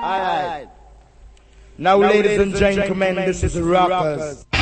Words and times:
Now, 0.00 0.70
now 1.78 1.96
ladies, 1.96 2.38
ladies 2.38 2.40
and 2.40 2.56
gentlemen, 2.56 3.14
this 3.16 3.42
is 3.42 3.58
Rockers. 3.58 4.18
Rockers. 4.18 4.55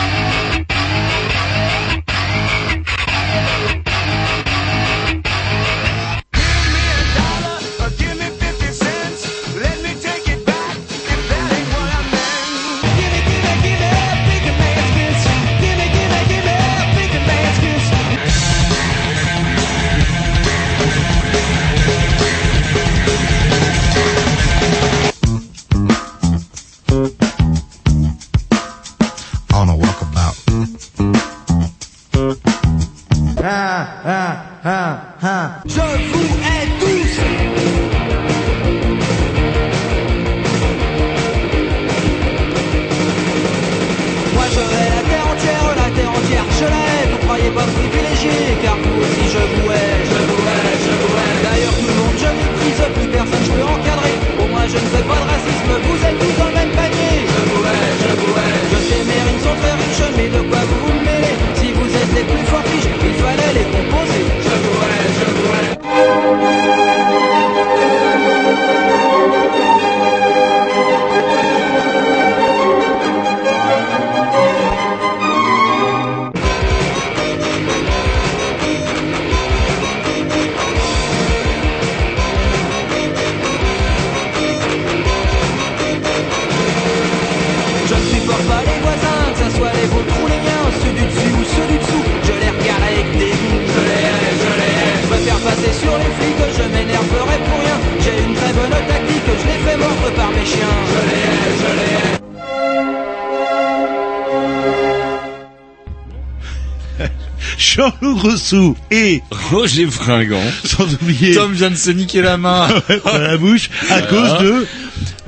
Et 108.91 109.23
Roger 109.51 109.87
Fringant. 109.91 110.43
sans 110.65 110.93
oublier 110.95 111.35
Tom 111.35 111.53
vient 111.53 111.71
de 111.71 111.77
se 111.77 111.91
niquer 111.91 112.21
la 112.23 112.37
main 112.37 112.69
dans 113.05 113.19
la 113.19 113.37
bouche 113.37 113.71
à 113.91 114.01
Voilà. 114.01 114.07
cause 114.07 114.43
de 114.45 114.67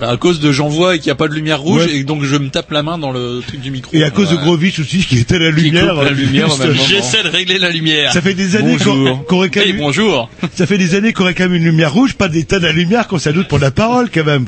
à 0.08 0.16
cause 0.16 0.40
de 0.40 0.52
j'envoie 0.52 0.94
et 0.94 0.98
qu'il 0.98 1.06
n'y 1.06 1.12
a 1.12 1.16
pas 1.16 1.28
de 1.28 1.34
lumière 1.34 1.60
rouge 1.60 1.84
Ouais. 1.86 1.96
et 1.96 2.04
donc 2.04 2.22
je 2.24 2.36
me 2.36 2.48
tape 2.48 2.70
la 2.70 2.82
main 2.82 2.98
dans 2.98 3.10
le 3.10 3.40
truc 3.46 3.60
du 3.60 3.70
micro. 3.70 3.90
et 3.96 4.02
à 4.04 4.10
cause 4.10 4.30
de 4.30 4.36
Ouais. 4.36 4.42
Grovitch 4.42 4.78
aussi 4.78 4.98
qui 4.98 5.18
était 5.18 5.36
à 5.36 5.38
la 5.38 5.52
Qui 5.52 5.62
lumière. 5.62 5.94
coupe 5.94 6.04
la 6.04 6.10
lumière. 6.10 6.48
J'essaie 6.88 7.22
de 7.22 7.28
régler 7.28 7.58
la 7.58 7.70
lumière. 7.70 8.12
Ça 8.12 8.20
fait 8.20 8.34
des 8.34 8.56
années 8.56 8.76
qu'on 8.76 9.16
qu'on 9.18 9.38
réclame, 9.38 9.66
Hey, 9.66 9.72
bonjour. 9.72 10.28
ça 10.54 10.66
fait 10.66 10.78
des 10.78 10.94
années 10.94 11.12
qu'on 11.12 11.24
réclame 11.24 11.54
une 11.54 11.64
lumière 11.64 11.92
rouge, 11.92 12.14
pas 12.14 12.28
des 12.28 12.44
tas 12.44 12.58
de 12.58 12.66
la 12.66 12.72
lumière 12.72 13.08
qu'on 13.08 13.18
s'adoute 13.18 13.48
pour 13.48 13.58
la 13.58 13.70
parole 13.70 14.08
quand 14.12 14.24
même. 14.24 14.44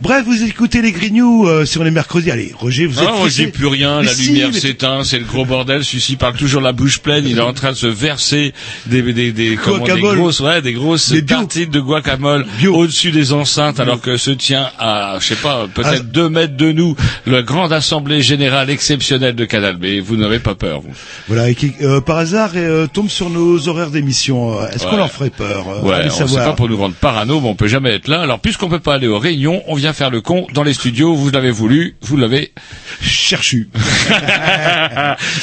Bref, 0.00 0.24
vous 0.26 0.42
écoutez 0.42 0.82
les 0.82 0.92
Grignoux 0.92 1.46
euh, 1.48 1.64
sur 1.64 1.84
les 1.84 1.90
mercredis. 1.90 2.30
Allez, 2.30 2.52
Roger, 2.58 2.86
vous 2.86 2.98
êtes 2.98 3.06
Ah, 3.08 3.14
on 3.16 3.20
pressé 3.22 3.46
dit 3.46 3.52
plus 3.52 3.66
rien, 3.66 4.00
Mais 4.00 4.06
la 4.06 4.14
si, 4.14 4.26
lumière 4.28 4.50
mais- 4.52 4.58
s'éteint, 4.60 5.04
c'est 5.04 5.18
le 5.18 5.24
gros 5.24 5.44
bordel, 5.44 5.84
celui-ci 5.84 6.16
parle 6.16 6.34
toujours 6.36 6.60
la 6.60 6.72
bouche 6.72 6.98
pleine, 6.98 7.24
il 7.28 7.38
est 7.38 7.40
en 7.42 7.52
train 7.52 7.72
de 7.72 7.76
se 7.76 7.86
verser 7.86 8.52
des, 8.86 9.02
des, 9.02 9.32
des, 9.32 9.56
comment, 9.56 9.78
des 9.78 9.84
Guacamole. 9.92 10.16
grosses, 10.16 10.40
ouais, 10.40 10.62
des 10.62 10.72
grosses 10.72 11.10
Des 11.12 11.22
de 11.22 11.80
guacamole 11.80 12.46
au-dessus 12.68 13.10
des 13.10 13.32
enceintes 13.32 13.80
alors 13.80 14.00
que 14.00 14.16
se 14.16 14.30
tient 14.30 14.68
à, 14.78 14.95
je 15.20 15.26
sais 15.26 15.36
pas, 15.36 15.66
peut-être 15.72 16.02
Ah. 16.02 16.12
deux 16.12 16.28
mètres 16.28 16.56
de 16.56 16.72
nous, 16.72 16.96
la 17.26 17.42
grande 17.42 17.72
assemblée 17.72 18.22
générale 18.22 18.70
exceptionnelle 18.70 19.34
de 19.34 19.44
Canal 19.44 19.76
B. 19.76 20.00
Vous 20.04 20.16
n'avez 20.16 20.38
pas 20.38 20.54
peur, 20.54 20.80
vous. 20.80 20.92
Voilà, 21.28 21.48
et 21.50 21.54
qui 21.54 21.72
euh, 21.82 22.00
par 22.00 22.18
hasard 22.18 22.50
euh, 22.56 22.86
tombe 22.86 23.08
sur 23.08 23.30
nos 23.30 23.68
horaires 23.68 23.90
d'émission. 23.90 24.60
Est-ce 24.68 24.86
qu'on 24.86 24.96
leur 24.96 25.10
ferait 25.10 25.30
peur 25.30 25.66
euh, 25.68 25.82
Ouais, 25.82 26.06
on 26.20 26.26
sait 26.26 26.36
pas 26.36 26.52
pour 26.52 26.68
nous 26.68 26.76
rendre 26.76 26.94
parano, 26.94 27.40
mais 27.40 27.48
on 27.48 27.54
peut 27.54 27.68
jamais 27.68 27.92
être 27.94 28.08
là. 28.08 28.20
Alors, 28.22 28.40
puisqu'on 28.40 28.68
peut 28.68 28.80
pas 28.80 28.94
aller 28.94 29.06
aux 29.08 29.18
réunions, 29.18 29.62
on 29.66 29.74
vient 29.74 29.92
faire 29.92 30.10
le 30.10 30.20
con 30.20 30.46
dans 30.54 30.62
les 30.62 30.74
studios. 30.74 31.14
Vous 31.14 31.30
l'avez 31.30 31.50
voulu, 31.50 31.96
vous 32.02 32.16
l'avez 32.16 32.52
Cherchu. 33.00 33.68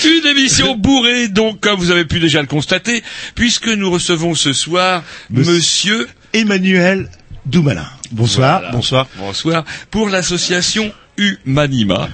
Une 0.06 0.28
émission 0.28 0.76
bourrée, 0.76 1.28
donc, 1.28 1.60
comme 1.60 1.80
vous 1.80 1.92
avez 1.92 2.06
pu 2.06 2.20
déjà 2.20 2.42
le 2.42 2.48
constater, 2.48 3.04
puisque 3.36 3.68
nous 3.68 3.90
recevons 3.92 4.36
ce 4.36 4.54
soir 4.54 5.04
Monsieur- 5.30 5.54
Monsieur 5.54 6.08
Emmanuel 6.34 7.10
Doumalin. 7.46 7.86
Bonsoir. 8.12 8.60
Voilà. 8.60 8.72
Bonsoir. 8.74 9.08
Bonsoir 9.18 9.64
pour 9.92 10.10
l'association 10.10 10.92
Humanima. 11.18 12.10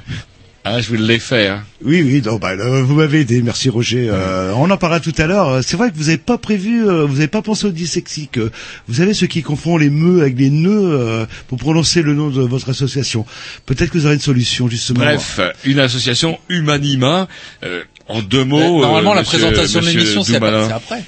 Hein, 0.66 0.82
je 0.82 0.90
vous 0.90 0.96
l'ai 0.96 1.20
fait. 1.20 1.48
Hein. 1.48 1.64
Oui, 1.84 2.02
oui, 2.06 2.22
non, 2.24 2.36
bah, 2.36 2.50
euh, 2.52 2.84
vous 2.84 2.96
m'avez 2.96 3.22
aidé, 3.22 3.42
merci 3.42 3.70
Roger. 3.70 4.10
Euh, 4.12 4.52
on 4.58 4.70
en 4.70 4.78
parlera 4.78 5.00
tout 5.00 5.14
à 5.18 5.26
l'heure. 5.26 5.48
Euh, 5.48 5.62
C'est 5.62 5.78
vrai 5.78 5.90
que 5.90 5.96
vous 5.96 6.06
n'avez 6.06 6.18
pas 6.18 6.38
prévu, 6.38 6.86
euh, 6.88 7.06
vous 7.06 7.14
n'avez 7.14 7.30
pas 7.30 7.42
pensé 7.42 7.66
au 7.66 7.72
dyslexique. 7.72 8.38
Euh, 8.38 8.52
Vous 8.88 8.96
savez 8.96 9.14
ceux 9.14 9.28
qui 9.28 9.42
confondent 9.42 9.80
les 9.80 9.90
meux 9.90 10.22
avec 10.22 10.38
les 10.38 10.50
nœuds 10.50 10.70
euh, 10.92 11.26
pour 11.48 11.58
prononcer 11.60 12.02
le 12.02 12.14
nom 12.14 12.30
de 12.30 12.42
votre 12.42 12.70
association. 12.70 13.26
Peut-être 13.66 13.90
que 13.92 13.98
vous 13.98 14.06
aurez 14.06 14.16
une 14.16 14.22
solution 14.22 14.68
justement. 14.68 15.00
Bref, 15.00 15.40
une 15.64 15.80
association 15.80 16.38
Humanima. 16.50 17.28
euh, 17.64 17.84
en 18.10 18.22
deux 18.22 18.44
mots. 18.44 18.82
Normalement, 18.82 19.12
euh, 19.12 19.16
la 19.16 19.22
monsieur- 19.22 19.38
présentation 19.40 19.80
de 19.82 19.86
l'émission, 19.86 20.24
c'est 20.24 20.36
après. 20.36 21.04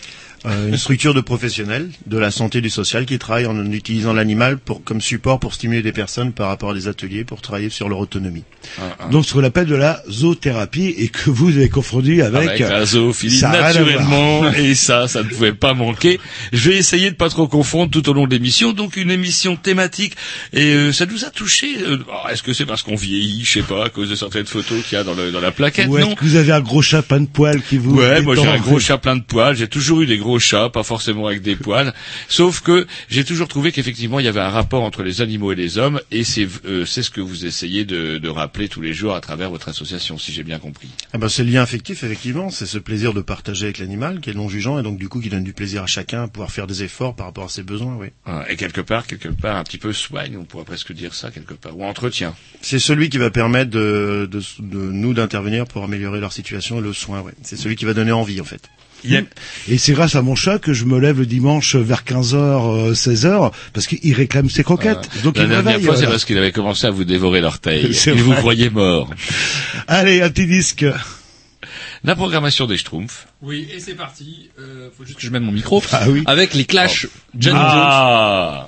Euh, 0.46 0.70
une 0.70 0.78
structure 0.78 1.14
de 1.14 1.22
professionnels 1.22 1.90
de 2.08 2.18
la 2.18 2.32
santé 2.32 2.58
et 2.58 2.62
du 2.62 2.72
social 2.72 3.06
qui 3.06 3.20
travaillent 3.20 3.46
en 3.46 3.72
utilisant 3.72 4.12
l'animal 4.12 4.58
pour 4.58 4.84
comme 4.84 5.00
support 5.00 5.40
pour 5.40 5.54
stimuler 5.54 5.84
des 5.84 5.92
personnes 5.92 6.32
par 6.32 6.48
rapport 6.48 6.72
à 6.72 6.74
des 6.74 6.88
ateliers 6.88 7.24
pour 7.24 7.42
travailler 7.42 7.70
sur 7.70 7.90
leur 7.90 8.00
autonomie. 8.00 8.44
Donc 9.12 9.26
ce 9.26 9.34
qu'on 9.34 9.44
appelle 9.44 9.68
de 9.68 9.76
la 9.76 10.02
zoothérapie 10.10 10.96
et 10.98 11.10
que 11.10 11.30
vous 11.30 11.50
avez 11.50 11.70
confondu 11.70 12.24
avec, 12.24 12.50
Avec 12.50 12.60
la 12.60 12.86
zoophilie, 12.86 13.38
ça 13.38 13.50
naturellement, 13.52 14.52
et 14.54 14.74
ça, 14.74 15.08
ça 15.08 15.22
ne 15.22 15.28
pouvait 15.30 15.54
pas 15.54 15.74
manquer. 15.76 16.20
Je 16.54 16.72
vais 16.72 16.78
essayer 16.78 17.12
de 17.12 17.16
pas 17.16 17.30
trop 17.30 17.48
confondre 17.48 17.92
tout 17.92 18.08
au 18.10 18.14
long 18.14 18.26
de 18.26 18.32
l'émission, 18.34 18.74
donc 18.74 18.98
une 18.98 19.12
émission 19.12 19.56
thématique, 19.56 20.14
et 20.54 20.74
euh, 20.74 20.92
ça 20.92 21.06
nous 21.06 21.24
a 21.26 21.30
touché. 21.30 21.68
euh, 21.88 21.98
est-ce 22.32 22.42
que 22.44 22.54
c'est 22.54 22.66
parce 22.66 22.82
qu'on 22.82 22.96
vieillit, 22.96 23.44
je 23.46 23.52
sais 23.60 23.62
pas, 23.62 23.86
à 23.86 23.90
cause 23.90 24.10
de 24.10 24.16
certaines 24.16 24.46
photos 24.48 24.84
qu'il 24.84 24.98
y 24.98 25.02
a 25.02 25.04
dans, 25.04 25.14
le, 25.14 25.32
dans 25.32 25.42
la 25.42 25.52
plaquette 25.52 25.88
Ou 25.88 25.98
est-ce 26.00 26.16
que 26.16 26.26
vous 26.26 26.36
avez 26.36 26.52
un 26.52 26.62
gros 26.62 26.82
chat 26.82 27.02
plein 27.04 27.20
de 27.22 27.28
poils 27.28 27.62
qui 27.62 27.78
vous 27.78 27.96
Ouais, 27.98 28.22
moi 28.22 28.36
j'ai 28.36 28.48
un 28.48 28.58
gros 28.58 28.80
chat 28.80 28.98
plein 28.98 29.16
de 29.16 29.22
poils. 29.24 29.56
J'ai 29.56 29.68
toujours 29.68 30.02
eu 30.02 30.06
des 30.08 30.18
gros 30.18 30.31
chats, 30.40 30.70
pas 30.70 30.84
forcément 30.84 31.28
avec 31.28 31.42
des 31.42 31.56
poils. 31.56 31.94
Sauf 32.28 32.62
que 32.62 32.88
j'ai 33.10 33.24
toujours 33.24 33.48
trouvé 33.48 33.72
qu'effectivement 33.72 34.20
il 34.20 34.26
y 34.26 34.30
avait 34.30 34.40
un 34.40 34.50
rapport 34.50 34.84
entre 34.84 35.04
les 35.04 35.22
animaux 35.22 35.52
et 35.52 35.56
les 35.56 35.78
hommes, 35.78 36.00
et 36.12 36.24
c'est 36.24 36.48
euh, 36.66 36.86
c'est 36.86 37.04
ce 37.04 37.10
que 37.10 37.22
vous 37.22 37.46
essayez 37.46 37.86
de, 37.86 38.18
de 38.18 38.30
rappeler 38.30 38.68
tous 38.70 38.82
les 38.82 38.94
jours 38.94 39.16
à 39.16 39.22
travers 39.22 39.50
votre 39.50 39.70
association, 39.70 40.18
si 40.18 40.32
j'ai 40.32 40.44
bien 40.44 40.60
compris. 40.60 40.90
Ah 41.14 41.18
ben, 41.18 41.30
c'est 41.30 41.44
le 41.44 41.52
lien 41.52 41.62
affectif 41.62 42.04
effectivement, 42.04 42.50
c'est 42.50 42.66
ce 42.66 42.78
plaisir 42.78 43.14
de 43.14 43.22
partager 43.22 43.66
avec 43.66 43.78
l'animal 43.80 44.20
qui 44.22 44.30
est 44.30 44.34
non 44.34 44.50
jugeant 44.50 44.80
et 44.80 44.84
donc 44.84 44.98
du 44.98 45.10
coup 45.10 45.20
qui 45.22 45.30
donne 45.30 45.44
du 45.44 45.54
plaisir 45.54 45.84
à 45.84 45.88
chacun 45.88 46.24
à 46.24 46.28
pouvoir 46.28 46.52
faire 46.52 46.68
des 46.68 46.84
efforts 46.84 47.16
par 47.16 47.28
rapport 47.28 47.46
à 47.46 47.50
ses 47.50 47.64
besoins. 47.64 47.96
Oui. 48.00 48.08
Ah, 48.26 48.46
Et 48.50 48.56
quelque 48.56 48.82
part, 48.82 49.08
quelque 49.08 49.30
part, 49.30 49.58
un 49.58 49.64
petit 49.64 49.78
peu 49.78 49.94
soigne, 49.94 50.38
on 50.38 50.46
pourrait 50.46 50.66
presque 50.66 50.92
dire 50.94 51.14
ça 51.14 51.32
quelque 51.32 51.54
part, 51.54 51.78
ou 51.78 51.84
entretien. 51.86 52.34
C'est 52.62 52.80
celui 52.80 53.10
qui 53.10 53.18
va 53.18 53.30
permettre 53.32 53.72
de, 53.72 54.28
de, 54.32 54.40
de 54.60 54.78
nous 54.92 55.14
d'intervenir 55.14 55.66
pour 55.66 55.84
améliorer 55.84 56.20
leur 56.20 56.34
situation 56.34 56.80
et 56.80 56.82
le 56.82 56.94
soin. 56.94 57.22
Ouais. 57.22 57.34
C'est 57.42 57.58
celui 57.58 57.76
qui 57.76 57.86
va 57.86 57.94
donner 57.94 58.12
envie 58.12 58.40
en 58.42 58.46
fait. 58.46 58.70
Yep. 59.04 59.28
Et 59.70 59.78
c'est 59.78 59.94
grâce 59.94 60.16
à 60.16 60.22
mon 60.22 60.36
chat 60.36 60.60
que 60.60 60.74
je 60.74 60.86
me 60.86 61.00
lève 61.00 61.20
le 61.20 61.26
dimanche 61.26 61.76
vers 61.76 62.04
15h, 62.04 62.94
16h, 62.94 63.52
parce 63.74 63.88
qu'il 63.88 64.14
réclame 64.14 64.50
ses 64.50 64.64
croquettes. 64.64 65.10
Donc 65.24 65.38
La 65.38 65.44
il 65.44 65.50
me 65.50 65.54
dernière 65.54 65.74
réveille, 65.74 65.86
fois, 65.86 65.96
c'est 65.98 66.08
parce 66.08 66.26
qu'il 66.26 66.38
avait 66.38 66.52
commencé 66.52 66.88
à 66.88 66.92
vous 66.92 67.04
dévorer 67.04 67.42
l'orteil. 67.42 67.92
Il 68.08 68.24
vous 68.24 68.34
croyait 68.34 68.70
mort. 68.70 69.10
Allez, 69.88 70.22
un 70.22 70.30
petit 70.30 70.48
disque. 70.48 70.86
La 72.04 72.16
programmation 72.16 72.66
des 72.66 72.78
Schtroumpfs. 72.78 73.28
Oui, 73.42 73.68
et 73.74 73.80
c'est 73.80 73.94
parti. 73.94 74.50
Euh, 74.60 74.90
faut 74.98 75.06
juste 75.06 75.18
que 75.20 75.24
je 75.24 75.30
mette 75.30 75.44
mon 75.44 75.52
micro. 75.52 75.84
Ah 75.92 76.06
oui. 76.10 76.24
Avec 76.26 76.54
les 76.56 76.66
Clash. 76.66 77.08
John 77.38 77.54
Jones. 77.54 77.62
Ah 77.64 78.68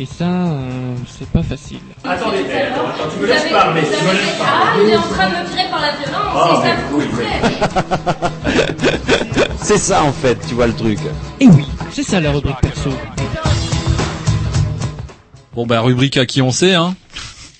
Et 0.00 0.06
ça, 0.06 0.24
euh, 0.24 0.94
c'est 1.18 1.28
pas 1.28 1.42
facile. 1.42 1.80
Attendez, 2.04 2.38
attends, 2.38 2.86
attends, 2.88 3.10
tu 3.12 3.20
me 3.20 3.26
laisses 3.26 3.50
parler, 3.50 3.82
tu 3.82 3.88
me 3.88 4.12
laisses 4.12 4.36
Ah, 4.40 4.74
il 4.80 4.90
est 4.90 4.96
en 4.96 5.02
train 5.02 5.28
de 5.28 5.34
me 5.34 5.48
tirer 5.50 5.68
par 5.70 5.80
la 5.80 5.90
violence, 5.90 6.34
Ah, 6.36 6.62
c'est 6.62 6.68
ça 6.68 6.74
mais 6.76 6.82
vous 6.90 6.98
oui, 6.98 7.06
plaît. 7.16 8.68
C'est 9.60 9.78
ça 9.78 10.04
en 10.04 10.12
fait, 10.12 10.38
tu 10.48 10.54
vois 10.54 10.66
le 10.68 10.72
truc. 10.72 10.98
Et 11.40 11.46
oui, 11.48 11.66
c'est 11.92 12.02
ça 12.04 12.20
la 12.20 12.30
rubrique 12.30 12.56
perso. 12.62 12.90
Bon 15.54 15.66
bah 15.66 15.80
rubrique 15.80 16.16
à 16.16 16.24
qui 16.24 16.40
on 16.40 16.52
sait, 16.52 16.74
hein. 16.74 16.94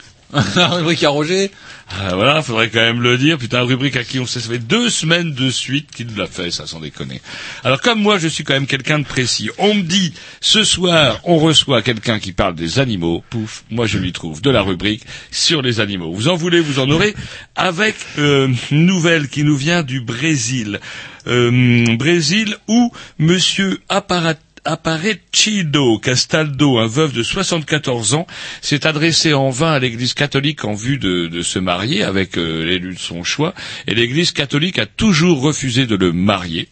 rubrique 0.33 1.03
à 1.05 1.11
Roger. 1.11 1.51
Ah, 2.01 2.15
voilà, 2.15 2.43
faudrait 2.43 2.69
quand 2.71 2.81
même 2.81 3.03
le 3.03 3.19
dire. 3.19 3.39
Putain, 3.39 3.63
rubrique 3.63 3.97
à 3.97 4.05
qui 4.05 4.21
on 4.21 4.27
sait, 4.27 4.39
ça 4.39 4.51
fait 4.51 4.59
deux 4.59 4.89
semaines 4.89 5.33
de 5.33 5.51
suite 5.51 5.91
qu'il 5.91 6.15
l'a 6.17 6.29
fait, 6.29 6.53
ça 6.53 6.65
sans 6.67 6.79
déconner. 6.79 7.21
Alors 7.65 7.81
comme 7.81 8.01
moi, 8.01 8.19
je 8.19 8.29
suis 8.29 8.45
quand 8.45 8.55
même 8.55 8.69
quelqu'un 8.69 9.01
de 9.01 9.05
précis. 9.05 9.51
On 9.59 9.75
me 9.75 9.83
dit, 9.83 10.15
ce 10.41 10.63
soir, 10.63 11.21
on 11.25 11.39
reçoit 11.39 11.83
quelqu'un 11.83 12.21
qui 12.21 12.33
parle 12.33 12.55
des 12.55 12.79
animaux. 12.79 13.25
Pouf, 13.31 13.65
moi 13.71 13.87
je 13.87 13.99
lui 13.99 14.13
trouve 14.13 14.41
de 14.41 14.51
la 14.51 14.63
rubrique 14.63 15.03
sur 15.33 15.61
les 15.61 15.81
animaux. 15.81 16.13
Vous 16.13 16.29
en 16.29 16.37
voulez, 16.37 16.61
vous 16.61 16.79
en 16.79 16.89
aurez. 16.89 17.17
Avec 17.57 17.97
euh, 18.19 18.49
une 18.71 18.87
nouvelle 18.87 19.29
qui 19.29 19.43
nous 19.43 19.57
vient 19.57 19.83
du 19.83 20.01
Brésil. 20.01 20.79
Euh, 21.27 21.97
Brésil 21.97 22.57
où 22.69 22.93
Monsieur 23.19 23.81
Apparat 23.89 24.35
Aparecido 24.69 25.99
Castaldo, 25.99 26.77
un 26.77 26.87
veuf 26.87 27.15
de 27.15 27.23
74 27.23 28.13
ans, 28.13 28.27
s'est 28.61 28.87
adressé 28.87 29.33
en 29.33 29.49
vain 29.49 29.73
à 29.73 29.79
l'Église 29.79 30.13
catholique 30.13 30.67
en 30.67 30.75
vue 30.75 30.99
de, 30.99 31.27
de 31.27 31.41
se 31.41 31.59
marier 31.59 32.03
avec 32.03 32.37
euh, 32.37 32.67
l'élu 32.67 32.93
de 32.93 32.99
son 32.99 33.25
choix, 33.25 33.55
et 33.87 33.95
l'Église 33.95 34.33
catholique 34.33 34.79
a 34.79 34.85
toujours 34.85 35.41
refusé 35.41 35.87
de 35.87 35.97
le 35.97 36.13
marier. 36.13 36.69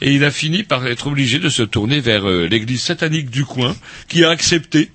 Et 0.00 0.14
il 0.14 0.22
a 0.22 0.30
fini 0.30 0.62
par 0.62 0.86
être 0.86 1.08
obligé 1.08 1.40
de 1.40 1.48
se 1.48 1.64
tourner 1.64 1.98
vers 1.98 2.24
euh, 2.28 2.46
l'Église 2.46 2.82
satanique 2.82 3.30
du 3.30 3.44
coin, 3.44 3.74
qui 4.08 4.22
a 4.22 4.30
accepté 4.30 4.92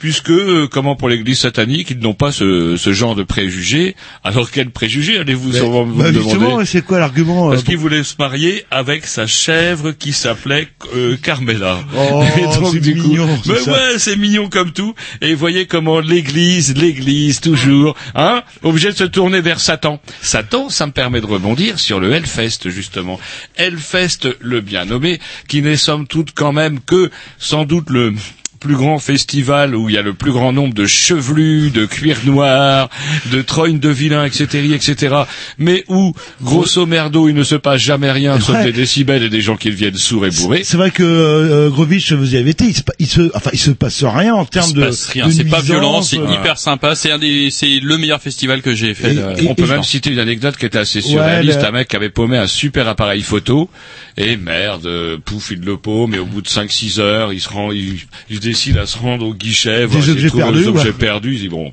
puisque, 0.00 0.30
euh, 0.30 0.68
comment 0.70 0.96
pour 0.96 1.08
l'Église 1.08 1.40
satanique, 1.40 1.90
ils 1.90 1.98
n'ont 1.98 2.14
pas 2.14 2.32
ce, 2.32 2.76
ce 2.76 2.92
genre 2.92 3.14
de 3.14 3.22
préjugés. 3.22 3.96
Alors 4.24 4.50
quel 4.50 4.70
préjugé 4.70 5.18
allez-vous 5.18 5.52
sûrement 5.52 5.84
vous 5.84 5.94
bah, 5.94 6.10
demander 6.10 6.30
justement, 6.30 6.64
c'est 6.64 6.82
quoi 6.84 6.98
l'argument 6.98 7.48
euh, 7.48 7.50
parce 7.52 7.62
qu'il 7.64 7.76
voulait 7.76 8.02
se 8.04 8.14
marier 8.18 8.64
avec 8.70 9.06
sa 9.06 9.26
chèvre 9.26 9.92
qui 9.92 10.12
s'appelait 10.12 10.68
euh, 10.94 11.16
Carmela. 11.22 11.78
Oh, 11.96 12.24
c'est 12.34 12.58
coup- 12.58 12.72
mignon, 12.72 13.28
Mais 13.46 13.56
ça. 13.58 13.72
ouais, 13.72 13.98
c'est 13.98 14.16
mignon 14.16 14.48
comme 14.48 14.72
tout. 14.72 14.94
Et 15.20 15.34
voyez 15.34 15.66
comment 15.66 16.00
l'Église, 16.00 16.74
l'Église 16.76 17.40
toujours, 17.40 17.94
hein, 18.14 18.42
obligé 18.62 18.90
de 18.90 18.96
se 18.96 19.04
tourner 19.04 19.40
vers 19.40 19.60
Satan. 19.60 20.00
Satan, 20.22 20.68
ça 20.70 20.86
me 20.86 20.92
permet 20.92 21.20
de 21.20 21.26
rebondir 21.26 21.78
sur 21.78 22.00
le 22.00 22.12
Hellfest 22.12 22.68
justement. 22.68 23.18
Hellfest, 23.56 24.28
le 24.40 24.60
bien 24.60 24.84
nommé, 24.84 25.18
qui 25.48 25.62
n'est 25.62 25.76
somme 25.76 26.06
toute 26.06 26.32
quand 26.32 26.52
même 26.52 26.80
que 26.80 27.10
sans 27.38 27.64
doute 27.64 27.90
le 27.90 28.14
plus 28.58 28.76
grand 28.76 28.98
festival 28.98 29.74
où 29.74 29.88
il 29.88 29.94
y 29.94 29.98
a 29.98 30.02
le 30.02 30.14
plus 30.14 30.32
grand 30.32 30.52
nombre 30.52 30.74
de 30.74 30.86
chevelus, 30.86 31.70
de 31.70 31.86
cuir 31.86 32.18
noir, 32.24 32.88
de 33.32 33.42
trognes 33.42 33.78
de 33.78 33.88
vilains, 33.88 34.24
etc., 34.24 34.72
etc., 34.74 35.14
mais 35.58 35.84
où, 35.88 36.12
grosso 36.42 36.84
merdo, 36.86 37.28
il 37.28 37.34
ne 37.34 37.42
se 37.44 37.54
passe 37.54 37.80
jamais 37.80 38.10
rien, 38.10 38.38
sauf 38.40 38.56
Ouais. 38.56 38.64
des 38.64 38.72
décibels 38.72 39.22
et 39.22 39.28
des 39.30 39.40
gens 39.40 39.56
qui 39.56 39.70
deviennent 39.70 39.96
sourds 39.96 40.26
et 40.26 40.30
bourrés. 40.30 40.62
C'est 40.64 40.76
vrai 40.76 40.90
que 40.90 41.02
euh, 41.02 41.70
Grovitch, 41.70 42.12
vous 42.12 42.34
y 42.34 42.36
avez 42.38 42.50
été, 42.50 42.64
il 42.64 42.74
se, 42.74 42.82
il 42.98 43.06
se, 43.06 43.30
enfin, 43.34 43.50
il 43.52 43.58
se 43.58 43.70
passe 43.70 44.02
rien 44.04 44.34
en 44.34 44.44
Il 44.44 44.48
termes 44.48 44.70
se 44.70 44.74
de. 44.74 44.84
passe 44.84 45.06
rien, 45.06 45.30
c'est 45.30 45.44
pas 45.44 45.60
violent, 45.60 46.02
c'est 46.02 46.18
euh, 46.18 46.32
hyper 46.32 46.58
sympa, 46.58 46.94
c'est 46.94 47.10
un 47.12 47.18
des, 47.18 47.50
c'est 47.50 47.80
le 47.80 47.98
meilleur 47.98 48.20
festival 48.20 48.62
que 48.62 48.74
j'ai 48.74 48.94
fait. 48.94 49.12
Et- 49.12 49.14
de- 49.14 49.42
et- 49.44 49.48
On 49.48 49.54
peut 49.54 49.64
et- 49.64 49.68
même 49.68 49.82
citer 49.82 50.10
une 50.10 50.18
anecdote 50.18 50.56
qui 50.56 50.66
était 50.66 50.78
assez 50.78 51.00
surréaliste. 51.00 51.60
le- 51.60 51.66
Un 51.68 51.72
mec 51.72 51.88
qui 51.88 51.96
avait 51.96 52.08
paumé 52.10 52.36
un 52.38 52.46
super 52.46 52.88
appareil 52.88 53.22
photo 53.22 53.68
et 54.16 54.36
merde, 54.36 54.86
euh, 54.86 55.18
pouf, 55.24 55.50
il 55.50 55.60
le 55.60 55.76
paume 55.76 56.14
et 56.14 56.18
au 56.18 56.24
bout 56.26 56.42
de 56.42 56.48
5-6 56.48 56.98
heures, 56.98 57.32
il 57.32 57.40
se 57.40 57.48
rend, 57.48 57.70
il, 57.72 57.98
il 58.30 58.40
décide 58.48 58.78
à 58.78 58.86
se 58.86 58.98
rendre 58.98 59.26
au 59.26 59.34
guichet, 59.34 59.84
voir 59.84 60.02
essayer 60.02 60.20
de 60.20 60.26
objets 60.26 60.38
perdus, 60.38 60.60
les 60.60 60.68
objets 60.68 60.84
ouais. 60.86 60.92
perdus. 60.92 61.34
Il 61.34 61.40
dit 61.40 61.48
bon. 61.48 61.72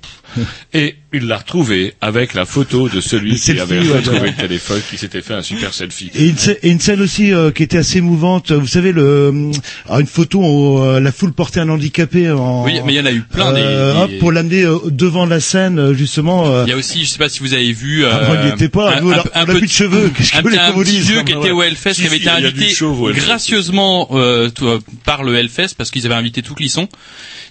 et 0.73 0.95
il 1.15 1.27
l'a 1.27 1.37
retrouvé 1.37 1.93
avec 2.01 2.33
la 2.33 2.45
photo 2.45 2.89
de 2.89 3.01
celui 3.01 3.31
qui 3.33 3.37
selfie, 3.39 3.61
avait 3.61 3.79
retrouvé 3.79 4.19
ouais. 4.19 4.27
le 4.27 4.35
téléphone, 4.41 4.81
qui 4.89 4.97
s'était 4.97 5.21
fait 5.21 5.33
un 5.33 5.41
super 5.41 5.73
selfie. 5.73 6.11
Et 6.15 6.27
une, 6.27 6.35
scè- 6.35 6.57
et 6.63 6.69
une 6.69 6.79
scène 6.79 7.01
aussi 7.01 7.33
euh, 7.33 7.51
qui 7.51 7.63
était 7.63 7.77
assez 7.77 7.97
émouvante. 7.99 8.51
Vous 8.51 8.67
savez, 8.67 8.91
le, 8.91 9.51
alors 9.87 9.99
une 9.99 10.07
photo 10.07 10.39
où 10.39 10.79
euh, 10.83 10.99
la 10.99 11.11
foule 11.11 11.33
portait 11.33 11.59
un 11.59 11.69
handicapé 11.69 12.29
en. 12.31 12.63
Oui, 12.63 12.79
mais 12.85 12.93
il 12.93 12.97
y 12.97 12.99
en 12.99 13.05
a 13.05 13.11
eu 13.11 13.21
plein 13.21 13.53
des- 13.53 13.61
euh, 13.61 13.93
des- 14.07 14.15
hop, 14.15 14.19
pour 14.19 14.31
l'amener 14.31 14.63
euh, 14.63 14.77
devant 14.89 15.25
la 15.25 15.39
scène, 15.39 15.79
euh, 15.79 15.93
justement. 15.93 16.47
euh, 16.47 16.63
Il 16.67 16.69
y 16.69 16.73
a 16.73 16.77
aussi, 16.77 17.03
je 17.05 17.09
sais 17.09 17.17
pas 17.17 17.29
si 17.29 17.39
vous 17.39 17.53
avez 17.53 17.73
vu, 17.73 18.05
euh, 18.05 18.09
Ah, 18.11 18.41
il 18.43 18.49
y 18.49 18.53
était 18.53 18.69
pas, 18.69 18.97
un, 18.97 19.01
nous, 19.01 19.11
un- 19.11 19.23
on 19.33 19.37
a 19.37 19.41
un 19.41 19.45
plus 19.45 19.55
petit- 19.61 19.65
de 19.65 19.71
cheveux, 19.71 20.11
qu'est-ce 20.15 20.31
que 20.31 20.37
un, 20.37 20.41
voulez 20.41 20.57
un 20.57 20.71
petit 20.73 20.99
vieux 20.99 21.23
qui 21.23 21.31
était 21.33 21.51
au. 21.51 21.61
Hellfest, 21.61 21.93
qui 21.95 22.05
avait 22.05 22.17
été 22.17 22.29
invité 22.29 22.69
chauve 22.69 23.11
gracieusement 23.13 24.09
euh, 24.13 24.49
euh, 24.61 24.79
par 25.03 25.23
le 25.23 25.35
Hellfest 25.35 25.75
parce 25.77 25.91
qu'ils 25.91 26.05
avaient 26.05 26.15
invité 26.15 26.41
tout 26.41 26.55
Clisson. 26.55 26.87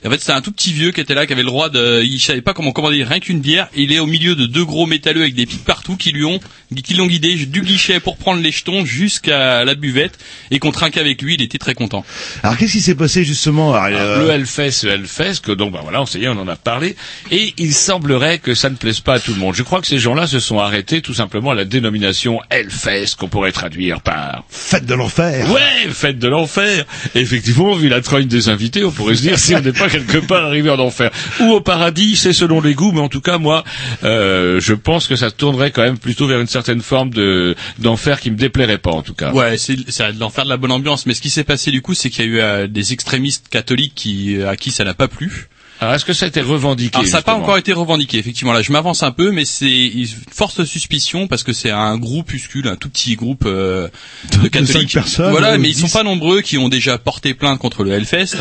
Et 0.02 0.09
en 0.09 0.11
fait, 0.11 0.18
c'était 0.21 0.33
un 0.33 0.40
tout 0.42 0.52
petit 0.52 0.73
vieux 0.73 0.92
qui 0.92 1.00
était 1.00 1.14
là, 1.14 1.26
qui 1.26 1.33
avait 1.33 1.42
le 1.42 1.49
droit 1.49 1.71
de, 1.71 2.02
il 2.02 2.21
savait 2.21 2.42
pas 2.42 2.52
comment 2.52 2.73
commander 2.73 3.02
rien 3.04 3.21
qu'une 3.21 3.40
bière. 3.40 3.53
Hier. 3.54 3.68
Il 3.75 3.92
est 3.92 3.99
au 3.99 4.06
milieu 4.06 4.34
de 4.34 4.46
deux 4.46 4.64
gros 4.64 4.87
métalleux 4.87 5.23
avec 5.23 5.34
des 5.34 5.46
pics 5.46 5.64
partout 5.64 5.96
qui 5.96 6.12
lui 6.12 6.25
ont, 6.25 6.40
qui 6.82 6.94
l'ont 6.94 7.06
guidé 7.06 7.34
du 7.34 7.62
guichet 7.62 8.00
pour 8.00 8.16
prendre 8.16 8.42
les 8.42 8.50
jetons 8.50 8.84
jusqu'à 8.84 9.64
la 9.64 9.75
buvette 9.75 10.18
et 10.50 10.58
qu'on 10.58 10.73
trinque 10.73 10.96
avec 10.96 11.23
lui. 11.23 11.34
Il 11.34 11.42
était 11.42 11.58
très 11.58 11.75
content. 11.75 12.04
Alors 12.42 12.56
qu'est-ce 12.56 12.73
qui 12.73 12.80
s'est 12.80 12.94
passé 12.94 13.25
justement 13.25 13.75
Alors, 13.75 14.00
euh, 14.00 14.25
Le 14.25 14.30
Hellfest, 14.30 14.84
le 14.84 14.90
Hellfest, 14.92 15.40
que 15.42 15.52
donc, 15.52 15.73
bah 15.73 15.80
voilà, 15.82 16.02
on 16.02 16.06
sait, 16.06 16.26
on 16.28 16.32
en 16.38 16.49
a 16.49 16.56
parlé, 16.56 16.96
et 17.30 17.54
il 17.58 17.75
semblerait 17.75 18.38
que 18.38 18.54
ça 18.54 18.70
ne 18.70 18.76
plaise 18.76 19.00
pas 19.00 19.14
à 19.14 19.20
tout 19.20 19.32
le 19.32 19.38
monde. 19.38 19.54
Je 19.54 19.62
crois 19.62 19.80
que 19.80 19.87
ces 19.87 19.99
gens-là 19.99 20.26
se 20.26 20.40
sont 20.40 20.58
arrêtés 20.58 21.00
tout 21.00 21.14
simplement 21.14 21.50
à 21.50 21.54
la 21.54 21.64
dénomination 21.64 22.40
Hellfest, 22.50 23.16
qu'on 23.18 23.28
pourrait 23.28 23.52
traduire 23.52 24.00
par 24.00 24.44
Fête 24.49 24.87
de 24.87 24.94
l'enfer. 24.94 25.50
Ouais, 25.50 25.90
fête 25.90 26.18
de 26.18 26.28
l'enfer. 26.28 26.84
Effectivement, 27.14 27.75
vu 27.75 27.88
la 27.88 28.00
trogne 28.00 28.26
des 28.26 28.49
invités, 28.49 28.84
on 28.84 28.90
pourrait 28.90 29.14
se 29.16 29.23
dire 29.23 29.38
si 29.38 29.54
on 29.54 29.61
n'est 29.61 29.73
pas 29.73 29.88
quelque 29.88 30.18
part 30.18 30.44
arrivé 30.44 30.70
en 30.70 30.78
enfer 30.78 31.11
ou 31.40 31.52
au 31.52 31.61
paradis, 31.61 32.16
c'est 32.16 32.32
selon 32.32 32.61
les 32.61 32.75
goûts. 32.75 32.92
Mais 32.92 33.00
en 33.00 33.08
tout 33.08 33.20
cas, 33.20 33.38
moi, 33.45 33.63
euh, 34.03 34.59
je 34.59 34.75
pense 34.75 35.07
que 35.07 35.15
ça 35.15 35.31
tournerait 35.31 35.71
quand 35.71 35.83
même 35.83 35.99
plutôt 35.99 36.27
vers 36.27 36.41
une 36.41 36.49
certaine 36.49 36.81
forme 36.81 37.11
de 37.11 37.55
d'enfer 37.79 38.19
qui 38.19 38.31
me 38.31 38.37
déplairait 38.37 38.79
pas, 38.79 38.91
en 38.91 39.03
tout 39.03 39.15
cas. 39.15 39.33
Ouais, 39.33 39.57
c'est 39.59 39.77
de 39.77 40.19
l'enfer 40.19 40.45
de 40.45 40.49
la 40.49 40.57
bonne 40.57 40.73
ambiance. 40.73 41.07
Mais 41.07 41.15
ce 41.15 41.21
qui 41.21 41.31
s'est 41.31 41.45
passé 41.45 41.71
du 41.71 41.83
coup, 41.83 41.95
c'est 41.95 42.11
qu'il 42.11 42.25
y 42.25 42.29
a 42.29 42.31
eu 42.31 42.41
euh, 42.41 42.67
des 42.67 42.93
extrémistes 42.93 43.49
catholiques 43.49 43.95
qui 43.95 44.43
à 44.43 44.57
qui 44.57 44.71
ça 44.73 44.85
n'a 44.85 44.95
pas 44.95 45.09
plu. 45.09 45.49
Alors, 45.85 45.95
est-ce 45.97 46.05
que 46.05 46.12
ça 46.12 46.25
a 46.25 46.29
été 46.29 46.41
revendiqué 46.41 46.97
Alors, 46.97 47.07
ça 47.09 47.19
n'a 47.19 47.23
pas 47.23 47.35
encore 47.35 47.59
été 47.59 47.73
revendiqué, 47.73 48.19
effectivement. 48.19 48.53
Là, 48.53 48.62
je 48.62 48.73
m'avance 48.73 49.03
un 49.03 49.11
peu, 49.11 49.31
mais 49.31 49.45
c'est 49.45 49.67
une 49.87 50.07
forte 50.33 50.64
suspicion 50.64 51.26
parce 51.26 51.43
que 51.43 51.53
c'est 51.53 51.71
un 51.71 51.99
groupuscule, 51.99 52.69
un 52.69 52.76
tout 52.76 52.88
petit 52.88 53.17
groupe 53.17 53.45
euh, 53.47 53.88
de 54.33 54.38
De 54.38 54.49
catholiques. 54.49 54.95
personnes, 54.95 55.31
voilà, 55.31 55.53
euh, 55.53 55.59
mais 55.59 55.69
ils 55.69 55.76
sont 55.76 55.88
pas 55.88 56.03
nombreux 56.03 56.41
qui 56.41 56.59
ont 56.59 56.69
déjà 56.69 56.97
porté 56.99 57.35
plainte 57.35 57.59
contre 57.59 57.85
le 57.85 57.93
Hellfest, 57.93 58.37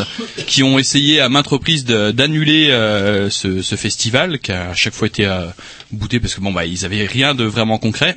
qui 0.46 0.62
ont 0.62 0.78
essayé 0.78 1.20
à 1.20 1.28
maintes 1.28 1.46
reprises 1.46 1.84
de- 1.84 2.10
d'annuler 2.12 2.68
euh, 2.70 3.28
ce, 3.30 3.62
ce 3.62 3.76
festival, 3.76 4.38
qui 4.38 4.50
a 4.52 4.70
à 4.70 4.74
chaque 4.74 4.94
fois 4.94 5.06
été 5.06 5.26
euh, 5.26 5.46
bouté 5.92 6.20
parce 6.20 6.34
que 6.34 6.40
bon 6.40 6.52
bah 6.52 6.64
ils 6.66 6.84
avaient 6.84 7.04
rien 7.06 7.34
de 7.34 7.44
vraiment 7.44 7.78
concret. 7.78 8.16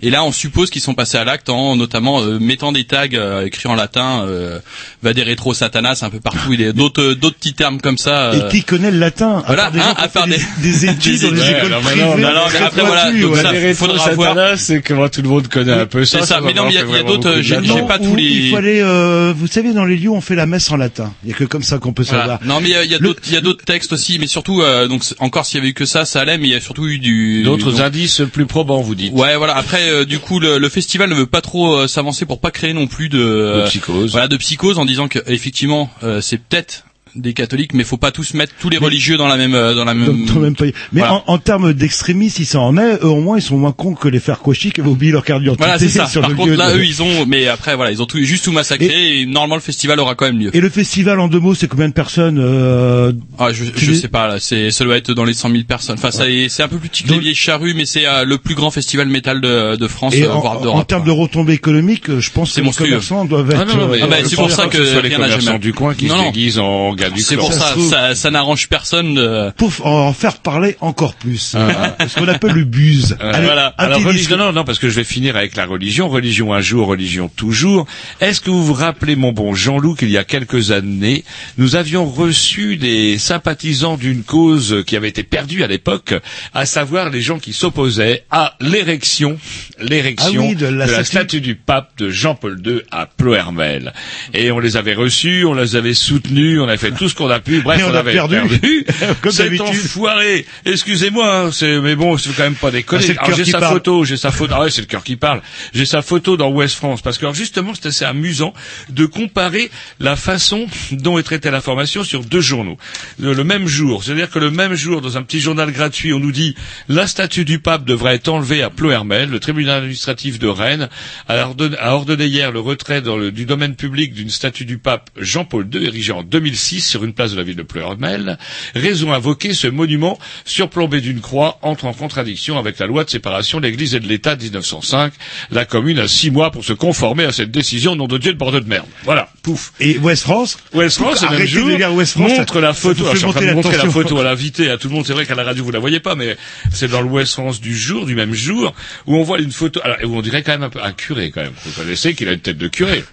Et 0.00 0.10
là, 0.10 0.22
on 0.24 0.30
suppose 0.32 0.70
qu'ils 0.70 0.80
sont 0.80 0.94
passés 0.94 1.18
à 1.18 1.24
l'acte 1.24 1.48
en 1.48 1.74
notamment 1.76 2.22
euh, 2.22 2.38
mettant 2.38 2.70
des 2.70 2.84
tags 2.84 3.06
euh, 3.14 3.44
écrits 3.44 3.68
en 3.68 3.74
latin, 3.74 4.24
euh, 4.26 4.60
Vaderetro 5.02 5.54
Satanas 5.54 6.00
un 6.02 6.10
peu 6.10 6.20
partout. 6.20 6.52
Il 6.52 6.60
y 6.60 6.64
a 6.66 6.72
d'autres 6.72 7.02
euh, 7.02 7.14
d'autres 7.16 7.36
petits 7.36 7.54
termes 7.54 7.80
comme 7.80 7.98
ça. 7.98 8.30
euh, 8.32 8.48
Et 8.48 8.50
qui 8.52 8.62
connaît 8.62 8.90
le 8.92 8.98
latin 8.98 9.42
voilà, 9.46 9.64
À 9.66 9.70
part 9.70 9.72
des 9.72 9.80
hein, 9.80 9.94
à 9.96 10.08
part 10.08 10.26
des, 10.28 10.36
des, 10.62 10.70
des 10.70 10.86
études 10.86 11.20
dans 11.22 11.30
des 11.32 11.40
Ouais, 11.40 11.58
écoles 11.58 11.80
privées. 11.82 12.00
non, 12.02 12.16
non, 12.16 12.16
mais 12.52 12.58
après, 12.64 12.82
voilà, 12.82 13.12
donc 13.12 13.34
ouais. 13.34 13.42
ça, 13.42 13.52
Les 13.52 13.74
faudra 13.74 14.04
rétro 14.04 14.14
voir. 14.14 14.34
Satanas, 14.34 14.56
c'est 14.58 14.82
comment 14.82 15.08
tout 15.08 15.22
le 15.22 15.28
monde 15.28 15.48
connaît 15.48 15.72
un 15.72 15.86
peu 15.86 16.04
ça. 16.04 16.20
C'est 16.20 16.26
ça, 16.26 16.40
mais 16.40 16.54
non, 16.54 16.64
mais 16.66 16.70
il 16.72 16.74
y 16.74 16.78
a- 16.78 17.02
d'autres, 17.02 17.40
j'ai- 17.40 17.56
pas 17.88 17.98
tous 17.98 18.14
les- 18.16 18.22
Il 18.22 18.50
faut 18.50 18.56
aller, 18.56 18.80
euh, 18.80 19.34
vous 19.36 19.46
savez, 19.48 19.72
dans 19.72 19.84
les 19.84 19.96
lieux, 19.96 20.10
on 20.10 20.20
fait 20.20 20.34
la 20.36 20.46
messe 20.46 20.70
en 20.70 20.76
latin. 20.76 21.12
Il 21.24 21.30
y 21.30 21.32
a 21.32 21.36
que 21.36 21.44
comme 21.44 21.62
ça 21.64 21.78
qu'on 21.78 21.92
peut 21.92 22.04
Voilà. 22.04 22.22
savoir. 22.22 22.40
Non, 22.44 22.60
mais 22.60 22.70
il 22.84 22.90
y 22.90 22.94
a, 22.94 22.98
d'autres, 22.98 23.20
il 23.26 23.32
y 23.32 23.36
a 23.36 23.40
d'autres 23.40 23.64
textes 23.64 23.92
aussi, 23.92 24.18
mais 24.20 24.26
surtout, 24.28 24.62
euh, 24.62 24.86
donc 24.88 25.02
encore 25.18 25.44
s'il 25.44 25.58
y 25.58 25.60
avait 25.60 25.70
eu 25.70 25.74
que 25.74 25.86
ça, 25.86 26.04
ça 26.04 26.20
allait, 26.20 26.38
mais 26.38 26.46
il 26.46 26.52
y 26.52 26.56
a 26.56 26.60
surtout 26.60 26.86
eu 26.86 26.98
du 27.00 27.42
D'autres 27.42 27.80
indices 27.80 28.22
plus 28.32 28.46
probants, 28.46 28.80
vous 28.80 28.94
dites. 28.94 29.12
Ouais, 29.12 29.36
voilà. 29.36 29.55
Après, 29.56 29.88
euh, 29.88 30.04
du 30.04 30.18
coup, 30.18 30.38
le, 30.38 30.58
le 30.58 30.68
festival 30.68 31.08
ne 31.08 31.14
veut 31.14 31.26
pas 31.26 31.40
trop 31.40 31.74
euh, 31.74 31.86
s'avancer 31.88 32.26
pour 32.26 32.40
pas 32.40 32.50
créer 32.50 32.74
non 32.74 32.86
plus 32.86 33.08
de, 33.08 33.16
De 33.18 33.22
euh, 33.24 33.66
psychose. 33.66 34.10
voilà, 34.12 34.28
de 34.28 34.36
psychose, 34.36 34.78
en 34.78 34.84
disant 34.84 35.08
que 35.08 35.18
effectivement, 35.26 35.90
euh, 36.02 36.20
c'est 36.20 36.36
peut-être 36.36 36.84
des 37.16 37.32
catholiques, 37.32 37.74
mais 37.74 37.84
faut 37.84 37.96
pas 37.96 38.10
tous 38.10 38.34
mettre 38.34 38.52
tous 38.60 38.68
les 38.68 38.78
religieux 38.78 39.16
dans 39.16 39.26
la 39.28 39.36
même, 39.36 39.54
euh, 39.54 39.74
dans 39.74 39.84
la 39.84 39.94
même. 39.94 40.06
Donc, 40.06 40.32
quand 40.34 40.40
même 40.40 40.54
pas- 40.56 40.64
Mais 40.92 41.00
Voilà. 41.00 41.14
en, 41.14 41.24
en 41.26 41.38
termes 41.38 41.72
d'extrémistes, 41.72 42.38
ils 42.38 42.46
s'en 42.46 42.62
en 42.68 42.76
est, 42.78 42.96
eux 43.02 43.06
au 43.06 43.20
moins 43.20 43.38
ils 43.38 43.42
sont 43.42 43.56
moins 43.56 43.72
cons 43.72 43.94
que 43.94 44.08
les 44.08 44.20
frères 44.20 44.40
Cauchy 44.40 44.70
qui 44.72 44.80
avaient 44.80 44.90
oublié 44.90 45.12
leur 45.12 45.24
carte 45.24 45.40
d'identité 45.40 45.64
Voilà, 45.64 45.78
c'est 45.78 45.88
ça. 45.88 46.06
sur 46.06 46.20
Par 46.20 46.30
le 46.30 46.36
contre, 46.36 46.50
lieu 46.50 46.56
là, 46.56 46.72
de- 46.72 46.78
eux, 46.78 46.84
ils 46.84 47.02
ont, 47.02 47.26
mais 47.26 47.48
après, 47.48 47.74
voilà, 47.76 47.90
ils 47.92 48.02
ont 48.02 48.06
tout, 48.06 48.18
juste 48.22 48.44
tout 48.44 48.52
massacré, 48.52 49.20
et, 49.20 49.26
normalement, 49.26 49.56
le 49.56 49.60
festival 49.60 49.98
aura 50.00 50.14
quand 50.14 50.26
même 50.26 50.38
lieu. 50.38 50.50
Et 50.54 50.60
le 50.60 50.68
festival 50.70 51.18
en 51.20 51.28
deux 51.28 51.40
mots, 51.40 51.54
c'est 51.54 51.68
combien 51.68 51.88
de 51.88 51.94
personnes 51.94 52.38
euh, 52.38 53.12
Ah, 53.38 53.52
je, 53.52 53.64
je 53.74 53.92
sais 53.92 54.08
pas, 54.08 54.28
là, 54.28 54.36
c'est, 54.40 54.70
ça 54.70 54.84
doit 54.84 54.96
être 54.96 55.12
dans 55.12 55.24
les 55.24 55.34
100 55.34 55.50
000 55.50 55.62
personnes. 55.64 55.96
Enfin, 55.98 56.10
ça 56.10 56.28
est- 56.28 56.48
c'est 56.48 56.62
un 56.62 56.68
peu 56.68 56.78
plus 56.78 56.88
petit 56.88 57.04
que 57.04 57.12
les 57.12 57.18
vieilles 57.18 57.34
charrues, 57.34 57.74
mais 57.74 57.86
c'est 57.86 58.06
euh, 58.06 58.24
le 58.24 58.38
plus 58.38 58.54
grand 58.54 58.70
festival 58.70 59.08
métal 59.08 59.40
de, 59.40 59.76
de 59.76 59.88
France, 59.88 60.14
Et 60.14 60.22
euh, 60.24 60.32
en, 60.32 60.40
voire 60.40 60.74
en 60.74 60.82
termes 60.84 61.04
de 61.04 61.10
retombées 61.10 61.54
économiques, 61.54 62.18
je 62.18 62.30
pense 62.30 62.52
que 62.52 62.60
les 62.60 62.64
monstrueux. 62.66 62.86
commerçants 62.88 63.24
doivent 63.24 63.50
être. 63.50 63.60
Ah 63.60 63.64
non, 63.64 63.76
non, 63.76 63.88
mais 63.88 63.96
euh, 63.98 64.04
Ah 64.04 64.06
bah, 64.08 64.16
c'est 64.24 64.36
pour 64.36 64.50
ça 64.50 64.66
que 64.66 64.78
ce 64.78 64.84
soit 64.84 65.02
les 65.02 65.08
rien 65.08 65.18
n'a 65.18 65.24
commerçants 65.24 65.46
jamais- 65.46 65.58
du 65.58 65.72
coin 65.72 65.94
qui 65.94 66.08
se 66.08 66.14
déguisent 66.24 66.58
en 66.58 66.92
du 67.10 67.20
C'est 67.22 67.36
pour 67.36 67.52
Ça 67.52 67.74
ça, 67.74 67.74
ça, 67.90 68.14
ça 68.14 68.30
n'arrange 68.30 68.68
personne 68.68 69.14
de... 69.14 69.50
pour 69.56 69.86
en 69.86 70.12
faire 70.12 70.38
parler 70.38 70.76
encore 70.80 71.14
plus. 71.14 71.56
ce 71.56 72.18
qu'on 72.18 72.28
appelle 72.28 72.52
le. 72.52 72.66
Euh, 72.76 73.32
Allez, 73.32 73.46
voilà. 73.46 73.74
Alors 73.78 74.02
religion, 74.02 74.36
non, 74.36 74.52
non, 74.52 74.64
parce 74.64 74.78
que 74.78 74.88
je 74.88 74.96
vais 74.96 75.04
finir 75.04 75.36
avec 75.36 75.56
la 75.56 75.66
religion. 75.66 76.08
Religion 76.08 76.52
un 76.52 76.60
jour, 76.60 76.86
religion 76.88 77.28
toujours. 77.28 77.86
Est-ce 78.20 78.40
que 78.40 78.50
vous 78.50 78.64
vous 78.64 78.74
rappelez, 78.74 79.16
mon 79.16 79.32
bon 79.32 79.54
Jean-Loup, 79.54 79.94
qu'il 79.94 80.10
y 80.10 80.18
a 80.18 80.24
quelques 80.24 80.70
années, 80.72 81.24
nous 81.58 81.74
avions 81.76 82.04
reçu 82.06 82.76
des 82.76 83.18
sympathisants 83.18 83.96
d'une 83.96 84.22
cause 84.22 84.84
qui 84.86 84.96
avait 84.96 85.08
été 85.08 85.22
perdue 85.22 85.62
à 85.64 85.66
l'époque, 85.66 86.14
à 86.54 86.66
savoir 86.66 87.10
les 87.10 87.22
gens 87.22 87.38
qui 87.38 87.52
s'opposaient 87.52 88.24
à 88.30 88.54
l'érection, 88.60 89.38
l'érection 89.80 90.42
Ah 90.44 90.48
oui, 90.48 90.54
de 90.56 90.66
la 90.66 90.86
statue. 90.86 91.04
statue 91.06 91.40
du 91.40 91.54
pape 91.54 91.92
de 91.98 92.10
Jean-Paul 92.10 92.60
II 92.64 92.80
à 92.90 93.06
Plohermel. 93.06 93.92
Et 94.34 94.50
on 94.50 94.58
les 94.58 94.76
avait 94.76 94.94
reçus, 94.94 95.44
on 95.44 95.54
les 95.54 95.76
avait 95.76 95.94
soutenus, 95.94 96.60
on 96.60 96.68
a 96.68 96.76
fait 96.76 96.90
tout 96.98 97.08
ce 97.08 97.14
qu'on 97.14 97.30
a 97.30 97.40
pu. 97.40 97.60
Bref, 97.60 97.82
on 97.86 97.90
on, 97.90 97.94
a 97.94 97.98
avait 98.00 98.12
perdu. 98.12 98.36
Comme 99.22 99.32
Cet 99.32 99.46
d'habitude. 99.46 99.66
enfoiré. 99.84 100.46
Excusez-moi, 100.64 101.40
hein, 101.46 101.50
c'est 101.52 101.80
mais 101.80 101.94
bon, 101.96 102.16
c'est 102.18 102.34
quand 102.34 102.42
même 102.44 102.54
pas 102.54 102.70
déconner. 102.70 103.04
Ah, 103.18 103.28
j'ai 103.36 103.44
sa 103.44 103.58
parle. 103.60 103.74
photo, 103.74 104.04
j'ai 104.04 104.16
sa 104.16 104.30
photo. 104.30 104.54
Ah 104.56 104.62
ouais, 104.62 104.70
c'est 104.70 104.80
le 104.82 104.86
cœur 104.86 105.04
qui 105.04 105.16
parle. 105.16 105.42
J'ai 105.74 105.86
sa 105.86 106.02
photo 106.02 106.36
dans 106.36 106.50
Ouest 106.50 106.74
France 106.76 107.02
parce 107.02 107.18
que 107.18 107.24
alors, 107.24 107.34
justement, 107.34 107.72
c'est 107.74 107.86
assez 107.86 108.04
amusant 108.04 108.52
de 108.90 109.06
comparer 109.06 109.70
la 110.00 110.16
façon 110.16 110.66
dont 110.92 111.18
est 111.18 111.22
traitée 111.22 111.50
l'information 111.50 112.04
sur 112.04 112.24
deux 112.24 112.40
journaux 112.40 112.76
le, 113.18 113.32
le 113.32 113.44
même 113.44 113.66
jour. 113.66 114.02
C'est-à-dire 114.04 114.30
que 114.30 114.38
le 114.38 114.50
même 114.50 114.74
jour, 114.74 115.00
dans 115.00 115.16
un 115.16 115.22
petit 115.22 115.40
journal 115.40 115.70
gratuit, 115.72 116.12
on 116.12 116.18
nous 116.20 116.32
dit 116.32 116.54
la 116.88 117.06
statue 117.06 117.44
du 117.44 117.58
pape 117.58 117.84
devrait 117.84 118.14
être 118.16 118.28
enlevée 118.28 118.62
à 118.62 118.70
Plohermel. 118.70 119.30
Le 119.30 119.40
tribunal 119.40 119.78
administratif 119.78 120.38
de 120.38 120.48
Rennes 120.48 120.88
a 121.28 121.36
ordonné, 121.46 121.76
a 121.78 121.94
ordonné 121.94 122.26
hier 122.26 122.52
le 122.52 122.60
retrait 122.60 123.00
dans 123.02 123.16
le- 123.16 123.30
du 123.32 123.44
domaine 123.46 123.74
public 123.76 124.12
d'une 124.14 124.30
statue 124.30 124.64
du 124.64 124.78
pape 124.78 125.10
Jean-Paul 125.18 125.66
II 125.72 125.84
érigée 125.84 126.12
en 126.12 126.22
2006 126.22 126.85
sur 126.86 127.04
une 127.04 127.12
place 127.12 127.32
de 127.32 127.36
la 127.36 127.42
ville 127.42 127.56
de 127.56 127.62
Plohermel. 127.62 128.38
Raison 128.74 129.12
invoquée, 129.12 129.54
ce 129.54 129.66
monument 129.66 130.18
surplombé 130.44 131.00
d'une 131.00 131.20
croix 131.20 131.58
entre 131.62 131.84
en 131.86 131.92
contradiction 131.92 132.58
avec 132.58 132.78
la 132.78 132.86
loi 132.86 133.04
de 133.04 133.10
séparation 133.10 133.58
de 133.60 133.66
l'Église 133.66 133.94
et 133.94 134.00
de 134.00 134.06
l'État 134.08 134.36
de 134.36 134.42
1905. 134.42 135.12
La 135.50 135.64
commune 135.64 135.98
a 135.98 136.08
six 136.08 136.30
mois 136.30 136.50
pour 136.50 136.64
se 136.64 136.72
conformer 136.72 137.24
à 137.24 137.32
cette 137.32 137.50
décision, 137.50 137.96
nom 137.96 138.06
de 138.06 138.18
Dieu 138.18 138.32
de 138.32 138.38
bordel 138.38 138.64
de 138.64 138.68
merde. 138.68 138.86
Voilà, 139.04 139.28
pouf. 139.42 139.72
Et 139.80 139.98
West 139.98 140.22
France 140.22 140.58
West 140.72 140.98
France, 140.98 141.22
le 141.22 141.36
même 141.38 141.46
jour, 141.46 141.96
West 141.96 142.12
France, 142.12 142.32
montre 142.38 142.54
ça- 142.54 142.60
la 142.60 142.72
photo. 142.72 143.04
fait 143.04 143.12
je 143.12 143.16
suis 143.18 143.26
en 143.26 143.32
train 143.32 143.46
de 143.46 143.52
montrer 143.52 143.76
la 143.76 143.90
photo 143.90 144.18
à 144.18 144.24
l'invité, 144.24 144.70
à 144.70 144.78
tout 144.78 144.88
le 144.88 144.94
monde. 144.94 145.06
C'est 145.06 145.12
vrai 145.12 145.26
qu'à 145.26 145.34
la 145.34 145.44
radio 145.44 145.64
vous 145.64 145.70
la 145.72 145.78
voyez 145.78 146.00
pas, 146.00 146.14
mais 146.14 146.36
c'est 146.72 146.88
dans 146.88 147.00
le 147.02 147.08
West 147.08 147.32
France 147.34 147.60
du 147.60 147.76
jour, 147.76 148.06
du 148.06 148.14
même 148.14 148.34
jour, 148.34 148.74
où 149.06 149.16
on 149.16 149.22
voit 149.22 149.38
une 149.40 149.52
photo, 149.52 149.80
alors, 149.84 149.96
où 150.04 150.16
on 150.16 150.22
dirait 150.22 150.42
quand 150.42 150.52
même 150.52 150.62
un 150.62 150.70
peu 150.70 150.82
un 150.82 150.92
curé 150.92 151.30
quand 151.30 151.42
même. 151.42 151.52
Vous 151.64 151.72
connaissez 151.72 152.14
qu'il 152.14 152.28
a 152.28 152.32
une 152.32 152.40
tête 152.40 152.58
de 152.58 152.68
curé. 152.68 153.04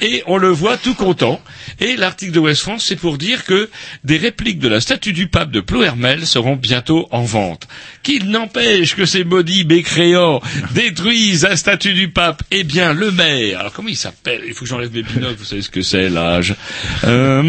Et 0.00 0.22
on 0.26 0.36
le 0.38 0.48
voit 0.48 0.76
tout 0.76 0.94
content. 0.94 1.40
Et 1.80 1.96
l'article 1.96 2.32
de 2.32 2.38
West 2.38 2.62
France, 2.62 2.84
c'est 2.86 2.96
pour 2.96 3.18
dire 3.18 3.44
que 3.44 3.68
des 4.04 4.16
répliques 4.16 4.58
de 4.58 4.68
la 4.68 4.80
statue 4.80 5.12
du 5.12 5.28
pape 5.28 5.50
de 5.50 5.60
Plohermel 5.60 6.26
seront 6.26 6.56
bientôt 6.56 7.08
en 7.10 7.22
vente. 7.22 7.68
Qu'il 8.02 8.30
n'empêche 8.30 8.94
que 8.94 9.06
ces 9.06 9.24
maudits 9.24 9.64
mécréants 9.64 10.40
détruisent 10.74 11.44
la 11.44 11.56
statue 11.56 11.94
du 11.94 12.08
pape. 12.08 12.42
Eh 12.50 12.64
bien, 12.64 12.92
le 12.92 13.10
maire, 13.10 13.60
alors 13.60 13.72
comment 13.72 13.88
il 13.88 13.96
s'appelle? 13.96 14.42
Il 14.46 14.54
faut 14.54 14.64
que 14.64 14.70
j'enlève 14.70 14.92
mes 14.92 15.02
binocles, 15.02 15.36
vous 15.38 15.44
savez 15.44 15.62
ce 15.62 15.70
que 15.70 15.82
c'est, 15.82 16.08
l'âge. 16.08 16.54
Euh, 17.04 17.40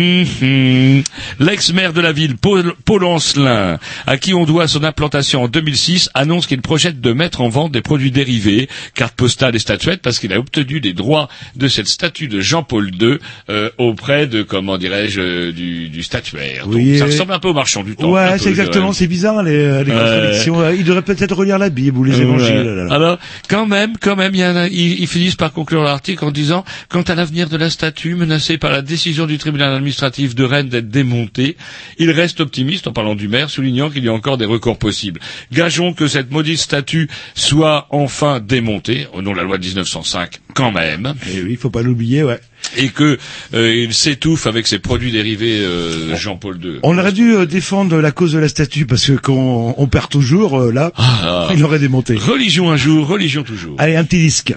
hum, 0.42 1.04
L'ex-maire 1.40 1.94
de 1.94 2.02
la 2.02 2.12
ville, 2.12 2.36
Paul, 2.38 2.74
Paul 2.86 3.04
Ancelin, 3.06 3.80
à 4.06 4.18
qui 4.18 4.34
on 4.34 4.46
doit 4.46 4.68
son 4.68 4.84
implantation 4.84 5.44
en 5.44 5.48
2006, 5.48 6.10
annonce 6.14 6.48
qu'il 6.48 6.62
projette 6.62 7.00
de 7.02 7.14
mettre 7.14 7.42
en 7.42 7.50
vente 7.50 7.72
des 7.72 7.82
produits 7.82 8.12
dérivés, 8.12 8.70
cartes 8.96 9.16
postales 9.16 9.56
et 9.56 9.60
statuettes, 9.60 10.02
parce 10.02 10.20
qu'il 10.20 10.34
a 10.34 10.40
obtenu 10.40 10.80
des 10.82 10.94
droits 10.94 11.30
de 11.56 11.68
cette 11.68 11.88
statue 11.88 12.28
de 12.28 12.39
Jean-Paul 12.42 12.92
II 13.00 13.18
euh, 13.50 13.70
auprès 13.78 14.28
de, 14.28 14.42
comment 14.44 14.78
dirais-je, 14.78 15.20
euh, 15.22 15.52
du, 15.52 15.90
du 15.90 16.04
statuaire. 16.04 16.66
Donc, 16.66 16.76
Oui, 16.76 16.98
ça 16.98 17.06
ressemble 17.06 17.34
un 17.34 17.40
peu 17.40 17.50
au 17.50 17.54
marchand 17.54 17.84
du 17.84 17.96
temps. 17.96 18.12
Ouais, 18.12 18.38
c'est 18.38 18.50
exactement, 18.50 18.92
je 18.92 18.98
c'est 19.00 19.08
bizarre 19.08 19.44
les, 19.44 19.84
les 19.84 19.92
Ouais. 19.92 19.98
contradictions. 19.98 20.60
Euh, 20.62 20.76
Il 20.76 20.84
devrait 20.84 21.02
peut-être 21.02 21.36
relire 21.36 21.58
la 21.58 21.70
Bible 21.70 21.98
ou 21.98 22.04
les 22.04 22.22
évangiles. 22.22 22.58
Ouais. 22.58 22.64
là, 22.64 22.86
là. 22.86 22.94
Alors, 22.94 23.20
quand 23.50 23.66
même, 23.66 23.94
quand 24.00 24.16
même, 24.16 24.34
il 24.36 24.40
y 24.40 24.44
a- 24.44 24.68
ils, 24.68 25.00
ils 25.02 25.08
finissent 25.08 25.36
par 25.36 25.52
conclure 25.54 25.84
l'article 25.84 26.24
en 26.26 26.32
disant 26.32 26.64
quant 26.90 27.02
à 27.02 27.16
l'avenir 27.16 27.50
de 27.50 27.58
la 27.58 27.70
statue 27.70 28.16
menacée 28.16 28.58
par 28.58 28.72
la 28.72 28.82
décision 28.82 29.26
du 29.26 29.38
tribunal 29.38 29.74
administratif 29.74 30.36
de 30.36 30.44
Rennes 30.44 30.70
d'être 30.70 30.90
démontée, 30.90 31.58
il 31.98 32.12
reste 32.12 32.40
optimiste 32.40 32.88
en 32.88 32.92
parlant 32.94 33.16
du 33.16 33.28
maire, 33.28 33.50
soulignant 33.50 33.90
qu'il 33.90 34.04
y 34.04 34.08
a 34.10 34.14
encore 34.14 34.38
des 34.38 34.46
recours 34.46 34.78
possibles. 34.78 35.20
Gageons 35.52 35.94
que 35.94 36.08
cette 36.08 36.32
maudite 36.32 36.60
statue 36.60 37.08
soit 37.36 37.88
enfin 37.90 38.40
démontée 38.40 39.08
au 39.14 39.22
nom 39.22 39.32
de 39.32 39.38
la 39.38 39.44
loi 39.44 39.58
de 39.58 39.66
1905, 39.66 40.40
quand 40.54 40.72
même. 40.72 41.14
Et 41.34 41.42
oui, 41.42 41.56
faut 41.56 41.70
pas 41.70 41.82
l'oublier, 41.82 42.24
ouais. 42.24 42.29
Et 42.78 42.90
que 42.90 43.18
euh, 43.54 43.76
il 43.76 43.94
s'étouffe 43.94 44.48
avec 44.48 44.68
ses 44.68 44.80
produits 44.80 45.12
dérivés 45.12 45.60
euh, 45.60 46.16
Jean-Paul 46.16 46.60
II. 46.64 46.80
On 46.84 46.98
aurait 46.98 47.12
dû 47.12 47.34
euh, 47.34 47.46
défendre 47.46 48.00
la 48.00 48.12
cause 48.12 48.34
de 48.34 48.40
la 48.40 48.50
statue 48.50 48.86
parce 48.86 49.08
que 49.08 49.14
quand 49.14 49.76
on, 49.78 49.88
perd 49.88 50.10
toujours, 50.10 50.60
là, 50.72 50.92
Ah. 50.98 51.50
il 51.56 51.64
aurait 51.64 51.80
démonté. 51.80 52.16
Religion 52.16 52.72
un 52.72 52.78
jour, 52.78 53.08
religion 53.08 53.44
toujours. 53.44 53.76
Allez, 53.80 53.96
un 53.96 54.04
petit 54.04 54.20
disque. 54.20 54.54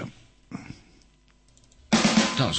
Putain, 1.91 2.51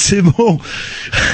c'est 0.00 0.22
bon. 0.22 0.58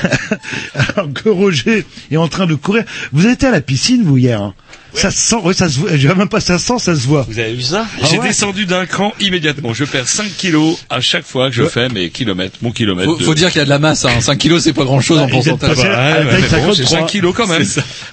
Alors 0.74 1.12
que 1.12 1.28
Roger 1.28 1.84
est 2.10 2.16
en 2.16 2.28
train 2.28 2.46
de 2.46 2.54
courir. 2.54 2.84
Vous 3.12 3.26
étiez 3.26 3.48
à 3.48 3.50
la 3.52 3.60
piscine, 3.60 4.02
vous, 4.04 4.16
hier 4.18 4.40
hein 4.40 4.54
Ça 4.94 5.10
se 5.10 5.18
sent, 5.18 5.36
ouais, 5.44 5.54
ça 5.54 5.68
se 5.68 5.78
voit. 5.78 5.96
Je 5.96 6.08
même 6.08 6.28
pas 6.28 6.40
ça 6.40 6.58
sent, 6.58 6.78
ça 6.78 6.94
se 6.94 7.06
voit. 7.06 7.26
Vous 7.28 7.38
avez 7.38 7.54
vu 7.54 7.62
ça 7.62 7.86
Ah 8.02 8.06
J'ai 8.10 8.18
ouais. 8.18 8.28
descendu 8.28 8.66
d'un 8.66 8.86
cran 8.86 9.12
immédiatement. 9.20 9.72
Je 9.74 9.84
perds 9.84 10.08
5 10.08 10.36
kilos 10.36 10.78
à 10.90 11.00
chaque 11.00 11.24
fois 11.24 11.50
que 11.50 11.56
je 11.56 11.64
fais 11.64 11.88
mes 11.88 12.10
kilomètres, 12.10 12.56
mon 12.62 12.70
kilomètre. 12.72 13.10
Faut, 13.10 13.16
de- 13.18 13.24
faut 13.24 13.34
dire 13.34 13.50
qu'il 13.50 13.58
y 13.58 13.62
a 13.62 13.64
de 13.64 13.70
la 13.70 13.78
masse, 13.78 14.04
hein. 14.04 14.20
5 14.20 14.36
kilos 14.38 14.62
c'est 14.62 14.72
pas 14.72 14.84
grand 14.84 15.00
chose 15.00 15.18
en 15.18 15.26
Bah, 15.26 15.30
pourcentage. 15.32 15.78
mais 15.78 16.24
bon, 16.24 16.30
c'est 16.40 16.48
53. 16.84 16.84
5 17.00 17.06
kilos 17.06 17.34
quand 17.36 17.46
même. 17.46 17.64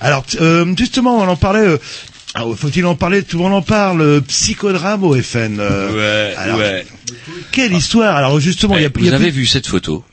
Alors, 0.02 0.26
euh, 0.42 0.66
justement, 0.78 1.18
on 1.18 1.28
en 1.28 1.36
parlait. 1.36 1.62
euh, 1.68 1.78
alors, 2.36 2.58
faut-il 2.58 2.84
en 2.88 2.96
parler? 2.96 3.22
Tout 3.22 3.38
le 3.38 3.44
monde 3.44 3.54
en 3.54 3.62
parle. 3.62 4.02
euh, 4.02 4.20
psychodrame 4.22 5.04
au 5.04 5.16
FN. 5.22 5.58
euh, 5.60 6.30
Ouais, 6.30 6.36
alors, 6.36 6.58
ouais. 6.58 6.84
Quelle 7.52 7.74
histoire 7.74 8.16
Alors 8.16 8.40
justement, 8.40 8.76
il 8.76 8.82
y 8.82 8.86
a, 8.86 8.88
Eh, 8.88 9.00
il 9.00 9.06
y 9.06 9.08
vous 9.10 9.14
a 9.14 9.16
avez 9.18 9.26
plus- 9.32 9.42
vu 9.42 9.46
cette 9.46 9.68
photo 9.68 10.04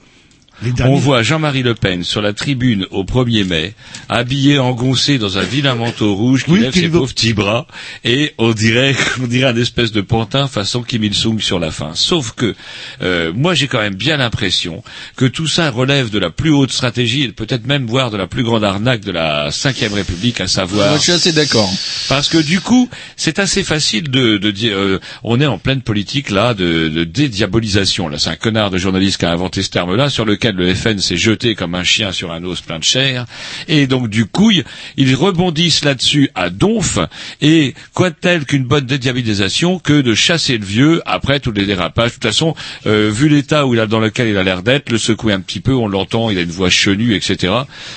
On 0.84 0.96
voit 0.96 1.22
Jean-Marie 1.22 1.62
Le 1.62 1.74
Pen 1.74 2.04
sur 2.04 2.20
la 2.20 2.32
tribune 2.32 2.86
au 2.90 3.04
1er 3.04 3.44
mai, 3.44 3.74
habillé, 4.08 4.58
engoncé 4.58 5.18
dans 5.18 5.38
un 5.38 5.42
vilain 5.42 5.74
manteau 5.74 6.14
rouge 6.14 6.44
qui 6.44 6.50
Oui, 6.50 6.60
lève 6.60 6.74
ses 6.74 6.88
pauvres 6.88 7.08
petits 7.12 7.32
bras, 7.32 7.66
et 8.04 8.34
on 8.38 8.52
dirait, 8.52 8.94
on 9.22 9.26
dirait 9.26 9.48
un 9.50 9.56
espèce 9.56 9.92
de 9.92 10.00
pantin 10.02 10.48
façon 10.48 10.82
Kim 10.82 11.02
Il-sung 11.04 11.40
sur 11.40 11.58
la 11.58 11.70
fin. 11.70 11.92
Sauf 11.94 12.32
que, 12.32 12.54
euh, 13.02 13.32
moi 13.34 13.54
j'ai 13.54 13.68
quand 13.68 13.80
même 13.80 13.94
bien 13.94 14.18
l'impression 14.18 14.82
que 15.16 15.24
tout 15.24 15.46
ça 15.46 15.70
relève 15.70 16.10
de 16.10 16.18
la 16.18 16.30
plus 16.30 16.50
haute 16.50 16.72
stratégie, 16.72 17.22
et 17.22 17.28
peut-être 17.32 17.66
même 17.66 17.86
voire 17.86 18.10
de 18.10 18.16
la 18.16 18.26
plus 18.26 18.42
grande 18.42 18.64
arnaque 18.64 19.00
de 19.00 19.12
la 19.12 19.50
Cinquième 19.50 19.94
République, 19.94 20.40
à 20.40 20.46
savoir 20.48 20.88
Moi, 20.90 20.98
je 20.98 21.02
suis 21.04 21.12
assez 21.12 21.32
d'accord. 21.32 21.70
parce 22.08 22.28
que 22.28 22.38
du 22.38 22.60
coup, 22.60 22.88
c'est 23.16 23.38
assez 23.38 23.62
facile 23.62 24.10
de, 24.10 24.36
de 24.36 24.50
dire. 24.50 24.76
euh, 24.76 25.00
on 25.24 25.40
est 25.40 25.46
en 25.46 25.58
pleine 25.58 25.80
politique 25.82 26.30
là 26.30 26.52
de, 26.54 26.88
de 26.88 27.04
dédiabolisation. 27.04 28.08
Là, 28.08 28.18
c'est 28.18 28.30
un 28.30 28.36
connard 28.36 28.70
de 28.70 28.78
journaliste 28.78 29.18
qui 29.18 29.24
a 29.24 29.30
inventé 29.30 29.62
ce 29.62 29.70
terme-là, 29.70 30.10
sur 30.10 30.24
lequel 30.24 30.49
le 30.56 30.74
FN 30.74 30.98
s'est 30.98 31.16
jeté 31.16 31.54
comme 31.54 31.74
un 31.74 31.84
chien 31.84 32.12
sur 32.12 32.32
un 32.32 32.42
os 32.44 32.60
plein 32.60 32.78
de 32.78 32.84
chair. 32.84 33.26
Et 33.68 33.86
donc 33.86 34.08
du 34.08 34.26
coup, 34.26 34.50
ils- 34.50 35.14
rebondissent 35.14 35.84
là-dessus 35.84 36.30
à 36.34 36.48
donf. 36.50 36.98
Et 37.42 37.74
quoi 37.94 38.10
de 38.10 38.14
tel 38.18 38.44
qu'une 38.46 38.64
bonne 38.64 38.86
dédiabolisation 38.86 39.78
que 39.78 40.00
de 40.00 40.14
chasser 40.14 40.56
le 40.56 40.64
vieux 40.64 41.02
après 41.04 41.40
tous 41.40 41.52
les 41.52 41.66
dérapages. 41.66 42.10
De 42.10 42.14
toute 42.14 42.22
façon, 42.24 42.54
euh, 42.86 43.10
vu 43.12 43.28
l'état 43.28 43.66
où 43.66 43.74
il 43.74 43.80
a 43.80 43.86
dans 43.86 44.00
lequel 44.00 44.28
il 44.28 44.36
a 44.36 44.42
l'air 44.42 44.62
d'être, 44.62 44.90
le 44.90 44.98
secouer 44.98 45.32
un 45.32 45.40
petit 45.40 45.60
peu, 45.60 45.74
on 45.74 45.88
l'entend, 45.88 46.30
il 46.30 46.38
a 46.38 46.42
une 46.42 46.50
voix 46.50 46.70
chenue, 46.70 47.14
etc. 47.14 47.52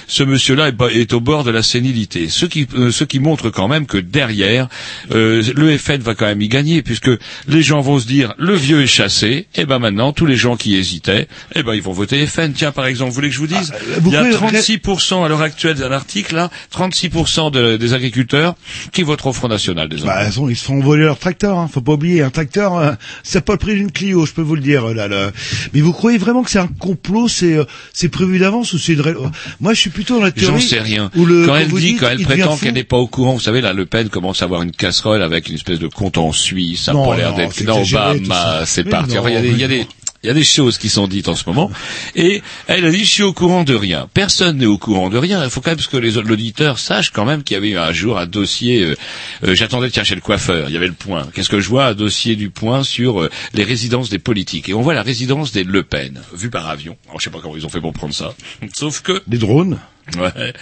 Ce 0.07 0.23
monsieur-là 0.23 0.71
est, 0.91 1.13
au 1.13 1.19
bord 1.19 1.43
de 1.43 1.51
la 1.51 1.63
sénilité. 1.63 2.27
Ce 2.29 2.45
qui, 2.45 2.67
euh, 2.75 2.91
montre 3.19 3.49
quand 3.49 3.67
même 3.67 3.85
que 3.85 3.97
derrière, 3.97 4.67
euh, 5.11 5.41
le 5.55 5.77
FN 5.77 6.01
va 6.01 6.15
quand 6.15 6.25
même 6.25 6.41
y 6.41 6.49
gagner, 6.49 6.81
puisque 6.81 7.11
les 7.47 7.61
gens 7.61 7.79
vont 7.81 7.99
se 7.99 8.07
dire 8.07 8.33
le 8.37 8.55
vieux 8.55 8.81
est 8.81 8.87
chassé, 8.87 9.47
et 9.55 9.65
ben 9.65 9.79
maintenant 9.79 10.11
tous 10.11 10.25
les 10.25 10.35
gens 10.35 10.57
qui 10.57 10.75
hésitaient, 10.75 11.27
eh 11.55 11.63
ben 11.63 11.73
ils 11.73 11.81
vont 11.81 11.93
voter 11.93 12.25
FN. 12.27 12.42
Tiens 12.51 12.71
par 12.71 12.85
exemple, 12.87 13.09
vous 13.11 13.15
voulez 13.15 13.29
que 13.29 13.33
je 13.35 13.39
vous 13.39 13.47
dise, 13.47 13.71
vous 14.01 14.09
il 14.09 14.13
y 14.13 14.17
a 14.17 14.23
pouvez- 14.25 14.33
36% 14.35 15.23
à 15.23 15.29
l'heure 15.29 15.41
actuelle 15.41 15.75
d'un 15.77 15.91
article 15.91 16.35
là, 16.35 16.49
36% 16.71 17.51
de- 17.51 17.77
des 17.77 17.93
agriculteurs 17.93 18.55
qui 18.91 19.03
voteront 19.03 19.29
au 19.29 19.33
Front 19.33 19.47
National 19.47 19.87
désormais. 19.89 20.13
Bah, 20.13 20.25
ils 20.27 20.33
sont- 20.33 20.49
ils 20.49 20.55
se 20.57 20.65
font 20.65 20.79
voler 20.81 21.03
leur 21.03 21.19
tracteur, 21.19 21.57
hein. 21.57 21.69
faut 21.71 21.81
pas 21.81 21.93
oublier. 21.93 22.21
Un 22.23 22.29
tracteur, 22.29 22.77
euh, 22.77 22.91
c'est 23.23 23.45
pas 23.45 23.53
le 23.53 23.59
prix 23.59 23.75
d'une 23.75 23.91
Clio, 23.91 24.25
je 24.25 24.33
peux 24.33 24.41
vous 24.41 24.55
le 24.55 24.61
dire. 24.61 24.87
Là, 24.93 25.07
là. 25.07 25.31
Mais 25.73 25.81
vous 25.81 25.93
croyez 25.93 26.17
vraiment 26.17 26.43
que 26.43 26.49
c'est 26.51 26.59
un 26.59 26.67
complot, 26.67 27.27
c'est 27.27 27.53
euh, 27.53 27.63
c'est 27.93 28.09
prévu 28.09 28.39
d'avance 28.39 28.73
ou 28.73 28.77
c'est 28.79 28.93
une 28.93 29.01
ré- 29.01 29.13
Moi, 29.61 29.73
je 29.73 29.79
suis 29.79 29.89
plutôt 29.89 30.17
dans 30.17 30.23
la 30.25 30.31
théorie. 30.31 30.61
J'en 30.61 30.67
sais 30.67 30.79
rien. 30.79 31.09
où 31.15 31.25
le- 31.25 31.45
quand 31.45 31.53
quand 31.53 31.59
elle 31.59 31.67
dit, 31.69 31.75
dites, 31.75 31.99
quand 31.99 32.09
elle 32.09 32.23
prétend 32.23 32.57
qu'elle 32.57 32.73
n'est 32.73 32.83
pas 32.83 32.97
au 32.97 33.07
courant, 33.07 33.33
vous 33.33 33.39
savez, 33.39 33.61
là, 33.61 33.73
Le 33.73 33.85
Pen 33.85 34.09
commence 34.09 34.41
à 34.41 34.45
avoir 34.45 34.61
une 34.63 34.71
casserole 34.71 35.21
avec 35.21 35.47
une 35.49 35.55
espèce 35.55 35.79
de 35.79 35.87
compte 35.87 36.17
en 36.17 36.31
Suisse, 36.31 36.83
ça 36.83 36.93
n'a 36.93 37.03
pas 37.05 37.15
l'air 37.17 37.33
d'être... 37.35 37.53
c'est 37.53 37.63
Non, 37.65 37.83
ah, 38.31 38.63
c'est 38.65 38.83
parti. 38.83 39.15
il 39.51 39.57
y 39.59 39.63
a 39.63 39.67
des, 39.67 39.87
il 40.23 40.27
y 40.27 40.29
a 40.29 40.33
des 40.33 40.43
choses 40.43 40.77
qui 40.77 40.89
sont 40.89 41.07
dites 41.07 41.27
en 41.27 41.35
ce 41.35 41.43
moment. 41.47 41.69
Et 42.15 42.41
elle 42.67 42.85
a 42.85 42.91
dit, 42.91 43.03
je 43.03 43.09
suis 43.09 43.23
au 43.23 43.33
courant 43.33 43.63
de 43.63 43.75
rien. 43.75 44.07
Personne 44.13 44.57
n'est 44.57 44.65
au 44.65 44.77
courant 44.77 45.09
de 45.09 45.17
rien. 45.17 45.43
Il 45.43 45.49
faut 45.49 45.59
quand 45.59 45.71
même 45.71 45.79
que 45.79 45.97
les 45.97 46.17
auditeurs 46.17 46.79
sachent 46.79 47.11
quand 47.11 47.25
même 47.25 47.43
qu'il 47.43 47.55
y 47.55 47.57
avait 47.57 47.69
eu 47.71 47.77
un 47.77 47.91
jour 47.91 48.17
un 48.17 48.25
dossier, 48.25 48.83
euh, 48.83 48.95
euh, 49.43 49.53
j'attendais 49.55 49.89
tiens 49.89 50.03
chez 50.03 50.15
le 50.15 50.21
coiffeur, 50.21 50.69
il 50.69 50.73
y 50.73 50.77
avait 50.77 50.87
le 50.87 50.93
point. 50.93 51.27
Qu'est-ce 51.33 51.49
que 51.49 51.59
je 51.59 51.67
vois? 51.67 51.87
Un 51.87 51.93
dossier 51.93 52.35
du 52.35 52.49
point 52.49 52.83
sur 52.83 53.21
euh, 53.21 53.29
les 53.53 53.63
résidences 53.63 54.09
des 54.09 54.19
politiques. 54.19 54.69
Et 54.69 54.73
on 54.73 54.81
voit 54.81 54.93
la 54.93 55.03
résidence 55.03 55.51
des 55.51 55.63
Le 55.63 55.83
Pen, 55.83 56.21
vue 56.33 56.49
par 56.49 56.69
avion. 56.69 56.95
Alors, 57.07 57.19
je 57.19 57.25
sais 57.25 57.29
pas 57.29 57.39
comment 57.41 57.57
ils 57.57 57.65
ont 57.65 57.69
fait 57.69 57.81
pour 57.81 57.93
prendre 57.93 58.13
ça. 58.13 58.33
Sauf 58.73 59.01
que 59.01 59.21
Des 59.27 59.37
drones? 59.37 59.79
Ouais. 60.19 60.53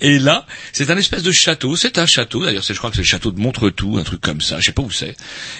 Et 0.00 0.18
là, 0.18 0.46
c'est 0.72 0.90
un 0.90 0.96
espèce 0.96 1.22
de 1.22 1.32
château. 1.32 1.76
C'est 1.76 1.98
un 1.98 2.06
château. 2.06 2.44
D'ailleurs, 2.44 2.62
je 2.66 2.72
crois 2.74 2.90
que 2.90 2.96
c'est 2.96 3.02
le 3.02 3.06
château 3.06 3.30
de 3.30 3.38
Montretout, 3.40 3.98
un 3.98 4.02
truc 4.04 4.20
comme 4.20 4.40
ça. 4.40 4.58
Je 4.60 4.66
sais 4.66 4.72
pas 4.72 4.82
où 4.82 4.90
c'est. 4.90 5.14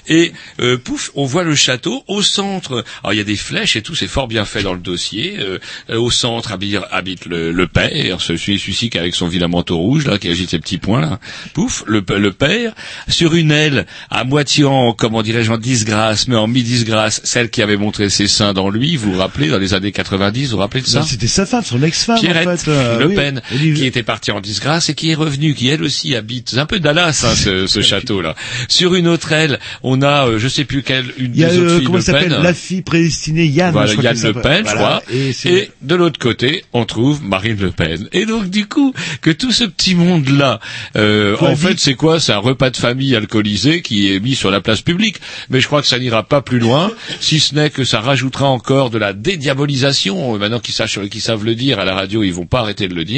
Et 0.08 0.32
euh, 0.60 0.78
pouf, 0.78 1.10
on 1.14 1.24
voit 1.26 1.44
le 1.44 1.54
château 1.54 2.02
au 2.08 2.22
centre. 2.22 2.84
Alors 3.02 3.12
il 3.12 3.16
y 3.18 3.20
a 3.20 3.24
des 3.24 3.36
flèches 3.36 3.76
et 3.76 3.82
tout. 3.82 3.94
C'est 3.94 4.06
fort 4.08 4.26
bien 4.28 4.44
fait 4.44 4.62
dans 4.62 4.72
le 4.72 4.80
dossier. 4.80 5.36
Euh, 5.38 5.58
au 5.96 6.10
centre 6.10 6.52
habite, 6.52 6.78
habite 6.90 7.26
le, 7.26 7.52
le 7.52 7.66
père, 7.68 8.20
celui 8.20 8.58
celui-ci 8.58 8.90
avec 8.98 9.14
son 9.14 9.28
vilain 9.28 9.48
manteau 9.48 9.76
rouge 9.78 10.06
là, 10.06 10.18
qui 10.18 10.28
agite 10.28 10.50
ses 10.50 10.58
petits 10.58 10.78
poings 10.78 11.00
là. 11.00 11.18
Pouf, 11.52 11.84
le, 11.86 12.04
le 12.16 12.32
père 12.32 12.72
sur 13.08 13.34
une 13.34 13.50
aile 13.50 13.86
à 14.10 14.24
moitié 14.24 14.64
en, 14.64 14.92
comment 14.92 15.22
dirais-je, 15.22 15.50
en 15.52 15.58
disgrâce, 15.58 16.28
mais 16.28 16.36
en 16.36 16.46
mi-disgrâce, 16.46 17.20
celle 17.24 17.50
qui 17.50 17.62
avait 17.62 17.76
montré 17.76 18.08
ses 18.08 18.28
seins 18.28 18.54
dans 18.54 18.70
lui. 18.70 18.96
Vous 18.96 19.12
vous 19.12 19.18
rappelez 19.18 19.48
dans 19.48 19.58
les 19.58 19.74
années 19.74 19.92
90, 19.92 20.44
vous 20.50 20.50
vous 20.52 20.58
rappelez 20.58 20.82
de 20.82 20.86
ça? 20.86 21.00
Non, 21.00 21.06
C'était 21.06 21.26
sa 21.26 21.44
femme, 21.46 21.64
son 21.64 21.82
ex-femme 21.82 22.16
en 22.18 22.56
fait. 22.56 22.68
euh, 22.68 22.98
Le 23.00 23.06
oui. 23.06 23.14
Pen, 23.14 23.25
Qui 23.74 23.84
était 23.86 24.02
partie 24.02 24.30
en 24.30 24.40
disgrâce 24.40 24.88
et 24.88 24.94
qui 24.94 25.10
est 25.10 25.14
revenue, 25.14 25.54
qui 25.54 25.68
elle 25.68 25.82
aussi 25.82 26.14
habite, 26.14 26.50
c'est 26.50 26.58
un 26.58 26.66
peu 26.66 26.80
Dallas 26.80 27.24
hein, 27.26 27.34
ce, 27.34 27.66
ce 27.66 27.80
château-là. 27.82 28.34
Sur 28.68 28.94
une 28.94 29.08
autre 29.08 29.32
aile, 29.32 29.58
on 29.82 30.02
a, 30.02 30.28
euh, 30.28 30.38
je 30.38 30.48
sais 30.48 30.64
plus 30.64 30.82
quelle, 30.82 31.06
une 31.18 31.32
Il 31.34 31.40
y 31.40 31.44
a 31.44 31.50
des 31.50 31.58
autres 31.58 31.70
euh, 31.70 31.76
filles 31.78 31.84
comment 31.86 31.98
Le 31.98 32.00
elle 32.00 32.04
s'appelle. 32.04 32.38
La 32.42 32.54
fille 32.54 32.82
prédestinée 32.82 33.46
Yann. 33.46 33.72
Voilà, 33.72 33.86
je 33.88 33.92
crois 33.96 34.04
Yann 34.04 34.22
Le. 34.22 34.32
Pen, 34.34 34.58
je 34.58 34.62
Voilà. 34.74 34.74
crois. 34.74 35.02
Et, 35.12 35.32
Et 35.48 35.70
de 35.82 35.94
l'autre 35.94 36.18
côté, 36.18 36.64
on 36.72 36.84
trouve 36.84 37.22
Marine 37.24 37.56
Le 37.60 37.70
Pen. 37.70 38.08
Et 38.12 38.26
donc, 38.26 38.50
du 38.50 38.66
coup, 38.66 38.92
que 39.20 39.30
tout 39.30 39.52
ce 39.52 39.64
petit 39.64 39.94
monde-là, 39.94 40.60
euh, 40.96 41.36
en 41.40 41.56
fait, 41.56 41.78
c'est 41.78 41.94
quoi? 41.94 42.20
C'est 42.20 42.32
un 42.32 42.38
repas 42.38 42.70
de 42.70 42.76
famille 42.76 43.14
alcoolisé 43.16 43.82
qui 43.82 44.12
est 44.12 44.20
mis 44.20 44.34
sur 44.34 44.50
la 44.50 44.60
place 44.60 44.82
publique. 44.82 45.16
Mais 45.50 45.60
je 45.60 45.66
crois 45.66 45.80
que 45.82 45.88
ça 45.88 45.98
n'ira 45.98 46.22
pas 46.22 46.42
plus 46.42 46.58
loin, 46.58 46.90
si 47.20 47.40
ce 47.40 47.54
n'est 47.54 47.70
que 47.70 47.84
ça 47.84 48.00
rajoutera 48.00 48.46
encore 48.46 48.90
de 48.90 48.98
la 48.98 49.12
dédiabolisation. 49.12 50.36
Maintenant 50.38 50.60
qu'ils 50.60 50.74
sachent, 50.74 50.98
qu'ils 51.08 51.20
savent 51.20 51.44
le 51.44 51.54
dire 51.54 51.78
à 51.78 51.84
la 51.84 51.94
radio, 51.94 52.22
ils 52.22 52.32
vont 52.34 52.46
pas 52.46 52.60
arrêter 52.60 52.88
de 52.88 52.94
le 52.94 53.04
dire. 53.04 53.15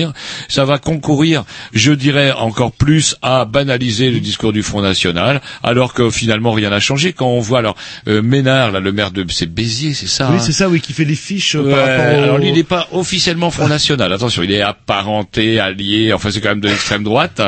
Ça 0.49 0.65
va 0.65 0.79
concourir, 0.79 1.45
je 1.73 1.93
dirais, 1.93 2.33
encore 2.33 2.73
plus 2.73 3.17
à 3.23 3.45
banaliser 3.45 4.11
le 4.11 4.21
discours 4.21 4.53
du 4.53 4.63
Front 4.63 4.83
National, 4.83 5.41
alors 5.63 5.95
que 5.95 6.11
finalement 6.11 6.53
rien 6.53 6.71
n'a 6.71 6.81
changé. 6.81 7.13
Quand 7.13 7.27
on 7.29 7.41
voit 7.41 7.59
alors 7.61 7.77
euh, 8.09 8.23
Ménard, 8.23 8.71
là, 8.73 8.81
le 8.81 8.93
maire 8.93 9.11
de, 9.11 9.25
c'est 9.29 9.47
Béziers, 9.47 9.95
c'est 9.95 10.07
ça 10.09 10.29
Oui, 10.31 10.37
hein 10.37 10.41
c'est 10.41 10.53
ça, 10.53 10.69
oui, 10.69 10.81
qui 10.81 10.93
fait 10.93 11.05
les 11.05 11.15
fiches 11.15 11.57
euh, 11.57 11.71
par 11.71 11.79
rapport 11.79 12.19
au... 12.19 12.23
Alors 12.25 12.39
lui, 12.39 12.49
il 12.49 12.55
n'est 12.55 12.63
pas 12.65 12.87
officiellement 12.93 13.51
Front 13.51 13.69
National. 13.69 14.13
Attention, 14.13 14.43
il 14.43 14.53
est 14.53 14.63
apparenté, 14.63 15.59
allié. 15.61 16.13
Enfin, 16.13 16.31
c'est 16.31 16.41
quand 16.41 16.51
même 16.51 16.61
de 16.61 16.69
l'extrême 16.69 17.03
droite. 17.05 17.41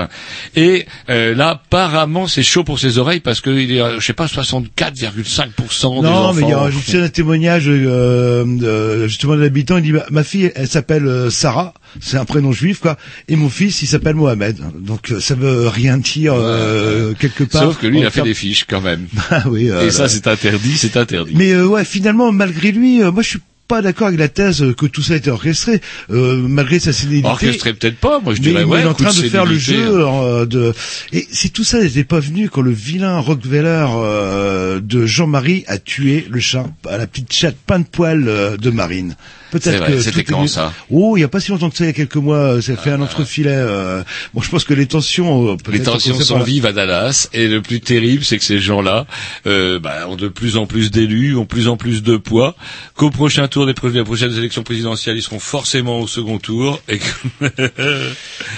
Et 0.56 0.86
euh, 1.08 1.34
là, 1.34 1.50
apparemment, 1.50 2.26
c'est 2.26 2.42
chaud 2.42 2.64
pour 2.64 2.78
ses 2.78 2.98
oreilles 2.98 3.20
parce 3.20 3.40
qu'il 3.40 3.72
est, 3.72 3.80
euh, 3.80 4.00
je 4.00 4.06
sais 4.06 4.12
pas, 4.12 4.26
64,5% 4.26 5.96
des 5.96 6.00
Non, 6.02 6.10
enfants. 6.10 6.34
mais 6.34 6.42
il 6.42 6.48
y 6.48 6.52
a 6.52 6.70
juste 6.70 6.94
un 6.94 7.08
témoignage 7.08 7.64
euh, 7.68 9.06
justement 9.08 9.36
de 9.36 9.40
l'habitant. 9.42 9.76
Il 9.78 9.82
dit 9.82 9.92
ma, 9.92 10.04
ma 10.10 10.24
fille, 10.24 10.50
elle 10.54 10.68
s'appelle 10.68 11.06
euh, 11.06 11.30
Sarah, 11.30 11.74
c'est 12.00 12.16
un 12.16 12.24
prénom 12.24 12.52
juif 12.52 12.80
quoi, 12.80 12.96
et 13.28 13.36
mon 13.36 13.48
fils, 13.48 13.82
il 13.82 13.86
s'appelle 13.86 14.14
Mohamed. 14.14 14.56
Donc 14.80 15.10
euh, 15.10 15.20
ça 15.20 15.34
veut 15.34 15.68
rien 15.68 15.98
dire 15.98 16.34
euh, 16.34 17.14
quelque 17.18 17.44
part. 17.44 17.62
Sauf 17.64 17.78
que 17.78 17.86
lui, 17.86 18.00
il 18.00 18.06
a 18.06 18.10
fait 18.10 18.22
des 18.22 18.34
fiches 18.34 18.64
quand 18.68 18.80
même. 18.80 19.06
Ah 19.30 19.44
oui. 19.46 19.70
euh, 19.70 19.86
Et 19.86 19.90
ça, 19.90 20.08
c'est 20.08 20.26
interdit, 20.26 20.76
c'est 20.76 20.96
interdit. 20.96 21.32
Mais 21.34 21.52
euh, 21.52 21.66
ouais, 21.66 21.84
finalement, 21.84 22.32
malgré 22.32 22.72
lui, 22.72 23.02
euh, 23.02 23.10
moi 23.12 23.22
je 23.22 23.28
suis 23.28 23.38
pas 23.68 23.82
d'accord 23.82 24.08
avec 24.08 24.18
la 24.18 24.26
thèse 24.26 24.64
que 24.76 24.86
tout 24.86 25.00
ça 25.00 25.12
a 25.12 25.16
été 25.16 25.30
orchestré, 25.30 25.80
euh, 26.10 26.42
malgré 26.48 26.80
sa 26.80 26.92
sénilité. 26.92 27.28
Orchestré 27.28 27.72
peut-être 27.72 27.98
pas, 27.98 28.18
moi 28.18 28.34
je 28.34 28.40
Mais 28.40 28.48
dirais 28.48 28.62
il 28.62 28.66
ouais. 28.66 28.80
est 28.80 28.84
en 28.86 28.94
train 28.94 29.12
de 29.12 29.28
faire 29.28 29.46
le 29.46 29.56
jeu 29.56 29.76
euh, 29.86 30.44
de 30.44 30.74
et 31.12 31.24
si 31.30 31.50
tout 31.52 31.62
ça 31.62 31.80
n'était 31.80 32.02
pas 32.02 32.18
venu 32.18 32.48
quand 32.50 32.62
le 32.62 32.72
vilain 32.72 33.20
Rockefeller 33.20 33.86
euh, 33.90 34.80
de 34.80 35.06
Jean-Marie 35.06 35.62
a 35.68 35.78
tué 35.78 36.26
le 36.28 36.40
chat 36.40 36.66
à 36.88 36.98
la 36.98 37.06
petite 37.06 37.32
chatte 37.32 37.56
pain 37.64 37.78
de 37.78 37.84
poil 37.84 38.24
euh, 38.26 38.56
de 38.56 38.70
Marine. 38.70 39.14
Peut-être 39.50 39.86
que 39.86 40.00
c'était 40.00 40.20
est 40.20 40.24
quand 40.24 40.46
ça 40.46 40.72
Oh, 40.90 41.16
il 41.16 41.20
y 41.20 41.24
a 41.24 41.28
pas 41.28 41.40
si 41.40 41.50
longtemps 41.50 41.70
que 41.70 41.76
ça, 41.76 41.84
il 41.84 41.88
y 41.88 41.90
a 41.90 41.92
quelques 41.92 42.16
mois, 42.16 42.36
euh, 42.36 42.60
ça 42.60 42.76
fait 42.76 42.90
un 42.92 43.00
entrefilet. 43.00 43.50
euh, 43.54 44.02
Bon, 44.34 44.40
je 44.42 44.48
pense 44.50 44.64
que 44.64 44.74
les 44.74 44.86
tensions, 44.86 45.52
euh, 45.52 45.56
Les 45.70 45.82
tensions 45.82 46.18
sont 46.20 46.38
pas. 46.38 46.44
vives 46.44 46.66
à 46.66 46.72
Dallas 46.72 47.28
et 47.32 47.48
le 47.48 47.62
plus 47.62 47.80
terrible, 47.80 48.24
c'est 48.24 48.38
que 48.38 48.44
ces 48.44 48.58
gens-là 48.60 49.06
euh, 49.46 49.78
bah, 49.78 50.06
ont 50.08 50.16
de 50.16 50.28
plus 50.28 50.56
en 50.56 50.66
plus 50.66 50.90
d'élus, 50.90 51.36
ont 51.36 51.42
de 51.42 51.46
plus 51.46 51.68
en 51.68 51.76
plus 51.76 52.02
de 52.02 52.16
poids. 52.16 52.54
Qu'au 52.94 53.10
prochain 53.10 53.48
tour 53.48 53.66
des 53.66 53.74
prochaines 53.74 54.36
élections 54.36 54.62
présidentielles, 54.62 55.16
ils 55.16 55.22
seront 55.22 55.38
forcément 55.40 56.00
au 56.00 56.06
second 56.06 56.38
tour 56.38 56.80
et 56.88 56.98
que 56.98 57.04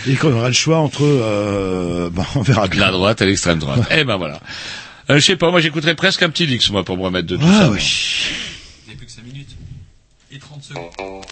Et 0.06 0.14
qu'on 0.16 0.32
aura 0.32 0.48
le 0.48 0.54
choix 0.54 0.78
entre, 0.78 1.02
euh, 1.04 2.10
bon, 2.10 2.24
on 2.34 2.42
verra 2.42 2.68
bien. 2.68 2.80
la 2.86 2.90
droite 2.90 3.22
et 3.22 3.26
l'extrême 3.26 3.58
droite. 3.58 3.80
Eh 3.90 4.04
ben 4.04 4.16
voilà. 4.16 4.40
Euh, 5.10 5.16
je 5.18 5.20
sais 5.24 5.36
pas, 5.36 5.50
moi 5.50 5.60
j'écouterais 5.60 5.94
presque 5.94 6.22
un 6.22 6.30
petit 6.30 6.46
Lix 6.46 6.70
moi 6.70 6.84
pour 6.84 6.96
me 6.96 7.02
remettre 7.02 7.26
de 7.26 7.36
tout 7.36 7.42
Ah 7.46 7.62
ça. 7.62 7.70
oui 7.70 7.80
n'y 8.88 8.94
a 8.94 8.96
plus 8.96 9.06
que 9.06 9.12
5 9.12 9.24
minutes. 9.24 9.48
Et 10.74 10.90
30 10.96 11.31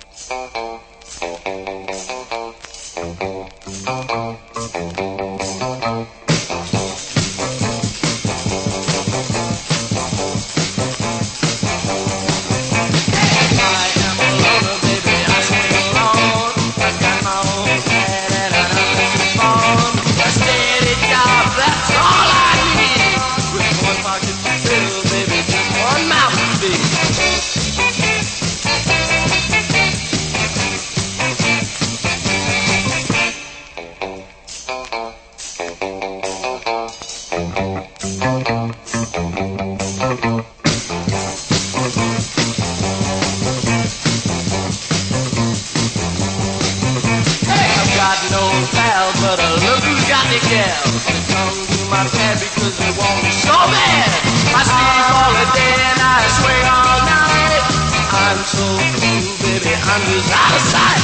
come 51.32 51.56
to 51.66 51.80
my 51.90 52.04
pad 52.08 52.36
because 52.40 52.76
they 52.78 52.90
want 52.98 53.22
me 53.24 53.30
so 53.32 53.54
bad. 53.54 54.08
I 54.56 54.62
sleep 54.66 54.96
all 55.14 55.34
day 55.56 55.74
and 55.90 56.00
I 56.00 56.20
swing 56.38 56.66
all 56.68 57.00
night. 57.06 57.64
I'm 58.12 58.40
so 58.44 58.66
cool, 59.00 59.36
baby, 59.42 59.72
I'm 59.76 60.02
just 60.10 60.30
out 60.32 60.54
of 60.54 60.62
sight. 60.62 61.02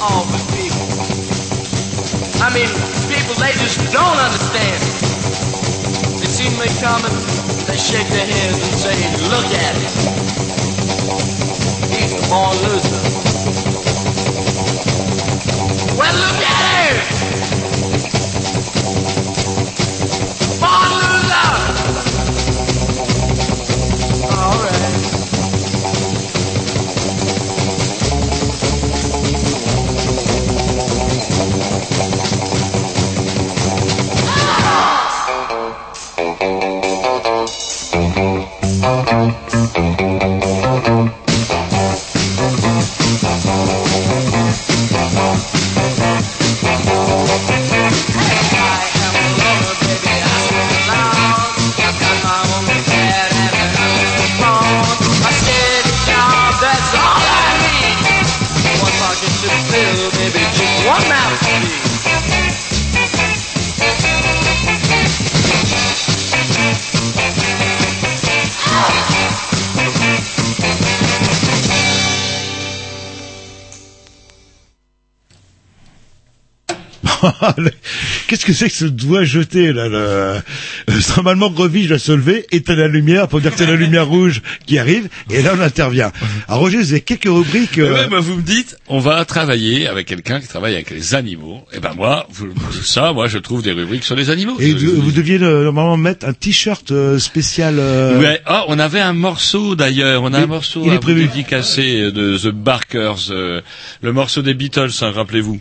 Oh, 0.00 0.26
but 0.30 0.44
people. 0.56 0.88
I 2.42 2.50
mean, 2.52 2.68
people, 3.08 3.34
they 3.36 3.52
just 3.52 3.80
don't 3.92 4.18
understand. 4.18 4.80
They 6.20 6.26
see 6.26 6.50
me 6.58 6.68
coming, 6.80 7.14
they 7.66 7.76
shake 7.76 8.08
their 8.08 8.26
heads 8.26 8.58
and 8.58 8.76
say, 8.78 8.96
look 9.30 9.46
at 9.46 9.76
him. 9.76 10.73
He's 11.04 12.14
gonna 12.30 12.60
loser. 12.62 13.02
Well, 15.98 16.14
look 16.16 16.40
at 16.42 17.58
him! 17.58 17.63
Qu'est-ce 78.44 78.64
que 78.64 78.68
c'est 78.68 78.68
que 78.68 78.74
ce 78.74 78.84
doigt 78.84 79.24
jeté 79.24 79.72
là 79.72 79.88
le... 79.88 79.96
euh, 79.96 80.40
Normalement, 81.16 81.48
Revige 81.48 81.88
doit 81.88 81.98
se 81.98 82.12
lever, 82.12 82.44
éteindre 82.52 82.80
la 82.80 82.88
lumière 82.88 83.28
pour 83.28 83.40
dire 83.40 83.50
que 83.52 83.56
c'est 83.58 83.66
la 83.66 83.76
lumière 83.76 84.06
rouge 84.06 84.42
qui 84.66 84.78
arrive, 84.78 85.08
et 85.30 85.42
là 85.42 85.52
on 85.56 85.60
intervient. 85.60 86.12
Alors 86.48 86.60
Roger, 86.60 86.78
vous 86.78 86.90
avez 86.92 87.00
quelques 87.00 87.24
rubriques. 87.24 87.78
euh, 87.78 87.92
Ouais, 87.94 88.08
bah, 88.08 88.20
vous 88.20 88.36
me 88.36 88.42
dites, 88.42 88.76
on 88.88 88.98
va 88.98 89.24
travailler 89.24 89.86
avec 89.86 90.06
quelqu'un 90.06 90.40
qui 90.40 90.48
travaille 90.48 90.74
avec 90.74 90.90
les 90.90 91.14
animaux. 91.14 91.64
Et 91.72 91.80
ben 91.80 91.92
moi, 91.94 92.26
vous, 92.30 92.48
ça, 92.82 93.12
moi, 93.12 93.26
je 93.28 93.38
trouve 93.38 93.62
des 93.62 93.72
rubriques 93.72 94.04
sur 94.04 94.16
les 94.16 94.30
animaux. 94.30 94.56
et 94.60 94.70
Je- 94.70 94.86
vous, 94.86 95.02
vous 95.02 95.12
deviez 95.12 95.36
euh, 95.42 95.64
normalement 95.64 95.96
mettre 95.96 96.26
un 96.26 96.32
t-shirt 96.32 96.90
euh, 96.92 97.18
spécial. 97.18 97.76
euh, 97.78 98.18
Ouais. 98.20 98.40
Ah, 98.46 98.64
on 98.68 98.78
avait 98.78 99.00
un 99.00 99.12
morceau 99.12 99.74
d'ailleurs. 99.74 100.22
On 100.22 100.32
a 100.32 100.38
Il- 100.38 100.44
un 100.44 100.46
morceau 100.46 100.82
il 100.86 100.92
est 100.92 100.98
prévu. 100.98 101.26
dédicacer 101.26 102.10
de 102.12 102.38
The 102.38 102.48
Barkers, 102.52 103.30
euh, 103.30 103.60
le 104.02 104.12
morceau 104.12 104.42
des 104.42 104.54
Beatles, 104.54 104.90
hein, 105.02 105.10
rappelez-vous. 105.14 105.58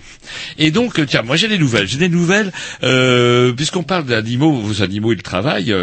Et 0.58 0.72
donc, 0.72 1.00
euh, 1.00 1.06
tiens, 1.06 1.22
moi 1.24 1.36
j'ai 1.36 1.48
des 1.48 1.58
nouvelles. 1.58 1.88
J'ai 1.88 1.98
des 1.98 2.10
nouvelles 2.10 2.52
euh, 2.84 3.52
puisqu'on 3.54 3.84
parle 3.84 4.06
d'animaux. 4.06 4.54
Vos 4.54 4.82
animaux, 4.82 5.12
ils 5.14 5.22
travaillent. 5.22 5.74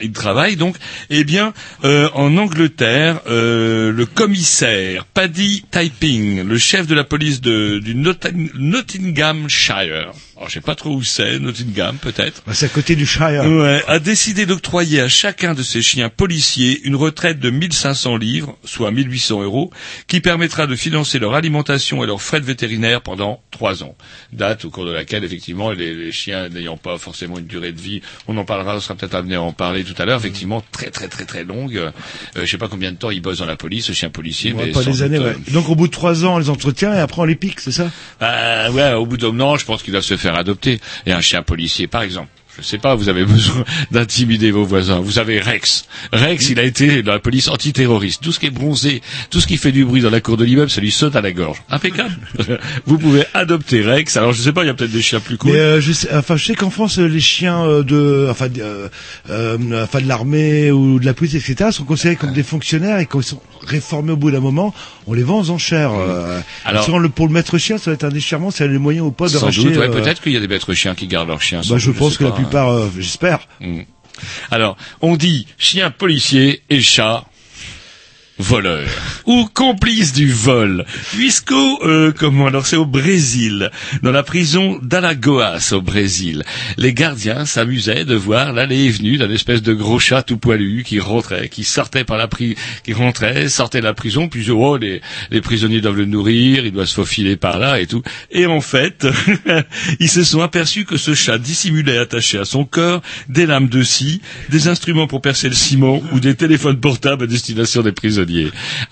Ils 0.00 0.12
travaillent 0.12 0.56
donc. 0.56 0.76
Eh 1.10 1.24
bien, 1.24 1.52
euh, 1.84 2.08
en 2.14 2.36
Angleterre, 2.36 3.20
euh, 3.26 3.92
le 3.92 4.06
commissaire 4.06 5.04
Paddy 5.06 5.64
Typing, 5.70 6.42
le 6.46 6.58
chef 6.58 6.86
de 6.86 6.94
la 6.94 7.04
police 7.04 7.40
de, 7.40 7.78
du 7.78 7.94
Notting- 7.94 8.50
Nottinghamshire. 8.54 10.12
Alors, 10.36 10.48
je 10.50 10.54
sais 10.54 10.60
pas 10.60 10.74
trop 10.74 10.90
où 10.90 11.02
c'est, 11.02 11.38
Nottingham 11.38 11.96
peut-être. 11.96 12.42
bah, 12.46 12.52
c'est 12.54 12.66
à 12.66 12.68
côté 12.68 12.94
du 12.94 13.06
Shire. 13.06 13.44
Ouais, 13.44 13.82
a 13.88 13.98
décidé 13.98 14.44
d'octroyer 14.44 15.00
à 15.00 15.08
chacun 15.08 15.54
de 15.54 15.62
ses 15.62 15.80
chiens 15.80 16.10
policiers 16.10 16.80
une 16.84 16.94
retraite 16.94 17.38
de 17.40 17.48
1500 17.48 18.18
livres, 18.18 18.56
soit 18.64 18.90
1800 18.90 19.42
euros, 19.42 19.70
qui 20.08 20.20
permettra 20.20 20.66
de 20.66 20.76
financer 20.76 21.18
leur 21.18 21.32
alimentation 21.34 22.04
et 22.04 22.06
leurs 22.06 22.20
frais 22.20 22.40
de 22.40 22.44
vétérinaire 22.44 23.00
pendant 23.00 23.40
trois 23.50 23.82
ans. 23.82 23.94
Date 24.32 24.66
au 24.66 24.70
cours 24.70 24.84
de 24.84 24.90
laquelle, 24.92 25.24
effectivement, 25.24 25.70
les, 25.70 25.94
les 25.94 26.12
chiens 26.12 26.50
n'ayant 26.50 26.76
pas 26.76 26.98
forcément 26.98 27.38
une 27.38 27.46
durée 27.46 27.72
de 27.72 27.80
vie, 27.80 28.02
on 28.28 28.36
en 28.36 28.44
parlera, 28.44 28.76
on 28.76 28.80
sera 28.80 28.94
peut-être 28.94 29.14
amené 29.14 29.36
à 29.36 29.42
en 29.42 29.52
parler 29.52 29.84
tout 29.84 29.94
à 29.96 30.04
l'heure, 30.04 30.18
effectivement, 30.18 30.62
très 30.70 30.90
très 30.90 31.08
très 31.08 31.24
très 31.24 31.44
longue. 31.44 31.76
Euh, 31.78 31.90
je 32.36 32.44
sais 32.44 32.58
pas 32.58 32.68
combien 32.68 32.92
de 32.92 32.98
temps 32.98 33.10
ils 33.10 33.22
bossent 33.22 33.38
dans 33.38 33.46
la 33.46 33.56
police, 33.56 33.86
ce 33.86 33.92
chien 33.94 34.10
policier, 34.10 34.52
Ouais, 34.52 34.66
mais 34.66 34.72
pas 34.72 34.84
des 34.84 35.00
années, 35.02 35.16
doute, 35.16 35.26
ouais. 35.28 35.36
euh, 35.48 35.52
Donc 35.52 35.70
au 35.70 35.74
bout 35.74 35.86
de 35.86 35.92
trois 35.92 36.26
ans, 36.26 36.34
on 36.34 36.38
les 36.38 36.50
entretient 36.50 36.92
et 36.94 36.98
après 36.98 37.22
on 37.22 37.24
les 37.24 37.36
pique, 37.36 37.60
c'est 37.60 37.72
ça? 37.72 37.90
Euh, 38.20 38.70
ouais, 38.72 38.92
au 38.92 39.06
bout 39.06 39.16
d'un 39.16 39.40
an, 39.40 39.56
je 39.56 39.64
pense 39.64 39.82
qu'il 39.82 39.92
doit 39.94 40.02
se 40.02 40.16
faire 40.18 40.25
adopter. 40.34 40.80
Et 41.06 41.12
un 41.12 41.20
chien 41.20 41.42
policier, 41.42 41.86
par 41.86 42.02
exemple. 42.02 42.28
Je 42.58 42.62
sais 42.62 42.78
pas, 42.78 42.94
vous 42.94 43.08
avez 43.08 43.24
besoin 43.26 43.64
d'intimider 43.90 44.50
vos 44.50 44.64
voisins. 44.64 45.00
Vous 45.00 45.18
avez 45.18 45.40
Rex. 45.40 45.84
Rex, 46.12 46.48
il 46.50 46.58
a 46.58 46.62
été 46.62 47.02
dans 47.02 47.12
la 47.12 47.18
police 47.18 47.48
antiterroriste. 47.48 48.22
Tout 48.22 48.32
ce 48.32 48.40
qui 48.40 48.46
est 48.46 48.50
bronzé, 48.50 49.02
tout 49.30 49.40
ce 49.40 49.46
qui 49.46 49.56
fait 49.56 49.72
du 49.72 49.84
bruit 49.84 50.00
dans 50.00 50.10
la 50.10 50.20
cour 50.20 50.36
de 50.36 50.44
l'immeuble, 50.44 50.70
ça 50.70 50.80
lui 50.80 50.90
saute 50.90 51.16
à 51.16 51.20
la 51.20 51.32
gorge. 51.32 51.62
Impeccable. 51.70 52.16
vous 52.86 52.98
pouvez 52.98 53.24
adopter 53.34 53.82
Rex. 53.82 54.16
Alors 54.16 54.32
je 54.32 54.42
sais 54.42 54.52
pas, 54.52 54.64
il 54.64 54.68
y 54.68 54.70
a 54.70 54.74
peut-être 54.74 54.92
des 54.92 55.02
chiens 55.02 55.20
plus 55.20 55.36
cool. 55.36 55.52
Mais 55.52 55.58
euh, 55.58 55.80
je 55.80 55.92
sais, 55.92 56.08
enfin, 56.14 56.36
je 56.36 56.46
sais 56.46 56.54
qu'en 56.54 56.70
France, 56.70 56.98
les 56.98 57.20
chiens 57.20 57.64
euh, 57.64 57.82
de, 57.82 58.28
enfin, 58.30 58.48
de, 58.48 58.62
euh, 58.62 58.88
euh, 59.30 59.84
enfin, 59.84 60.00
de 60.00 60.08
l'armée 60.08 60.70
ou 60.70 60.98
de 60.98 61.04
la 61.04 61.14
police, 61.14 61.34
etc., 61.34 61.70
sont 61.72 61.84
considérés 61.84 62.16
comme 62.16 62.32
des 62.32 62.42
fonctionnaires 62.42 62.98
et 62.98 63.06
quand 63.06 63.20
ils 63.20 63.24
sont 63.24 63.40
réformés 63.66 64.12
au 64.12 64.16
bout 64.16 64.30
d'un 64.30 64.40
moment, 64.40 64.74
on 65.06 65.12
les 65.14 65.22
vend 65.22 65.40
aux 65.40 65.50
enchères. 65.50 65.92
Euh, 65.92 66.40
Alors- 66.64 66.84
souvent, 66.84 66.98
le, 66.98 67.08
pour 67.08 67.26
le 67.26 67.32
maître 67.32 67.58
chien, 67.58 67.78
ça 67.78 67.90
va 67.90 67.94
être 67.94 68.04
un 68.04 68.10
déchirement, 68.10 68.50
c'est 68.50 68.66
les 68.68 68.78
moyens 68.78 69.06
ou 69.06 69.10
pas 69.10 69.28
de 69.28 69.36
racheter. 69.36 69.64
doute, 69.64 69.76
ouais, 69.76 69.88
euh, 69.88 69.92
peut-être 69.92 70.22
qu'il 70.22 70.32
y 70.32 70.36
a 70.36 70.40
des 70.40 70.48
maîtres 70.48 70.74
chiens 70.74 70.94
qui 70.94 71.06
gardent 71.06 71.28
leurs 71.28 71.42
chiens. 71.42 71.60
Bah, 71.68 71.78
je 71.78 71.90
doute, 71.90 71.98
pense 71.98 72.16
que 72.16 72.24
la 72.24 72.30
plupart, 72.32 72.70
euh, 72.70 72.88
j'espère. 72.98 73.40
Mm. 73.60 73.80
Alors, 74.50 74.76
on 75.02 75.16
dit 75.16 75.46
chien 75.58 75.90
policier 75.90 76.62
et 76.70 76.80
chat 76.80 77.24
voleur. 78.38 78.86
Ou 79.24 79.48
complice 79.52 80.12
du 80.12 80.30
vol. 80.30 80.84
Puisqu'au 81.12 81.82
euh, 81.84 82.12
comment 82.16 82.46
alors 82.46 82.66
c'est 82.66 82.76
au 82.76 82.84
Brésil. 82.84 83.70
Dans 84.02 84.12
la 84.12 84.22
prison 84.22 84.78
d'Alagoas 84.82 85.72
au 85.72 85.80
Brésil. 85.80 86.44
Les 86.76 86.92
gardiens 86.92 87.46
s'amusaient 87.46 88.04
de 88.04 88.14
voir 88.14 88.52
l'allée 88.52 88.84
et 88.84 88.90
venue 88.90 89.16
d'un 89.16 89.30
espèce 89.30 89.62
de 89.62 89.72
gros 89.72 89.98
chat 89.98 90.22
tout 90.22 90.36
poilu 90.36 90.82
qui 90.84 91.00
rentrait 91.00 91.48
qui 91.48 91.64
sortait 91.64 92.04
par 92.04 92.18
la 92.18 92.28
pri 92.28 92.56
qui 92.84 92.92
rentrait 92.92 93.48
sortait 93.48 93.80
de 93.80 93.84
la 93.84 93.94
prison 93.94 94.28
puis 94.28 94.50
oh 94.50 94.76
les 94.76 95.00
les 95.30 95.40
prisonniers 95.40 95.80
doivent 95.80 95.96
le 95.96 96.04
nourrir 96.04 96.66
il 96.66 96.72
doit 96.72 96.86
se 96.86 96.94
faufiler 96.94 97.36
par 97.36 97.58
là 97.58 97.80
et 97.80 97.86
tout. 97.86 98.02
Et 98.30 98.46
en 98.46 98.60
fait 98.60 99.06
ils 100.00 100.10
se 100.10 100.24
sont 100.24 100.42
aperçus 100.42 100.84
que 100.84 100.98
ce 100.98 101.14
chat 101.14 101.38
dissimulait 101.38 101.98
attaché 101.98 102.38
à 102.38 102.44
son 102.44 102.64
corps 102.64 103.02
des 103.28 103.46
lames 103.46 103.68
de 103.68 103.82
scie 103.82 104.20
des 104.50 104.68
instruments 104.68 105.06
pour 105.06 105.22
percer 105.22 105.48
le 105.48 105.54
ciment 105.54 106.02
ou 106.12 106.20
des 106.20 106.34
téléphones 106.34 106.80
portables 106.80 107.24
à 107.24 107.26
destination 107.26 107.82
des 107.82 107.92
prisonniers 107.92 108.25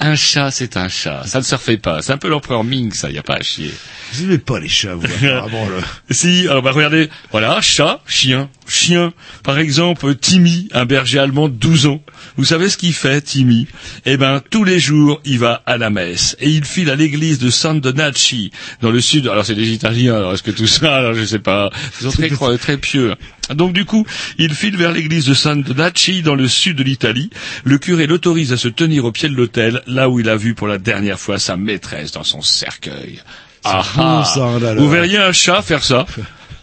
un 0.01 0.17
chat 0.17 0.51
c'est 0.51 0.77
un 0.77 0.89
chat. 0.89 1.25
Ça 1.27 1.39
ne 1.39 1.45
se 1.45 1.55
refait 1.55 1.77
pas. 1.77 2.03
C'est 2.03 2.13
un 2.13 2.19
peu 2.19 2.29
l'empereur 2.29 2.65
Ming 2.65 2.93
ça. 2.93 3.11
Y 3.11 3.19
a 3.19 3.23
pas 3.23 3.35
à 3.35 3.43
chier. 3.43 3.73
Vous 4.13 4.23
n'aimez 4.23 4.39
pas 4.39 4.61
les 4.61 4.69
chats, 4.69 4.95
vous, 4.95 5.07
apparemment, 5.07 5.69
là. 5.69 5.85
si, 6.11 6.47
alors 6.49 6.63
bah 6.63 6.71
regardez, 6.73 7.11
voilà, 7.31 7.61
chat, 7.61 8.01
chien, 8.07 8.49
chien. 8.67 9.13
Par 9.43 9.59
exemple, 9.59 10.15
Timmy, 10.15 10.69
un 10.73 10.85
berger 10.85 11.19
allemand 11.19 11.49
de 11.49 11.55
12 11.55 11.87
ans. 11.87 12.03
Vous 12.37 12.45
savez 12.45 12.69
ce 12.69 12.77
qu'il 12.77 12.95
fait, 12.95 13.21
Timmy? 13.21 13.67
Eh 14.07 14.17
ben, 14.17 14.43
tous 14.51 14.65
les 14.65 14.81
jours, 14.81 15.21
il 15.25 15.39
va 15.39 15.63
à 15.67 15.77
la 15.77 15.91
messe 15.91 16.37
et 16.41 16.51
il 16.51 16.65
file 16.65 16.91
à 16.91 16.97
l'église 16.97 17.39
de 17.39 17.51
San 17.51 17.81
Donacci, 17.81 18.51
dans 18.81 18.91
le 18.91 19.01
sud. 19.01 19.29
Alors 19.29 19.45
c'est 19.45 19.55
des 19.55 19.71
Italiens. 19.71 20.17
Alors 20.17 20.35
est-ce 20.35 20.43
que 20.43 20.51
tout 20.51 20.67
ça, 20.67 20.97
alors 20.97 21.15
je 21.15 21.25
sais 21.25 21.39
pas. 21.39 21.71
Ils 22.01 22.11
sont 22.11 22.37
très 22.37 22.59
très 22.59 22.77
pieux. 22.77 23.15
Donc 23.55 23.73
du 23.73 23.85
coup, 23.85 24.07
il 24.39 24.55
file 24.55 24.77
vers 24.77 24.93
l'église 24.93 25.27
de 25.27 25.35
San 25.35 25.63
Donacci 25.63 26.23
dans 26.23 26.35
le 26.35 26.49
sud 26.49 26.77
de 26.77 26.83
l'Italie. 26.83 27.31
Le 27.65 27.79
curé 27.79 28.07
l'autorise 28.07 28.53
à 28.53 28.57
se 28.57 28.69
tenir 28.69 29.05
au 29.05 29.13
pied 29.13 29.29
de 29.29 29.35
l'autel, 29.35 29.83
là 29.87 30.09
où 30.09 30.21
il 30.21 30.29
a 30.29 30.37
vu 30.37 30.55
pour 30.55 30.67
la 30.67 30.79
dernière 30.79 31.21
fois 31.21 31.39
sa 31.39 31.57
maîtresse 31.57 32.13
dans 32.13 32.25
son 32.25 32.43
cercueil. 32.43 33.21
Ah 33.65 33.83
bon, 33.97 34.03
ah. 34.03 34.25
ça, 34.25 34.59
là, 34.59 34.75
là. 34.75 34.81
Vous 34.81 34.91
verriez 34.91 35.19
un 35.19 35.33
chat 35.33 35.63
faire 35.63 35.83
ça? 35.83 36.07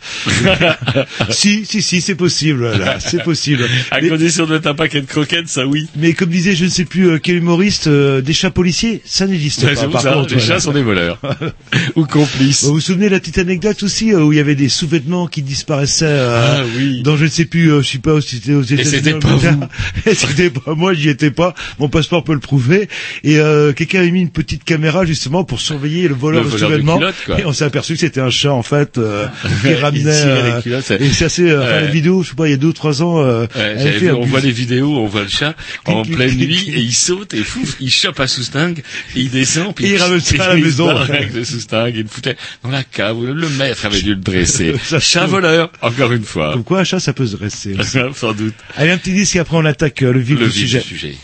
si, 1.29 1.65
si, 1.65 1.81
si, 1.81 2.01
c'est 2.01 2.15
possible, 2.15 2.69
là, 2.77 2.99
c'est 2.99 3.23
possible. 3.23 3.63
À 3.91 4.01
Mais- 4.01 4.09
condition 4.09 4.45
de 4.45 4.53
mettre 4.53 4.67
un 4.67 4.73
paquet 4.73 5.01
de 5.01 5.05
croquettes, 5.05 5.47
ça 5.47 5.65
oui. 5.65 5.87
Mais 5.95 6.13
comme 6.13 6.29
disait 6.29 6.55
je 6.55 6.65
ne 6.65 6.69
sais 6.69 6.85
plus 6.85 7.09
euh, 7.09 7.19
quel 7.21 7.37
humoriste, 7.37 7.87
euh, 7.87 8.21
des 8.21 8.33
chats 8.33 8.51
policiers, 8.51 9.01
ça 9.05 9.27
n'existe 9.27 9.61
C'est 9.61 9.75
pas. 9.75 9.87
Par 9.87 10.01
ça, 10.01 10.13
contre, 10.13 10.33
les 10.33 10.39
voilà. 10.39 10.53
chats 10.55 10.59
sont 10.59 10.71
des 10.73 10.81
voleurs. 10.83 11.19
Ou 11.95 12.05
complices. 12.05 12.63
Vous 12.65 12.73
vous 12.73 12.79
souvenez 12.81 13.07
de 13.07 13.11
la 13.11 13.19
petite 13.19 13.37
anecdote 13.37 13.81
aussi 13.83 14.13
euh, 14.13 14.21
où 14.23 14.31
il 14.33 14.37
y 14.37 14.39
avait 14.39 14.55
des 14.55 14.69
sous-vêtements 14.69 15.27
qui 15.27 15.41
disparaissaient 15.41 16.19
Ah 16.19 16.63
oui. 16.77 17.01
dans 17.03 17.17
je 17.17 17.25
ne 17.25 17.29
sais 17.29 17.45
plus, 17.45 17.69
je 17.81 17.87
sais 17.87 17.97
pas 17.99 18.19
si 18.21 18.35
c'était 18.37 18.53
aux 18.53 18.61
États-Unis. 18.63 18.85
c'était 18.89 19.19
pas 19.19 19.35
vous. 19.35 19.59
Et 20.09 20.15
c'était 20.15 20.49
pas 20.49 20.73
moi, 20.75 20.93
j'y 20.93 21.09
étais 21.09 21.31
pas. 21.31 21.53
Mon 21.79 21.89
passeport 21.89 22.23
peut 22.23 22.33
le 22.33 22.39
prouver. 22.39 22.89
Et 23.23 23.37
quelqu'un 23.75 23.99
avait 23.99 24.11
mis 24.11 24.21
une 24.21 24.29
petite 24.29 24.63
caméra 24.63 25.05
justement 25.05 25.43
pour 25.43 25.59
surveiller 25.59 26.07
le 26.07 26.15
voleur 26.15 26.43
Le 26.43 26.49
de 26.49 26.51
voleur 26.51 26.69
de 26.69 26.75
sous-vêtements. 26.75 26.99
Et 27.37 27.45
on 27.45 27.53
s'est 27.53 27.65
aperçu 27.65 27.93
que 27.93 27.99
c'était 27.99 28.21
un 28.21 28.29
chat 28.29 28.51
en 28.53 28.63
fait 28.63 28.97
euh, 28.97 29.27
qui 29.61 29.73
ramenait. 29.91 29.99
Il 29.99 30.21
tirait 30.21 30.43
les 30.43 30.49
euh, 30.51 30.61
culottes, 30.61 30.91
et 30.91 31.09
c'est 31.13 31.25
assez. 31.25 31.49
euh, 31.49 31.59
enfin, 31.61 31.69
Ouais. 31.71 31.81
la 31.81 31.87
vidéo, 31.87 32.23
je 32.23 32.29
sais 32.29 32.35
pas, 32.35 32.47
il 32.47 32.51
y 32.51 32.53
a 32.53 32.57
deux 32.57 32.67
ou 32.67 32.73
trois 32.73 33.01
ans. 33.01 33.21
Euh, 33.23 33.45
Ouais, 33.55 33.75
elle 33.77 33.79
fait 33.93 33.99
vu, 33.99 34.11
on 34.11 34.21
voit 34.25 34.39
les 34.39 34.51
vidéos, 34.51 34.97
on 34.97 35.05
voit 35.07 35.23
le 35.23 35.27
chat 35.29 35.55
en 35.85 36.03
pleine 36.03 36.35
nuit 36.37 36.69
et 36.73 36.79
il 36.79 36.93
saute 36.93 37.33
et 37.33 37.43
fouf, 37.43 37.75
il 37.79 37.91
chope 37.91 38.19
un 38.19 38.27
soustingue 38.27 38.79
et 39.15 39.19
il 39.19 39.29
descend 39.29 39.73
puis 39.75 39.85
Et 39.85 39.93
il 39.93 39.97
ramène 39.97 40.19
ça 40.19 40.43
à 40.43 40.47
la 40.49 40.55
il 40.55 40.61
se 40.61 40.65
maison. 40.65 40.89
avec 40.89 41.33
le 41.33 41.43
soustingue, 41.43 41.95
il 41.95 42.07
foutait 42.07 42.35
dans 42.63 42.69
la 42.71 42.83
cave. 42.83 43.23
Le 43.23 43.49
maître 43.49 43.85
avait 43.85 44.01
dû 44.01 44.09
le 44.15 44.21
dresser. 44.21 44.73
Chat 44.99 45.25
voleur, 45.25 45.71
encore 45.81 46.11
une 46.11 46.23
fois. 46.23 46.53
Comme 46.53 46.63
quoi, 46.63 46.79
un 46.79 46.83
chat, 46.83 46.99
ça 46.99 47.13
peut 47.13 47.25
se 47.27 47.35
dresser. 47.35 47.75
Sans 48.15 48.33
doute. 48.33 48.53
Allez, 48.75 48.91
un 48.91 48.97
petit 48.97 49.13
disque 49.13 49.35
et 49.35 49.39
après 49.39 49.57
on 49.57 49.65
attaque 49.65 50.01
euh, 50.03 50.13
le 50.13 50.19
vif 50.19 50.39
Le 50.39 50.45
du 50.45 50.51
vif 50.51 50.61
sujet. 50.61 50.79
du 50.79 50.85
sujet. 50.87 51.15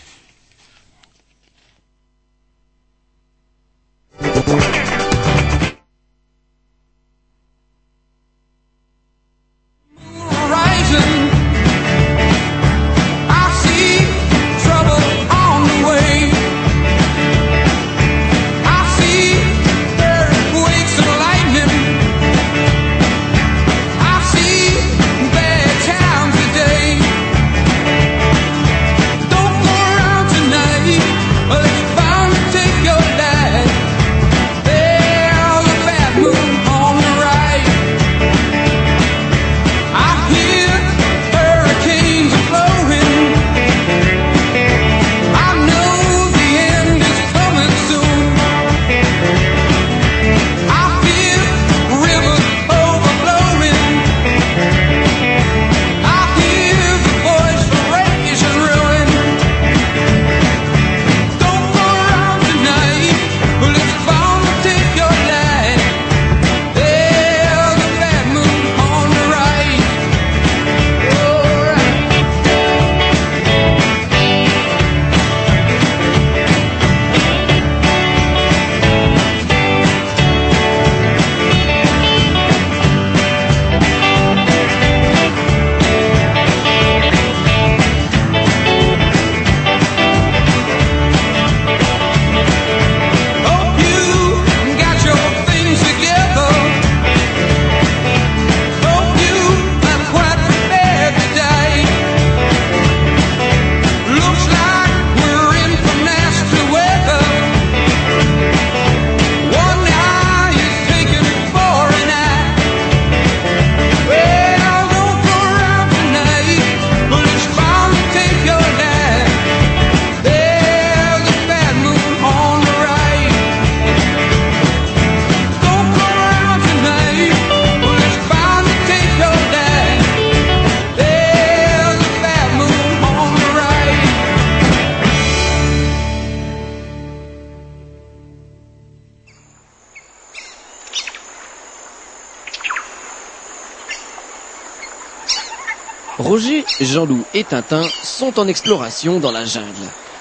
Jean-Loup 146.97 147.25
et 147.35 147.43
Tintin 147.43 147.83
sont 148.01 148.39
en 148.39 148.47
exploration 148.47 149.19
dans 149.19 149.29
la 149.29 149.45
jungle. 149.45 149.67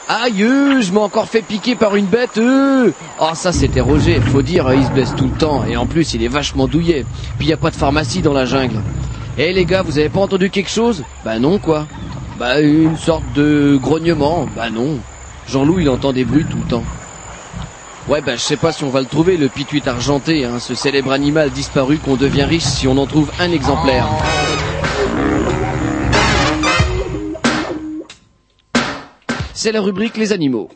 Aïe, 0.09 0.43
euh, 0.43 0.83
je 0.83 0.93
m'ai 0.93 0.99
encore 0.99 1.27
fait 1.27 1.41
piquer 1.41 1.75
par 1.75 1.97
une 1.97 2.05
bête. 2.05 2.37
Euh. 2.37 2.91
Oh, 3.19 3.31
ça 3.33 3.51
c'était 3.51 3.81
Roger. 3.81 4.21
Faut 4.21 4.43
dire, 4.43 4.71
il 4.75 4.85
se 4.85 4.91
blesse 4.91 5.15
tout 5.17 5.25
le 5.25 5.39
temps 5.39 5.65
et 5.65 5.79
en 5.79 5.87
plus 5.87 6.12
il 6.12 6.23
est 6.23 6.29
vachement 6.29 6.67
douillet. 6.67 7.07
Puis 7.39 7.49
y 7.49 7.53
a 7.55 7.57
pas 7.57 7.71
de 7.71 7.77
pharmacie 7.77 8.21
dans 8.21 8.35
la 8.35 8.45
jungle. 8.45 8.83
Eh 9.39 9.55
les 9.55 9.65
gars, 9.65 9.81
vous 9.81 9.99
avez 9.99 10.11
pas 10.11 10.21
entendu 10.21 10.51
quelque 10.51 10.69
chose? 10.69 11.03
Bah 11.25 11.39
non 11.39 11.59
quoi. 11.59 11.87
Bah 12.39 12.61
une 12.61 12.99
sorte 12.99 13.25
de 13.35 13.79
grognement. 13.81 14.47
Bah 14.55 14.69
non. 14.69 14.99
Jean-Loup 15.49 15.81
il 15.81 15.89
entend 15.89 16.12
des 16.12 16.27
bruits 16.27 16.45
tout 16.45 16.59
le 16.59 16.69
temps. 16.69 16.85
Ouais 18.07 18.21
bah 18.21 18.37
je 18.37 18.43
sais 18.43 18.59
pas 18.59 18.73
si 18.73 18.85
on 18.85 18.91
va 18.91 19.01
le 19.01 19.07
trouver 19.07 19.39
le 19.39 19.49
pituit 19.49 19.83
argenté, 19.87 20.45
hein, 20.45 20.59
ce 20.59 20.75
célèbre 20.75 21.12
animal 21.12 21.49
disparu 21.49 21.97
qu'on 21.97 22.17
devient 22.17 22.45
riche 22.45 22.65
si 22.65 22.87
on 22.87 22.99
en 22.99 23.07
trouve 23.07 23.31
un 23.41 23.51
exemplaire. 23.51 24.07
C'est 29.67 29.73
la 29.73 29.81
rubrique 29.81 30.17
les 30.17 30.33
animaux. 30.33 30.71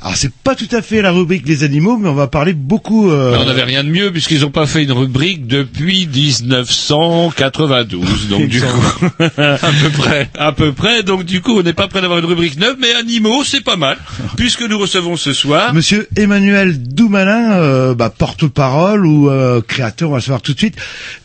Alors 0.00 0.16
c'est 0.16 0.32
pas 0.32 0.54
tout 0.54 0.68
à 0.72 0.80
fait 0.80 1.02
la 1.02 1.10
rubrique 1.10 1.44
des 1.44 1.62
animaux, 1.62 1.98
mais 1.98 2.08
on 2.08 2.14
va 2.14 2.26
parler 2.26 2.54
beaucoup. 2.54 3.10
euh, 3.10 3.32
Mais 3.32 3.36
on 3.36 3.44
n'avait 3.44 3.64
rien 3.64 3.84
de 3.84 3.90
mieux 3.90 4.10
puisqu'ils 4.10 4.40
n'ont 4.40 4.50
pas 4.50 4.66
fait 4.66 4.84
une 4.84 4.92
rubrique 4.92 5.46
depuis 5.46 6.06
1992. 6.06 8.28
Donc 8.30 8.48
du 8.48 8.62
coup, 8.62 8.66
à 9.36 9.58
peu 9.58 9.90
près, 9.92 10.30
à 10.38 10.52
peu 10.52 10.72
près. 10.72 11.02
Donc 11.02 11.24
du 11.24 11.42
coup, 11.42 11.58
on 11.58 11.62
n'est 11.62 11.74
pas 11.74 11.86
prêt 11.86 12.00
d'avoir 12.00 12.18
une 12.18 12.24
rubrique 12.24 12.58
neuve, 12.58 12.76
mais 12.80 12.94
animaux, 12.94 13.44
c'est 13.44 13.60
pas 13.60 13.76
mal. 13.76 13.98
Puisque 14.38 14.62
nous 14.62 14.78
recevons 14.78 15.18
ce 15.18 15.34
soir. 15.34 15.74
Monsieur 15.74 16.08
Emmanuel 16.16 16.82
Doumalin, 16.82 17.58
euh, 17.58 17.94
bah, 17.94 18.08
porte-parole 18.08 19.04
ou 19.04 19.28
euh, 19.28 19.60
créateur, 19.60 20.08
on 20.08 20.12
va 20.12 20.18
le 20.18 20.22
savoir 20.22 20.40
tout 20.40 20.54
de 20.54 20.58
suite, 20.58 20.76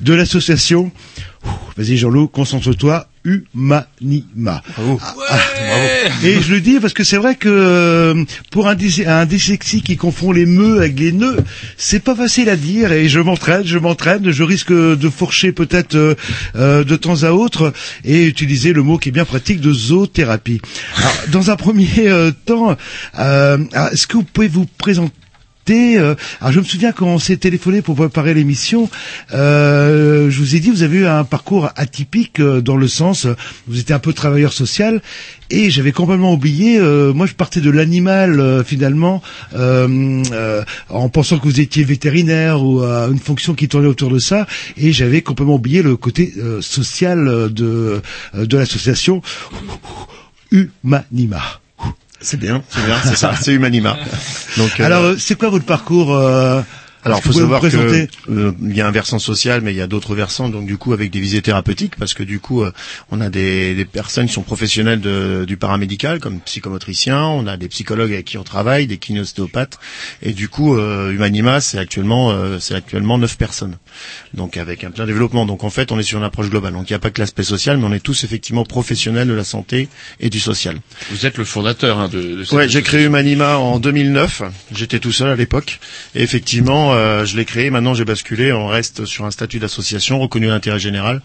de 0.01 0.13
l'association. 0.13 0.91
Vas-y 1.77 1.95
Jean-Loup, 1.95 2.27
concentre-toi. 2.27 3.07
Humanima. 3.23 4.63
Ah, 4.77 5.15
ah, 5.29 5.37
Et 6.23 6.41
je 6.41 6.51
le 6.51 6.61
dis 6.61 6.79
parce 6.79 6.93
que 6.93 7.03
c'est 7.03 7.17
vrai 7.17 7.35
que 7.35 7.49
euh, 7.49 8.23
pour 8.49 8.67
un, 8.67 8.75
un 9.07 9.25
dyslexique 9.25 9.85
qui 9.85 9.97
confond 9.97 10.31
les 10.31 10.45
meux 10.45 10.77
avec 10.79 10.99
les 10.99 11.11
nœuds, 11.11 11.37
c'est 11.77 12.03
pas 12.03 12.15
facile 12.15 12.49
à 12.49 12.55
dire 12.55 12.91
et 12.91 13.09
je 13.09 13.19
m'entraîne, 13.19 13.65
je 13.65 13.77
m'entraîne, 13.77 14.31
je 14.31 14.43
risque 14.43 14.71
de 14.71 15.09
fourcher 15.09 15.51
peut-être 15.51 15.95
euh, 15.95 16.15
euh, 16.55 16.83
de 16.83 16.95
temps 16.95 17.23
à 17.23 17.31
autre 17.31 17.73
et 18.03 18.25
utiliser 18.25 18.73
le 18.73 18.81
mot 18.83 18.97
qui 18.97 19.09
est 19.09 19.11
bien 19.11 19.25
pratique 19.25 19.61
de 19.61 19.71
zoothérapie. 19.71 20.61
Alors, 20.97 21.13
dans 21.31 21.51
un 21.51 21.55
premier 21.55 21.89
euh, 21.99 22.31
temps, 22.45 22.75
euh, 23.19 23.57
est-ce 23.91 24.07
que 24.07 24.17
vous 24.17 24.23
pouvez 24.23 24.47
vous 24.47 24.65
présenter 24.77 25.13
alors 25.69 26.51
je 26.51 26.59
me 26.59 26.65
souviens 26.65 26.91
quand 26.91 27.05
on 27.07 27.19
s'est 27.19 27.37
téléphoné 27.37 27.81
pour 27.81 27.95
préparer 27.95 28.33
l'émission, 28.33 28.89
euh, 29.33 30.29
je 30.29 30.39
vous 30.39 30.55
ai 30.55 30.59
dit 30.59 30.69
vous 30.69 30.83
avez 30.83 30.99
eu 30.99 31.05
un 31.05 31.23
parcours 31.23 31.69
atypique 31.75 32.39
euh, 32.39 32.61
dans 32.61 32.77
le 32.77 32.87
sens 32.87 33.25
euh, 33.25 33.35
vous 33.67 33.79
étiez 33.79 33.95
un 33.95 33.99
peu 33.99 34.13
travailleur 34.13 34.53
social 34.53 35.01
et 35.49 35.69
j'avais 35.69 35.91
complètement 35.91 36.33
oublié. 36.33 36.77
euh, 36.79 37.13
moi 37.13 37.25
je 37.25 37.33
partais 37.33 37.61
de 37.61 37.69
l'animal 37.69 38.39
euh, 38.39 38.63
finalement 38.63 39.21
euh, 39.55 40.23
euh, 40.31 40.63
en 40.89 41.09
pensant 41.09 41.37
que 41.39 41.43
vous 41.45 41.59
étiez 41.59 41.83
vétérinaire 41.83 42.63
ou 42.63 42.81
à 42.81 43.07
une 43.11 43.19
fonction 43.19 43.53
qui 43.53 43.67
tournait 43.67 43.87
autour 43.87 44.09
de 44.09 44.19
ça 44.19 44.47
et 44.77 44.91
j'avais 44.91 45.21
complètement 45.21 45.55
oublié 45.55 45.81
le 45.81 45.95
côté 45.95 46.33
euh, 46.37 46.61
social 46.61 47.27
euh, 47.27 47.49
de 47.49 48.01
euh, 48.35 48.45
de 48.45 48.57
l'association 48.57 49.21
Humanima. 50.51 51.60
C'est 52.21 52.39
bien, 52.39 52.61
c'est 52.69 52.85
bien, 52.85 52.97
c'est 53.03 53.15
ça, 53.15 53.33
c'est 53.39 53.53
Humanima. 53.53 53.97
Donc, 54.57 54.79
euh, 54.79 54.85
Alors, 54.85 55.03
euh, 55.03 55.15
c'est 55.17 55.35
quoi 55.35 55.49
votre 55.49 55.65
parcours 55.65 56.15
euh, 56.15 56.61
Alors, 57.03 57.17
est-ce 57.19 57.27
que 57.27 57.33
faut 57.33 57.39
savoir 57.39 57.61
que 57.61 57.67
euh, 58.29 58.51
il 58.61 58.75
y 58.75 58.81
a 58.81 58.87
un 58.87 58.91
versant 58.91 59.17
social, 59.19 59.61
mais 59.61 59.73
il 59.73 59.77
y 59.77 59.81
a 59.81 59.87
d'autres 59.87 60.13
versants. 60.15 60.49
Donc, 60.49 60.65
du 60.65 60.77
coup, 60.77 60.93
avec 60.93 61.09
des 61.11 61.19
visées 61.19 61.41
thérapeutiques, 61.41 61.95
parce 61.97 62.13
que 62.13 62.23
du 62.23 62.39
coup, 62.39 62.61
euh, 62.63 62.71
on 63.11 63.21
a 63.21 63.29
des, 63.29 63.73
des 63.75 63.85
personnes 63.85 64.27
qui 64.27 64.33
sont 64.33 64.41
professionnelles 64.43 65.01
de- 65.01 65.45
du 65.47 65.57
paramédical, 65.57 66.19
comme 66.19 66.39
psychomotriciens. 66.41 67.23
On 67.25 67.47
a 67.47 67.57
des 67.57 67.67
psychologues 67.69 68.13
avec 68.13 68.25
qui 68.25 68.37
on 68.37 68.43
travaille, 68.43 68.87
des 68.87 68.97
kinéostéopathes. 68.97 69.79
Et 70.21 70.33
du 70.33 70.47
coup, 70.49 70.75
euh, 70.77 71.11
Humanima, 71.11 71.59
c'est 71.61 71.77
actuellement, 71.77 72.31
euh, 72.31 72.59
c'est 72.59 72.75
actuellement 72.75 73.17
neuf 73.17 73.37
personnes. 73.37 73.77
Donc, 74.33 74.57
avec 74.57 74.83
un 74.83 74.91
plein 74.91 75.05
développement. 75.05 75.45
Donc, 75.45 75.63
en 75.63 75.69
fait, 75.69 75.91
on 75.91 75.99
est 75.99 76.03
sur 76.03 76.17
une 76.19 76.23
approche 76.23 76.49
globale. 76.49 76.73
Donc, 76.73 76.89
il 76.89 76.93
n'y 76.93 76.97
a 76.97 76.99
pas 76.99 77.09
que 77.09 77.19
l'aspect 77.21 77.43
social, 77.43 77.77
mais 77.77 77.85
on 77.85 77.93
est 77.93 77.99
tous 77.99 78.23
effectivement 78.23 78.63
professionnels 78.63 79.27
de 79.27 79.33
la 79.33 79.43
santé 79.43 79.89
et 80.19 80.29
du 80.29 80.39
social. 80.39 80.77
Vous 81.09 81.25
êtes 81.25 81.37
le 81.37 81.45
fondateur 81.45 81.99
hein, 81.99 82.09
de, 82.09 82.21
de 82.21 82.43
cette 82.43 82.53
Ouais, 82.53 82.69
j'ai 82.69 82.81
créé 82.83 83.05
Humanima 83.05 83.57
en 83.57 83.79
2009. 83.79 84.43
J'étais 84.73 84.99
tout 84.99 85.11
seul 85.11 85.29
à 85.29 85.35
l'époque. 85.35 85.79
Et 86.15 86.21
effectivement, 86.21 86.90
euh, 86.91 87.25
je 87.25 87.35
l'ai 87.37 87.45
créé. 87.45 87.69
Maintenant, 87.69 87.93
j'ai 87.93 88.05
basculé. 88.05 88.51
On 88.53 88.67
reste 88.67 89.05
sur 89.05 89.25
un 89.25 89.31
statut 89.31 89.59
d'association 89.59 90.19
reconnu 90.19 90.47
à 90.47 90.51
l'intérêt 90.51 90.79
général. 90.79 91.21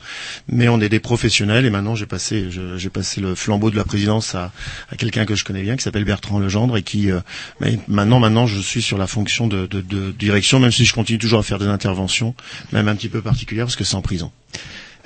Mais 0.49 0.69
on 0.69 0.81
est 0.81 0.89
des 0.89 1.01
professionnels. 1.01 1.67
Et 1.67 1.71
maintenant, 1.71 1.95
j'ai 1.95 2.07
passé, 2.07 2.49
j'ai 2.77 2.91
passé 2.91 3.21
le 3.21 3.35
flambeau 3.35 3.71
de 3.71 3.77
la 3.77 3.85
présidence 3.85 4.35
à, 4.35 4.53
à 4.91 4.97
quelqu'un 4.97 5.25
que 5.27 5.35
je 5.35 5.45
connais 5.45 5.63
bien, 5.63 5.77
qui 5.77 5.83
s'appelle 5.83 6.05
Bertrand 6.05 6.39
Legendre, 6.39 6.77
et 6.77 6.83
qui, 6.83 7.11
euh, 7.11 7.21
maintenant, 7.89 8.19
maintenant, 8.21 8.47
je 8.47 8.61
suis 8.61 8.83
sur 8.83 8.99
la 8.99 9.07
fonction 9.07 9.47
de, 9.47 9.67
de- 9.67 9.81
de 9.81 10.11
direction, 10.13 10.61
même 10.61 10.73
si 10.73 10.85
je 10.85 10.95
continue 10.95 11.19
toujours 11.19 11.41
à 11.41 11.43
faire 11.43 11.59
des 11.59 11.67
interventions, 11.67 12.35
même 12.73 12.89
un 12.89 12.95
petit 12.97 13.09
peu 13.09 13.21
particulières, 13.23 13.67
parce 13.67 13.77
que 13.77 13.85
c'est 13.85 13.97
en 13.97 14.03
prison. 14.03 14.31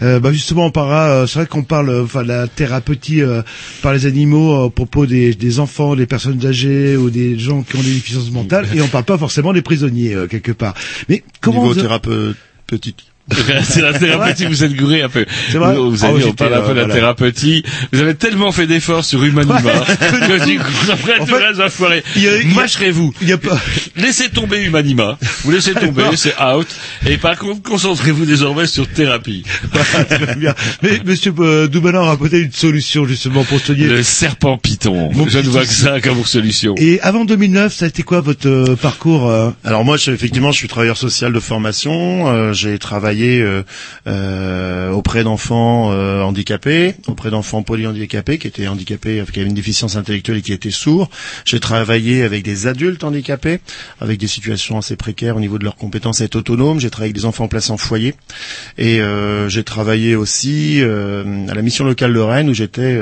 Euh, 0.02 0.18
bah 0.20 0.32
justement, 0.32 0.66
on 0.66 0.70
parlera. 0.70 1.10
euh, 1.10 1.26
c'est 1.26 1.40
vrai 1.40 1.46
qu'on 1.46 1.62
parle, 1.62 1.90
euh, 1.90 2.04
enfin, 2.04 2.22
de 2.22 2.28
la 2.28 2.48
thérapeutie 2.48 3.20
euh, 3.22 3.42
par 3.82 3.92
les 3.92 4.06
animaux 4.06 4.54
euh, 4.54 4.66
à 4.66 4.70
propos 4.70 5.04
des, 5.06 5.34
des 5.34 5.60
enfants, 5.60 5.94
des 5.96 6.06
personnes 6.06 6.44
âgées 6.46 6.96
ou 6.96 7.10
des 7.10 7.38
gens 7.38 7.62
qui 7.62 7.76
ont 7.76 7.82
des 7.82 7.92
déficiences 7.92 8.30
mentales, 8.30 8.66
et 8.74 8.80
on 8.80 8.88
parle 8.88 9.04
pas 9.04 9.18
forcément 9.18 9.52
des 9.52 9.62
prisonniers 9.62 10.14
euh, 10.14 10.26
quelque 10.26 10.52
part. 10.52 10.74
Mais 11.08 11.22
comment 11.40 11.62
Niveau 11.62 11.74
thérapeutique. 11.74 13.09
C'est 13.64 13.82
la 13.82 13.92
thérapeutique, 13.92 14.48
vous 14.48 14.64
êtes 14.64 14.74
gouré 14.76 15.02
un 15.02 15.08
peu. 15.08 15.24
C'est 15.50 15.58
vrai 15.58 15.74
Vous, 15.74 15.90
vous 15.90 16.04
Ah 16.04 16.06
avez 16.08 16.14
ouais, 16.16 16.22
dit, 16.22 16.28
on 16.28 16.32
parle 16.34 16.54
un 16.54 16.60
peu 16.60 16.70
euh, 16.70 16.74
de 16.74 16.74
la 16.80 16.84
voilà. 16.84 16.94
thérapeutique. 16.94 17.66
Vous 17.92 18.00
avez 18.00 18.14
tellement 18.14 18.52
fait 18.52 18.66
d'efforts 18.66 19.04
sur 19.04 19.22
Humanima 19.24 19.60
que 19.60 20.44
du 20.46 20.58
coup, 20.58 20.64
après 20.90 21.18
tout 21.18 21.26
le 21.26 21.38
fait, 21.38 21.46
reste 21.46 21.58
va 21.58 21.68
foirer. 21.70 22.02
a- 22.16 22.18
a- 22.18 22.54
Mâcherez-vous. 22.54 23.12
Il 23.22 23.28
y 23.28 23.32
a 23.32 23.38
pas. 23.38 23.58
Laissez 23.96 24.28
tomber 24.30 24.62
Humanima. 24.64 25.18
Vous 25.44 25.50
laissez 25.50 25.74
tomber, 25.74 26.04
c'est 26.16 26.34
out. 26.40 26.66
Et 27.06 27.16
par 27.18 27.36
contre, 27.38 27.62
concentrez-vous 27.62 28.24
désormais 28.26 28.66
sur 28.66 28.88
thérapie. 28.88 29.44
Voilà, 29.72 30.04
très 30.04 30.34
bien. 30.36 30.54
Mais 30.82 31.00
Monsieur 31.04 31.32
euh, 31.38 31.66
Doubalan 31.68 32.02
aura 32.02 32.16
peut-être 32.16 32.34
une 32.44 32.52
solution 32.52 33.06
justement 33.06 33.44
pour 33.44 33.60
soigner. 33.60 33.86
Le 33.86 34.02
serpent 34.02 34.58
python. 34.58 35.10
Mon 35.12 35.28
Je 35.28 35.38
ne 35.38 35.48
vois 35.48 35.62
que 35.62 35.72
ça 35.72 36.00
comme 36.00 36.24
solution. 36.24 36.74
Et 36.76 37.00
avant 37.00 37.24
2009, 37.24 37.72
ça 37.72 37.84
a 37.86 37.88
été 37.88 38.02
quoi 38.02 38.20
votre 38.20 38.48
euh, 38.48 38.76
parcours 38.76 39.28
euh 39.30 39.50
Alors 39.64 39.84
moi, 39.84 39.96
je, 39.96 40.10
effectivement, 40.10 40.52
je 40.52 40.58
suis 40.58 40.68
travailleur 40.68 40.96
social 40.96 41.32
de 41.32 41.40
formation. 41.40 42.28
Euh, 42.28 42.52
j'ai 42.52 42.78
travaillé 42.78 43.19
euh, 43.22 43.62
euh, 44.06 44.90
auprès 44.90 45.22
d'enfants 45.24 45.90
euh, 45.92 46.22
handicapés, 46.22 46.94
auprès 47.06 47.30
d'enfants 47.30 47.62
polyhandicapés 47.62 48.38
qui 48.38 48.46
étaient 48.46 48.66
handicapés, 48.68 49.22
qui 49.32 49.40
avaient 49.40 49.48
une 49.48 49.54
déficience 49.54 49.96
intellectuelle 49.96 50.38
et 50.38 50.42
qui 50.42 50.52
étaient 50.52 50.70
sourds. 50.70 51.10
J'ai 51.44 51.60
travaillé 51.60 52.22
avec 52.22 52.42
des 52.44 52.66
adultes 52.66 53.04
handicapés, 53.04 53.60
avec 54.00 54.18
des 54.18 54.26
situations 54.26 54.78
assez 54.78 54.96
précaires 54.96 55.36
au 55.36 55.40
niveau 55.40 55.58
de 55.58 55.64
leurs 55.64 55.76
compétences 55.76 56.20
à 56.20 56.24
être 56.24 56.36
autonomes. 56.36 56.80
J'ai 56.80 56.90
travaillé 56.90 57.10
avec 57.10 57.16
des 57.16 57.24
enfants 57.26 57.48
placés 57.48 57.70
en 57.72 57.76
foyer. 57.76 58.14
Et 58.78 59.00
euh, 59.00 59.48
j'ai 59.48 59.64
travaillé 59.64 60.14
aussi 60.16 60.80
euh, 60.80 61.46
à 61.48 61.54
la 61.54 61.62
mission 61.62 61.84
locale 61.84 62.12
de 62.12 62.18
Rennes 62.18 62.48
où 62.50 62.54
j'étais 62.54 63.00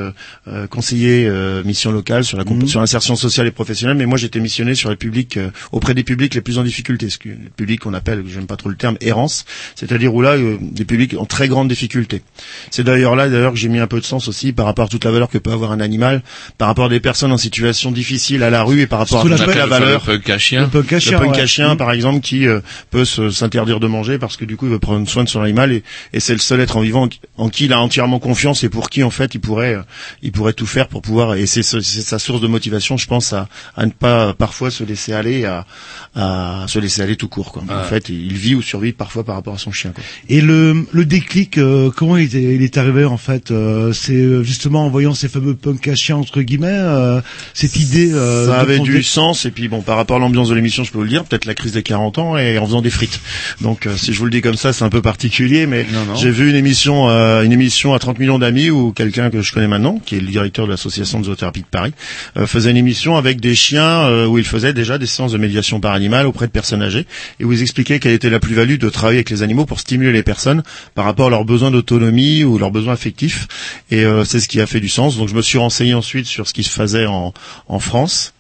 conseiller 0.71 1.27
euh, 1.27 1.63
mission 1.65 1.91
locale 1.93 2.25
sur 2.25 2.39
la 2.39 2.45
comp- 2.45 2.67
sur 2.67 2.81
l'insertion 2.81 3.17
sociale 3.17 3.47
et 3.47 3.51
professionnelle. 3.51 3.97
Mais 3.97 4.07
moi, 4.07 4.19
j'étais 4.19 4.41
missionné 4.41 4.75
sur 4.75 4.91
les 4.91 4.97
publics 4.97 5.37
euh, 5.37 5.51
auprès 5.73 5.95
des 5.95 6.05
publics 6.05 6.35
les 6.35 6.41
plus 6.41 6.59
en 6.59 6.65
difficulté, 6.65 7.11
ce 7.11 7.19
que, 7.19 7.29
les 7.29 7.51
publics 7.57 7.81
qu'on 7.81 7.95
appelle, 7.95 8.25
j'aime 8.27 8.47
pas 8.47 8.57
trop 8.57 8.69
le 8.69 8.77
terme, 8.77 8.97
errance, 9.01 9.45
c'est-à-dire 9.99 10.15
où 10.15 10.23
là, 10.23 10.31
euh, 10.37 10.57
des 10.61 10.85
publics 10.85 11.15
en 11.19 11.25
très 11.25 11.49
grande 11.49 11.69
difficulté. 11.69 12.23
C'est 12.71 12.85
d'ailleurs 12.85 13.17
là, 13.17 13.29
d'ailleurs, 13.29 13.53
que 13.53 13.59
j'ai 13.59 13.69
mis 13.69 13.81
un 13.81 13.87
peu 13.89 13.99
de 13.99 14.05
sens 14.05 14.29
aussi 14.29 14.53
par 14.53 14.67
rapport 14.67 14.85
à 14.85 14.89
toute 14.89 15.05
la 15.05 15.11
valeur 15.11 15.29
que 15.29 15.39
peut 15.39 15.51
avoir 15.51 15.73
un 15.73 15.81
animal, 15.81 16.23
par 16.57 16.69
rapport 16.69 16.85
à 16.85 16.89
des 16.89 17.01
personnes 17.01 17.33
en 17.33 17.37
situation 17.37 17.91
difficile 17.91 18.43
à 18.45 18.51
la 18.51 18.63
rue 18.63 18.81
et 18.81 18.87
par 18.87 19.01
rapport 19.01 19.23
qu'on 19.23 19.33
à 19.33 19.39
toute 19.39 19.55
la 19.57 19.65
le 19.65 19.71
valeur 19.71 20.03
punk 20.03 20.31
à 20.31 20.39
chien. 20.39 20.61
Le 20.63 20.69
punk 20.69 20.93
à 20.93 21.01
chien, 21.01 21.13
le 21.19 21.25
punk 21.25 21.35
ouais. 21.37 21.41
à 21.43 21.47
chien, 21.47 21.77
par 21.77 21.91
exemple, 21.93 22.21
qui 22.21 22.47
euh, 22.47 22.61
peut 22.91 23.05
s'interdire 23.05 23.81
de 23.81 23.87
manger 23.89 24.19
parce 24.19 24.37
que 24.37 24.45
du 24.45 24.57
coup, 24.57 24.67
il 24.67 24.71
veut 24.73 24.79
prendre 24.79 25.09
soin 25.09 25.25
de 25.25 25.29
son 25.29 25.41
animal 25.43 25.73
et, 25.73 25.83
et 26.13 26.21
c'est 26.21 26.33
le 26.35 26.39
seul 26.39 26.61
être 26.61 26.77
en 26.77 26.81
vivant 26.81 27.03
en, 27.03 27.09
qui- 27.09 27.21
en 27.37 27.49
qui 27.49 27.65
il 27.65 27.73
a 27.73 27.81
entièrement 27.81 28.19
confiance 28.21 28.63
et 28.65 28.69
pour 28.69 28.89
qui, 28.91 29.03
en 29.03 29.11
fait, 29.11 29.35
il 29.35 29.41
pourrait, 29.41 29.75
euh, 29.75 29.83
il 30.23 30.31
pourrait 30.33 30.53
tout 30.53 30.67
faire 30.67 30.87
pour 30.89 31.03
pouvoir. 31.03 31.35
Et 31.35 31.47
c'est 31.47 31.63
ce- 31.65 31.81
c'est 31.81 32.03
sa 32.03 32.19
source 32.19 32.41
de 32.41 32.47
motivation, 32.47 32.97
je 32.97 33.07
pense, 33.09 33.33
à, 33.33 33.49
à 33.77 33.85
ne 33.87 33.91
pas 33.91 34.33
parfois 34.35 34.71
se 34.71 34.85
laisser 34.85 35.13
aller, 35.13 35.45
à, 35.45 35.67
à 36.15 36.65
se 36.69 36.79
laisser 36.79 37.03
aller 37.03 37.17
tout 37.17 37.29
court. 37.29 37.53
Quoi. 37.53 37.63
En 37.69 37.85
fait, 37.85 38.09
il 38.09 38.33
vit 38.37 38.55
ou 38.55 38.63
survit 38.63 38.93
parfois 38.93 39.25
par 39.25 39.35
rapport 39.35 39.55
à 39.55 39.59
son 39.59 39.73
chien. 39.73 39.88
Quoi. 39.93 40.03
Et 40.29 40.41
le, 40.41 40.85
le 40.93 41.05
déclic, 41.05 41.59
euh, 41.59 41.91
comment 41.95 42.17
il 42.17 42.35
est, 42.37 42.55
il 42.55 42.63
est 42.63 42.77
arrivé 42.79 43.05
en 43.05 43.17
fait 43.17 43.51
euh, 43.51 43.93
C'est 43.93 44.13
euh, 44.15 44.43
justement 44.43 44.85
en 44.87 44.91
voyant 44.91 45.15
ces 45.15 45.29
fameux 45.29 45.55
punk 45.55 45.89
à 45.89 45.95
chiens 45.95 46.17
entre 46.17 46.43
guillemets, 46.43 46.69
euh, 46.71 47.21
cette 47.55 47.77
idée. 47.77 48.11
euh, 48.13 48.47
ça 48.47 48.57
de 48.59 48.61
avait 48.61 48.77
fonder- 48.79 48.93
du 48.93 49.03
sens 49.03 49.45
et 49.47 49.51
puis 49.51 49.69
bon 49.69 49.83
par 49.83 49.97
rapport 49.97 50.17
à 50.17 50.21
l'ambiance 50.21 50.49
de 50.49 50.55
l'émission 50.55 50.85
je 50.85 50.91
peux 50.93 50.99
vous 50.99 51.05
le 51.05 51.11
dire 51.11 51.25
peut-être 51.25 51.45
la 51.47 51.55
crise 51.55 51.73
des 51.73 51.83
40 51.83 52.19
ans 52.19 52.37
et 52.37 52.59
en 52.59 52.67
faisant 52.67 52.83
des 52.83 52.91
frites 52.91 53.21
donc 53.61 53.87
euh, 53.87 53.97
si 53.97 54.13
je 54.13 54.19
vous 54.19 54.25
le 54.25 54.31
dis 54.31 54.41
comme 54.41 54.57
ça 54.57 54.73
c'est 54.73 54.85
un 54.85 54.89
peu 54.91 55.03
particulier 55.03 55.67
mais 55.67 55.87
j'ai 56.17 56.31
vu 56.31 56.51
une 56.51 56.57
émission 56.57 57.09
euh, 57.09 57.43
une 57.43 57.53
émission 57.53 57.95
à 57.95 57.99
30 57.99 58.19
millions 58.19 58.39
d'amis 58.39 58.71
où 58.71 58.93
quelqu'un 58.93 59.31
que 59.31 59.43
je 59.43 59.53
connais 59.53 59.69
maintenant 59.69 60.01
qui 60.05 60.17
est 60.17 60.21
le 60.21 60.27
directeur 60.27 60.67
de 60.67 60.71
l'association 60.73 61.21
de 61.21 61.25
zoothérapie 61.27 61.61
de 61.63 61.67
Paris 61.67 61.93
euh, 62.37 62.47
faisait 62.47 62.71
une 62.71 62.77
émission 62.77 63.17
avec 63.17 63.41
des 63.41 63.55
chiens 63.55 64.03
euh, 64.07 64.27
où 64.27 64.39
il 64.39 64.45
faisait 64.45 64.73
déjà 64.73 64.99
des 64.99 65.07
séances 65.07 65.33
de 65.33 65.39
médiation 65.39 65.81
par 65.81 65.93
animal 65.93 66.27
auprès 66.27 66.47
de 66.47 66.53
personnes 66.53 66.83
âgées 66.83 67.07
et 67.41 67.45
où 67.45 67.53
ils 67.53 67.63
expliquaient 67.63 67.99
quelle 68.01 68.13
était 68.13 68.31
la 68.31 68.41
plus-value 68.41 68.79
de 68.79 68.89
travailler 68.89 69.19
avec 69.19 69.31
les 69.31 69.43
animaux 69.43 69.67
pour 69.79 69.83
stimuler 69.83 70.13
les 70.13 70.25
personnes 70.25 70.65
par 70.97 71.05
rapport 71.05 71.29
à 71.29 71.31
leurs 71.31 71.45
besoins 71.45 71.71
d'autonomie 71.71 72.43
ou 72.43 72.59
leurs 72.59 72.73
besoins 72.73 72.95
affectifs. 72.95 73.47
Et 73.93 74.05
euh, 74.05 74.25
c'est 74.25 74.41
ce 74.41 74.49
qui 74.49 74.61
a 74.61 74.67
fait 74.67 74.81
du 74.81 74.89
sens. 74.89 75.17
Donc 75.17 75.29
je 75.29 75.35
me 75.35 75.43
suis 75.43 75.59
renseigné 75.59 75.95
ensuite 75.95 76.27
sur 76.27 76.49
ce 76.49 76.53
qui 76.53 76.65
se 76.65 76.71
faisait 76.71 77.07
en, 77.07 77.33
en 77.69 77.79
France 77.79 78.35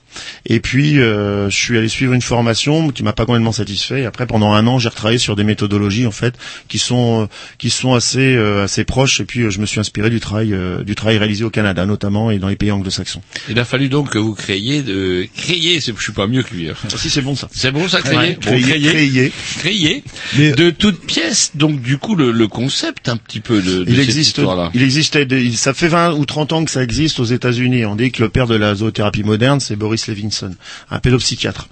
et 0.46 0.60
puis, 0.60 0.98
euh, 1.00 1.48
je 1.50 1.56
suis 1.56 1.76
allé 1.78 1.88
suivre 1.88 2.12
une 2.12 2.22
formation 2.22 2.90
qui 2.90 3.02
m'a 3.02 3.12
pas 3.12 3.26
complètement 3.26 3.52
satisfait. 3.52 4.02
Et 4.02 4.06
après, 4.06 4.26
pendant 4.26 4.52
un 4.52 4.66
an, 4.66 4.78
j'ai 4.78 4.88
retravaillé 4.88 5.18
sur 5.18 5.36
des 5.36 5.44
méthodologies 5.44 6.06
en 6.06 6.10
fait 6.10 6.34
qui 6.68 6.78
sont 6.78 7.22
euh, 7.22 7.26
qui 7.58 7.70
sont 7.70 7.94
assez 7.94 8.34
euh, 8.36 8.64
assez 8.64 8.84
proches. 8.84 9.20
Et 9.20 9.24
puis, 9.24 9.40
euh, 9.42 9.50
je 9.50 9.60
me 9.60 9.66
suis 9.66 9.80
inspiré 9.80 10.10
du 10.10 10.20
travail 10.20 10.52
euh, 10.54 10.82
du 10.82 10.94
travail 10.94 11.18
réalisé 11.18 11.44
au 11.44 11.50
Canada, 11.50 11.86
notamment 11.86 12.30
et 12.30 12.38
dans 12.38 12.48
les 12.48 12.56
pays 12.56 12.70
anglo-saxons. 12.70 13.20
Il 13.48 13.58
a 13.58 13.64
fallu 13.64 13.88
donc 13.88 14.10
que 14.10 14.18
vous 14.18 14.34
créiez 14.34 14.82
de 14.82 15.26
créer. 15.36 15.80
Je 15.80 15.92
suis 16.02 16.12
pas 16.12 16.26
mieux 16.26 16.42
que 16.42 16.54
lui. 16.54 16.68
hein. 16.68 16.74
Ah, 16.84 16.96
si, 16.96 17.10
c'est 17.10 17.22
bon 17.22 17.34
ça. 17.36 17.48
C'est 17.52 17.70
bon 17.70 17.88
ça, 17.88 18.00
créer. 18.00 18.16
Ouais, 18.16 18.38
Bon, 18.40 18.50
créer, 18.50 18.80
créer. 18.80 19.32
créer. 19.58 20.04
Mais- 20.36 20.52
de 20.52 20.70
toutes 20.70 21.00
pièces. 21.06 21.52
Donc 21.54 21.80
du 21.82 21.98
coup, 21.98 22.14
le, 22.16 22.30
le 22.32 22.48
concept 22.48 23.08
un 23.08 23.16
petit 23.16 23.40
peu 23.40 23.60
de, 23.62 23.84
de 23.84 23.90
Il 23.90 23.96
cette 23.96 24.04
existe, 24.04 24.38
histoire-là. 24.38 24.70
il 24.74 24.82
existait, 24.82 25.26
ça 25.54 25.74
fait 25.74 25.88
20 25.88 26.12
ou 26.14 26.24
30 26.24 26.52
ans 26.52 26.64
que 26.64 26.70
ça 26.70 26.82
existe 26.82 27.20
aux 27.20 27.24
États-Unis. 27.24 27.84
On 27.86 27.96
dit 27.96 28.10
que 28.10 28.22
le 28.22 28.28
père 28.28 28.46
de 28.46 28.54
la 28.56 28.74
zoothérapie 28.74 29.22
moderne, 29.22 29.60
c'est 29.60 29.76
Boris 29.76 29.97
Levinson, 30.06 30.54
un 30.90 30.98
pédopsychiatre. 31.00 31.68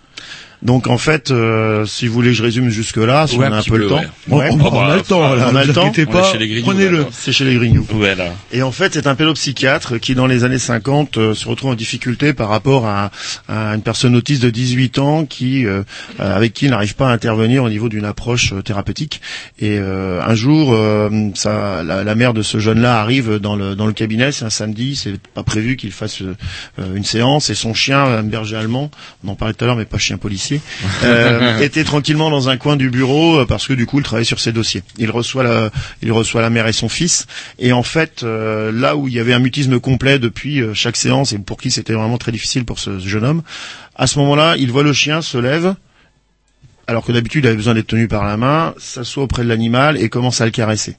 Donc 0.63 0.87
en 0.89 0.99
fait, 0.99 1.31
euh, 1.31 1.85
si 1.87 2.07
vous 2.07 2.15
voulez 2.15 2.31
que 2.31 2.37
je 2.37 2.43
résume 2.43 2.71
jusque 2.71 2.97
là, 2.97 3.27
si 3.27 3.37
Ouais, 3.37 3.47
on 3.49 3.53
a 3.53 3.59
un 3.59 3.63
peu 3.63 3.71
peu, 3.73 3.77
le 3.79 3.87
temps. 3.89 3.97
ouais. 3.99 4.09
Bon, 4.27 4.39
Ouais. 4.39 4.49
on, 4.53 4.67
Oh, 4.67 4.71
bah, 4.71 4.87
a 4.93 4.97
le 4.97 5.03
temps, 5.03 5.21
là, 5.35 5.49
on 5.53 5.55
a 5.57 5.63
ne 5.63 5.67
le 5.69 5.73
temps. 5.73 5.93
On 5.97 6.07
pas, 6.07 6.33
prenez-le. 6.65 7.07
C'est 7.13 7.33
chez 7.33 7.45
les 7.45 7.55
Grignoux. 7.55 7.87
Voilà. 7.91 8.33
Et 8.53 8.63
en 8.63 8.73
fait, 8.73 8.95
c'est 8.95 9.07
un 9.07 9.15
pédopsychiatre 9.15 10.01
qui, 10.01 10.15
dans 10.15 10.27
les 10.27 10.45
années 10.45 10.59
50, 10.59 11.17
euh, 11.19 11.35
se 11.35 11.47
retrouve 11.49 11.71
en 11.71 11.75
difficulté 11.75 12.33
par 12.33 12.49
rapport 12.49 12.87
à, 12.87 13.11
à 13.49 13.75
une 13.75 13.83
personne 13.83 14.17
autiste 14.17 14.43
de 14.43 14.51
18 14.51 14.99
ans 14.99 15.25
qui, 15.27 15.67
euh, 15.67 15.83
euh, 16.21 16.37
avec 16.37 16.53
qui 16.55 16.65
il 16.67 16.71
n'arrive 16.71 16.95
pas 16.97 17.09
à 17.11 17.13
intervenir 17.13 17.63
au 17.63 17.69
niveau 17.69 17.89
d'une 17.89 18.05
approche 18.05 18.53
euh, 18.53 18.63
thérapeutique. 18.63 19.21
Et 19.61 19.79
euh, 19.79 20.21
un 20.27 20.35
jour, 20.35 20.73
euh, 20.73 21.11
ça, 21.35 21.83
la, 21.85 22.03
la 22.03 22.15
mère 22.15 22.33
de 22.35 22.43
ce 22.43 22.59
jeune-là 22.59 23.01
arrive 23.01 23.37
dans 23.39 23.57
le, 23.57 23.75
dans 23.75 23.87
le 23.87 23.93
cabinet. 23.93 24.33
C'est 24.33 24.45
un 24.45 24.51
samedi, 24.51 24.97
c'est 24.97 25.19
pas 25.35 25.43
prévu 25.43 25.77
qu'il 25.77 25.93
fasse 25.93 26.23
euh, 26.23 26.35
une 26.97 27.05
séance. 27.05 27.51
Et 27.51 27.55
son 27.55 27.75
chien, 27.75 28.03
un 28.03 28.23
berger 28.23 28.57
allemand, 28.57 28.91
on 29.25 29.29
en 29.29 29.35
parlait 29.35 29.55
tout 29.55 29.65
à 29.65 29.67
l'heure, 29.69 29.77
mais 29.77 29.85
pas 29.85 29.99
chien 29.99 30.17
policier, 30.17 30.46
euh, 31.05 31.59
était 31.61 31.85
tranquillement 31.85 32.31
dans 32.31 32.49
un 32.49 32.57
coin 32.57 32.77
du 32.77 32.91
bureau 32.91 33.41
euh, 33.41 33.47
parce 33.47 33.67
que 33.67 33.73
du 33.73 33.87
coup, 33.87 33.99
il 33.99 34.05
travaillait 34.05 34.25
sur 34.25 34.41
ses 34.41 34.53
dossiers. 34.53 34.83
Il 34.99 35.11
reçoit 35.11 35.43
la, 35.43 35.71
il 36.03 36.13
reçoit 36.13 36.43
la 36.43 36.51
mère 36.51 36.67
et 36.67 36.73
son 36.73 36.89
fils. 36.89 37.27
Et 37.59 37.73
en 37.73 37.83
fait, 37.83 38.23
euh, 38.23 38.73
là 38.73 38.97
où 38.97 39.09
il 39.09 39.15
y 39.15 39.21
avait 39.21 39.33
un 39.33 39.39
mutisme 39.39 39.79
complet 39.81 40.19
depuis 40.19 40.61
euh, 40.61 40.75
chaque 40.75 40.97
séance 40.97 41.33
et 41.33 41.39
pour 41.39 41.59
qui 41.59 41.71
c'était 41.71 41.93
vraiment 41.93 42.19
très 42.19 42.33
difficile 42.33 42.65
pour 42.65 42.79
ce 42.79 42.99
jeune 42.99 43.25
homme, 43.25 43.43
à 43.95 44.07
ce 44.07 44.19
moment-là, 44.19 44.57
il 44.59 44.71
voit 44.71 44.83
le 44.83 44.93
chien 44.93 45.23
se 45.23 45.39
lève 45.39 45.75
alors 46.89 47.05
que 47.05 47.11
d'habitude 47.11 47.45
il 47.45 47.49
avait 47.49 47.57
besoin 47.57 47.75
d'être 47.75 47.89
tenu 47.89 48.07
par 48.07 48.25
la 48.25 48.37
main, 48.37 48.73
s'assoit 48.79 49.25
auprès 49.25 49.43
de 49.43 49.49
l'animal 49.49 50.01
et 50.01 50.09
commence 50.09 50.41
à 50.41 50.45
le 50.45 50.53
caresser. 50.53 50.97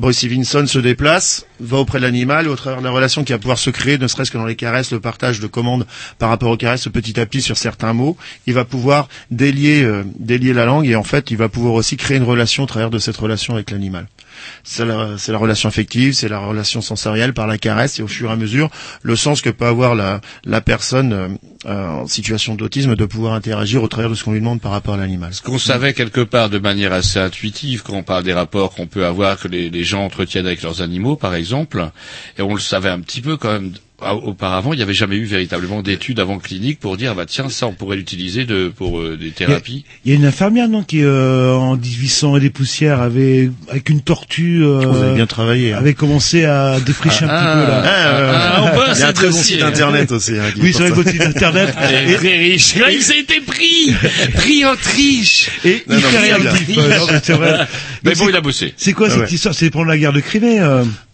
Bruce 0.00 0.16
Stevenson 0.16 0.66
se 0.66 0.78
déplace, 0.78 1.44
va 1.60 1.76
auprès 1.76 1.98
de 1.98 2.04
l'animal, 2.04 2.46
et 2.46 2.48
au 2.48 2.56
travers 2.56 2.78
de 2.80 2.84
la 2.86 2.90
relation 2.90 3.22
qui 3.22 3.32
va 3.32 3.38
pouvoir 3.38 3.58
se 3.58 3.68
créer, 3.68 3.98
ne 3.98 4.06
serait-ce 4.06 4.30
que 4.30 4.38
dans 4.38 4.46
les 4.46 4.56
caresses, 4.56 4.92
le 4.92 4.98
partage 4.98 5.40
de 5.40 5.46
commandes 5.46 5.86
par 6.18 6.30
rapport 6.30 6.50
aux 6.50 6.56
caresses, 6.56 6.88
petit 6.88 7.20
à 7.20 7.26
petit 7.26 7.42
sur 7.42 7.58
certains 7.58 7.92
mots, 7.92 8.16
il 8.46 8.54
va 8.54 8.64
pouvoir 8.64 9.10
délier, 9.30 9.82
euh, 9.82 10.02
délier 10.18 10.54
la 10.54 10.64
langue, 10.64 10.86
et 10.86 10.96
en 10.96 11.02
fait, 11.02 11.30
il 11.30 11.36
va 11.36 11.50
pouvoir 11.50 11.74
aussi 11.74 11.98
créer 11.98 12.16
une 12.16 12.22
relation 12.22 12.62
au 12.62 12.66
travers 12.66 12.88
de 12.88 12.98
cette 12.98 13.18
relation 13.18 13.52
avec 13.52 13.70
l'animal. 13.70 14.06
C'est 14.64 14.84
la, 14.84 15.16
la 15.26 15.38
relation 15.38 15.68
affective, 15.68 16.12
c'est 16.12 16.28
la 16.28 16.38
relation 16.38 16.80
sensorielle 16.80 17.32
par 17.34 17.46
la 17.46 17.58
caresse, 17.58 17.98
et 17.98 18.02
au 18.02 18.08
fur 18.08 18.30
et 18.30 18.32
à 18.32 18.36
mesure, 18.36 18.70
le 19.02 19.16
sens 19.16 19.40
que 19.40 19.50
peut 19.50 19.66
avoir 19.66 19.94
la, 19.94 20.20
la 20.44 20.60
personne 20.60 21.38
euh, 21.66 21.86
en 21.86 22.06
situation 22.06 22.54
d'autisme 22.54 22.96
de 22.96 23.04
pouvoir 23.04 23.34
interagir 23.34 23.82
au 23.82 23.88
travers 23.88 24.10
de 24.10 24.14
ce 24.14 24.24
qu'on 24.24 24.32
lui 24.32 24.40
demande 24.40 24.60
par 24.60 24.72
rapport 24.72 24.94
à 24.94 24.96
l'animal. 24.96 25.34
Ce 25.34 25.42
qu'on 25.42 25.58
savait 25.58 25.92
quelque 25.92 26.22
part 26.22 26.50
de 26.50 26.58
manière 26.58 26.92
assez 26.92 27.18
intuitive 27.18 27.82
quand 27.82 27.94
on 27.94 28.02
parle 28.02 28.24
des 28.24 28.32
rapports 28.32 28.74
qu'on 28.74 28.86
peut 28.86 29.04
avoir 29.04 29.38
que 29.38 29.48
les, 29.48 29.70
les 29.70 29.84
gens 29.84 30.04
entretiennent 30.04 30.46
avec 30.46 30.62
leurs 30.62 30.82
animaux, 30.82 31.16
par 31.16 31.34
exemple, 31.34 31.90
et 32.38 32.42
on 32.42 32.54
le 32.54 32.60
savait 32.60 32.88
un 32.88 33.00
petit 33.00 33.20
peu 33.20 33.36
quand 33.36 33.52
même 33.52 33.72
auparavant, 34.22 34.72
il 34.72 34.76
n'y 34.76 34.82
avait 34.82 34.94
jamais 34.94 35.16
eu 35.16 35.24
véritablement 35.24 35.82
d'études 35.82 36.20
avant 36.20 36.38
clinique 36.38 36.80
pour 36.80 36.96
dire, 36.96 37.14
bah 37.14 37.24
tiens, 37.26 37.48
ça, 37.48 37.66
on 37.66 37.72
pourrait 37.72 37.96
l'utiliser 37.96 38.44
de, 38.44 38.68
pour 38.74 38.98
euh, 39.00 39.16
des 39.20 39.30
thérapies. 39.30 39.84
Il 40.04 40.10
y 40.12 40.14
a 40.14 40.18
une 40.18 40.24
infirmière, 40.26 40.68
non, 40.68 40.82
qui 40.82 41.02
euh, 41.02 41.52
en 41.54 41.76
1800 41.76 42.36
et 42.36 42.40
des 42.40 42.50
poussières 42.50 43.00
avait, 43.00 43.50
avec 43.68 43.88
une 43.90 44.00
tortue, 44.00 44.62
euh, 44.64 44.80
Vous 44.86 45.02
avez 45.02 45.14
bien 45.14 45.26
travaillé. 45.26 45.72
hein. 45.72 45.78
avait 45.78 45.94
commencé 45.94 46.44
à 46.44 46.78
défricher 46.80 47.26
Ah, 47.28 47.52
un 47.52 47.56
petit 47.56 47.66
peu 47.66 47.70
là. 47.72 47.82
Ah, 47.84 48.06
euh, 48.08 48.32
Ah, 48.34 48.62
on 48.90 48.94
il 48.94 48.98
y 49.00 49.02
a 49.02 49.08
un 49.08 49.12
très 49.12 49.28
bon 49.28 49.36
site 49.36 49.62
internet 49.62 50.12
aussi. 50.12 50.32
hein, 50.32 50.50
qui 50.54 50.60
est 50.60 50.62
Oui, 50.62 50.72
sur 50.72 50.84
les 50.84 50.90
beaux 50.92 51.02
sites 51.04 51.20
internet. 51.20 51.74
Et 52.08 52.14
très 52.14 52.36
riche. 52.38 52.76
Là, 52.76 52.90
il 52.90 53.12
a 53.12 53.16
été 53.16 53.40
pris, 53.40 53.94
pris 54.34 54.64
en 54.64 54.76
triche. 54.76 55.50
Et 55.64 55.82
Non, 55.88 55.96
non, 55.96 56.02
il 56.12 56.32
euh, 56.78 56.98
non, 56.98 57.06
mais 57.10 57.20
c'est 57.22 57.32
vrai. 57.34 57.66
Mais 58.04 58.14
bon, 58.14 58.28
il 58.28 58.36
a 58.36 58.40
bossé. 58.40 58.72
C'est 58.76 58.92
quoi 58.92 59.08
Ah 59.10 59.14
cette 59.14 59.32
histoire? 59.32 59.54
C'est 59.54 59.70
pendant 59.70 59.86
la 59.86 59.98
guerre 59.98 60.12
de 60.12 60.20
Crimée. 60.20 60.58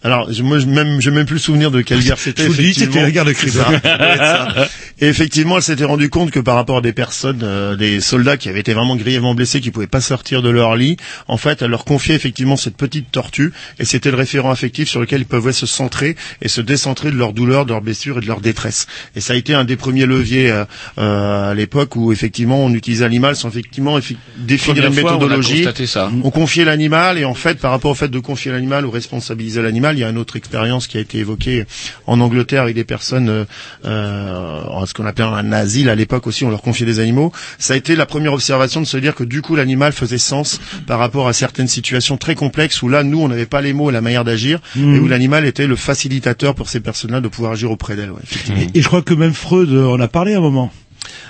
Alors, 0.07 0.31
je- 0.31 0.41
moi, 0.41 0.57
je 0.59 0.65
même, 0.65 1.01
j'ai 1.01 1.11
même 1.11 1.25
plus 1.25 1.35
le 1.35 1.39
souvenir 1.41 1.69
de 1.69 1.81
quelle 1.81 1.99
guerre 2.01 2.17
c'était. 2.23 2.43
Je 2.43 2.47
vous 2.47 2.53
dis, 2.61 2.73
c'était 2.73 3.01
la 3.01 3.11
guerre 3.11 3.25
de 3.25 3.33
Crimée. 3.33 3.51
Et 4.99 5.07
effectivement, 5.07 5.57
elle 5.57 5.63
s'était 5.63 5.83
rendue 5.83 6.09
compte 6.09 6.31
que 6.31 6.39
par 6.39 6.55
rapport 6.55 6.77
à 6.77 6.81
des 6.81 6.93
personnes, 6.93 7.41
euh, 7.43 7.75
des 7.75 8.01
soldats 8.01 8.37
qui 8.37 8.49
avaient 8.49 8.61
été 8.61 8.73
vraiment 8.73 8.95
grièvement 8.95 9.35
blessés, 9.35 9.61
qui 9.61 9.69
pouvaient 9.69 9.85
pas 9.85 10.01
sortir 10.01 10.41
de 10.41 10.49
leur 10.49 10.75
lit, 10.75 10.97
en 11.27 11.37
fait, 11.37 11.61
elle 11.61 11.69
leur 11.69 11.85
confiait 11.85 12.15
effectivement 12.15 12.55
cette 12.57 12.75
petite 12.77 13.11
tortue, 13.11 13.51
et 13.79 13.85
c'était 13.85 14.09
le 14.09 14.17
référent 14.17 14.49
affectif 14.49 14.89
sur 14.89 14.99
lequel 14.99 15.21
ils 15.21 15.25
pouvaient 15.25 15.51
se 15.53 15.65
centrer 15.67 16.15
et 16.41 16.47
se 16.47 16.61
décentrer 16.61 17.11
de 17.11 17.15
leur 17.17 17.33
douleur, 17.33 17.65
de 17.65 17.71
leur 17.73 17.81
blessure 17.81 18.17
et 18.17 18.21
de 18.21 18.27
leur 18.27 18.41
détresse. 18.41 18.87
Et 19.15 19.21
ça 19.21 19.33
a 19.33 19.35
été 19.35 19.53
un 19.53 19.65
des 19.65 19.75
premiers 19.75 20.05
leviers 20.07 20.49
euh, 20.49 20.63
euh, 20.97 21.51
à 21.51 21.53
l'époque 21.53 21.95
où 21.95 22.11
effectivement 22.11 22.63
on 22.65 22.73
utilisait 22.73 23.03
l'animal 23.03 23.35
sans 23.35 23.49
effectivement 23.49 23.99
effi- 23.99 24.17
définir 24.37 24.85
une 24.85 24.93
on 24.93 24.95
méthodologie. 24.95 25.63
ça. 25.85 26.09
On 26.23 26.31
confiait 26.31 26.65
l'animal 26.65 27.17
et 27.19 27.25
en 27.25 27.33
fait, 27.35 27.59
par 27.59 27.69
rapport 27.71 27.91
au 27.91 27.95
fait 27.95 28.07
de 28.07 28.19
confier 28.19 28.51
l'animal 28.51 28.85
ou 28.85 28.89
responsabiliser 28.91 29.61
l'animal, 29.61 29.96
il 29.97 30.01
y 30.01 30.03
a 30.03 30.09
une 30.09 30.17
autre 30.17 30.35
expérience 30.35 30.87
qui 30.87 30.97
a 30.97 31.01
été 31.01 31.17
évoquée 31.19 31.65
en 32.05 32.19
Angleterre 32.21 32.61
avec 32.63 32.75
des 32.75 32.83
personnes, 32.83 33.29
euh, 33.29 33.45
euh, 33.85 34.63
en 34.63 34.85
ce 34.85 34.93
qu'on 34.93 35.05
appelait 35.05 35.25
un 35.25 35.51
asile 35.51 35.89
à 35.89 35.95
l'époque 35.95 36.27
aussi, 36.27 36.43
on 36.45 36.49
leur 36.49 36.61
confiait 36.61 36.85
des 36.85 36.99
animaux. 36.99 37.31
Ça 37.59 37.73
a 37.73 37.77
été 37.77 37.95
la 37.95 38.05
première 38.05 38.33
observation 38.33 38.79
de 38.81 38.85
se 38.85 38.97
dire 38.97 39.15
que 39.15 39.23
du 39.23 39.41
coup 39.41 39.55
l'animal 39.55 39.91
faisait 39.93 40.17
sens 40.17 40.59
par 40.85 40.99
rapport 40.99 41.27
à 41.27 41.33
certaines 41.33 41.67
situations 41.67 42.17
très 42.17 42.35
complexes 42.35 42.81
où 42.81 42.89
là, 42.89 43.03
nous, 43.03 43.19
on 43.19 43.27
n'avait 43.27 43.45
pas 43.45 43.61
les 43.61 43.73
mots 43.73 43.89
et 43.89 43.93
la 43.93 44.01
manière 44.01 44.23
d'agir 44.23 44.59
Mhm. 44.75 44.95
et 44.95 44.99
où 44.99 45.07
l'animal 45.07 45.45
était 45.45 45.67
le 45.67 45.75
facilitateur 45.75 46.55
pour 46.55 46.69
ces 46.69 46.79
personnes-là 46.79 47.21
de 47.21 47.27
pouvoir 47.27 47.53
agir 47.53 47.71
auprès 47.71 47.95
d'elles. 47.95 48.11
ouais, 48.11 48.21
effectivement. 48.23 48.61
Et, 48.73 48.77
et 48.77 48.81
je 48.81 48.87
crois 48.87 49.01
que 49.01 49.13
même 49.13 49.33
Freud 49.33 49.69
euh, 49.71 49.87
en 49.87 49.99
a 49.99 50.07
parlé 50.07 50.33
à 50.33 50.37
un 50.37 50.41
moment. 50.41 50.71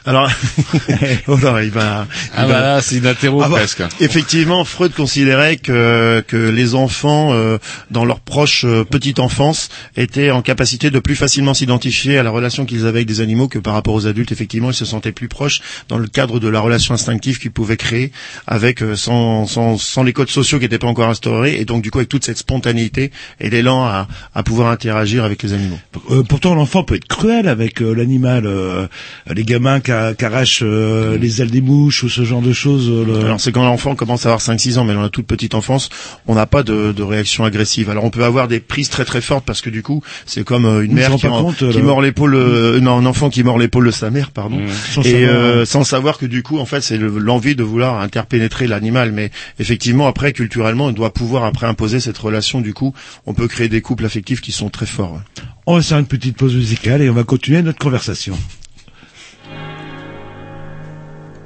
Alors, 0.06 0.30
oh 1.28 1.38
non, 1.38 1.58
il 1.60 1.70
va. 1.72 2.08
il 2.10 2.30
Ah 2.36 2.46
va- 2.46 2.54
bah 2.54 2.62
là, 2.62 2.82
c'est 2.82 2.98
une 2.98 3.08
interro 3.08 3.42
Ah 3.44 3.50
bah, 3.50 3.58
presque. 3.58 3.82
Effectivement, 4.00 4.64
Freud 4.66 4.94
considérait 4.94 5.58
que 5.58 6.24
que 6.28 6.38
les 6.50 6.76
enfants 6.76 7.34
euh, 7.34 7.58
dans 7.92 8.06
leur 8.06 8.20
proche 8.22 8.64
euh, 8.66 8.84
petite 8.84 9.20
enfance 9.20 9.70
étaient 9.96 10.32
en 10.32 10.42
capacité 10.42 10.90
de 10.92 11.00
plus 11.00 11.16
facilement 11.16 11.54
s'identifier 11.54 12.18
à 12.18 12.24
la 12.24 12.30
relation 12.30 12.66
qu'ils 12.66 12.82
avaient 12.86 13.00
avec 13.00 13.08
des 13.08 13.22
animaux 13.22 13.48
que 13.48 13.60
par 13.60 13.74
rapport 13.74 13.94
aux 13.94 14.08
adultes. 14.08 14.32
Effectivement, 14.32 14.72
ils 14.72 14.76
se 14.76 14.86
sentaient 14.86 15.12
plus 15.12 15.28
proches 15.28 15.62
dans 15.90 15.98
le 15.98 16.08
cadre 16.08 16.40
de 16.40 16.48
la 16.48 16.60
relation 16.60 16.94
instinctive 16.94 17.38
qu'ils 17.40 17.52
pouvaient 17.52 17.78
créer 17.78 18.12
avec 18.48 18.82
euh, 18.82 18.96
sans, 18.96 19.46
sans 19.46 19.78
sans 19.78 20.04
les 20.04 20.14
codes 20.14 20.30
sociaux 20.30 20.58
qui 20.58 20.66
n'étaient 20.66 20.80
pas 20.80 20.88
encore 20.88 21.10
instaurés 21.10 21.60
et 21.60 21.66
donc 21.66 21.84
du 21.84 21.92
coup 21.92 21.98
avec 22.00 22.10
toute 22.10 22.24
cette 22.24 22.38
spontanéité 22.38 23.12
et 23.40 23.50
l'élan 23.50 23.84
à 23.86 24.08
à 24.34 24.44
pouvoir 24.44 24.70
interagir 24.72 25.24
avec 25.26 25.44
les 25.44 25.54
animaux. 25.54 25.80
Euh, 26.12 26.24
pourtant, 26.24 26.56
l'enfant 26.56 26.84
peut 26.84 26.96
être 26.96 27.08
cruel 27.08 27.48
avec 27.48 27.82
euh, 27.82 27.94
l'animal. 27.94 28.46
euh, 28.46 28.88
les 29.34 29.44
gamins 29.44 29.67
qui 29.84 29.92
a- 29.92 30.14
qui 30.14 30.26
arrachent 30.26 30.62
euh, 30.64 31.18
les 31.18 31.42
ailes 31.42 31.52
des 31.52 31.62
mouches 31.62 32.04
ou 32.04 32.10
ce 32.10 32.24
genre 32.24 32.42
de 32.42 32.54
choses. 32.54 32.90
euh, 32.90 33.06
le- 33.06 33.26
Alors 33.26 33.40
c'est 33.40 33.52
quand 33.52 33.64
l'enfant 33.64 33.96
commence 33.96 34.26
à 34.26 34.30
avoir 34.30 34.42
5-6 34.42 34.78
ans, 34.78 34.84
mais 34.86 34.94
dans 34.94 35.02
la 35.02 35.10
toute 35.10 35.28
petite 35.28 35.54
enfance, 35.56 35.90
on 36.28 36.36
n'a 36.36 36.46
pas 36.46 36.64
de, 36.64 36.92
de 36.92 37.04
réaction 37.04 37.44
agressive. 37.46 37.90
Alors 37.90 38.04
on 38.06 38.10
peut 38.10 38.24
avoir 38.24 38.48
des 38.48 38.60
prises 38.60 38.90
très 38.90 39.06
très 39.06 39.22
fortes 39.22 39.46
parce 39.46 39.62
que 39.62 39.70
du 39.70 39.84
coup, 39.84 40.02
c'est 40.26 40.44
comme 40.44 40.66
euh, 40.66 40.82
une 40.86 40.92
On 40.92 40.96
mère 40.96 41.10
qui, 41.18 41.28
en- 41.28 41.44
compte, 41.44 41.64
qui 41.72 41.82
mord 41.82 42.02
l'épaule, 42.02 42.36
euh, 42.36 42.80
non, 42.80 42.98
un 42.98 43.06
enfant 43.06 43.30
qui 43.30 43.44
mord 43.44 43.58
l'épaule 43.60 43.86
de 43.88 43.92
sa 43.92 44.10
mère, 44.10 44.32
pardon, 44.32 44.60
Sans 44.94 45.02
et 45.02 45.12
savoir, 45.12 45.30
euh, 45.30 45.66
sans 45.66 45.84
savoir 45.84 46.18
que 46.18 46.26
du 46.26 46.44
coup, 46.44 46.58
en 46.60 46.66
fait, 46.66 46.82
c'est 46.82 46.98
le- 46.98 47.18
l'envie 47.20 47.56
de 47.56 47.64
vouloir 47.64 48.00
interpénétrer 48.02 48.68
l'animal. 48.68 49.12
Mais 49.12 49.32
effectivement, 49.60 50.08
après, 50.08 50.34
culturellement, 50.34 50.86
on 50.86 50.92
doit 50.92 51.14
pouvoir 51.14 51.44
après 51.46 51.68
imposer 51.68 52.00
cette 52.00 52.18
relation. 52.18 52.62
Du 52.62 52.74
coup, 52.74 52.94
on 53.26 53.34
peut 53.34 53.48
créer 53.48 53.70
des 53.70 53.82
couples 53.82 54.06
affectifs 54.06 54.42
qui 54.42 54.52
sont 54.52 54.70
très 54.70 54.86
forts. 54.86 55.20
On 55.66 55.76
va 55.76 55.82
faire 55.82 55.98
une 56.00 56.06
petite 56.06 56.38
pause 56.38 56.56
musicale 56.56 57.02
et 57.02 57.10
on 57.10 57.14
va 57.14 57.24
continuer 57.24 57.62
notre 57.62 57.80
conversation. 57.80 58.38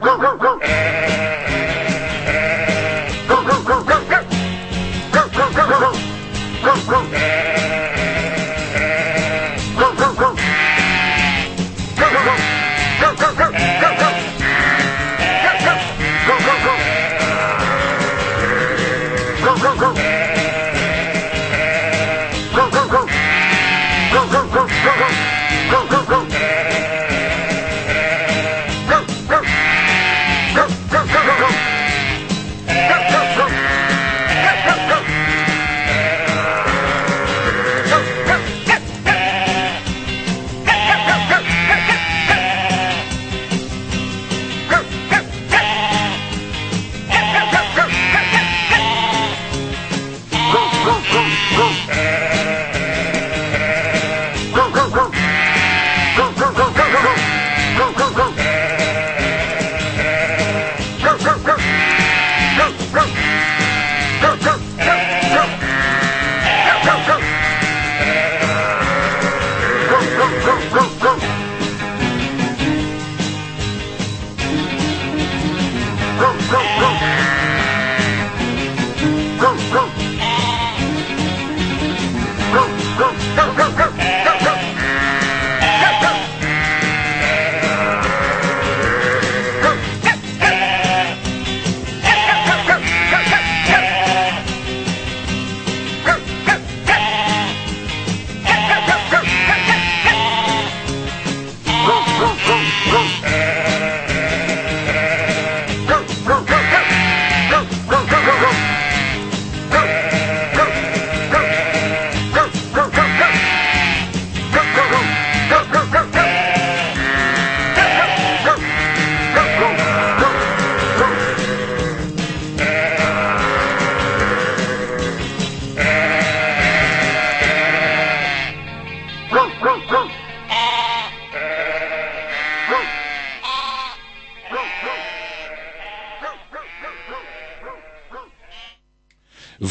Woof, 0.01 0.17
woof, 0.19 0.39
woof. 0.41 1.00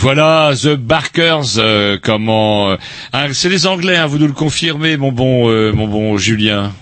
Voilà, 0.00 0.52
The 0.60 0.76
Barkers, 0.76 1.58
euh, 1.58 1.98
comment... 2.02 2.70
euh, 2.70 2.76
ah, 3.12 3.26
c'est 3.32 3.48
les 3.50 3.66
Anglais, 3.66 3.96
hein, 3.96 4.06
vous 4.06 4.18
nous 4.18 4.26
le 4.26 4.32
confirmez, 4.32 4.96
mon 4.96 5.12
bon, 5.12 5.50
euh, 5.50 5.72
mon 5.72 5.86
bon 5.88 6.16
Julien. 6.16 6.72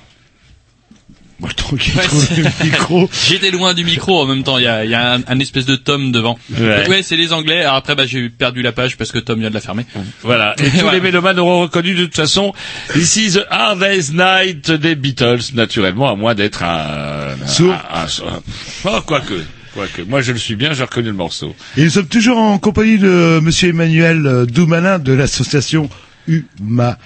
Moi, 1.41 1.51
tranquille, 1.55 1.93
trouve 1.95 2.29
le 2.37 2.65
micro. 2.65 3.09
J'étais 3.29 3.53
loin 3.53 3.73
du 3.73 3.85
micro 3.85 4.21
en 4.21 4.27
même 4.27 4.43
temps. 4.43 4.59
Il 4.59 4.65
y 4.65 4.67
a, 4.67 4.85
il 4.85 4.91
y 4.91 4.95
a 4.95 5.15
un, 5.15 5.21
un 5.29 5.39
espèce 5.39 5.67
de 5.67 5.77
tome 5.77 6.11
devant. 6.11 6.37
Ouais. 6.59 6.89
Ouais, 6.89 7.03
c'est 7.05 7.17
les 7.17 7.33
Anglais. 7.33 7.61
Alors 7.63 7.75
après, 7.77 7.95
bah, 7.95 8.07
j'ai 8.07 8.29
perdu 8.29 8.61
la 8.61 8.73
page 8.73 8.97
parce 8.97 9.13
que 9.13 9.21
Tom 9.21 9.39
vient 9.39 9.49
de 9.49 9.55
la 9.55 9.61
fermer. 9.61 9.87
Voilà. 10.23 10.57
Et 10.59 10.69
tous 10.77 10.91
les 10.91 11.01
mélomanes 11.01 11.39
auront 11.39 11.61
reconnu 11.61 11.95
de 11.95 12.07
toute 12.07 12.17
façon 12.17 12.53
ici 12.97 13.31
The 13.33 13.47
Hard 13.51 13.79
Day's 13.79 14.13
Night 14.13 14.73
des 14.73 14.97
Beatles, 14.97 15.55
naturellement, 15.55 16.11
à 16.11 16.17
moins 16.17 16.35
d'être 16.35 16.65
un... 16.65 17.37
Sourd. 17.47 17.73
un- 17.73 18.01
un- 18.01 18.35
un- 18.35 18.43
Oh, 18.85 19.01
quoique. 19.07 19.35
Quoique. 19.79 20.03
Moi, 20.03 20.23
je 20.23 20.33
le 20.33 20.39
suis 20.39 20.57
bien, 20.57 20.73
j'ai 20.73 20.83
reconnu 20.83 21.07
le 21.07 21.13
morceau. 21.13 21.55
Et 21.77 21.85
nous 21.85 21.91
sommes 21.91 22.09
toujours 22.09 22.37
en 22.37 22.59
compagnie 22.59 22.99
de 22.99 23.39
Monsieur 23.41 23.69
Emmanuel 23.69 24.27
euh, 24.27 24.45
Doumalin 24.45 24.99
de 24.99 25.13
l'association 25.13 25.89
Humanima. 26.27 26.97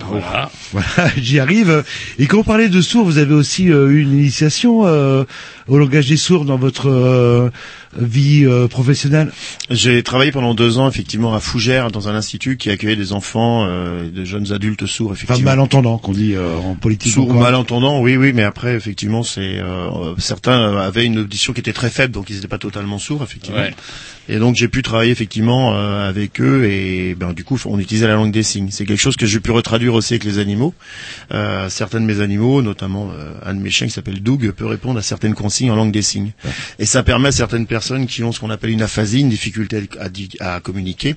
Voilà. 0.00 0.50
Voilà, 0.72 1.12
j'y 1.16 1.38
arrive. 1.38 1.84
Et 2.18 2.26
quand 2.26 2.38
vous 2.38 2.42
parlez 2.42 2.68
de 2.68 2.80
sourds, 2.80 3.04
vous 3.04 3.18
avez 3.18 3.34
aussi 3.34 3.70
euh, 3.70 3.88
eu 3.88 4.00
une 4.02 4.14
initiation 4.14 4.84
euh, 4.88 5.22
au 5.68 5.78
langage 5.78 6.08
des 6.08 6.16
sourds 6.16 6.44
dans 6.44 6.56
votre 6.58 6.90
euh, 6.90 7.50
vie 7.96 8.44
euh, 8.44 8.68
professionnelle 8.68 9.32
J'ai 9.70 10.02
travaillé 10.02 10.32
pendant 10.32 10.54
deux 10.54 10.78
ans 10.78 10.88
effectivement 10.88 11.34
à 11.34 11.40
Fougères 11.40 11.90
dans 11.90 12.08
un 12.08 12.14
institut 12.14 12.56
qui 12.56 12.70
accueillait 12.70 12.96
des 12.96 13.12
enfants, 13.12 13.66
euh, 13.66 14.06
et 14.06 14.10
des 14.10 14.26
jeunes 14.26 14.52
adultes 14.52 14.86
sourds 14.86 15.08
Enfin, 15.12 15.24
effectivement. 15.24 15.50
malentendant, 15.50 15.98
qu'on 15.98 16.12
dit 16.12 16.34
euh, 16.34 16.56
en 16.56 16.74
politique. 16.74 17.12
Sourds 17.12 17.28
ou 17.28 17.34
malentendants, 17.34 18.00
oui, 18.00 18.16
oui, 18.16 18.32
mais 18.32 18.42
après, 18.42 18.74
effectivement, 18.74 19.22
c'est 19.22 19.58
euh, 19.58 20.14
certains 20.18 20.76
avaient 20.76 21.06
une 21.06 21.18
audition 21.18 21.52
qui 21.52 21.60
était 21.60 21.72
très 21.72 21.90
faible, 21.90 22.12
donc 22.12 22.30
ils 22.30 22.36
n'étaient 22.36 22.48
pas 22.48 22.58
totalement 22.58 22.98
sourds, 22.98 23.22
effectivement. 23.22 23.58
Ouais. 23.58 23.74
Et 24.28 24.38
donc 24.38 24.56
j'ai 24.56 24.68
pu 24.68 24.82
travailler 24.82 25.10
effectivement 25.10 25.74
euh, 25.74 26.08
avec 26.08 26.40
eux 26.40 26.66
et 26.66 27.14
ben 27.14 27.32
du 27.32 27.44
coup 27.44 27.58
on 27.64 27.78
utilisait 27.78 28.06
la 28.06 28.14
langue 28.14 28.30
des 28.30 28.42
signes. 28.42 28.68
C'est 28.70 28.84
quelque 28.84 29.00
chose 29.00 29.16
que 29.16 29.24
j'ai 29.26 29.40
pu 29.40 29.50
retraduire 29.50 29.94
aussi 29.94 30.14
avec 30.14 30.24
les 30.24 30.38
animaux. 30.38 30.74
Euh, 31.32 31.68
certains 31.70 32.00
de 32.00 32.04
mes 32.04 32.20
animaux, 32.20 32.60
notamment 32.60 33.10
euh, 33.10 33.32
un 33.44 33.54
de 33.54 33.60
mes 33.60 33.70
chiens 33.70 33.86
qui 33.86 33.92
s'appelle 33.92 34.22
Doug, 34.22 34.50
peut 34.52 34.66
répondre 34.66 34.98
à 34.98 35.02
certaines 35.02 35.34
consignes 35.34 35.70
en 35.70 35.76
langue 35.76 35.92
des 35.92 36.02
signes. 36.02 36.32
Et 36.78 36.84
ça 36.84 37.02
permet 37.02 37.28
à 37.28 37.32
certaines 37.32 37.66
personnes 37.66 37.77
qui 38.06 38.22
ont 38.24 38.32
ce 38.32 38.40
qu'on 38.40 38.50
appelle 38.50 38.70
une 38.70 38.82
aphasie, 38.82 39.20
une 39.20 39.28
difficulté 39.28 39.88
à, 40.40 40.60
communiquer, 40.60 41.16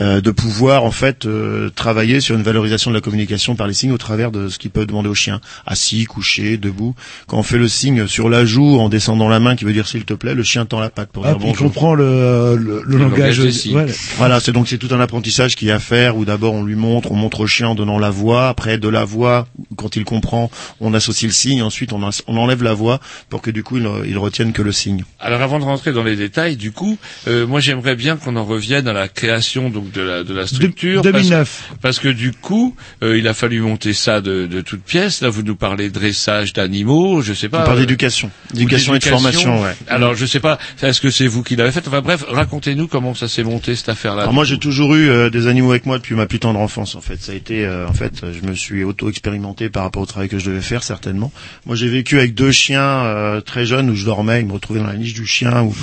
euh, 0.00 0.20
de 0.20 0.30
pouvoir 0.30 0.84
en 0.84 0.90
fait 0.90 1.26
euh, 1.26 1.70
travailler 1.70 2.20
sur 2.20 2.36
une 2.36 2.42
valorisation 2.42 2.90
de 2.90 2.94
la 2.96 3.00
communication 3.00 3.56
par 3.56 3.66
les 3.66 3.74
signes 3.74 3.92
au 3.92 3.98
travers 3.98 4.30
de 4.30 4.48
ce 4.48 4.58
qu'ils 4.58 4.70
peuvent 4.70 4.86
demander 4.86 5.08
au 5.08 5.14
chien, 5.14 5.40
assis, 5.66 6.04
couché, 6.04 6.56
debout. 6.56 6.94
Quand 7.26 7.38
on 7.38 7.42
fait 7.42 7.58
le 7.58 7.68
signe 7.68 8.06
sur 8.06 8.28
la 8.28 8.44
joue 8.44 8.78
en 8.78 8.88
descendant 8.88 9.28
la 9.28 9.40
main 9.40 9.56
qui 9.56 9.64
veut 9.64 9.72
dire 9.72 9.86
s'il 9.88 10.04
te 10.04 10.14
plaît, 10.14 10.34
le 10.34 10.42
chien 10.42 10.66
tend 10.66 10.80
la 10.80 10.90
patte 10.90 11.10
pour 11.10 11.24
Ah, 11.26 11.30
dire 11.30 11.38
puis 11.38 11.46
il 11.48 11.52
bonjour. 11.52 11.66
comprend 11.68 11.94
le, 11.94 12.56
le, 12.56 12.82
le 12.84 12.98
langage. 12.98 13.38
langage 13.38 13.66
voilà. 13.70 13.92
Voilà, 14.16 14.40
c'est 14.40 14.52
donc 14.52 14.68
c'est 14.68 14.78
tout 14.78 14.88
un 14.94 15.00
apprentissage 15.00 15.56
qu'il 15.56 15.68
y 15.68 15.70
a 15.70 15.76
à 15.76 15.80
faire 15.80 16.16
où 16.16 16.24
d'abord 16.24 16.54
on 16.54 16.62
lui 16.62 16.76
montre, 16.76 17.10
on 17.10 17.16
montre 17.16 17.40
au 17.40 17.46
chien 17.46 17.68
en 17.68 17.74
donnant 17.74 17.98
la 17.98 18.10
voix, 18.10 18.48
après 18.48 18.78
de 18.78 18.88
la 18.88 19.04
voix, 19.04 19.48
quand 19.76 19.96
il 19.96 20.04
comprend, 20.04 20.50
on 20.80 20.94
associe 20.94 21.28
le 21.28 21.34
signe, 21.34 21.62
ensuite 21.62 21.92
on, 21.92 22.00
on 22.28 22.36
enlève 22.36 22.62
la 22.62 22.74
voix 22.74 23.00
pour 23.28 23.42
que 23.42 23.50
du 23.50 23.62
coup 23.64 23.78
il, 23.78 23.88
il 24.06 24.18
retienne 24.18 24.52
que 24.52 24.62
le 24.62 24.70
signe. 24.72 25.04
Alors 25.18 25.42
avant 25.42 25.58
de 25.58 25.64
rentrer 25.64 25.92
dans 25.94 26.02
les 26.04 26.16
détails, 26.16 26.56
du 26.56 26.72
coup, 26.72 26.98
euh, 27.28 27.46
moi 27.46 27.60
j'aimerais 27.60 27.96
bien 27.96 28.16
qu'on 28.16 28.36
en 28.36 28.44
revienne 28.44 28.88
à 28.88 28.92
la 28.92 29.08
création 29.08 29.70
donc 29.70 29.90
de 29.92 30.02
la 30.02 30.24
de 30.24 30.34
la 30.34 30.46
structure. 30.46 31.02
De- 31.02 31.10
parce- 31.10 31.24
2009. 31.24 31.70
Parce, 31.80 31.98
que 31.98 32.08
du 32.08 32.32
coup, 32.32 32.74
euh, 33.02 33.18
il 33.18 33.28
a 33.28 33.34
fallu 33.34 33.60
monter 33.60 33.92
ça 33.92 34.20
de, 34.20 34.46
de 34.46 34.60
toutes 34.60 34.82
pièces. 34.82 35.20
Là, 35.20 35.28
vous 35.28 35.42
nous 35.42 35.56
parlez 35.56 35.88
de 35.88 35.94
dressage 35.94 36.52
d'animaux, 36.52 37.22
je 37.22 37.32
sais 37.32 37.48
pas. 37.48 37.62
On 37.62 37.64
parle 37.66 37.78
euh, 37.78 37.80
d'éducation, 37.80 38.30
d'éducation 38.52 38.94
et 38.94 38.98
de 38.98 39.04
formation, 39.04 39.62
ouais. 39.62 39.74
Alors 39.88 40.14
je 40.14 40.26
sais 40.26 40.40
pas, 40.40 40.58
est-ce 40.82 41.00
que 41.00 41.10
c'est 41.10 41.26
vous 41.26 41.42
qui 41.42 41.56
l'avez 41.56 41.72
fait? 41.72 41.86
Enfin 41.86 42.00
bref, 42.00 42.24
racontez-nous 42.28 42.88
comment 42.88 43.14
ça 43.14 43.28
s'est 43.28 43.44
monté 43.44 43.74
cette 43.76 43.88
affaire-là. 43.88 44.22
Alors 44.22 44.34
moi 44.34 44.44
j'ai 44.44 44.58
toujours 44.58 44.94
eu 44.94 45.08
euh, 45.08 45.30
des 45.30 45.46
animaux 45.46 45.70
avec 45.70 45.86
moi 45.86 45.98
depuis 45.98 46.14
ma 46.14 46.26
plus 46.26 46.38
tendre 46.40 46.58
enfance 46.60 46.94
en 46.94 47.00
fait. 47.00 47.20
Ça 47.22 47.32
a 47.32 47.34
été 47.34 47.64
euh, 47.64 47.86
en 47.88 47.92
fait 47.92 48.24
je 48.32 48.46
me 48.46 48.54
suis 48.54 48.84
auto-expérimenté 48.84 49.68
par 49.68 49.82
rapport 49.84 50.02
au 50.02 50.06
travail 50.06 50.28
que 50.28 50.38
je 50.38 50.46
devais 50.50 50.60
faire 50.60 50.82
certainement. 50.82 51.32
Moi 51.66 51.76
j'ai 51.76 51.88
vécu 51.88 52.18
avec 52.18 52.34
deux 52.34 52.52
chiens 52.52 52.80
euh, 53.04 53.40
très 53.40 53.66
jeunes 53.66 53.90
où 53.90 53.94
je 53.94 54.04
dormais, 54.04 54.40
ils 54.40 54.46
me 54.46 54.52
retrouvaient 54.52 54.80
dans 54.80 54.86
la 54.86 54.96
niche 54.96 55.14
du 55.14 55.26
chien 55.26 55.62
ou, 55.62 55.74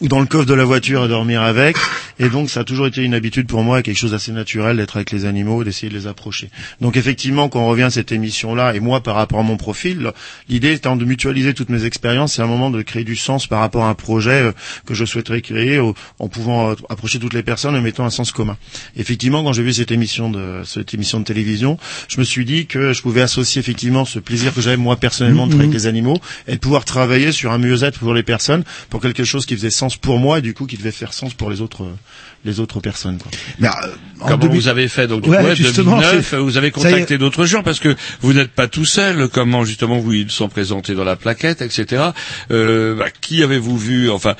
ou 0.00 0.08
dans 0.08 0.20
le 0.20 0.26
coffre 0.26 0.46
de 0.46 0.54
la 0.54 0.64
voiture 0.64 1.02
à 1.02 1.08
dormir 1.08 1.42
avec. 1.42 1.76
Et 2.18 2.28
donc 2.28 2.50
ça 2.50 2.60
a 2.60 2.64
toujours 2.64 2.86
été 2.86 3.02
une 3.02 3.14
habitude 3.14 3.46
pour 3.46 3.62
moi, 3.62 3.82
quelque 3.82 3.96
chose 3.96 4.10
d'assez 4.10 4.32
naturel 4.32 4.76
d'être 4.76 4.96
avec 4.96 5.10
les 5.10 5.24
animaux, 5.24 5.64
d'essayer 5.64 5.88
de 5.88 5.96
les 5.96 6.06
approcher. 6.06 6.50
Donc 6.80 6.96
effectivement 6.96 7.48
quand 7.48 7.60
on 7.60 7.68
revient 7.68 7.84
à 7.84 7.90
cette 7.90 8.12
émission 8.12 8.54
là 8.54 8.74
et 8.74 8.80
moi 8.80 9.00
par 9.00 9.14
rapport 9.14 9.40
à 9.40 9.42
mon 9.42 9.56
profil, 9.56 10.12
l'idée 10.48 10.72
étant 10.72 10.96
de 10.96 11.04
mutualiser 11.04 11.54
toutes 11.54 11.70
mes 11.70 11.84
expériences, 11.84 12.34
c'est 12.34 12.42
un 12.42 12.46
moment 12.46 12.70
de 12.70 12.82
créer 12.82 13.04
du 13.04 13.16
sens 13.16 13.46
par 13.46 13.60
rapport 13.60 13.84
à 13.84 13.88
un 13.88 13.94
projet 13.94 14.42
euh, 14.42 14.52
que 14.86 14.94
je 14.94 15.04
souhaiterais 15.04 15.40
créer 15.40 15.80
en 16.18 16.28
pouvant 16.28 16.70
euh, 16.70 16.74
approcher 16.88 17.18
toutes 17.18 17.34
les 17.34 17.42
personnes 17.42 17.74
en 17.74 17.80
mettant 17.80 18.04
un 18.04 18.10
sens 18.10 18.32
commun. 18.32 18.56
Effectivement, 18.96 19.42
quand 19.42 19.52
j'ai 19.52 19.62
vu 19.62 19.72
cette 19.72 19.90
émission 19.90 20.30
de 20.30 20.62
cette 20.64 20.94
émission 20.94 21.20
de 21.20 21.24
télévision, 21.24 21.78
je 22.08 22.18
me 22.18 22.24
suis 22.24 22.44
dit 22.44 22.66
que 22.66 22.92
je 22.92 23.02
pouvais 23.02 23.22
associer 23.22 23.60
effectivement 23.60 24.04
ce 24.04 24.18
plaisir 24.18 24.54
que 24.54 24.60
j'avais 24.60 24.76
moi 24.76 24.96
personnellement 24.96 25.46
de 25.46 25.52
travailler 25.52 25.70
avec 25.70 25.82
les 25.82 25.86
animaux 25.86 26.20
et 26.48 26.52
de 26.52 26.58
pouvoir 26.58 26.84
travailler 26.84 27.32
sur 27.32 27.52
un 27.52 27.58
mieux-être 27.58 27.98
pour 27.98 28.14
les 28.14 28.22
personnes, 28.22 28.64
pour 28.88 29.00
quelque 29.00 29.24
chose 29.24 29.46
qui 29.50 29.56
faisait 29.56 29.70
sens 29.70 29.96
pour 29.96 30.18
moi 30.20 30.38
et 30.38 30.42
du 30.42 30.54
coup 30.54 30.66
qui 30.66 30.76
devait 30.76 30.92
faire 30.92 31.12
sens 31.12 31.34
pour 31.34 31.50
les 31.50 31.60
autres 31.60 31.82
euh, 31.82 31.92
les 32.44 32.60
autres 32.60 32.78
personnes. 32.78 33.18
Quoi. 33.18 33.30
Mais, 33.58 33.66
euh, 33.68 33.70
en 34.20 34.26
Comment 34.28 34.36
2000 34.44 34.60
vous 34.60 34.68
avez 34.68 34.86
fait 34.88 35.08
donc 35.08 35.22
du 35.22 35.28
Ouais, 35.28 35.38
coup, 35.38 35.44
ouais, 35.44 35.56
justement, 35.56 35.98
2009, 35.98 36.28
c'est- 36.30 36.36
vous 36.36 36.56
avez 36.56 36.70
contacté 36.70 37.18
d'autres 37.18 37.44
gens 37.46 37.62
parce 37.64 37.80
que 37.80 37.94
vous 38.20 38.32
n'êtes 38.32 38.52
pas 38.52 38.68
tout 38.68 38.84
seul. 38.84 39.28
Comment 39.28 39.64
justement 39.64 39.98
vous 39.98 40.12
ils 40.12 40.30
sont 40.30 40.48
présentés 40.48 40.94
dans 40.94 41.02
la 41.04 41.16
plaquette, 41.16 41.62
etc. 41.62 42.10
Euh, 42.52 42.94
bah, 42.94 43.06
qui 43.20 43.42
avez-vous 43.42 43.76
vu 43.76 44.08
Enfin, 44.10 44.36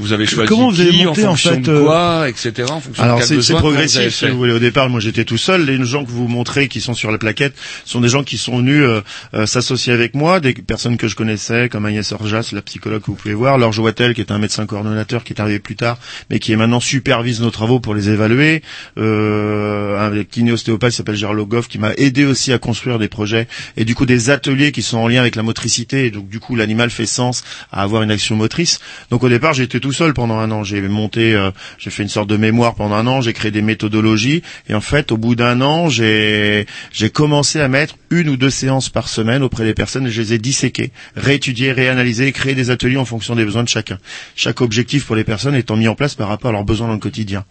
vous 0.00 0.12
avez 0.12 0.26
choisi 0.26 0.48
Comment 0.48 0.70
vous 0.70 0.80
avez 0.80 0.90
qui 0.90 1.04
monté, 1.04 1.26
en 1.26 1.36
fait, 1.36 1.58
de 1.58 1.70
euh, 1.70 1.84
quoi, 1.84 2.28
etc. 2.28 2.52
En 2.70 2.80
fonction 2.80 3.02
Alors 3.02 3.22
c'est 3.22 3.54
progressif. 3.54 4.14
Si 4.14 4.28
vous 4.28 4.36
voulez, 4.36 4.52
au 4.52 4.58
départ, 4.58 4.88
moi 4.88 5.00
j'étais 5.00 5.24
tout 5.24 5.38
seul. 5.38 5.64
Les 5.64 5.82
gens 5.84 6.04
que 6.04 6.10
vous 6.10 6.28
montrez, 6.28 6.68
qui 6.68 6.80
sont 6.80 6.94
sur 6.94 7.10
la 7.10 7.18
plaquette, 7.18 7.54
sont 7.84 8.00
des 8.00 8.08
gens 8.08 8.24
qui 8.24 8.38
sont 8.38 8.58
venus 8.58 8.82
euh, 8.82 9.00
euh, 9.34 9.46
s'associer 9.46 9.92
avec 9.92 10.14
moi, 10.14 10.40
des 10.40 10.54
personnes 10.54 10.96
que 10.96 11.08
je 11.08 11.16
connaissais, 11.16 11.68
comme 11.68 11.86
Agnès 11.86 12.10
Orjas, 12.12 12.50
la 12.52 12.62
psychologue 12.62 13.02
que 13.02 13.06
vous 13.06 13.14
pouvez 13.14 13.34
voir, 13.34 13.58
Laure 13.58 13.72
Joatel, 13.72 14.14
qui 14.14 14.20
est 14.20 14.32
un 14.32 14.38
médecin 14.38 14.66
coordonnateur, 14.66 15.24
qui 15.24 15.32
est 15.32 15.40
arrivé 15.40 15.58
plus 15.58 15.76
tard, 15.76 15.98
mais 16.30 16.38
qui 16.38 16.52
est 16.52 16.56
maintenant 16.56 16.80
supervise 16.80 17.40
nos 17.40 17.50
travaux 17.50 17.80
pour 17.80 17.94
les 17.94 18.10
évaluer. 18.10 18.62
Euh, 18.98 19.98
un 19.98 20.24
kinéostéopathe 20.24 20.90
qui 20.90 20.96
s'appelle 20.96 21.16
Gerlo 21.16 21.46
Goff, 21.46 21.68
qui 21.68 21.78
m'a 21.78 21.92
aidé 21.94 22.24
aussi 22.24 22.52
à 22.52 22.58
construire 22.58 22.98
des 22.98 23.08
projets 23.08 23.48
et 23.76 23.84
du 23.84 23.94
coup 23.94 24.06
des 24.06 24.30
ateliers 24.30 24.72
qui 24.72 24.82
sont 24.82 24.98
en 24.98 25.08
lien 25.08 25.20
avec 25.20 25.36
la 25.36 25.42
motricité. 25.42 26.06
Et 26.06 26.10
donc 26.10 26.28
du 26.28 26.40
coup, 26.40 26.56
l'animal 26.56 26.90
fait 26.90 27.06
sens 27.06 27.44
à 27.70 27.82
avoir 27.82 28.02
une 28.02 28.10
action 28.10 28.36
motrice. 28.36 28.80
Donc 29.10 29.22
au 29.22 29.28
départ, 29.28 29.54
j'étais 29.54 29.80
tout 29.80 29.89
seul 29.92 30.14
pendant 30.14 30.38
un 30.38 30.50
an. 30.50 30.64
J'ai 30.64 30.80
monté, 30.82 31.34
euh, 31.34 31.50
j'ai 31.78 31.90
fait 31.90 32.02
une 32.02 32.08
sorte 32.08 32.28
de 32.28 32.36
mémoire 32.36 32.74
pendant 32.74 32.94
un 32.96 33.06
an. 33.06 33.20
J'ai 33.20 33.32
créé 33.32 33.50
des 33.50 33.62
méthodologies 33.62 34.42
et 34.68 34.74
en 34.74 34.80
fait, 34.80 35.12
au 35.12 35.16
bout 35.16 35.34
d'un 35.34 35.60
an, 35.60 35.88
j'ai 35.88 36.66
j'ai 36.92 37.10
commencé 37.10 37.60
à 37.60 37.68
mettre 37.68 37.96
une 38.10 38.28
ou 38.28 38.36
deux 38.36 38.50
séances 38.50 38.88
par 38.88 39.08
semaine 39.08 39.42
auprès 39.42 39.64
des 39.64 39.74
personnes 39.74 40.06
et 40.06 40.10
je 40.10 40.20
les 40.20 40.34
ai 40.34 40.38
disséquées, 40.38 40.90
réétudiées, 41.16 41.72
réanalysées, 41.72 42.32
créer 42.32 42.54
des 42.54 42.70
ateliers 42.70 42.96
en 42.96 43.04
fonction 43.04 43.36
des 43.36 43.44
besoins 43.44 43.62
de 43.62 43.68
chacun. 43.68 43.98
Chaque 44.36 44.60
objectif 44.60 45.06
pour 45.06 45.16
les 45.16 45.24
personnes 45.24 45.54
étant 45.54 45.76
mis 45.76 45.88
en 45.88 45.94
place 45.94 46.14
par 46.14 46.28
rapport 46.28 46.50
à 46.50 46.52
leurs 46.52 46.64
besoins 46.64 46.88
dans 46.88 46.94
le 46.94 46.98
quotidien. 47.00 47.44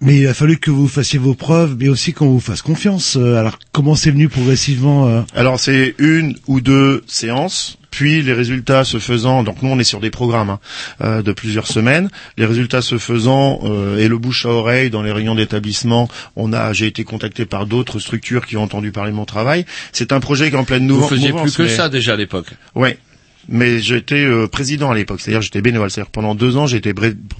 Mais 0.00 0.16
il 0.18 0.26
a 0.26 0.34
fallu 0.34 0.56
que 0.56 0.70
vous 0.70 0.88
fassiez 0.88 1.18
vos 1.18 1.34
preuves, 1.34 1.76
mais 1.78 1.88
aussi 1.88 2.12
qu'on 2.14 2.28
vous 2.30 2.40
fasse 2.40 2.62
confiance. 2.62 3.16
Euh, 3.16 3.36
Alors, 3.36 3.58
comment 3.72 3.94
c'est 3.94 4.10
venu 4.10 4.28
progressivement 4.28 5.08
euh, 5.08 5.22
Alors 5.34 5.60
c'est 5.60 5.94
une 5.98 6.36
ou 6.46 6.60
deux 6.60 7.02
séances. 7.06 7.79
Puis 7.90 8.22
les 8.22 8.32
résultats 8.32 8.84
se 8.84 8.98
faisant, 8.98 9.42
donc 9.42 9.62
nous 9.62 9.68
on 9.70 9.78
est 9.78 9.84
sur 9.84 10.00
des 10.00 10.10
programmes 10.10 10.50
hein, 10.50 10.60
euh, 11.02 11.22
de 11.22 11.32
plusieurs 11.32 11.66
semaines. 11.66 12.08
Les 12.36 12.46
résultats 12.46 12.82
se 12.82 12.98
faisant 12.98 13.60
euh, 13.64 13.98
et 13.98 14.08
le 14.08 14.18
bouche 14.18 14.46
à 14.46 14.50
oreille 14.50 14.90
dans 14.90 15.02
les 15.02 15.12
réunions 15.12 15.34
d'établissement, 15.34 16.08
on 16.36 16.52
a, 16.52 16.72
j'ai 16.72 16.86
été 16.86 17.04
contacté 17.04 17.46
par 17.46 17.66
d'autres 17.66 17.98
structures 17.98 18.46
qui 18.46 18.56
ont 18.56 18.62
entendu 18.62 18.92
parler 18.92 19.10
de 19.10 19.16
mon 19.16 19.24
travail. 19.24 19.66
C'est 19.92 20.12
un 20.12 20.20
projet 20.20 20.50
qui 20.50 20.56
est 20.56 20.58
en 20.58 20.64
pleine 20.64 20.82
Vous 20.88 20.94
nouveau. 20.94 21.08
faisiez 21.08 21.32
plus 21.32 21.56
que 21.56 21.68
ça 21.68 21.88
déjà 21.88 22.14
à 22.14 22.16
l'époque. 22.16 22.48
Ouais. 22.74 22.98
Mais 23.50 23.80
j'étais 23.80 24.24
euh, 24.24 24.46
président 24.46 24.90
à 24.90 24.94
l'époque, 24.94 25.20
c'est-à-dire 25.20 25.42
j'étais 25.42 25.60
bénévole. 25.60 25.90
C'est-à-dire 25.90 26.10
pendant 26.10 26.34
deux 26.34 26.56
ans, 26.56 26.66
j'étais 26.66 26.94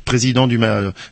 président 0.05 0.47
du 0.47 0.59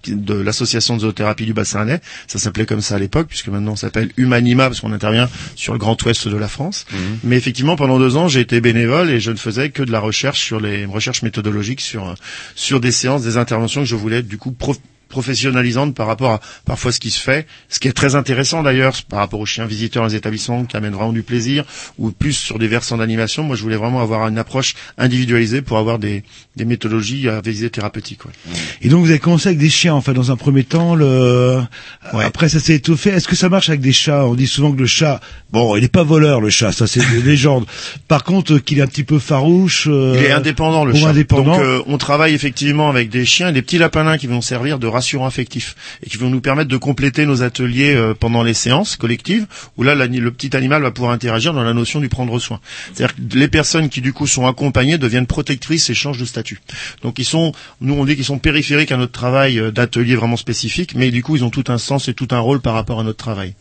de 0.07 0.35
l'association 0.35 0.97
de 0.97 1.01
zoothérapie 1.01 1.47
du 1.47 1.55
bassin 1.55 1.81
rennais. 1.81 2.01
Ça 2.27 2.39
s'appelait 2.39 2.67
comme 2.67 2.81
ça 2.81 2.97
à 2.97 2.99
l'époque, 2.99 3.29
puisque 3.29 3.49
maintenant 3.49 3.77
ça 3.77 3.87
s'appelle 3.87 4.11
Humanima 4.17 4.67
parce 4.67 4.81
qu'on 4.81 4.93
intervient 4.93 5.29
sur 5.55 5.73
le 5.73 5.79
Grand 5.79 6.01
Ouest 6.05 6.29
de 6.29 6.37
la 6.37 6.49
France. 6.49 6.87
Mais 7.25 7.37
effectivement, 7.37 7.77
pendant 7.77 7.99
deux 7.99 8.17
ans, 8.17 8.29
j'ai 8.29 8.41
été 8.41 8.61
bénévole 8.61 9.11
et 9.11 9.21
je 9.21 9.31
ne 9.31 9.37
faisais 9.37 9.71
que 9.71 9.83
de 9.83 9.93
la 9.93 10.01
recherche 10.01 10.41
sur 10.41 10.61
les 10.61 10.85
recherches 10.85 11.23
méthodologiques 11.23 11.81
sur 11.81 12.15
sur 12.55 12.81
des 12.81 12.93
séances, 12.93 13.23
des 13.23 13.37
interventions 13.37 13.83
que 13.83 13.87
je 13.87 13.97
voulais 13.97 14.23
du 14.23 14.37
coup 14.37 14.53
professionnalisante 15.09 15.95
par 15.95 16.07
rapport 16.07 16.31
à 16.33 16.41
parfois 16.65 16.93
ce 16.93 17.01
qui 17.01 17.11
se 17.11 17.21
fait, 17.21 17.47
ce 17.69 17.79
qui 17.81 17.89
est 17.89 17.93
très 17.93 18.15
intéressant 18.15 18.63
d'ailleurs 18.63 18.95
par 19.09 19.19
rapport 19.21 19.41
aux 19.41 19.47
chiens 19.47 19.67
visiteurs 19.67 20.03
dans 20.03 20.09
les 20.09 20.15
établissements 20.17 20.65
qui 20.65 20.77
amènent 20.77 20.93
vraiment 20.95 21.13
du 21.13 21.23
plaisir 21.23 21.65
ou 21.99 22.11
plus 22.11 22.33
sur 22.35 22.59
des 22.59 22.69
versants 22.69 22.97
d'animation. 22.99 23.43
Moi, 23.43 23.57
je 23.57 23.63
voulais 23.63 23.77
vraiment 23.77 24.01
avoir 24.01 24.27
une 24.29 24.39
approche 24.39 24.75
individualisée 24.99 25.63
pour 25.63 25.79
avoir 25.79 25.99
des, 25.99 26.23
des 26.57 26.65
méthodologies 26.65 27.29
à 27.29 27.41
visée 27.41 27.71
thérapeutique. 27.71 28.25
Ouais. 28.25 28.33
Et 28.83 28.89
donc 28.89 29.05
vous 29.05 29.11
avez 29.11 29.19
commencé 29.19 29.49
avec 29.49 29.59
des 29.59 29.71
chiens, 29.71 29.95
en 29.95 30.01
fait, 30.01 30.15
dans 30.15 30.31
un 30.31 30.37
premier 30.37 30.65
temps. 30.65 30.95
Le... 30.95 31.61
Après, 32.13 32.49
ça 32.49 32.61
s'est 32.61 32.75
étoffé. 32.75 33.11
Est-ce 33.11 33.29
que 33.29 33.37
ça 33.37 33.49
marche 33.49 33.69
avec 33.69 33.81
des 33.81 33.93
chats? 33.93 34.25
On 34.27 34.35
dit 34.35 34.47
souvent 34.47 34.73
que 34.73 34.81
le 34.81 34.87
chat, 34.87 35.21
bon, 35.53 35.77
il 35.77 35.83
n'est 35.83 35.89
pas 35.89 36.03
voleur, 36.03 36.41
le 36.41 36.51
chat, 36.51 36.73
ça 36.73 36.87
c'est 36.87 37.01
des 37.11 37.23
légendes. 37.25 37.67
Par 38.09 38.25
contre, 38.25 38.55
euh, 38.55 38.59
qu'il 38.59 38.79
est 38.79 38.83
un 38.83 38.87
petit 38.87 39.05
peu 39.05 39.19
farouche. 39.19 39.87
euh, 39.89 40.15
Il 40.19 40.25
est 40.25 40.33
indépendant 40.33 40.85
le 40.85 40.95
chat. 40.95 41.09
indépendant. 41.09 41.53
Donc 41.57 41.61
euh, 41.61 41.83
on 41.87 41.99
travaille 41.99 42.35
effectivement 42.35 42.89
avec 42.89 43.09
des 43.09 43.25
chiens 43.25 43.49
et 43.49 43.53
des 43.53 43.63
petits 43.63 43.79
lapins 43.79 44.17
qui 44.19 44.27
vont 44.27 44.41
servir 44.41 44.79
de 44.79 44.87
rassurants 44.99 45.27
affectifs 45.27 45.75
et 46.03 46.11
qui 46.11 46.17
vont 46.19 46.31
nous 46.31 46.41
permettre 46.41 46.69
de 46.69 46.77
compléter 46.89 47.25
nos 47.27 47.43
ateliers 47.43 47.95
euh, 47.95 48.15
pendant 48.15 48.43
les 48.43 48.55
séances 48.55 48.97
collectives 48.97 49.47
où 49.77 49.83
là 49.83 49.95
l'ani- 49.95 50.21
le 50.21 50.31
petit 50.31 50.57
animal 50.57 50.83
va 50.83 50.91
pouvoir 50.91 51.13
interagir 51.13 51.53
dans 51.55 51.63
la 51.65 51.75
notion 51.75 52.01
du 52.01 52.09
prendre 52.09 52.39
soin. 52.39 52.59
C'est-à-dire 52.93 53.15
que 53.17 53.21
les 53.39 53.49
personnes 53.49 53.89
qui 53.89 54.01
du 54.01 54.13
coup 54.13 54.27
sont 54.27 54.47
accompagnées 54.47 54.99
deviennent 54.99 55.27
protectrices 55.27 55.89
et 55.91 55.95
changent 55.95 56.19
de 56.19 56.25
statut. 56.25 56.61
Donc 57.03 57.19
ils 57.19 57.25
sont, 57.25 57.53
nous 57.81 57.95
on 57.95 58.05
dit 58.05 58.17
qu'ils 58.17 58.25
sont 58.33 58.39
périphériques 58.39 58.93
à 58.93 58.97
notre 58.97 59.13
travail 59.13 59.59
euh, 59.59 59.71
d'atelier 59.71 60.17
vraiment 60.17 60.37
spécifique, 60.37 60.95
mais 60.95 61.11
du 61.11 61.23
coup 61.23 61.37
ils 61.37 61.45
ont 61.45 61.51
tout 61.51 61.65
un 61.69 61.79
sens 61.79 62.09
et 62.09 62.15
tout 62.15 62.29
un 62.31 62.39
rôle 62.41 62.61
par 62.61 62.75
rapport 62.75 63.01
à 63.01 63.05
notre 63.05 63.19
travail. 63.19 63.55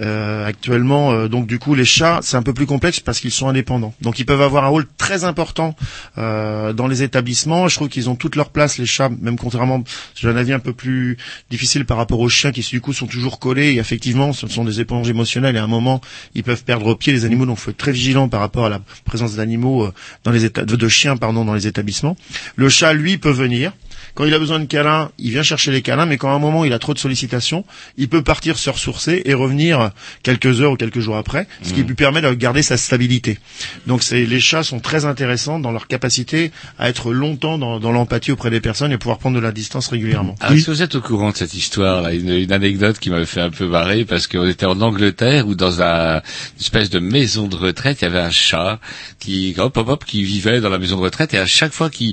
Euh, 0.00 0.46
actuellement, 0.46 1.12
euh, 1.12 1.28
donc 1.28 1.46
du 1.46 1.58
coup 1.58 1.74
les 1.74 1.84
chats 1.84 2.20
c'est 2.22 2.36
un 2.36 2.42
peu 2.42 2.54
plus 2.54 2.66
complexe 2.66 3.00
parce 3.00 3.20
qu'ils 3.20 3.30
sont 3.30 3.48
indépendants. 3.48 3.94
Donc 4.02 4.18
ils 4.18 4.26
peuvent 4.26 4.42
avoir 4.42 4.64
un 4.64 4.68
rôle 4.68 4.86
très 4.98 5.24
important 5.24 5.74
euh, 6.18 6.72
dans 6.72 6.88
les 6.88 7.02
établissements. 7.02 7.68
Je 7.68 7.76
trouve 7.76 7.88
qu'ils 7.88 8.08
ont 8.10 8.16
toute 8.16 8.36
leur 8.36 8.50
place 8.50 8.78
les 8.78 8.86
chats, 8.86 9.10
même 9.20 9.38
contrairement, 9.38 9.82
j'ai 10.14 10.28
un 10.28 10.36
avis 10.36 10.52
un 10.52 10.58
peu 10.58 10.71
plus 10.72 11.16
difficile 11.50 11.84
par 11.84 11.96
rapport 11.96 12.20
aux 12.20 12.28
chiens 12.28 12.52
qui 12.52 12.62
du 12.62 12.80
coup 12.80 12.92
sont 12.92 13.06
toujours 13.06 13.38
collés. 13.38 13.72
Et 13.72 13.78
effectivement, 13.78 14.32
ce 14.32 14.46
sont 14.46 14.64
des 14.64 14.80
éponges 14.80 15.08
émotionnelles 15.08 15.56
et 15.56 15.58
à 15.58 15.64
un 15.64 15.68
moment 15.68 16.00
ils 16.34 16.42
peuvent 16.42 16.64
perdre 16.64 16.94
pied 16.94 17.12
les 17.12 17.24
animaux. 17.24 17.46
Donc 17.46 17.58
faut 17.58 17.70
être 17.70 17.76
très 17.76 17.92
vigilant 17.92 18.28
par 18.28 18.40
rapport 18.40 18.66
à 18.66 18.68
la 18.68 18.80
présence 19.04 19.36
d'animaux 19.36 19.84
euh, 19.84 19.92
dans 20.24 20.30
les 20.30 20.44
états 20.44 20.64
de, 20.64 20.76
de 20.76 20.88
chiens 20.88 21.16
pardon 21.16 21.44
dans 21.44 21.54
les 21.54 21.66
établissements. 21.66 22.16
Le 22.56 22.68
chat 22.68 22.92
lui 22.92 23.18
peut 23.18 23.30
venir. 23.30 23.72
Quand 24.14 24.24
il 24.24 24.34
a 24.34 24.38
besoin 24.38 24.60
de 24.60 24.66
câlins, 24.66 25.10
il 25.18 25.30
vient 25.30 25.42
chercher 25.42 25.70
les 25.70 25.82
câlins, 25.82 26.06
mais 26.06 26.18
quand 26.18 26.30
à 26.30 26.34
un 26.34 26.38
moment 26.38 26.64
il 26.64 26.72
a 26.72 26.78
trop 26.78 26.92
de 26.94 26.98
sollicitations, 26.98 27.64
il 27.96 28.08
peut 28.08 28.22
partir 28.22 28.58
se 28.58 28.68
ressourcer 28.70 29.22
et 29.24 29.34
revenir 29.34 29.90
quelques 30.22 30.60
heures 30.60 30.72
ou 30.72 30.76
quelques 30.76 31.00
jours 31.00 31.16
après, 31.16 31.46
ce 31.62 31.72
qui 31.72 31.82
lui 31.82 31.94
permet 31.94 32.20
de 32.20 32.32
garder 32.34 32.62
sa 32.62 32.76
stabilité. 32.76 33.38
Donc 33.86 34.02
c'est, 34.02 34.26
les 34.26 34.40
chats 34.40 34.62
sont 34.62 34.80
très 34.80 35.04
intéressants 35.04 35.58
dans 35.58 35.72
leur 35.72 35.86
capacité 35.86 36.52
à 36.78 36.88
être 36.88 37.12
longtemps 37.12 37.58
dans, 37.58 37.80
dans 37.80 37.92
l'empathie 37.92 38.32
auprès 38.32 38.50
des 38.50 38.60
personnes 38.60 38.92
et 38.92 38.98
pouvoir 38.98 39.18
prendre 39.18 39.36
de 39.36 39.42
la 39.42 39.52
distance 39.52 39.88
régulièrement. 39.88 40.34
Alors, 40.40 40.56
est-ce 40.56 40.66
que 40.66 40.70
vous 40.70 40.82
êtes 40.82 40.94
au 40.94 41.00
courant 41.00 41.30
de 41.30 41.36
cette 41.36 41.54
histoire 41.54 42.02
là? 42.02 42.12
Une, 42.12 42.30
une 42.30 42.52
anecdote 42.52 42.98
qui 42.98 43.10
m'avait 43.10 43.26
fait 43.26 43.40
un 43.40 43.50
peu 43.50 43.66
marrer 43.66 44.04
parce 44.04 44.26
qu'on 44.26 44.46
était 44.46 44.66
en 44.66 44.80
Angleterre 44.80 45.46
où 45.46 45.54
dans 45.54 45.80
un, 45.80 46.16
une 46.16 46.60
espèce 46.60 46.90
de 46.90 46.98
maison 46.98 47.48
de 47.48 47.56
retraite, 47.56 48.02
il 48.02 48.04
y 48.04 48.08
avait 48.08 48.18
un 48.20 48.30
chat 48.30 48.78
qui 49.18 49.54
hop 49.56 49.76
hop 49.76 49.88
hop 49.88 50.04
qui 50.04 50.22
vivait 50.22 50.60
dans 50.60 50.68
la 50.68 50.78
maison 50.78 50.96
de 50.96 51.02
retraite 51.02 51.32
et 51.34 51.38
à 51.38 51.46
chaque 51.46 51.72
fois 51.72 51.90
qu'il 51.90 52.12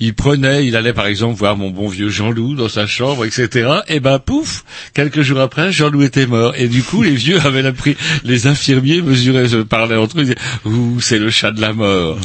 il 0.00 0.14
prenait, 0.14 0.66
il 0.66 0.76
allait 0.76 0.94
par 0.94 1.06
exemple 1.06 1.38
voir 1.38 1.56
mon 1.56 1.70
bon 1.70 1.86
vieux 1.86 2.08
Jean-Loup 2.08 2.54
dans 2.54 2.70
sa 2.70 2.86
chambre, 2.86 3.26
etc. 3.26 3.68
Et 3.86 4.00
ben 4.00 4.18
pouf, 4.18 4.64
quelques 4.94 5.20
jours 5.20 5.40
après, 5.40 5.70
Jean-Loup 5.70 6.02
était 6.02 6.26
mort. 6.26 6.54
Et 6.56 6.68
du 6.68 6.82
coup, 6.82 7.02
les 7.02 7.14
vieux 7.14 7.38
avaient 7.44 7.66
appris, 7.66 7.96
les 8.24 8.46
infirmiers 8.46 9.02
mesuraient, 9.02 9.48
se 9.48 9.56
parlaient 9.56 9.96
entre 9.96 10.18
eux, 10.18 10.22
ils 10.22 10.34
disaient, 10.34 10.38
ouh, 10.64 11.00
c'est 11.00 11.18
le 11.18 11.30
chat 11.30 11.52
de 11.52 11.60
la 11.60 11.74
mort. 11.74 12.18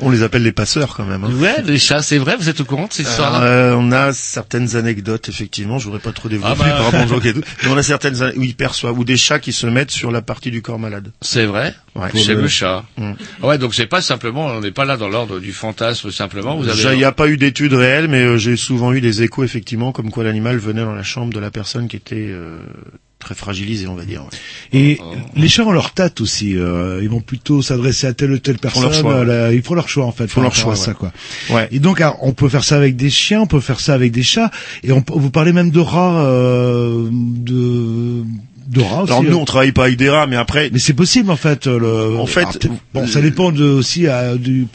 On 0.00 0.10
les 0.10 0.22
appelle 0.22 0.42
les 0.42 0.52
passeurs 0.52 0.94
quand 0.96 1.04
même. 1.04 1.24
hein. 1.24 1.30
Ouais, 1.40 1.62
les 1.64 1.78
chats, 1.78 2.02
c'est 2.02 2.18
vrai, 2.18 2.36
vous 2.38 2.48
êtes 2.48 2.60
au 2.60 2.64
courant 2.64 2.86
de 2.86 2.92
cette 2.92 3.06
histoire-là? 3.06 3.42
Euh, 3.42 3.74
on 3.78 3.92
a 3.92 4.12
certaines 4.12 4.76
anecdotes, 4.76 5.28
effectivement. 5.28 5.78
Je 5.78 5.84
voudrais 5.86 6.00
pas 6.00 6.12
trop 6.12 6.28
développer 6.28 6.52
Ah 6.52 6.64
bah. 6.64 6.70
par 6.70 6.84
rapport 6.86 7.04
aux 7.04 7.08
gens 7.14 7.20
qui 7.20 7.28
et 7.28 7.34
tout. 7.34 7.42
Mais 7.62 7.68
on 7.70 7.76
a 7.76 7.82
certaines 7.82 8.14
où 8.36 8.42
ils 8.42 8.54
perçoivent, 8.54 8.98
ou 8.98 9.04
des 9.04 9.16
chats 9.16 9.38
qui 9.38 9.52
se 9.52 9.66
mettent 9.66 9.90
sur 9.90 10.10
la 10.10 10.22
partie 10.22 10.50
du 10.50 10.62
corps 10.62 10.78
malade. 10.78 11.10
C'est 11.20 11.46
vrai? 11.46 11.74
Ouais. 11.94 12.10
Chez 12.18 12.34
le- 12.34 12.48
chat. 12.48 12.84
Mm. 12.98 13.12
Ouais, 13.42 13.58
donc 13.58 13.74
c'est 13.74 13.86
pas 13.86 14.02
simplement, 14.02 14.46
on 14.46 14.60
n'est 14.60 14.72
pas 14.72 14.84
là 14.84 14.96
dans 14.96 15.08
l'ordre 15.08 15.38
du 15.38 15.52
fantasme 15.52 16.10
simplement. 16.10 16.56
Vous 16.56 16.68
avez. 16.68 16.82
Il 16.94 16.98
n'y 16.98 17.04
a 17.04 17.12
pas 17.12 17.28
eu 17.28 17.36
d'études 17.36 17.72
réelles, 17.74 18.08
mais 18.08 18.22
euh, 18.24 18.36
j'ai 18.36 18.56
souvent 18.56 18.92
eu 18.92 19.00
des 19.00 19.22
échos, 19.22 19.44
effectivement, 19.44 19.92
comme 19.92 20.10
quoi 20.10 20.24
l'animal 20.24 20.56
venait 20.58 20.82
dans 20.82 20.94
la 20.94 21.02
chambre 21.04 21.32
de 21.32 21.38
la 21.40 21.50
personne 21.50 21.86
qui 21.88 21.96
était 21.96 22.28
euh, 22.30 22.58
très 23.24 23.34
fragilisée, 23.34 23.88
on 23.88 23.94
va 23.96 24.04
dire. 24.04 24.22
ouais. 24.22 24.78
Et 24.78 24.98
les 25.34 25.48
chats 25.48 25.64
ont 25.64 25.72
leur 25.72 25.92
tâte 25.92 26.20
aussi. 26.20 26.56
euh, 26.56 27.00
ils 27.02 27.08
vont 27.08 27.20
plutôt 27.20 27.62
s'adresser 27.62 28.06
à 28.06 28.12
telle 28.12 28.30
ou 28.32 28.38
telle 28.38 28.58
font 28.58 28.80
leur 28.80 28.90
personne. 28.90 29.00
choix, 29.02 29.14
euh, 29.16 29.24
la- 29.24 29.52
ils 29.52 29.62
font 29.62 29.74
leur 29.74 29.88
choix 29.88 30.04
en 30.06 30.12
fait. 30.12 30.24
Ils 30.24 30.30
font 30.30 30.42
leur 30.42 30.52
à 30.52 30.54
choix, 30.54 30.76
ça, 30.76 30.90
ouais. 30.92 30.96
quoi. 30.96 31.12
Ouais. 31.50 31.68
Et 31.72 31.78
donc, 31.80 32.00
alors, 32.00 32.18
on 32.22 32.32
peut 32.32 32.48
faire 32.48 32.62
ça 32.64 32.76
avec 32.76 32.94
des 32.96 33.10
chiens, 33.10 33.40
on 33.40 33.46
peut 33.46 33.60
faire 33.60 33.80
ça 33.80 33.94
avec 33.94 34.12
des 34.12 34.22
chats. 34.22 34.50
Et 34.82 34.92
on, 34.92 35.02
peut- 35.02 35.14
vous 35.16 35.30
parlez 35.30 35.52
même 35.52 35.70
de 35.70 35.80
rats, 35.80 36.24
euh, 36.26 37.08
de 37.10 38.22
de 38.66 38.80
rats 38.80 39.02
aussi. 39.02 39.12
Alors 39.12 39.22
nous, 39.24 39.36
hein. 39.38 39.40
on 39.40 39.44
travaille 39.44 39.72
pas 39.72 39.84
avec 39.84 39.96
des 39.96 40.08
rats, 40.08 40.26
mais 40.26 40.36
après, 40.36 40.70
Mais 40.72 40.78
c'est 40.78 40.94
possible 40.94 41.30
en 41.30 41.36
fait. 41.36 41.66
Le... 41.66 42.16
En 42.18 42.26
fait, 42.26 42.40
alors, 42.40 42.52
peut-être- 42.52 42.72
bon, 42.92 43.06
ça 43.06 43.20
dépend 43.20 43.52
de, 43.52 43.64
aussi 43.64 44.06
du, 44.38 44.66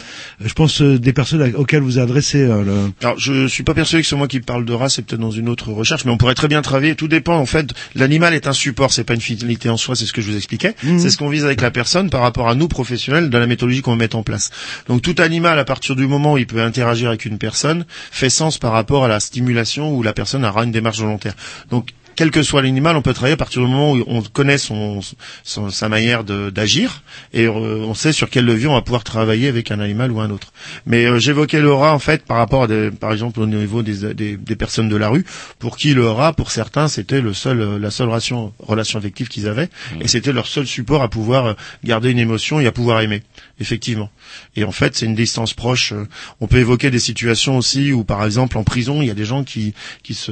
je 0.44 0.54
pense 0.54 0.82
euh, 0.82 1.00
des 1.00 1.14
personnes 1.14 1.54
auxquelles 1.56 1.82
vous 1.82 2.00
adressez. 2.00 2.42
euh, 2.42 2.64
le... 2.64 2.92
Alors, 3.02 3.20
je 3.20 3.48
suis 3.48 3.64
pas 3.64 3.74
persuadé 3.74 4.04
que 4.04 4.08
c'est 4.10 4.16
moi 4.16 4.28
qui 4.28 4.40
parle 4.40 4.66
de 4.66 4.74
race, 4.74 4.96
c'est 4.96 5.02
peut-être 5.06 5.22
dans 5.22 5.32
une 5.32 5.50
autre 5.50 5.72
recherche, 5.72 6.06
mais 6.06 6.12
on 6.12 6.18
pourrait 6.18 6.36
très 6.36 6.48
bien 6.48 6.62
travailler. 6.62 6.96
Tout 6.96 7.08
dépend, 7.08 7.36
en 7.38 7.46
fait. 7.46 7.74
L'animal 7.96 8.34
est 8.34 8.48
un 8.48 8.54
support, 8.54 8.92
c'est 8.92 9.04
pas 9.04 9.14
une 9.16 9.22
finalité 9.22 9.70
en 9.70 9.78
soi, 9.78 9.96
c'est 9.96 10.06
ce 10.06 10.14
que 10.14 10.22
je 10.22 10.30
vous 10.32 10.38
expliquais. 10.38 10.76
Mhm. 10.84 11.00
C'est 11.00 11.10
ce 11.10 11.18
qu'on 11.18 11.30
vise 11.30 11.46
avec 11.46 11.62
la 11.62 11.72
personne 11.72 12.10
par 12.10 12.22
rapport 12.22 12.50
à 12.50 12.56
nous, 12.56 12.68
professionnels, 12.68 13.30
dans 13.30 13.40
la 13.40 13.48
méthodologie 13.48 13.82
qu'on 13.82 13.92
va 13.92 13.98
mettre 13.98 14.18
en 14.18 14.24
place. 14.24 14.50
Donc, 14.88 15.02
tout 15.02 15.16
animal, 15.20 15.58
à 15.60 15.66
partir 15.66 15.96
du 15.96 16.08
moment 16.08 16.34
où 16.34 16.38
il 16.38 16.48
peut 16.48 16.62
interagir 16.62 17.10
avec 17.10 17.26
une 17.26 17.38
personne, 17.38 17.86
fait 18.12 18.30
sens 18.30 18.58
par 18.58 18.72
rapport 18.72 19.06
à 19.06 19.08
la 19.08 19.20
stimulation 19.20 19.94
où 19.96 20.04
la 20.04 20.14
personne 20.14 20.46
aura 20.46 20.64
une 20.64 20.72
démarche 20.72 21.00
volontaire. 21.00 21.34
Donc, 21.72 21.90
quel 22.20 22.32
que 22.32 22.44
soit 22.44 22.62
l'animal, 22.62 22.98
on 22.98 23.02
peut 23.02 23.14
travailler 23.14 23.36
à 23.36 23.38
partir 23.38 23.62
du 23.62 23.68
moment 23.70 23.94
où 23.94 24.04
on 24.08 24.22
connaît 24.22 24.58
son, 24.58 25.00
son- 25.46 25.70
sa 25.70 25.88
manière 25.88 26.26
de- 26.26 26.50
d'agir 26.50 27.02
et 27.34 27.46
euh, 27.46 27.86
on 27.88 27.94
sait 27.94 28.12
sur 28.12 28.30
quel 28.30 28.44
levier 28.44 28.68
on 28.68 28.74
va 28.74 28.82
pouvoir 28.82 29.06
travailler 29.06 29.48
avec 29.48 29.72
un 29.72 29.80
animal 29.80 30.12
ou 30.12 30.20
un 30.20 30.30
autre. 30.30 30.52
Mais 30.86 31.06
euh, 31.06 31.18
j'évoquais 31.18 31.62
le 31.62 31.72
rat 31.74 31.94
en 31.94 32.00
fait 32.00 32.26
par 32.26 32.36
rapport 32.36 32.64
à 32.64 32.68
des, 32.68 32.92
par 32.92 33.14
exemple 33.14 33.40
au 33.40 33.46
niveau 33.46 33.84
des, 33.84 34.14
des, 34.14 34.36
des 34.36 34.56
personnes 34.58 34.90
de 34.90 34.98
la 34.98 35.08
rue 35.08 35.24
pour 35.60 35.78
qui 35.78 35.94
le 35.94 36.10
rat 36.10 36.34
pour 36.34 36.52
certains 36.52 36.90
c'était 36.90 37.22
le 37.22 37.34
seul 37.34 37.62
euh, 37.62 37.80
la 37.80 37.90
seule 37.90 38.10
relation 38.10 38.52
relation 38.60 39.00
affective 39.00 39.30
qu'ils 39.30 39.48
avaient 39.48 39.70
et 40.02 40.10
c'était 40.10 40.34
leur 40.34 40.48
seul 40.48 40.68
support 40.68 41.02
à 41.02 41.08
pouvoir 41.10 41.46
euh, 41.46 41.54
garder 41.86 42.12
une 42.12 42.20
émotion 42.20 42.60
et 42.60 42.68
à 42.68 42.74
pouvoir 42.74 43.00
aimer 43.00 43.24
effectivement. 43.62 44.10
Et 44.58 44.66
en 44.66 44.74
fait 44.74 44.98
c'est 44.98 45.06
une 45.06 45.16
distance 45.16 45.54
proche. 45.54 45.94
On 46.42 46.48
peut 46.48 46.58
évoquer 46.58 46.92
des 46.92 47.00
situations 47.00 47.58
aussi 47.58 47.94
où 47.94 48.04
par 48.04 48.26
exemple 48.26 48.58
en 48.58 48.66
prison 48.66 49.02
il 49.02 49.08
y 49.08 49.12
a 49.12 49.16
des 49.16 49.24
gens 49.26 49.46
qui 49.46 49.74
qui 50.04 50.16
se 50.16 50.32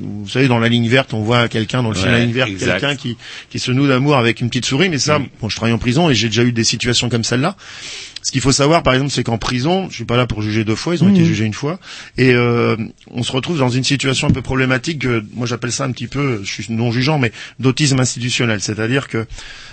vous 0.00 0.28
savez 0.28 0.48
dans 0.48 0.58
la 0.58 0.68
ligne 0.68 0.88
verte 0.88 1.14
on 1.14 1.19
voit 1.22 1.48
quelqu'un 1.48 1.82
dans 1.82 1.90
le 1.90 1.94
film 1.96 2.10
Ouais, 2.12 2.22
exact. 2.50 2.80
quelqu'un 2.80 2.96
qui 2.96 3.16
qui 3.50 3.58
se 3.58 3.70
noue 3.72 3.86
d'amour 3.86 4.16
avec 4.16 4.40
une 4.40 4.48
petite 4.48 4.64
souris 4.66 4.88
mais 4.88 4.98
ça 4.98 5.20
bon 5.40 5.48
je 5.48 5.56
travaille 5.56 5.74
en 5.74 5.78
prison 5.78 6.10
et 6.10 6.14
j'ai 6.14 6.28
déjà 6.28 6.42
eu 6.44 6.52
des 6.52 6.64
situations 6.64 7.08
comme 7.08 7.24
celle-là 7.24 7.56
ce 8.22 8.32
qu'il 8.32 8.42
faut 8.42 8.52
savoir, 8.52 8.82
par 8.82 8.92
exemple, 8.92 9.10
c'est 9.12 9.24
qu'en 9.24 9.38
prison, 9.38 9.88
je 9.88 9.94
suis 9.94 10.04
pas 10.04 10.18
là 10.18 10.26
pour 10.26 10.42
juger 10.42 10.62
deux 10.62 10.74
fois, 10.74 10.94
ils 10.94 11.02
ont 11.02 11.06
Mhm. 11.06 11.14
été 11.16 11.24
jugés 11.24 11.46
une 11.46 11.54
fois, 11.54 11.80
et 12.18 12.34
euh, 12.34 12.76
on 13.10 13.22
se 13.22 13.32
retrouve 13.32 13.56
dans 13.56 13.70
une 13.70 13.82
situation 13.82 14.28
un 14.28 14.30
peu 14.30 14.42
problématique. 14.42 14.98
que 14.98 15.24
moi, 15.32 15.46
j'appelle 15.46 15.72
ça 15.72 15.84
un 15.84 15.90
petit 15.90 16.06
peu, 16.06 16.42
je 16.44 16.50
suis 16.52 16.66
non 16.68 16.92
jugeant, 16.92 17.18
mais 17.18 17.32
d'autisme 17.60 17.98
institutionnel, 17.98 18.60
c'est-à-dire 18.60 19.08
que 19.08 19.24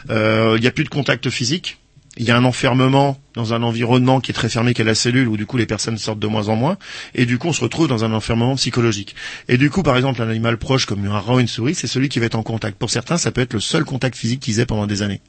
euh, 0.10 0.54
il 0.56 0.62
n'y 0.62 0.68
a 0.68 0.72
plus 0.72 0.86
de 0.86 0.90
contact 0.90 1.30
physique. 1.30 1.78
Il 2.20 2.26
y 2.26 2.32
a 2.32 2.38
un 2.38 2.44
enfermement 2.44 3.18
dans 3.36 3.54
un 3.54 3.62
environnement 3.62 4.20
qui 4.20 4.32
est 4.32 4.34
très 4.34 4.50
fermé 4.50 4.74
qu'est 4.74 4.84
la 4.84 4.96
cellule, 4.96 5.28
où 5.28 5.38
du 5.38 5.46
coup 5.46 5.58
les 5.58 5.68
personnes 5.68 5.98
sortent 5.98 6.20
de 6.20 6.28
moins 6.28 6.50
en 6.50 6.56
moins, 6.56 6.78
et 7.14 7.26
du 7.26 7.38
coup 7.38 7.48
on 7.48 7.54
se 7.54 7.62
retrouve 7.62 7.88
dans 7.88 8.04
un 8.04 8.12
enfermement 8.12 8.56
psychologique. 8.56 9.16
Et 9.48 9.58
du 9.58 9.70
coup, 9.70 9.84
par 9.84 9.96
exemple, 9.96 10.22
un 10.22 10.30
animal 10.30 10.58
proche 10.58 10.86
comme 10.86 11.06
un 11.06 11.20
rat 11.20 11.36
ou 11.36 11.40
une 11.40 11.48
souris, 11.48 11.76
c'est 11.76 11.88
celui 11.88 12.10
qui 12.10 12.20
va 12.20 12.26
être 12.26 12.36
en 12.36 12.44
contact. 12.44 12.78
Pour 12.78 12.90
certains, 12.90 13.18
ça 13.18 13.32
peut 13.32 13.42
être 13.42 13.54
le 13.54 13.60
seul 13.60 13.86
contact 13.86 14.18
physique 14.18 14.40
qu'ils 14.40 14.60
aient 14.60 14.66
pendant 14.66 14.88
des 14.88 15.04
années. 15.04 15.22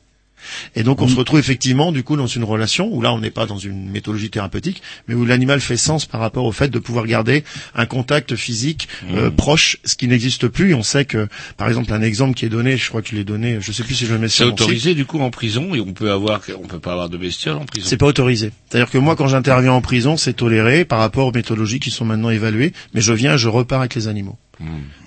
Et 0.75 0.83
donc 0.83 1.01
on 1.03 1.09
se 1.09 1.17
retrouve 1.17 1.39
effectivement 1.39 1.93
du 1.93 2.03
coup 2.03 2.17
dans 2.17 2.27
une 2.27 2.45
relation 2.45 2.89
où 2.93 3.03
là 3.03 3.13
on 3.13 3.19
n'est 3.19 3.31
pas 3.31 3.47
dans 3.47 3.59
une 3.59 3.91
méthodologie 3.91 4.31
thérapeutique, 4.31 4.83
mais 5.07 5.15
où 5.15 5.25
l'animal 5.25 5.61
fait 5.61 5.77
sens 5.77 6.07
par 6.07 6.21
rapport 6.21 6.45
au 6.45 6.53
fait 6.53 6.69
de 6.69 6.79
pouvoir 6.79 7.07
garder 7.07 7.45
un 7.75 7.87
contact 7.87 8.37
physique 8.37 8.89
euh, 9.13 9.31
proche, 9.31 9.79
ce 9.85 9.97
qui 9.97 10.09
n'existe 10.09 10.49
plus. 10.49 10.71
Et 10.71 10.75
on 10.75 10.83
sait 10.83 11.05
que, 11.05 11.29
par 11.57 11.69
exemple, 11.69 11.93
un 11.93 12.03
exemple 12.03 12.35
qui 12.35 12.45
est 12.45 12.49
donné, 12.49 12.77
je 12.77 12.89
crois 12.89 13.03
que 13.03 13.09
je 13.09 13.17
l'ai 13.17 13.25
donné, 13.25 13.59
je 13.61 13.73
sais 13.73 13.83
plus 13.83 13.95
si 13.95 14.07
je 14.07 14.13
le 14.13 14.19
mets 14.19 14.29
C'est 14.29 14.45
sur 14.45 14.49
autorisé 14.49 14.95
du 14.95 15.05
coup 15.05 15.21
en 15.21 15.31
prison 15.31 15.75
et 15.75 15.81
on 15.81 15.93
peut 15.93 16.11
avoir, 16.11 16.41
on 16.63 16.67
peut 16.67 16.79
pas 16.79 16.93
avoir 16.93 17.09
de 17.09 17.17
bestioles 17.17 17.57
en 17.57 17.65
prison. 17.65 17.87
C'est 17.89 17.97
pas 17.97 18.07
autorisé. 18.07 18.53
C'est-à-dire 18.69 18.91
que 18.91 18.99
moi, 18.99 19.17
quand 19.17 19.29
j'interviens 19.29 19.73
en 19.73 19.81
prison, 19.81 20.17
c'est 20.17 20.35
toléré 20.35 20.85
par 20.85 20.99
rapport 20.99 21.27
aux 21.27 21.33
méthodologies 21.33 21.81
qui 21.81 21.91
sont 21.91 22.05
maintenant 22.05 22.31
évaluées, 22.31 22.73
mais 22.95 23.01
je 23.01 23.13
viens, 23.13 23.37
je 23.37 23.49
repars 23.49 23.81
avec 23.81 23.95
les 23.95 24.09
animaux. 24.09 24.39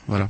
Voilà. 0.08 0.30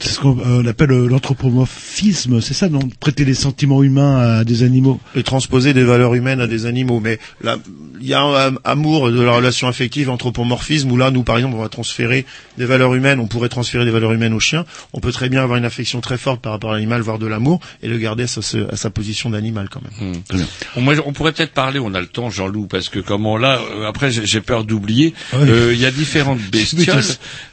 C'est 0.00 0.10
ce 0.10 0.20
qu'on 0.20 0.38
euh, 0.38 0.68
appelle 0.68 0.92
euh, 0.92 1.08
l'anthropomorphisme, 1.08 2.40
c'est 2.40 2.54
ça, 2.54 2.68
non? 2.68 2.80
Prêter 3.00 3.24
les 3.24 3.34
sentiments 3.34 3.82
humains 3.82 4.38
à 4.38 4.44
des 4.44 4.62
animaux. 4.62 5.00
Et 5.14 5.22
transposer 5.22 5.74
des 5.74 5.84
valeurs 5.84 6.14
humaines 6.14 6.40
à 6.40 6.46
des 6.46 6.66
animaux. 6.66 7.00
Mais 7.00 7.18
là, 7.42 7.58
il 8.00 8.06
y 8.06 8.14
a 8.14 8.22
un 8.22 8.54
amour 8.64 9.10
de 9.10 9.20
la 9.20 9.32
relation 9.32 9.68
affective, 9.68 10.08
anthropomorphisme, 10.10 10.90
où 10.90 10.96
là, 10.96 11.10
nous, 11.10 11.22
par 11.22 11.36
exemple, 11.36 11.56
on 11.56 11.62
va 11.62 11.68
transférer 11.68 12.26
des 12.58 12.64
valeurs 12.64 12.94
humaines, 12.94 13.20
on 13.20 13.26
pourrait 13.26 13.48
transférer 13.48 13.84
des 13.84 13.90
valeurs 13.90 14.12
humaines 14.12 14.34
au 14.34 14.40
chien. 14.40 14.64
On 14.92 15.00
peut 15.00 15.12
très 15.12 15.28
bien 15.28 15.42
avoir 15.42 15.58
une 15.58 15.64
affection 15.64 16.00
très 16.00 16.18
forte 16.18 16.40
par 16.40 16.52
rapport 16.52 16.70
à 16.72 16.74
l'animal, 16.74 17.00
voire 17.02 17.18
de 17.18 17.26
l'amour, 17.26 17.60
et 17.82 17.88
le 17.88 17.98
garder 17.98 18.24
à 18.24 18.26
sa, 18.28 18.40
à 18.70 18.76
sa 18.76 18.90
position 18.90 19.30
d'animal 19.30 19.68
quand 19.68 19.80
même. 19.82 20.12
Hmm. 20.12 20.42
Bon, 20.76 20.80
moi, 20.82 20.94
on 21.06 21.12
pourrait 21.12 21.32
peut-être 21.32 21.52
parler, 21.52 21.78
on 21.78 21.94
a 21.94 22.00
le 22.00 22.06
temps, 22.06 22.30
Jean-Loup, 22.30 22.66
parce 22.66 22.88
que 22.88 22.98
comment 23.00 23.36
là, 23.36 23.60
euh, 23.76 23.86
après 23.88 24.10
j'ai 24.10 24.40
peur 24.40 24.64
d'oublier, 24.64 25.14
Ouais. 25.32 25.48
euh, 25.48 25.72
il 25.74 25.80
y 25.80 25.86
a 25.86 25.90
différentes 25.90 26.40
bestioles, 26.52 27.02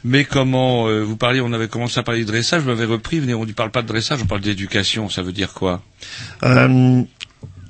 mais 0.04 0.24
comment, 0.24 0.88
euh, 0.88 1.00
vous 1.02 1.16
parliez, 1.16 1.40
on 1.40 1.52
avait 1.52 1.68
commencé 1.68 1.98
à 1.98 2.02
parler 2.02 2.19
dressage, 2.24 2.62
vous 2.62 2.68
m'avez 2.68 2.84
repris, 2.84 3.20
mais 3.20 3.34
on 3.34 3.44
ne 3.44 3.52
parle 3.52 3.70
pas 3.70 3.82
de 3.82 3.86
dressage, 3.86 4.20
on 4.22 4.26
parle 4.26 4.40
d'éducation, 4.40 5.08
ça 5.08 5.22
veut 5.22 5.32
dire 5.32 5.52
quoi? 5.52 5.82
Euh, 6.42 7.02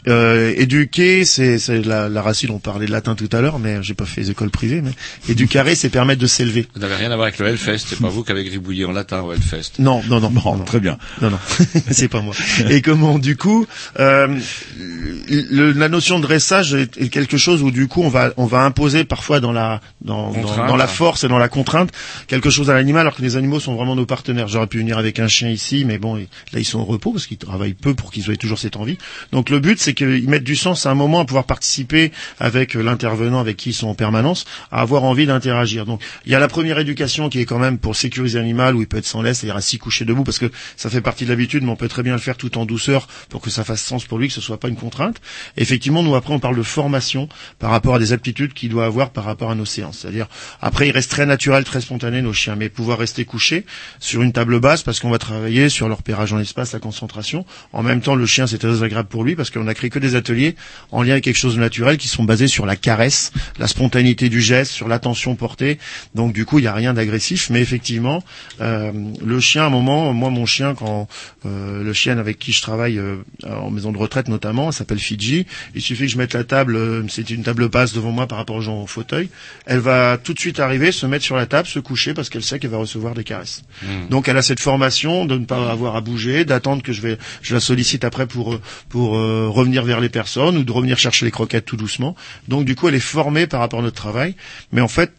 Euh, 0.08 0.52
éduquer, 0.56 1.24
c'est 1.24 1.58
c'est 1.58 1.82
la, 1.84 2.08
la 2.08 2.22
racine. 2.22 2.50
On 2.50 2.58
parlait 2.58 2.86
de 2.86 2.92
latin 2.92 3.14
tout 3.14 3.28
à 3.32 3.40
l'heure, 3.40 3.58
mais 3.58 3.82
j'ai 3.82 3.94
pas 3.94 4.06
fait 4.06 4.22
les 4.22 4.30
écoles 4.30 4.50
privées. 4.50 4.80
Mais 4.82 4.92
éduquer, 5.28 5.74
c'est 5.74 5.90
permettre 5.90 6.20
de 6.20 6.26
s'élever. 6.26 6.66
Vous 6.74 6.80
n'avez 6.80 6.94
rien 6.96 7.10
à 7.10 7.16
voir 7.16 7.26
avec 7.26 7.38
le 7.38 7.46
Hellfest, 7.48 7.78
c'est 7.86 7.98
pas 8.00 8.08
vous 8.08 8.24
qui 8.24 8.32
avez 8.32 8.44
gribouillé 8.44 8.84
en 8.84 8.92
latin 8.92 9.20
au 9.22 9.32
Hellfest. 9.32 9.72
Non, 9.78 10.02
non, 10.08 10.20
non, 10.20 10.30
non, 10.30 10.58
Très 10.64 10.80
bien. 10.80 10.96
non, 11.20 11.30
non, 11.30 11.38
c'est 11.90 12.08
pas 12.08 12.20
moi. 12.20 12.34
Et 12.70 12.82
comment, 12.82 13.18
du 13.18 13.36
coup, 13.36 13.66
euh, 13.98 14.38
le- 14.78 15.72
la 15.72 15.88
notion 15.88 16.18
de 16.18 16.22
dressage 16.22 16.74
est, 16.74 17.08
quelque 17.10 17.36
chose 17.36 17.62
où 17.62 17.70
du 17.70 17.88
coup 17.88 18.02
on 18.02 18.08
va 18.08 18.32
on 18.36 18.46
va 18.46 18.60
imposer 18.62 19.04
parfois 19.04 19.40
dans 19.40 19.52
la 19.52 19.80
dans, 20.00 20.32
dans 20.32 20.76
la 20.76 20.86
force 20.86 21.24
et 21.24 21.28
dans 21.28 21.38
la 21.38 21.48
contrainte 21.48 21.90
quelque 22.26 22.50
chose 22.50 22.70
à 22.70 22.74
l'animal, 22.74 23.02
alors 23.02 23.16
que 23.16 23.22
les 23.22 23.36
animaux 23.36 23.60
sont 23.60 23.74
vraiment 23.74 23.96
nos 23.96 24.06
partenaires. 24.06 24.48
J'aurais 24.48 24.66
pu 24.66 24.78
venir 24.78 24.98
avec 24.98 25.18
un 25.18 25.28
chien 25.28 25.48
ici, 25.50 25.84
mais 25.84 25.98
bon, 25.98 26.14
là 26.16 26.24
ils 26.58 26.64
sont 26.64 26.80
au 26.80 26.84
repos 26.84 27.12
parce 27.12 27.26
qu'ils 27.26 27.36
travaillent 27.38 27.74
peu 27.74 27.94
pour 27.94 28.10
qu'ils 28.12 28.30
aient 28.30 28.36
toujours 28.36 28.58
cette 28.58 28.76
envie. 28.76 28.98
Donc 29.32 29.50
le 29.50 29.58
but 29.60 29.78
c'est 29.80 29.89
qu'ils 29.94 30.28
mettent 30.28 30.44
du 30.44 30.56
sens 30.56 30.86
à 30.86 30.90
un 30.90 30.94
moment 30.94 31.20
à 31.20 31.24
pouvoir 31.24 31.44
participer 31.44 32.12
avec 32.38 32.76
euh, 32.76 32.82
l'intervenant 32.82 33.40
avec 33.40 33.56
qui 33.56 33.70
ils 33.70 33.74
sont 33.74 33.88
en 33.88 33.94
permanence, 33.94 34.44
à 34.70 34.80
avoir 34.80 35.04
envie 35.04 35.26
d'interagir. 35.26 35.86
Donc 35.86 36.02
il 36.26 36.32
y 36.32 36.34
a 36.34 36.38
la 36.38 36.48
première 36.48 36.78
éducation 36.78 37.28
qui 37.28 37.40
est 37.40 37.44
quand 37.44 37.58
même 37.58 37.78
pour 37.78 37.96
sécuriser 37.96 38.38
l'animal 38.38 38.76
où 38.76 38.80
il 38.80 38.88
peut 38.88 38.98
être 38.98 39.06
sans 39.06 39.22
laisse, 39.22 39.38
c'est-à-dire 39.38 39.56
assis 39.56 39.78
couché 39.78 40.04
debout 40.04 40.24
parce 40.24 40.38
que 40.38 40.50
ça 40.76 40.90
fait 40.90 41.00
partie 41.00 41.24
de 41.24 41.30
l'habitude, 41.30 41.62
mais 41.62 41.70
on 41.70 41.76
peut 41.76 41.88
très 41.88 42.02
bien 42.02 42.12
le 42.12 42.18
faire 42.18 42.36
tout 42.36 42.58
en 42.58 42.66
douceur 42.66 43.06
pour 43.28 43.40
que 43.40 43.50
ça 43.50 43.64
fasse 43.64 43.82
sens 43.82 44.04
pour 44.04 44.18
lui, 44.18 44.28
que 44.28 44.34
ce 44.34 44.40
soit 44.40 44.58
pas 44.58 44.68
une 44.68 44.76
contrainte. 44.76 45.20
Effectivement, 45.56 46.02
nous 46.02 46.14
après 46.14 46.34
on 46.34 46.38
parle 46.38 46.56
de 46.56 46.62
formation 46.62 47.28
par 47.58 47.70
rapport 47.70 47.94
à 47.94 47.98
des 47.98 48.12
aptitudes 48.12 48.52
qu'il 48.52 48.68
doit 48.70 48.86
avoir 48.86 49.10
par 49.10 49.24
rapport 49.24 49.50
à 49.50 49.54
nos 49.54 49.64
séances. 49.64 49.98
C'est-à-dire 50.00 50.26
après 50.60 50.88
il 50.88 50.92
reste 50.92 51.10
très 51.10 51.26
naturel, 51.26 51.64
très 51.64 51.80
spontané 51.80 52.22
nos 52.22 52.32
chiens, 52.32 52.56
mais 52.56 52.68
pouvoir 52.68 52.98
rester 52.98 53.24
couché 53.24 53.64
sur 53.98 54.22
une 54.22 54.32
table 54.32 54.60
basse 54.60 54.82
parce 54.82 55.00
qu'on 55.00 55.10
va 55.10 55.18
travailler 55.18 55.68
sur 55.68 55.88
leur 55.88 56.02
pérage 56.02 56.32
en 56.32 56.38
espace, 56.38 56.72
la 56.72 56.78
concentration. 56.78 57.44
En 57.72 57.82
même 57.82 58.00
temps, 58.00 58.14
le 58.14 58.26
chien 58.26 58.46
c'est 58.46 58.58
très 58.58 58.82
agréable 58.82 59.08
pour 59.08 59.24
lui 59.24 59.36
parce 59.36 59.50
qu'on 59.50 59.66
a 59.66 59.74
créé 59.80 59.90
que 59.90 59.98
des 59.98 60.14
ateliers 60.14 60.56
en 60.92 61.02
lien 61.02 61.12
avec 61.12 61.24
quelque 61.24 61.38
chose 61.38 61.54
de 61.54 61.60
naturel 61.60 61.96
qui 61.96 62.08
sont 62.08 62.24
basés 62.24 62.48
sur 62.48 62.66
la 62.66 62.76
caresse, 62.76 63.32
la 63.58 63.66
spontanéité 63.66 64.28
du 64.28 64.40
geste, 64.40 64.72
sur 64.72 64.88
l'attention 64.88 65.34
portée. 65.34 65.78
Donc 66.14 66.32
du 66.32 66.44
coup, 66.44 66.58
il 66.58 66.62
n'y 66.62 66.68
a 66.68 66.74
rien 66.74 66.92
d'agressif, 66.94 67.48
mais 67.50 67.60
effectivement, 67.60 68.22
euh, 68.60 68.92
le 69.24 69.40
chien, 69.40 69.62
à 69.62 69.66
un 69.66 69.70
moment, 69.70 70.12
moi 70.12 70.30
mon 70.30 70.46
chien, 70.46 70.74
quand 70.74 71.08
euh, 71.46 71.82
le 71.82 71.92
chien 71.92 72.18
avec 72.18 72.38
qui 72.38 72.52
je 72.52 72.60
travaille 72.60 72.98
euh, 72.98 73.16
en 73.46 73.70
maison 73.70 73.92
de 73.92 73.98
retraite 73.98 74.28
notamment, 74.28 74.68
elle 74.68 74.74
s'appelle 74.74 74.98
Fidji, 74.98 75.46
il 75.74 75.80
suffit 75.80 76.04
que 76.04 76.12
je 76.12 76.18
mette 76.18 76.34
la 76.34 76.44
table, 76.44 76.76
euh, 76.76 77.02
c'est 77.08 77.30
une 77.30 77.42
table 77.42 77.68
basse 77.68 77.92
devant 77.94 78.12
moi 78.12 78.26
par 78.26 78.38
rapport 78.38 78.56
aux 78.56 78.60
gens 78.60 78.82
au 78.82 78.86
fauteuil, 78.86 79.30
elle 79.66 79.78
va 79.78 80.18
tout 80.22 80.34
de 80.34 80.38
suite 80.38 80.60
arriver, 80.60 80.92
se 80.92 81.06
mettre 81.06 81.24
sur 81.24 81.36
la 81.36 81.46
table, 81.46 81.66
se 81.66 81.78
coucher 81.78 82.12
parce 82.12 82.28
qu'elle 82.28 82.42
sait 82.42 82.58
qu'elle 82.58 82.70
va 82.70 82.78
recevoir 82.78 83.14
des 83.14 83.24
caresses. 83.24 83.62
Donc 84.10 84.28
elle 84.28 84.36
a 84.36 84.42
cette 84.42 84.60
formation 84.60 85.24
de 85.24 85.38
ne 85.38 85.44
pas 85.44 85.70
avoir 85.70 85.96
à 85.96 86.00
bouger, 86.00 86.44
d'attendre 86.44 86.82
que 86.82 86.92
je 86.92 87.00
vais, 87.00 87.18
je 87.42 87.54
la 87.54 87.60
sollicite 87.60 88.04
après 88.04 88.26
pour 88.26 88.54
euh, 88.54 88.60
pour 88.88 89.16
euh, 89.16 89.48
revenir 89.70 89.84
vers 89.84 90.00
les 90.00 90.08
personnes 90.08 90.56
ou 90.56 90.64
de 90.64 90.72
revenir 90.72 90.98
chercher 90.98 91.24
les 91.24 91.30
croquettes 91.30 91.64
tout 91.64 91.76
doucement. 91.76 92.16
Donc 92.48 92.64
du 92.64 92.74
coup 92.74 92.88
elle 92.88 92.94
est 92.96 93.00
formée 93.00 93.46
par 93.46 93.60
rapport 93.60 93.78
à 93.80 93.82
notre 93.82 93.96
travail, 93.96 94.34
mais 94.72 94.80
en 94.80 94.88
fait 94.88 95.12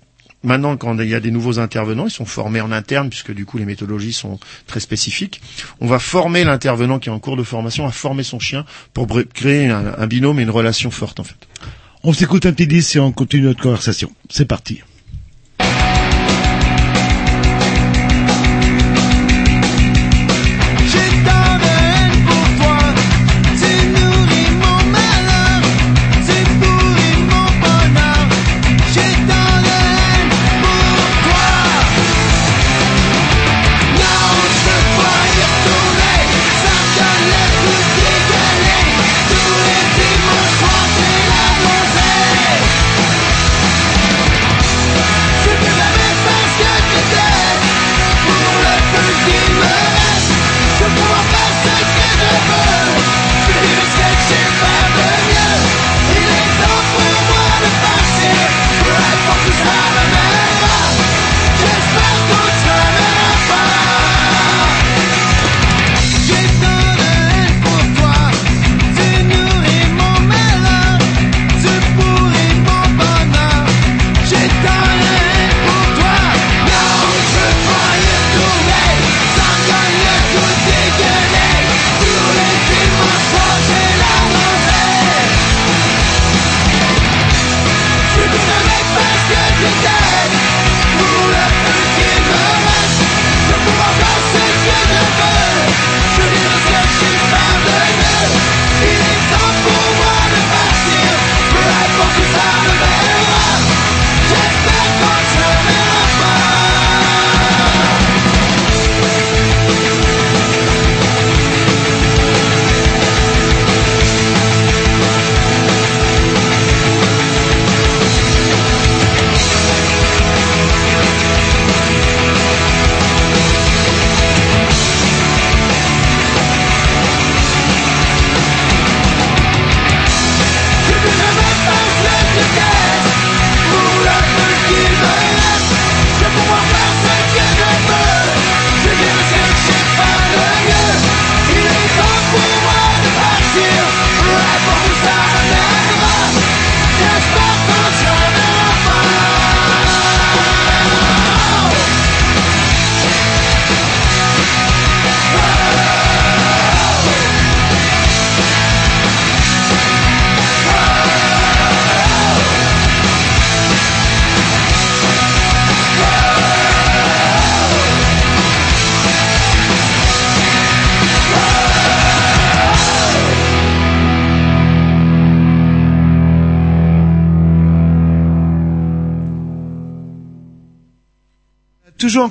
Maintenant, 0.43 0.75
quand 0.75 0.97
il 0.97 1.07
y 1.07 1.13
a 1.13 1.19
des 1.19 1.29
nouveaux 1.29 1.59
intervenants, 1.59 2.07
ils 2.07 2.11
sont 2.11 2.25
formés 2.25 2.61
en 2.61 2.71
interne, 2.71 3.09
puisque 3.11 3.31
du 3.31 3.45
coup 3.45 3.59
les 3.59 3.65
méthodologies 3.65 4.11
sont 4.11 4.39
très 4.65 4.79
spécifiques. 4.79 5.39
On 5.81 5.85
va 5.85 5.99
former 5.99 6.43
l'intervenant 6.43 6.97
qui 6.97 7.09
est 7.09 7.11
en 7.11 7.19
cours 7.19 7.37
de 7.37 7.43
formation 7.43 7.85
à 7.85 7.91
former 7.91 8.23
son 8.23 8.39
chien 8.39 8.65
pour 8.95 9.07
créer 9.35 9.67
un, 9.67 9.93
un 9.95 10.07
binôme 10.07 10.39
et 10.39 10.41
une 10.41 10.49
relation 10.49 10.89
forte 10.89 11.19
en 11.19 11.23
fait. 11.23 11.37
On 12.01 12.11
s'écoute 12.11 12.47
un 12.47 12.53
petit 12.53 12.65
disque 12.65 12.95
et 12.95 12.99
on 12.99 13.11
continue 13.11 13.43
notre 13.43 13.61
conversation. 13.61 14.11
C'est 14.31 14.45
parti. 14.45 14.81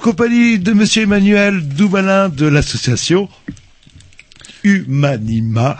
Compagnie 0.01 0.59
de 0.59 0.73
Monsieur 0.73 1.03
Emmanuel 1.03 1.61
Doubalin 1.67 2.29
de 2.29 2.47
l'association. 2.47 3.29
Humanima. 4.63 5.79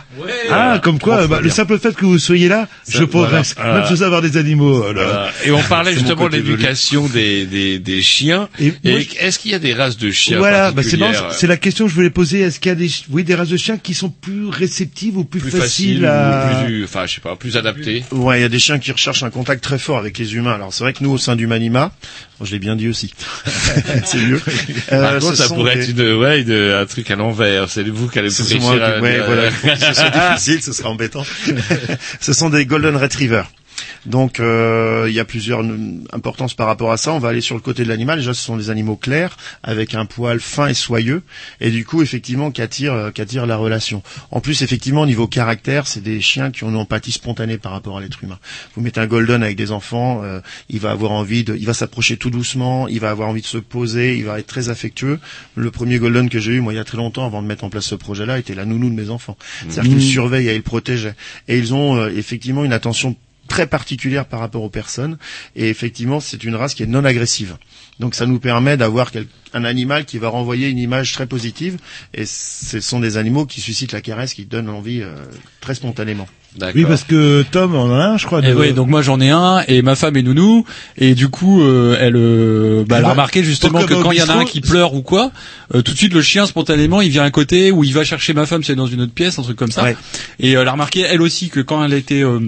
ah, 0.51 0.81
comme 0.83 0.99
quoi, 0.99 1.27
bah, 1.27 1.41
le 1.43 1.51
simple 1.51 1.79
fait 1.79 1.95
que 1.95 2.07
vous 2.07 2.19
soyez 2.19 2.49
là, 2.49 2.67
Ça, 2.85 2.99
je 2.99 3.05
progresse. 3.05 3.55
voilà, 3.55 3.73
Même 3.75 3.83
voilà. 3.83 3.97
sans 3.97 4.03
avoir 4.05 4.23
des 4.23 4.39
animaux. 4.39 4.81
là. 4.93 5.03
Voilà. 5.05 5.31
Et 5.45 5.51
on 5.51 5.63
parlait 5.63 5.93
justement 5.99 6.29
de 6.31 6.37
l'éducation 6.37 7.07
des, 7.07 7.45
des, 7.45 7.79
des 7.79 8.01
chiens. 8.01 8.49
Et 8.59 8.73
Et, 8.85 9.07
est-ce 9.21 9.39
qu'il 9.39 9.51
y 9.51 9.55
a 9.55 9.59
des 9.59 9.75
races 9.75 9.99
de 9.99 10.11
chiens 10.11 10.39
Voilà, 10.39 10.73
bah 10.73 10.83
c'est 10.83 10.97
particulières, 10.97 11.23
marrant, 11.25 11.35
c'est 11.35 11.47
la 11.47 11.57
question 11.59 11.85
que 11.85 11.91
je 11.91 11.95
voulais 11.95 12.09
poser. 12.09 12.41
Est-ce 12.41 12.59
qu'il 12.59 12.71
y 12.71 12.73
a 12.73 12.77
des, 12.77 12.91
oui, 13.11 13.23
des 13.23 13.35
races 13.35 13.49
de 13.51 13.59
chiens 13.59 13.77
qui 13.77 13.93
sont 13.93 14.09
plus 14.09 14.47
réceptives 14.49 15.19
ou 15.19 15.25
plus, 15.25 15.41
plus 15.41 15.51
faciles 15.51 16.07
à... 16.07 16.63
ou 16.63 16.65
plus, 16.65 16.85
enfin, 16.85 17.05
je 17.07 17.17
sais 17.17 17.21
pas, 17.21 17.37
plus 17.37 17.59
adaptées? 17.59 18.05
Ouais, 18.13 18.39
il 18.39 18.43
y 18.43 18.47
a 18.47 18.49
des 18.49 18.59
chiens 18.59 18.79
qui 18.79 18.93
recherchent 18.93 19.23
un 19.25 19.31
contact 19.31 19.63
très 19.63 19.79
fort 19.79 19.99
avec 19.99 20.17
les 20.17 20.35
humains. 20.37 20.55
Alors 20.55 20.73
c'est 20.73 20.85
vrai 20.85 20.95
que 20.95 21.05
nous, 21.05 21.11
au 21.11 21.19
sein 21.19 21.37
du 21.37 21.47
Manima, 21.47 21.93
bon, 21.93 22.30
je 22.45 22.53
l'ai 22.53 22.59
bien 22.59 22.77
dit 22.77 22.89
aussi, 22.89 23.13
c'est 24.05 24.19
mieux. 24.19 24.41
Euh, 24.93 25.03
Par 25.03 25.19
contre, 25.19 25.31
ce 25.37 25.43
ça 25.43 25.49
sont 25.49 25.55
pourrait 25.57 25.77
des- 25.77 25.91
être 25.91 25.99
une, 25.99 26.15
ouais, 26.17 26.41
une- 26.43 26.53
un 26.73 26.87
truc 26.87 27.11
à 27.11 27.17
l'envers. 27.17 27.69
C'est 27.69 27.83
vous 27.85 28.09
qui 28.09 28.19
allez 28.19 28.29
vous 28.29 28.71
à... 28.71 29.01
ouais, 29.01 29.21
voilà. 29.25 29.51
ce 29.51 29.95
serait 29.95 30.11
difficile, 30.35 30.63
ce 30.63 30.73
serait 30.73 30.89
embêtant. 30.89 31.25
ce 32.21 32.33
sont 32.33 32.51
des 32.51 32.67
Golden 32.67 32.97
Retriever. 32.97 33.43
Donc 34.07 34.41
euh, 34.41 35.07
il 35.09 35.15
y 35.15 35.21
a 35.21 35.25
plusieurs 35.25 35.63
importances 36.13 36.55
par 36.55 36.67
rapport 36.67 36.93
à 36.93 36.97
ça. 36.97 37.13
On 37.13 37.19
va 37.19 37.29
aller 37.29 37.41
sur 37.41 37.55
le 37.55 37.61
côté 37.61 37.85
de 37.85 37.89
l'animal. 37.89 38.19
Déjà, 38.19 38.35
ce 38.35 38.43
sont 38.43 38.57
des 38.57 38.71
animaux 38.71 38.97
clairs 38.97 39.37
avec 39.63 39.95
un 39.95 40.07
poil 40.07 40.41
fin 40.41 40.69
et 40.69 40.75
soyeux, 40.75 41.23
et 41.61 41.71
du 41.71 41.85
coup, 41.85 42.03
effectivement, 42.03 42.51
qui 42.51 42.63
attire, 42.63 42.93
euh, 42.93 43.11
qui 43.11 43.21
attire 43.21 43.47
la 43.47 43.57
relation. 43.57 44.03
En 44.31 44.41
plus, 44.41 44.63
effectivement, 44.63 45.03
au 45.03 45.07
niveau 45.07 45.27
caractère, 45.27 45.87
c'est 45.87 46.03
des 46.03 46.21
chiens 46.21 46.51
qui 46.51 46.65
ont 46.65 46.71
une 46.71 46.77
empathie 46.77 47.13
spontanée 47.13 47.59
par 47.59 47.73
rapport 47.73 47.99
à 47.99 48.01
l'être 48.01 48.23
humain. 48.23 48.39
Vous 48.75 48.83
mettez 48.83 49.01
un 49.01 49.07
Golden 49.07 49.43
avec 49.43 49.57
des 49.57 49.73
enfants, 49.73 50.23
euh, 50.23 50.41
il 50.69 50.81
va 50.81 50.93
avoir 50.93 51.13
envie 51.13 51.45
de, 51.45 51.57
il 51.57 51.67
va 51.67 51.75
s'approcher 51.75 52.17
tout 52.17 52.31
doucement, 52.31 52.89
il 52.89 53.01
va 53.01 53.11
avoir 53.11 53.29
envie 53.29 53.43
de 53.43 53.47
se 53.47 53.59
poser, 53.59 54.17
il 54.17 54.25
va 54.25 54.39
être 54.39 54.47
très 54.47 54.69
affectueux. 54.69 55.19
Le 55.57 55.71
premier 55.71 55.99
Golden 55.99 56.29
que 56.29 56.39
j'ai 56.39 56.53
eu, 56.53 56.61
moi, 56.61 56.73
il 56.73 56.77
y 56.77 56.81
a 56.81 56.85
très 56.85 56.97
longtemps, 56.97 57.27
avant 57.27 57.43
de 57.43 57.47
mettre 57.47 57.65
en 57.65 57.71
place 57.71 57.85
ce 57.85 57.95
projet-là, 57.95 58.39
était 58.39 58.55
la 58.55 58.65
nounou 58.65 58.89
de 58.89 58.95
mes 58.95 59.11
enfants. 59.11 59.37
C'est-à-dire 59.69 59.91
Mmh. 59.91 59.95
qu'ils 59.95 60.07
le 60.07 60.13
surveillent 60.13 60.49
et 60.49 60.55
ils 60.55 60.63
protégeaient. 60.63 61.15
Et 61.49 61.59
ils 61.59 61.75
ont 61.75 61.97
euh, 61.97 62.11
effectivement 62.15 62.65
une 62.65 62.73
attention 62.73 63.17
très 63.51 63.67
particulière 63.67 64.25
par 64.25 64.41
rapport 64.41 64.63
aux 64.63 64.71
personnes. 64.71 65.19
Et 65.57 65.69
effectivement, 65.69 66.21
c'est 66.21 66.43
une 66.45 66.55
race 66.55 66.73
qui 66.75 66.83
est 66.85 66.87
non 66.87 67.05
agressive. 67.05 67.57
Donc 67.99 68.15
ça 68.15 68.25
nous 68.25 68.39
permet 68.39 68.79
d'avoir 68.79 69.11
quel- 69.11 69.27
un 69.53 69.65
animal 69.65 70.07
qui 70.07 70.17
va 70.19 70.29
renvoyer 70.29 70.69
une 70.69 70.79
image 70.79 71.13
très 71.13 71.27
positive. 71.27 71.77
Et 72.15 72.25
ce 72.25 72.81
sont 72.81 73.01
des 73.01 73.19
animaux 73.19 73.45
qui 73.45 73.61
suscitent 73.61 73.93
la 73.93 74.01
caresse, 74.01 74.33
qui 74.33 74.47
donnent 74.47 74.71
envie 74.71 75.03
euh, 75.03 75.15
très 75.61 75.75
spontanément. 75.75 76.27
Oui, 76.75 76.85
parce 76.89 77.05
que 77.05 77.45
Tom 77.53 77.77
en 77.77 77.93
a 77.95 78.05
un, 78.07 78.17
je 78.17 78.27
crois. 78.27 78.41
Et 78.41 78.51
de- 78.51 78.55
ouais, 78.55 78.73
donc 78.73 78.89
moi 78.89 79.03
j'en 79.03 79.21
ai 79.21 79.31
un 79.31 79.63
et 79.69 79.83
ma 79.83 79.95
femme 79.95 80.17
est 80.17 80.23
nounou 80.23 80.65
et 80.97 81.15
du 81.15 81.29
coup 81.29 81.63
euh, 81.63 81.97
elle, 82.01 82.17
euh, 82.17 82.85
bah, 82.89 82.97
elle 82.99 83.05
a 83.05 83.11
remarqué 83.11 83.45
justement 83.45 83.85
que 83.85 83.95
quand 84.03 84.11
il 84.11 84.19
y 84.19 84.23
en 84.23 84.29
a 84.29 84.35
un 84.35 84.45
qui 84.45 84.61
pleure 84.61 84.95
ou 84.95 85.03
quoi, 85.03 85.31
euh, 85.77 85.83
tout 85.83 85.93
de 85.93 85.97
suite 85.97 86.13
le 86.13 86.23
chien 86.23 86.47
spontanément 86.47 87.03
il 87.03 87.11
vient 87.11 87.23
à 87.23 87.31
côté 87.31 87.71
ou 87.71 87.85
il 87.85 87.95
va 87.95 88.03
chercher 88.03 88.33
ma 88.35 88.47
femme 88.47 88.65
si 88.65 88.73
elle 88.73 88.79
est 88.79 88.83
dans 88.83 88.89
une 88.89 89.01
autre 89.03 89.13
pièce, 89.13 89.39
un 89.39 89.43
truc 89.43 89.57
comme 89.57 89.71
ça. 89.71 89.85
Ouais. 89.85 89.97
Et 90.41 90.57
euh, 90.57 90.63
elle 90.63 90.69
a 90.69 90.73
remarqué 90.73 91.01
elle 91.03 91.23
aussi 91.23 91.51
que 91.51 91.61
quand 91.61 91.85
elle 91.85 91.93
était 91.95 92.25
euh, 92.25 92.41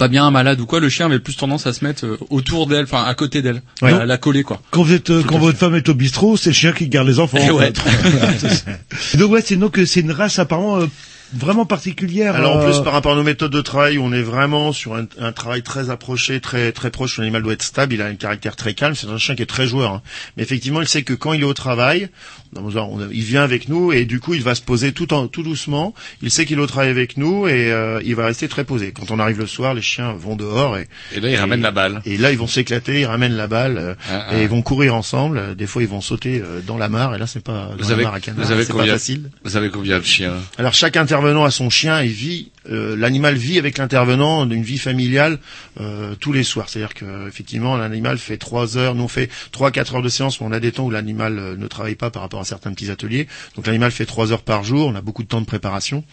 pas 0.00 0.08
bien 0.08 0.30
malade 0.30 0.58
ou 0.60 0.64
quoi, 0.64 0.80
le 0.80 0.88
chien 0.88 1.04
avait 1.04 1.18
plus 1.18 1.36
tendance 1.36 1.66
à 1.66 1.74
se 1.74 1.84
mettre 1.84 2.06
euh, 2.06 2.16
autour 2.30 2.66
d'elle, 2.66 2.84
enfin 2.84 3.04
à 3.04 3.14
côté 3.14 3.42
d'elle, 3.42 3.60
Ouais. 3.82 3.92
à 3.92 4.06
la 4.06 4.16
coller 4.16 4.42
quoi. 4.42 4.62
Quand 4.70 4.82
vous 4.82 4.94
êtes, 4.94 5.10
euh, 5.10 5.22
quand 5.22 5.36
votre 5.38 5.58
femme 5.58 5.74
est 5.74 5.90
au 5.90 5.94
bistrot, 5.94 6.38
c'est 6.38 6.48
le 6.48 6.54
chien 6.54 6.72
qui 6.72 6.88
garde 6.88 7.06
les 7.06 7.18
enfants. 7.18 7.36
Eh 7.38 7.50
en 7.50 7.56
ouais. 7.58 7.70
donc 9.18 9.30
ouais, 9.30 9.42
c'est 9.44 9.56
donc 9.56 9.78
euh, 9.78 9.84
c'est 9.84 10.00
une 10.00 10.12
race 10.12 10.38
apparemment 10.38 10.78
euh, 10.78 10.86
vraiment 11.34 11.64
particulière. 11.66 12.34
Alors 12.36 12.56
en 12.56 12.60
euh, 12.60 12.64
plus 12.70 12.82
par 12.82 12.92
rapport 12.92 13.12
à 13.12 13.16
nos 13.16 13.22
méthodes 13.22 13.52
de 13.52 13.60
travail, 13.60 13.98
on 13.98 14.12
est 14.12 14.22
vraiment 14.22 14.72
sur 14.72 14.94
un, 14.94 15.06
un 15.18 15.32
travail 15.32 15.62
très 15.62 15.90
approché, 15.90 16.40
très 16.40 16.72
très 16.72 16.90
proche. 16.90 17.18
L'animal 17.18 17.42
doit 17.42 17.52
être 17.52 17.62
stable, 17.62 17.94
il 17.94 18.02
a 18.02 18.06
un 18.06 18.14
caractère 18.14 18.56
très 18.56 18.74
calme. 18.74 18.94
C'est 18.94 19.08
un 19.08 19.18
chien 19.18 19.34
qui 19.34 19.42
est 19.42 19.46
très 19.46 19.66
joueur. 19.66 19.92
hein. 19.94 20.02
Mais 20.36 20.42
effectivement, 20.42 20.80
il 20.80 20.88
sait 20.88 21.02
que 21.02 21.14
quand 21.14 21.32
il 21.32 21.42
est 21.42 21.44
au 21.44 21.54
travail, 21.54 22.08
on- 22.56 22.76
on- 22.76 23.08
il 23.10 23.22
vient 23.22 23.42
avec 23.42 23.68
nous 23.68 23.92
et 23.92 24.04
du 24.04 24.18
coup 24.20 24.34
il 24.34 24.42
va 24.42 24.54
se 24.54 24.62
poser 24.62 24.92
tout 24.92 25.12
en 25.14 25.28
tout 25.28 25.42
doucement. 25.42 25.94
Il 26.22 26.30
sait 26.30 26.44
qu'il 26.46 26.58
est 26.58 26.62
au 26.62 26.66
travail 26.66 26.90
avec 26.90 27.16
nous 27.16 27.46
et 27.46 27.70
euh, 27.72 28.00
il 28.04 28.14
va 28.16 28.26
rester 28.26 28.48
très 28.48 28.64
posé. 28.64 28.92
Quand 28.92 29.10
on 29.10 29.18
arrive 29.18 29.38
le 29.38 29.46
soir, 29.46 29.74
les 29.74 29.82
chiens 29.82 30.12
vont 30.12 30.36
dehors 30.36 30.76
et, 30.76 30.88
Et 31.14 31.20
là, 31.20 31.28
ils 31.30 31.36
ramènent 31.36 31.62
la 31.62 31.70
balle. 31.70 32.02
et 32.04 32.16
là 32.16 32.32
ils 32.32 32.38
vont 32.38 32.46
s'éclater, 32.48 33.00
ils 33.00 33.06
ramènent 33.06 33.36
la 33.36 33.46
balle 33.46 33.78
euh, 33.78 33.94
Ah, 34.10 34.26
ah. 34.30 34.36
et 34.38 34.42
ils 34.42 34.48
vont 34.48 34.62
courir 34.62 34.94
ensemble. 34.94 35.38
Euh, 35.38 35.54
Des 35.54 35.66
fois 35.66 35.82
ils 35.82 35.88
vont 35.88 36.00
sauter 36.00 36.40
euh, 36.40 36.60
dans 36.66 36.76
la 36.76 36.88
mare 36.88 37.14
et 37.14 37.18
là 37.18 37.26
c'est 37.26 37.42
pas 37.44 37.68
dans 37.70 37.76
Vous 37.82 37.88
la 37.88 37.94
avez, 37.94 38.02
mare 38.04 38.14
à 38.14 38.20
canard, 38.20 38.44
vous 38.44 38.50
avez 38.52 38.62
c'est 38.64 38.72
pas 38.72 38.78
combien, 38.80 38.92
facile. 38.94 39.30
vous 39.44 39.56
avez 39.56 39.70
combien 39.70 39.98
de 39.98 40.04
chiens? 40.04 40.34
Alors 40.58 40.74
chaque 40.74 40.96
intervenant 41.20 41.44
a 41.44 41.50
son 41.50 41.68
chien 41.68 42.00
et 42.00 42.06
vit. 42.06 42.50
euh, 42.70 42.96
L'animal 42.96 43.34
vit 43.36 43.58
avec 43.58 43.76
l'intervenant 43.76 44.46
d'une 44.46 44.62
vie 44.62 44.78
familiale 44.78 45.38
euh, 45.78 46.14
tous 46.14 46.32
les 46.32 46.44
soirs. 46.44 46.70
C'est-à-dire 46.70 46.94
que 46.94 47.28
effectivement 47.28 47.76
l'animal 47.76 48.16
fait 48.16 48.38
trois 48.38 48.78
heures. 48.78 48.94
Nous 48.94 49.02
on 49.04 49.08
fait 49.08 49.28
trois 49.52 49.70
quatre 49.70 49.94
heures 49.94 50.02
de 50.02 50.08
séance, 50.08 50.40
mais 50.40 50.46
on 50.46 50.52
a 50.52 50.60
des 50.60 50.72
temps 50.72 50.84
où 50.86 50.90
l'animal 50.90 51.38
euh, 51.38 51.56
ne 51.58 51.66
travaille 51.66 51.94
pas 51.94 52.10
par 52.10 52.22
rapport 52.22 52.40
à 52.40 52.44
certains 52.44 52.72
petits 52.72 52.90
ateliers. 52.90 53.28
Donc 53.54 53.66
l'animal 53.66 53.90
fait 53.92 54.06
trois 54.06 54.32
heures 54.32 54.42
par 54.42 54.64
jour. 54.64 54.86
On 54.88 54.94
a 54.94 55.02
beaucoup 55.02 55.22
de 55.22 55.28
temps 55.28 55.42
de 55.42 55.46
préparation. 55.46 56.04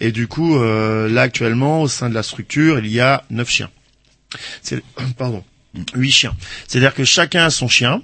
Et 0.00 0.12
du 0.12 0.28
coup 0.28 0.56
euh, 0.56 1.10
là 1.10 1.22
actuellement 1.22 1.82
au 1.82 1.88
sein 1.88 2.08
de 2.08 2.14
la 2.14 2.22
structure 2.22 2.78
il 2.78 2.86
y 2.86 3.00
a 3.00 3.22
neuf 3.28 3.50
chiens. 3.50 3.70
C'est 4.62 4.82
pardon 5.18 5.44
huit 5.94 6.10
chiens. 6.12 6.34
C'est-à-dire 6.66 6.94
que 6.94 7.04
chacun 7.04 7.44
a 7.44 7.50
son 7.50 7.68
chien. 7.68 8.00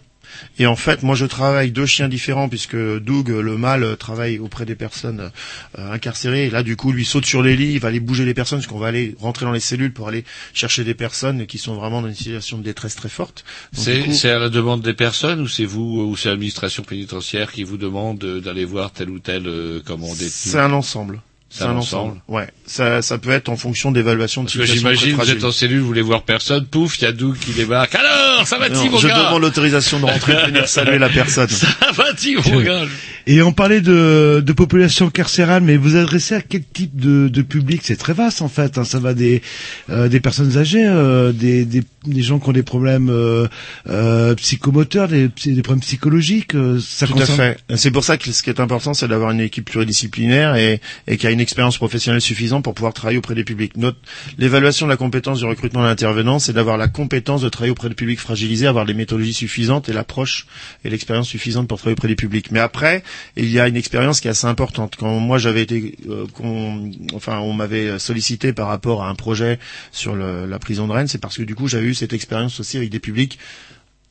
Et 0.59 0.66
en 0.66 0.76
fait, 0.76 1.03
moi, 1.03 1.14
je 1.14 1.26
travaille 1.26 1.70
deux 1.70 1.87
chiens 1.87 2.09
différents 2.09 2.49
puisque 2.49 2.76
Doug, 2.76 3.28
le 3.28 3.57
mâle, 3.57 3.97
travaille 3.97 4.39
auprès 4.39 4.66
des 4.66 4.74
personnes 4.74 5.31
euh, 5.78 5.93
incarcérées. 5.93 6.47
Et 6.47 6.51
là, 6.51 6.62
du 6.62 6.76
coup, 6.76 6.93
lui 6.93 7.05
saute 7.05 7.26
sur 7.26 7.43
les 7.43 7.57
lits, 7.57 7.72
il 7.74 7.81
va 7.81 7.89
aller 7.89 8.01
bouger 8.01 8.24
les 8.24 8.35
personnes, 8.35 8.59
parce 8.59 8.66
qu'on 8.66 8.78
va 8.78 8.89
aller 8.89 9.14
rentrer 9.20 9.47
dans 9.47 9.53
les 9.53 9.61
cellules 9.61 9.93
pour 9.93 10.09
aller 10.09 10.24
chercher 10.55 10.85
des 10.85 10.95
personnes 10.95 11.47
qui 11.47 11.59
sont 11.59 11.74
vraiment 11.74 12.03
dans 12.03 12.09
une 12.09 12.14
situation 12.14 12.59
de 12.59 12.62
détresse 12.62 12.95
très 12.97 13.09
forte. 13.09 13.45
C'est 13.72 14.01
coup- 14.01 14.26
à 14.28 14.39
la 14.39 14.49
demande 14.49 14.83
des 14.83 14.95
personnes 14.95 15.41
ou 15.41 15.49
c'est 15.49 15.64
vous 15.64 16.01
ou 16.11 16.16
c'est 16.16 16.28
l'administration 16.28 16.83
pénitentiaire 16.83 17.51
qui 17.53 17.64
vous 17.64 17.76
demande 17.76 18.18
d'aller 18.18 18.64
voir 18.64 18.93
tel 18.93 19.11
ou 19.11 19.18
tel 19.18 19.47
euh, 19.47 19.81
comment 19.85 20.12
détenu 20.12 20.31
c'est 20.31 20.59
un 20.59 20.72
ensemble. 20.72 21.20
C'est 21.53 21.65
un 21.65 21.77
ensemble. 21.77 22.21
Ouais. 22.29 22.47
Ça, 22.65 23.03
ça 23.03 23.19
peut 23.19 23.31
être 23.33 23.49
en 23.49 23.57
fonction 23.57 23.91
d'évaluation 23.91 24.43
de 24.43 24.47
Parce 24.47 24.57
que 24.57 24.65
situations 24.67 24.89
très 24.89 24.97
j'imagine 24.97 25.17
vous 25.17 25.31
êtes 25.33 25.45
en 25.45 25.51
cellule, 25.51 25.81
vous 25.81 25.87
voulez 25.89 26.01
voir 26.01 26.23
personne, 26.23 26.65
pouf, 26.65 26.97
il 27.01 27.03
y 27.03 27.07
a 27.09 27.13
Doug 27.13 27.37
qui 27.39 27.51
débarque. 27.51 27.93
Alors, 27.97 28.47
ça 28.47 28.57
va-t-il 28.57 28.89
mon 28.89 28.99
je 28.99 29.09
gars 29.09 29.19
demande 29.25 29.43
l'autorisation 29.43 29.99
de 29.99 30.05
rentrer 30.05 30.33
et 30.35 30.37
de 30.37 30.47
venir 30.53 30.69
saluer 30.69 30.99
la 30.99 31.09
personne. 31.09 31.49
Ça 31.49 31.67
va-t-il 31.93 32.39
mon 32.53 32.61
gars 32.61 32.83
Et 33.27 33.43
on 33.43 33.53
parlait 33.53 33.81
de, 33.81 34.41
de 34.47 34.53
population 34.53 35.11
carcérale, 35.11 35.65
mais 35.65 35.77
vous 35.77 35.97
adressez 35.97 36.37
à 36.37 36.41
quel 36.41 36.63
type 36.63 36.95
de, 36.95 37.27
de 37.27 37.43
public? 37.43 37.81
C'est 37.85 37.97
très 37.97 38.13
vaste 38.13 38.43
en 38.43 38.49
fait. 38.49 38.79
hein. 38.79 38.85
Ça 38.85 39.01
va 39.01 39.13
des 39.13 39.43
euh, 39.91 40.09
des 40.09 40.21
personnes 40.21 40.57
âgées, 40.57 40.87
euh, 40.87 41.33
des, 41.33 41.65
des 41.65 41.83
des 42.07 42.23
gens 42.23 42.39
qui 42.39 42.49
ont 42.49 42.53
des 42.53 42.63
problèmes 42.63 43.11
euh, 43.11 43.47
euh, 43.89 44.35
psychomoteurs, 44.35 45.07
des, 45.09 45.29
des 45.29 45.63
problèmes 45.63 45.83
psychologiques. 45.83 46.55
euh, 46.55 46.79
ça 46.81 47.07
Tout 47.07 47.13
à 47.19 47.27
fait. 47.37 47.59
C'est 47.77 47.91
pour 47.91 48.05
ça 48.05 48.17
que 48.17 48.33
ce 48.33 48.43
qui 48.43 48.49
est 48.51 48.61
important, 48.61 48.95
c'est 48.95 49.07
d'avoir 49.09 49.31
une 49.33 49.41
équipe 49.41 49.67
pluridisciplinaire 49.71 50.57
et, 50.57 50.81
et 51.07 51.17
qui 51.19 51.27
a 51.27 51.31
une 51.31 51.41
expérience 51.41 51.77
professionnelle 51.77 52.21
suffisante 52.23 52.65
pour 52.65 52.75
pouvoir 52.75 52.95
travailler 52.95 53.19
auprès 53.19 53.35
des 53.35 53.45
publics. 53.45 53.77
Notre, 53.77 53.99
l'évaluation 54.39 54.87
de 54.87 54.91
la 54.91 54.97
compétence 54.97 55.39
du 55.41 55.45
recrutement 55.45 55.83
d'intervenants, 55.83 56.39
c'est 56.39 56.53
d'avoir 56.53 56.77
la 56.79 56.89
compétence 56.89 57.43
de 57.43 57.49
travailler 57.49 57.73
auprès 57.73 57.89
des 57.89 57.95
publics 57.95 58.21
fragilisés, 58.21 58.67
avoir 58.67 58.85
les 58.85 58.95
méthodologies 58.95 59.35
suffisantes 59.35 59.89
et 59.89 59.93
l'approche 59.93 60.47
et 60.85 60.91
l'expérience 60.91 61.29
suffisante 61.29 61.69
pour 61.69 61.79
travailler 61.79 61.95
auprès 61.99 62.09
des 62.09 62.17
publics. 62.17 62.51
Mais 62.51 62.61
après, 62.61 63.03
il 63.37 63.51
y 63.51 63.61
a 63.61 63.69
une 63.69 63.77
expérience 63.77 64.21
qui 64.21 64.29
est 64.29 64.31
assez 64.31 64.47
importante. 64.47 64.95
Quand 64.99 65.19
moi 65.21 65.39
j'avais 65.39 65.63
été, 65.63 65.97
euh, 66.09 66.25
qu'on- 66.35 66.91
enfin, 67.15 67.39
on 67.41 67.53
m'avait 67.53 67.99
sollicité 67.99 68.53
par 68.53 68.69
rapport 68.69 69.03
à 69.05 69.09
un 69.11 69.15
projet 69.15 69.59
sur 69.93 70.15
le- 70.15 70.47
la 70.47 70.59
prison 70.59 70.87
de 70.87 70.93
Rennes, 70.93 71.09
c'est 71.09 71.21
parce 71.21 71.37
que 71.37 71.43
du 71.43 71.55
coup 71.55 71.69
j'avais 71.69 71.87
eu 71.89 71.89
cette 71.95 72.12
expérience 72.12 72.61
aussi 72.61 72.76
avec 72.76 72.91
des 72.91 73.01
publics 73.01 73.38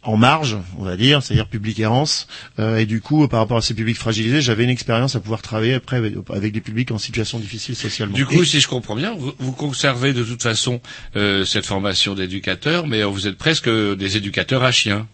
en 0.02 0.16
marge, 0.16 0.56
on 0.78 0.84
va 0.86 0.96
dire, 0.96 1.22
c'est-à-dire 1.22 1.46
public 1.48 1.78
errance. 1.80 2.28
Euh, 2.58 2.78
et 2.78 2.86
du 2.86 3.02
coup, 3.02 3.28
par 3.28 3.42
rapport 3.42 3.58
à 3.58 3.62
ces 3.62 3.74
publics 3.74 3.98
fragilisés, 3.98 4.42
j'avais 4.42 4.64
une 4.64 4.70
expérience 4.70 5.18
à 5.18 5.20
pouvoir 5.20 5.42
travailler 5.42 5.74
après 5.74 5.98
avec, 5.98 6.14
avec 6.30 6.54
des 6.54 6.62
publics 6.62 6.90
en 6.92 6.98
situation 6.98 7.38
difficile 7.38 7.76
socialement. 7.76 8.16
Du 8.16 8.26
coup, 8.26 8.42
Et- 8.42 8.46
si 8.46 8.62
je 8.62 8.68
comprends 8.70 8.96
bien, 8.96 9.14
vous, 9.14 9.34
vous 9.40 9.52
conservez 9.52 10.14
de 10.14 10.24
toute 10.24 10.42
façon 10.42 10.80
euh, 11.18 11.44
cette 11.44 11.66
formation 11.66 12.16
d'éducateur, 12.16 12.88
mais 12.88 13.04
vous 13.04 13.28
êtes 13.28 13.38
presque 13.38 13.70
des 13.70 14.16
éducateurs 14.16 14.64
à 14.64 14.72
chiens. 14.72 15.06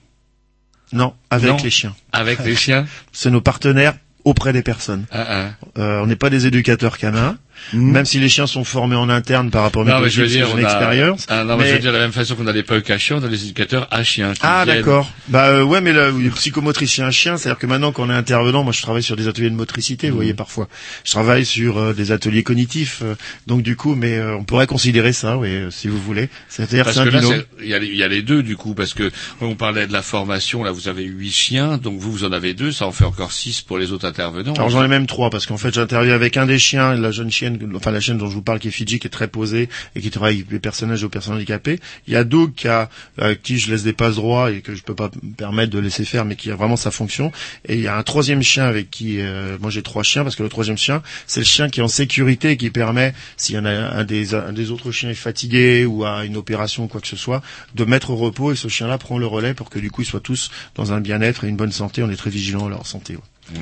non, 0.94 1.14
avec 1.32 1.50
Non. 1.50 1.58
les 1.64 1.72
chiens. 1.72 1.96
Avec 2.12 2.40
les 2.46 2.56
chiens 2.56 2.86
C'est 3.12 3.32
nos 3.32 3.42
partenaires 3.42 3.96
auprès 4.24 4.54
des 4.54 4.62
personnes. 4.62 5.06
Ah, 5.12 5.26
ah. 5.28 5.80
Euh, 5.80 6.02
on 6.04 6.06
n'est 6.06 6.16
pas 6.16 6.30
des 6.30 6.46
éducateurs 6.46 6.98
canins, 7.00 7.38
même 7.74 8.06
si 8.06 8.20
les 8.20 8.30
chiens 8.30 8.48
sont 8.48 8.64
formés 8.64 8.96
en 8.96 9.10
interne 9.10 9.50
par 9.52 9.64
rapport 9.64 9.82
aux 9.84 9.86
Non, 9.86 10.00
mais 10.00 10.10
je 10.10 10.22
veux 10.22 10.28
méthodologies, 10.28 10.66
a... 10.66 10.68
expérience. 10.68 11.26
Ah, 11.30 11.44
non, 11.44 11.58
mais... 11.58 11.64
Mais- 11.64 11.70
je 11.70 11.74
veux 11.76 11.80
dire, 11.80 11.92
de 11.92 11.98
la 11.98 12.04
même 12.04 12.12
façon 12.12 12.36
qu'on 12.36 12.48
a 12.48 12.54
des 12.54 12.64
punks 12.64 12.90
à 12.90 12.98
chiens, 12.98 13.18
on 13.22 13.24
a 13.24 13.28
des 13.28 13.44
éducateurs 13.44 13.88
à 13.92 14.04
chiens. 14.04 14.34
qui 14.34 14.40
Ah 14.44 14.66
d'accord. 14.66 15.12
Bah 15.28 15.48
euh, 15.48 15.64
ouais 15.64 15.82
mais 15.82 15.94
le, 15.94 16.12
le 16.12 16.30
psychomotricien 16.30 17.10
chien, 17.12 17.38
c'est-à-dire 17.38 17.58
que 17.60 17.66
maintenant 17.66 17.92
qu'on 17.92 18.10
est 18.10 18.14
intervenant, 18.14 18.64
moi 18.64 18.72
je 18.74 18.82
travaille 18.82 19.04
sur 19.04 19.16
des 19.16 19.28
ateliers 19.28 19.50
de 19.50 19.56
motricité, 19.56 20.10
vous 20.10 20.16
voyez 20.16 20.34
parfois. 20.34 20.68
Je 21.04 21.12
travaille 21.12 21.46
sur 21.46 21.78
euh, 21.78 21.94
des 21.94 22.12
ateliers 22.12 22.44
cognitifs, 22.44 23.02
euh, 23.04 23.16
donc 23.48 23.62
du 23.62 23.76
coup, 23.76 23.96
mais 23.96 24.18
euh, 24.18 24.36
on 24.38 24.44
pourrait 24.44 24.68
considérer 24.68 25.14
ça, 25.14 25.38
oui, 25.38 25.50
euh, 25.50 25.72
si 25.72 25.88
vous 25.88 26.00
voulez. 26.00 26.30
C'est-à-dire 26.50 26.90
c'est 26.92 27.00
un 27.00 27.06
que 27.06 27.10
là, 27.10 27.20
binôme. 27.20 27.34
c'est- 27.36 27.64
il 27.64 27.70
y, 27.70 27.74
a 27.74 27.80
les- 27.80 27.88
il 27.88 27.96
y 27.96 28.04
a 28.04 28.08
les 28.08 28.22
deux 28.22 28.44
du 28.44 28.56
coup, 28.58 28.74
parce 28.76 28.94
que 28.94 29.12
on 29.42 29.56
parlait 29.56 29.88
de 29.88 29.94
la 29.94 30.02
formation, 30.02 30.64
là 30.64 30.72
vous 30.72 30.88
avez 30.88 31.04
huit 31.04 31.32
chiens, 31.32 31.78
donc 31.78 31.98
vous 32.00 32.12
vous 32.12 32.24
en 32.24 32.32
avez 32.32 32.54
deux, 32.54 32.72
ça 32.72 32.86
en 32.86 32.92
fait 32.92 33.06
encore 33.06 33.32
six 33.32 33.62
pour 33.62 33.78
les 33.78 33.92
autres 33.92 34.06
intervenants. 34.08 34.54
Alors 34.54 34.70
j'en 34.70 34.84
ai 34.84 34.88
même 34.88 35.08
trois 35.08 35.30
parce 35.30 35.46
qu'en 35.46 35.58
fait 35.58 35.74
j'interviens 35.74 36.14
avec 36.14 36.38
un 36.38 36.46
des 36.46 36.60
chiens, 36.60 36.96
la 36.96 37.12
jeune 37.12 37.32
chienne 37.32 37.45
chienne, 37.46 37.74
enfin 37.76 37.92
la 37.92 38.00
chaîne 38.00 38.18
dont 38.18 38.28
je 38.28 38.34
vous 38.34 38.42
parle 38.42 38.60
qui 38.60 38.68
est 38.68 38.72
Fiji, 38.72 39.00
qui 39.00 39.08
est 39.08 39.10
très 39.10 39.28
posée 39.28 39.70
et 39.96 40.02
qui 40.02 40.10
travaille 40.10 40.36
avec 40.36 40.52
les 40.52 40.60
personnages 40.60 41.04
aux 41.04 41.10
personnes 41.10 41.36
handicapées. 41.36 41.80
Il 42.08 42.14
y 42.14 42.18
a 42.18 42.24
Doug 42.24 42.54
qui 42.56 42.68
a, 42.68 42.90
euh, 43.20 43.36
qui 43.42 43.58
je 43.60 43.72
laisse 43.72 43.84
des 43.84 43.94
passes 43.94 44.16
droits 44.16 44.52
et 44.52 44.62
que 44.62 44.76
je 44.76 44.84
peux 44.84 44.96
pas 44.96 45.10
me 45.24 45.34
permettre 45.34 45.72
de 45.72 45.80
laisser 45.80 46.06
faire, 46.06 46.26
mais 46.26 46.36
qui 46.36 46.52
a 46.52 46.56
vraiment 46.56 46.76
sa 46.76 46.92
fonction. 46.92 47.32
Et 47.68 47.76
il 47.76 47.82
y 47.82 47.88
a 47.88 47.98
un 47.98 48.04
troisième 48.04 48.42
chien 48.42 48.66
avec 48.66 48.90
qui, 48.90 49.20
euh, 49.20 49.58
moi 49.60 49.70
j'ai 49.70 49.82
trois 49.82 50.04
chiens 50.04 50.24
parce 50.24 50.36
que 50.36 50.44
le 50.44 50.50
troisième 50.50 50.78
chien, 50.78 51.02
c'est 51.28 51.42
le 51.42 51.46
chien 51.46 51.70
qui 51.70 51.80
est 51.80 51.84
en 51.84 51.88
sécurité 51.88 52.52
et 52.52 52.58
qui 52.58 52.70
permet, 52.70 53.14
s'il 53.38 53.56
y 53.56 53.60
en 53.60 53.66
a 53.66 53.72
un 53.72 54.04
des, 54.04 54.34
un 54.34 54.54
des 54.54 54.72
autres 54.72 54.92
chiens 54.92 55.10
est 55.10 55.14
fatigué 55.16 55.86
ou 55.86 56.06
a 56.06 56.26
une 56.26 56.38
opération 56.38 56.86
ou 56.86 56.88
quoi 56.88 57.02
que 57.02 57.08
ce 57.08 57.16
soit, 57.16 57.42
de 57.76 57.86
mettre 57.86 58.10
au 58.12 58.16
repos 58.16 58.52
et 58.52 58.56
ce 58.56 58.68
chien-là 58.68 58.98
prend 58.98 59.18
le 59.18 59.28
relais 59.28 59.54
pour 59.54 59.70
que 59.70 59.80
du 59.80 59.92
coup 59.92 60.02
ils 60.02 60.06
soient 60.06 60.20
tous 60.20 60.52
dans 60.76 60.94
un 60.94 61.02
bien-être 61.02 61.44
et 61.44 61.48
une 61.48 61.58
bonne 61.58 61.72
santé. 61.72 62.04
On 62.04 62.10
est 62.10 62.16
très 62.16 62.30
vigilants 62.30 62.68
à 62.68 62.70
leur 62.70 62.88
santé. 62.88 63.16
ouais. 63.16 63.60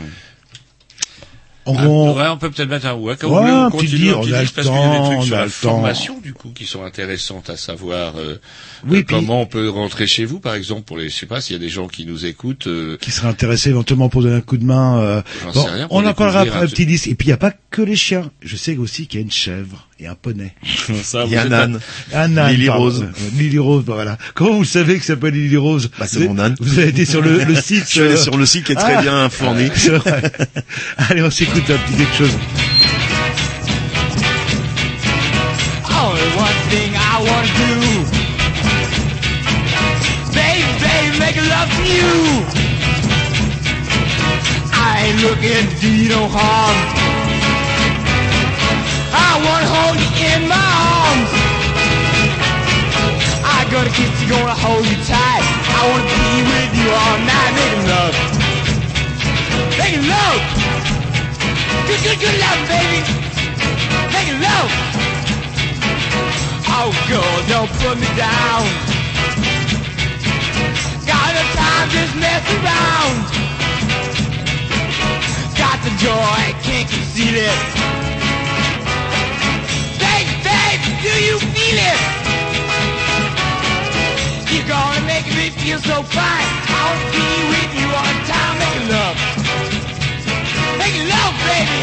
On, 1.65 1.77
Ah, 1.77 1.87
ouais, 2.23 2.27
on 2.29 2.37
peut 2.37 2.51
peut-être 2.51 2.69
mettre 2.69 2.87
un 2.87 2.93
ouais, 2.95 3.15
Ouais, 3.23 3.49
un 3.49 3.69
petit 3.71 3.77
continue, 3.77 3.99
petit 4.11 4.13
on 4.13 4.33
a 4.33 4.41
le 4.43 4.49
parce 4.49 4.67
qu'il 4.67 4.75
y 4.75 4.79
a 4.79 4.89
des 4.91 4.97
temps, 4.97 5.05
trucs 5.05 5.17
on 5.19 5.21
sur 5.23 5.35
a 5.35 5.39
la 5.39 5.45
le 5.45 5.51
temps. 5.51 5.55
formation 5.69 6.19
du 6.19 6.33
coup 6.33 6.49
qui 6.53 6.65
sont 6.65 6.83
intéressantes 6.83 7.49
à 7.49 7.55
savoir 7.57 8.15
euh, 8.17 8.35
Oui, 8.85 8.99
euh, 8.99 9.03
comment 9.07 9.41
on 9.41 9.45
peut 9.45 9.69
rentrer 9.69 10.05
chez 10.05 10.25
vous 10.25 10.39
par 10.41 10.55
exemple 10.55 10.81
pour 10.81 10.97
les 10.97 11.09
je 11.09 11.15
sais 11.15 11.25
pas 11.25 11.39
s'il 11.39 11.53
y 11.55 11.59
a 11.59 11.59
des 11.59 11.69
gens 11.69 11.87
qui 11.87 12.05
nous 12.05 12.25
écoutent 12.25 12.67
euh, 12.67 12.97
qui 12.99 13.11
serait 13.11 13.29
intéressé 13.29 13.69
éventuellement 13.69 14.09
pour 14.09 14.21
donner 14.23 14.35
un 14.35 14.41
coup 14.41 14.57
de 14.57 14.65
main. 14.65 14.99
euh, 15.01 15.21
bon, 15.53 15.63
rien, 15.63 15.87
on 15.89 16.05
en 16.05 16.13
parlera 16.13 16.41
après 16.41 16.59
un 16.59 16.67
petit 16.67 16.85
disque. 16.85 17.07
Et 17.07 17.15
puis 17.15 17.27
il 17.27 17.29
n'y 17.29 17.33
a 17.33 17.37
pas 17.37 17.53
que 17.69 17.81
les 17.81 17.95
chiens. 17.95 18.29
Je 18.41 18.57
sais 18.57 18.75
aussi 18.75 19.07
qu'il 19.07 19.19
y 19.21 19.23
a 19.23 19.25
une 19.25 19.31
chèvre 19.31 19.87
et 20.03 20.07
un 20.07 20.15
poney. 20.15 20.53
ça, 21.03 21.23
Il 21.25 21.31
y 21.31 21.37
a 21.37 21.45
vous 21.45 21.53
un 21.53 21.57
âne. 21.57 21.79
Un 22.13 22.37
âne. 22.37 22.51
Lily 22.53 22.67
pardon. 22.67 22.83
Rose. 22.83 23.05
Lily 23.37 23.57
Rose, 23.59 23.83
bah 23.85 23.93
voilà. 23.95 24.17
Comment 24.33 24.57
vous 24.57 24.65
savez 24.65 24.95
que 24.95 25.01
ça 25.05 25.13
s'appelle 25.13 25.33
Lily 25.33 25.57
Rose 25.57 25.89
Bah, 25.97 26.05
c'est 26.07 26.27
mon 26.27 26.37
âne. 26.39 26.55
Vous 26.59 26.79
avez 26.79 26.89
été 26.89 27.05
sur 27.05 27.21
le, 27.21 27.43
le 27.43 27.55
site. 27.55 27.83
Je 27.87 27.91
suis 27.91 27.99
allé 28.01 28.13
euh, 28.13 28.17
sur 28.17 28.37
le 28.37 28.45
site 28.45 28.65
qui 28.65 28.71
est 28.73 28.75
très 28.75 28.95
Ah. 28.95 29.01
bien 29.01 29.29
fourni. 29.29 29.69
C'est 29.75 29.89
vrai. 29.91 30.21
Allez, 31.09 31.23
on 31.23 31.31
s'écoute 31.31 31.63
un 31.69 31.77
petit 31.77 31.97
quelque 31.97 32.15
chose. 32.17 32.37
Thing 36.69 36.93
I 36.95 37.17
wanna 37.21 37.53
do. 37.61 37.73
Baby, 40.33 40.71
baby, 40.81 41.19
make 41.19 41.35
love 41.37 41.69
to 41.69 41.83
you. 41.83 42.11
I 44.73 45.05
ain't 45.05 45.21
looking 45.21 45.67
to 45.69 45.75
do 45.81 46.09
no 46.09 46.27
harm. 46.27 47.22
Wanna 49.43 49.67
hold 49.67 49.99
you 49.99 50.11
in 50.31 50.47
my 50.47 50.55
arms. 50.55 51.31
I 53.43 53.67
gonna 53.69 53.89
kiss 53.89 54.11
you, 54.21 54.29
gonna 54.29 54.55
hold 54.55 54.85
you 54.87 54.95
tight. 55.03 55.43
I 55.67 55.81
wanna 55.91 56.07
be 56.07 56.31
with 56.47 56.71
you 56.79 56.87
all 56.87 57.17
night, 57.27 57.51
making 57.59 57.85
love. 57.91 58.15
Making 59.77 60.05
love. 60.07 60.41
Good, 61.87 62.01
good, 62.07 62.19
good 62.23 62.37
love, 62.39 62.59
baby. 62.71 62.99
Making 64.15 64.39
love. 64.39 64.71
Oh, 66.75 66.91
girl, 67.11 67.35
don't 67.51 67.71
put 67.83 67.99
me 67.99 68.07
down. 68.15 68.63
Got 71.05 71.29
no 71.35 71.43
time, 71.51 71.87
just 71.91 72.15
mess 72.15 72.43
around. 72.57 73.17
Got 75.59 75.77
the 75.83 75.91
joy, 75.99 76.43
can't 76.63 76.87
conceal 76.89 77.35
it. 77.35 78.22
Do 81.03 81.11
you 81.19 81.35
feel 81.35 81.79
it? 81.91 81.99
You're 84.47 84.69
gonna 84.71 85.03
make 85.03 85.27
me 85.35 85.51
feel 85.59 85.75
so 85.83 85.99
fine. 85.99 86.47
I 86.71 86.79
wanna 86.79 87.11
be 87.11 87.27
with 87.51 87.71
you 87.75 87.87
all 87.91 88.07
the 88.07 88.23
time, 88.23 88.55
making 88.63 88.87
love. 88.87 89.17
Making 90.79 91.05
love, 91.11 91.35
baby. 91.43 91.81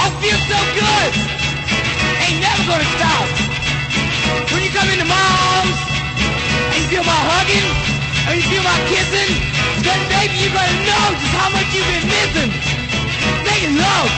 Oh, 0.00 0.08
feel 0.16 0.40
so 0.48 0.58
good. 0.80 1.10
Ain't 2.24 2.40
never 2.40 2.64
gonna 2.72 2.88
stop. 2.96 3.28
When 4.48 4.64
you 4.64 4.72
come 4.72 4.88
into 4.88 5.04
my 5.04 5.26
arms, 5.52 5.76
and 6.72 6.80
you 6.80 6.88
feel 6.88 7.04
my 7.04 7.20
hugging, 7.36 7.68
and 8.32 8.34
you 8.40 8.44
feel 8.48 8.64
my 8.64 8.80
kissing, 8.88 9.30
then 9.84 10.00
baby 10.08 10.40
you're 10.40 10.56
gonna 10.56 10.88
know 10.88 11.04
just 11.20 11.34
how 11.36 11.52
much 11.52 11.68
you've 11.76 11.84
been 11.84 12.08
missing. 12.16 12.50
Making 13.44 13.76
love. 13.76 14.08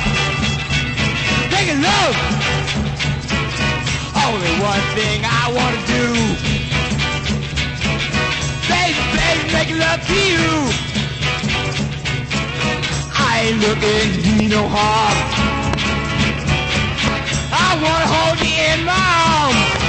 Making 1.51 1.83
love. 1.83 2.92
Only 4.33 4.55
one 4.61 4.81
thing 4.97 5.21
I 5.25 5.45
wanna 5.57 5.83
do. 5.97 6.07
Baby, 8.73 9.03
baby, 9.17 9.53
making 9.53 9.79
love 9.79 10.01
to 10.07 10.21
you. 10.33 10.49
I 13.31 13.33
ain't 13.47 13.61
looking 13.61 14.09
to 14.15 14.21
do 14.23 14.49
no 14.49 14.63
harm. 14.69 15.17
I 17.41 17.71
wanna 17.85 18.09
hold 18.15 18.39
you 18.41 18.55
in 18.73 18.85
my 18.87 19.07
arms. 19.37 19.83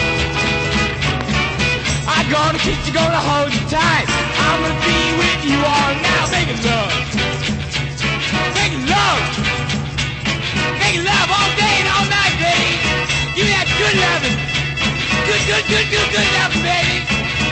I'm 2.07 2.27
gonna 2.31 2.59
kiss 2.59 2.79
you, 2.87 2.93
gonna 2.93 3.23
hold 3.29 3.53
you 3.53 3.61
tight. 3.69 4.07
I'm 4.45 4.61
gonna 4.63 4.81
be 4.87 4.99
with 5.21 5.41
you 5.51 5.59
all 5.75 5.93
now, 6.09 6.23
making 6.35 6.61
love. 6.69 6.93
Making 8.59 8.85
love. 8.95 9.23
Making 10.83 11.05
love 11.05 11.29
all 11.37 11.51
day 11.57 11.72
good 13.93 14.01
loving. 14.01 14.37
Good, 15.25 15.41
good, 15.45 15.65
good, 15.67 15.87
good, 15.91 16.09
good 16.11 16.29
loving, 16.33 16.63
baby. 16.63 16.97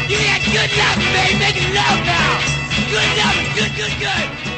Me 0.09 0.17
that 0.25 0.41
good 0.49 0.71
loving, 0.73 1.11
baby. 1.13 1.37
Making 1.37 1.69
love 1.73 2.01
now. 2.05 2.41
Good 2.89 3.09
loving, 3.17 3.49
good, 3.55 3.71
good, 3.77 3.93
good. 3.99 4.50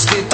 stick 0.00 0.29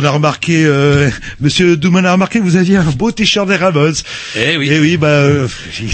on 0.00 0.04
a 0.04 0.10
remarqué, 0.10 0.64
euh, 0.64 1.10
Monsieur 1.40 1.76
Douman 1.76 2.04
a 2.06 2.12
remarqué 2.12 2.38
que 2.38 2.44
vous 2.44 2.56
aviez 2.56 2.76
un 2.76 2.90
beau 2.90 3.10
t-shirt 3.12 3.46
des 3.48 3.56
Ramones. 3.56 3.94
Eh 4.36 4.56
oui. 4.56 4.68
Et 4.70 4.78
oui, 4.80 4.96
bah, 4.96 5.08
euh, 5.08 5.48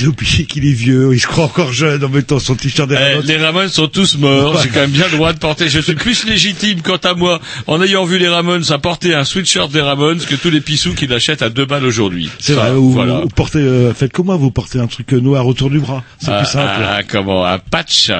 oublié 0.06 0.44
qu'il 0.46 0.66
est 0.66 0.72
vieux, 0.72 1.10
il 1.12 1.20
se 1.20 1.26
croit 1.26 1.44
encore 1.44 1.72
jeune 1.72 2.02
en 2.04 2.08
mettant 2.08 2.38
son 2.38 2.54
t-shirt 2.54 2.88
des 2.88 2.94
Eh, 2.96 2.98
Ramones. 3.14 3.26
les 3.26 3.36
Ramones 3.36 3.68
sont 3.68 3.88
tous 3.88 4.16
morts. 4.18 4.60
J'ai 4.62 4.68
quand 4.68 4.80
même 4.80 4.90
bien 4.90 5.06
le 5.10 5.16
droit 5.16 5.32
de 5.32 5.38
porter. 5.38 5.68
Je 5.68 5.80
suis 5.80 5.94
plus 5.94 6.24
légitime, 6.26 6.80
quant 6.82 6.96
à 6.96 7.14
moi, 7.14 7.40
en 7.66 7.82
ayant 7.82 8.04
vu 8.04 8.18
les 8.18 8.28
Ramones, 8.28 8.64
à 8.70 8.78
porter 8.78 9.14
un 9.14 9.24
sweatshirt 9.24 9.70
des 9.70 9.80
Ramones 9.80 10.18
que 10.20 10.34
tous 10.34 10.50
les 10.50 10.60
pissous 10.60 10.94
qui 10.94 11.06
l'achètent 11.06 11.42
à 11.42 11.48
deux 11.50 11.66
balles 11.66 11.84
aujourd'hui. 11.84 12.30
C'est 12.38 12.54
vrai, 12.54 12.70
ou, 12.72 12.90
Voilà. 12.92 13.20
ou 13.24 13.28
portez, 13.28 13.58
euh, 13.58 13.92
faites 13.94 14.12
comme 14.12 14.26
moi, 14.26 14.36
vous 14.36 14.50
portez 14.50 14.78
un 14.78 14.86
truc 14.86 15.12
euh, 15.12 15.20
noir 15.20 15.46
autour 15.46 15.70
du 15.70 15.78
bras. 15.78 16.02
C'est 16.20 16.30
Ah, 16.30 16.38
plus 16.42 16.50
simple. 16.52 16.70
ah, 16.84 17.00
comment 17.06 17.44
un 17.44 17.58
patch. 17.58 18.10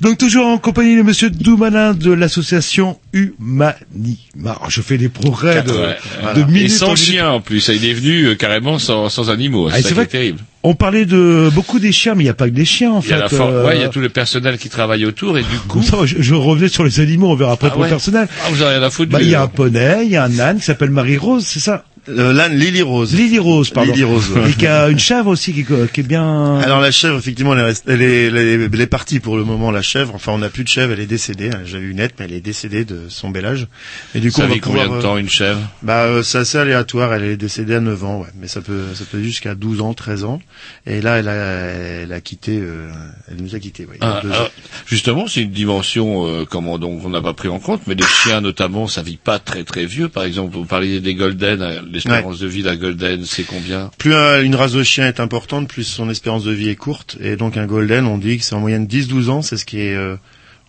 Donc 0.00 0.18
toujours 0.18 0.46
en 0.46 0.58
compagnie 0.58 0.96
de 0.96 1.02
Monsieur 1.02 1.30
Doumanin 1.30 1.94
de 1.94 2.12
l'association 2.12 2.98
Humanima. 3.12 4.58
Je 4.68 4.82
fais 4.82 4.98
des 4.98 5.08
progrès 5.08 5.62
de, 5.62 5.70
Ouais, 5.70 5.76
de 5.76 5.96
voilà. 6.22 6.38
Et 6.40 6.44
minutes 6.44 6.70
sans 6.70 6.90
en 6.90 6.96
chien 6.96 7.30
en 7.30 7.40
plus. 7.40 7.68
Il 7.68 7.84
est 7.84 7.92
venu 7.94 8.24
euh, 8.26 8.34
carrément 8.34 8.78
sans, 8.78 9.08
sans 9.08 9.30
animaux. 9.30 9.68
Ah, 9.70 9.76
C'est 9.76 9.82
ça 9.82 9.88
qui 9.88 9.94
vrai 9.94 10.04
est 10.04 10.06
terrible. 10.08 10.38
On 10.62 10.74
parlait 10.74 11.06
de 11.06 11.48
beaucoup 11.54 11.78
des 11.78 11.92
chiens, 11.92 12.14
mais 12.16 12.22
il 12.22 12.26
n'y 12.26 12.30
a 12.30 12.34
pas 12.34 12.48
que 12.48 12.54
des 12.54 12.64
chiens 12.64 12.90
en 12.92 13.00
y 13.00 13.04
fait. 13.04 13.16
la 13.16 13.28
for- 13.28 13.48
euh, 13.48 13.66
ouais, 13.66 13.76
il 13.76 13.80
y 13.80 13.84
a 13.84 13.88
tout 13.88 14.00
le 14.00 14.08
personnel 14.08 14.58
qui 14.58 14.68
travaille 14.68 15.04
autour 15.06 15.38
et 15.38 15.42
du 15.42 15.58
coup. 15.68 15.80
Je, 16.04 16.16
je 16.18 16.34
revenais 16.34 16.68
sur 16.68 16.82
les 16.82 16.98
animaux, 16.98 17.30
on 17.30 17.36
verra 17.36 17.52
après 17.52 17.68
Ah 17.68 17.70
pour 17.70 17.82
ouais. 17.82 17.86
le 17.88 17.92
personnel. 17.94 18.26
Ah, 18.44 18.48
vous 18.50 18.62
avez 18.62 18.76
rien 18.76 18.82
à 18.86 18.90
foutre. 18.90 19.12
Bah, 19.12 19.22
il 19.22 19.28
y 19.28 19.34
a 19.36 19.42
un 19.42 19.46
poney, 19.46 20.00
il 20.04 20.10
y 20.10 20.16
a 20.16 20.24
un 20.24 20.38
âne 20.40 20.58
qui 20.58 20.64
s'appelle 20.64 20.90
Marie-Rose, 20.90 21.44
c'est 21.46 21.60
ça? 21.60 21.84
Euh, 22.08 22.32
L'âne 22.32 22.56
Lily 22.56 22.82
Rose. 22.82 23.14
Lily 23.14 23.38
Rose, 23.38 23.70
pardon. 23.70 23.92
Lily 23.92 24.04
Rose, 24.04 24.30
ouais. 24.30 24.50
Et 24.50 24.52
qui 24.54 24.66
a 24.66 24.88
une 24.88 24.98
chèvre 24.98 25.28
aussi 25.28 25.52
qui, 25.52 25.64
qui 25.64 26.00
est 26.00 26.04
bien... 26.04 26.58
Alors 26.60 26.80
la 26.80 26.90
chèvre, 26.90 27.18
effectivement, 27.18 27.56
elle 27.56 27.70
est, 27.70 27.82
elle 27.88 28.02
est, 28.02 28.24
elle 28.26 28.36
est, 28.36 28.68
elle 28.72 28.80
est 28.80 28.86
partie 28.86 29.18
pour 29.20 29.36
le 29.36 29.44
moment. 29.44 29.70
La 29.70 29.82
chèvre, 29.82 30.14
enfin, 30.14 30.32
on 30.32 30.38
n'a 30.38 30.48
plus 30.48 30.62
de 30.64 30.68
chèvre, 30.68 30.92
elle 30.92 31.00
est 31.00 31.06
décédée. 31.06 31.50
hein. 31.50 31.60
J'avais 31.64 31.86
une 31.86 31.96
nette, 31.96 32.14
mais 32.18 32.26
elle 32.26 32.32
est 32.34 32.40
décédée 32.40 32.84
de 32.84 33.02
son 33.08 33.30
bel 33.30 33.44
âge. 33.46 33.66
Et 34.14 34.20
du 34.20 34.30
coup, 34.30 34.38
Ça 34.40 34.44
on 34.44 34.48
va 34.48 34.54
vit 34.54 34.60
combien 34.60 34.82
pouvoir, 34.84 35.00
de 35.00 35.04
euh, 35.04 35.08
temps 35.08 35.16
une 35.18 35.28
chèvre? 35.28 35.60
Bah, 35.82 36.04
euh, 36.04 36.22
c'est 36.22 36.38
assez 36.38 36.58
aléatoire. 36.58 37.12
Elle 37.14 37.24
est 37.24 37.36
décédée 37.36 37.74
à 37.74 37.80
9 37.80 38.04
ans, 38.04 38.20
ouais. 38.20 38.28
Mais 38.40 38.46
ça 38.48 38.60
peut, 38.60 38.82
ça 38.94 39.04
peut 39.10 39.20
jusqu'à 39.22 39.54
12 39.54 39.80
ans, 39.80 39.94
13 39.94 40.24
ans. 40.24 40.40
Et 40.86 41.00
là, 41.00 41.18
elle 41.18 41.28
a, 41.28 41.34
elle 41.34 42.12
a 42.12 42.20
quitté, 42.20 42.58
euh, 42.60 42.88
elle 43.28 43.42
nous 43.42 43.54
a 43.54 43.58
quitté, 43.58 43.84
ouais. 43.86 43.98
Ah, 44.00 44.20
ans. 44.24 44.48
justement, 44.86 45.26
c'est 45.26 45.42
une 45.42 45.50
dimension 45.50 46.26
euh, 46.26 46.44
comment 46.48 46.78
donc 46.78 47.04
on 47.04 47.10
n'a 47.10 47.20
pas 47.20 47.32
pris 47.32 47.48
en 47.48 47.58
compte, 47.58 47.82
mais 47.86 47.94
les 47.94 48.04
chiens 48.04 48.40
notamment, 48.40 48.86
ça 48.86 49.02
vit 49.02 49.16
pas 49.16 49.38
très 49.38 49.64
très 49.64 49.86
vieux. 49.86 50.08
Par 50.08 50.24
exemple, 50.24 50.54
vous 50.56 50.64
parliez 50.64 51.00
des 51.00 51.14
golden, 51.14 51.62
l'espérance 51.96 52.38
de 52.38 52.46
vie 52.46 52.62
d'un 52.62 52.76
golden, 52.76 53.24
c'est 53.24 53.42
combien 53.44 53.90
Plus 53.98 54.14
un- 54.14 54.40
une 54.42 54.54
race 54.54 54.72
de 54.72 54.82
chien 54.82 55.06
est 55.06 55.20
importante, 55.20 55.68
plus 55.68 55.84
son 55.84 56.08
espérance 56.10 56.44
de 56.44 56.52
vie 56.52 56.68
est 56.68 56.76
courte. 56.76 57.16
Et 57.20 57.36
donc 57.36 57.56
un 57.56 57.66
golden, 57.66 58.06
on 58.06 58.18
dit 58.18 58.38
que 58.38 58.44
c'est 58.44 58.54
en 58.54 58.60
moyenne 58.60 58.86
10-12 58.86 59.28
ans, 59.30 59.42
c'est 59.42 59.56
ce 59.56 59.64
qui 59.64 59.80
est 59.80 59.94
euh, 59.94 60.16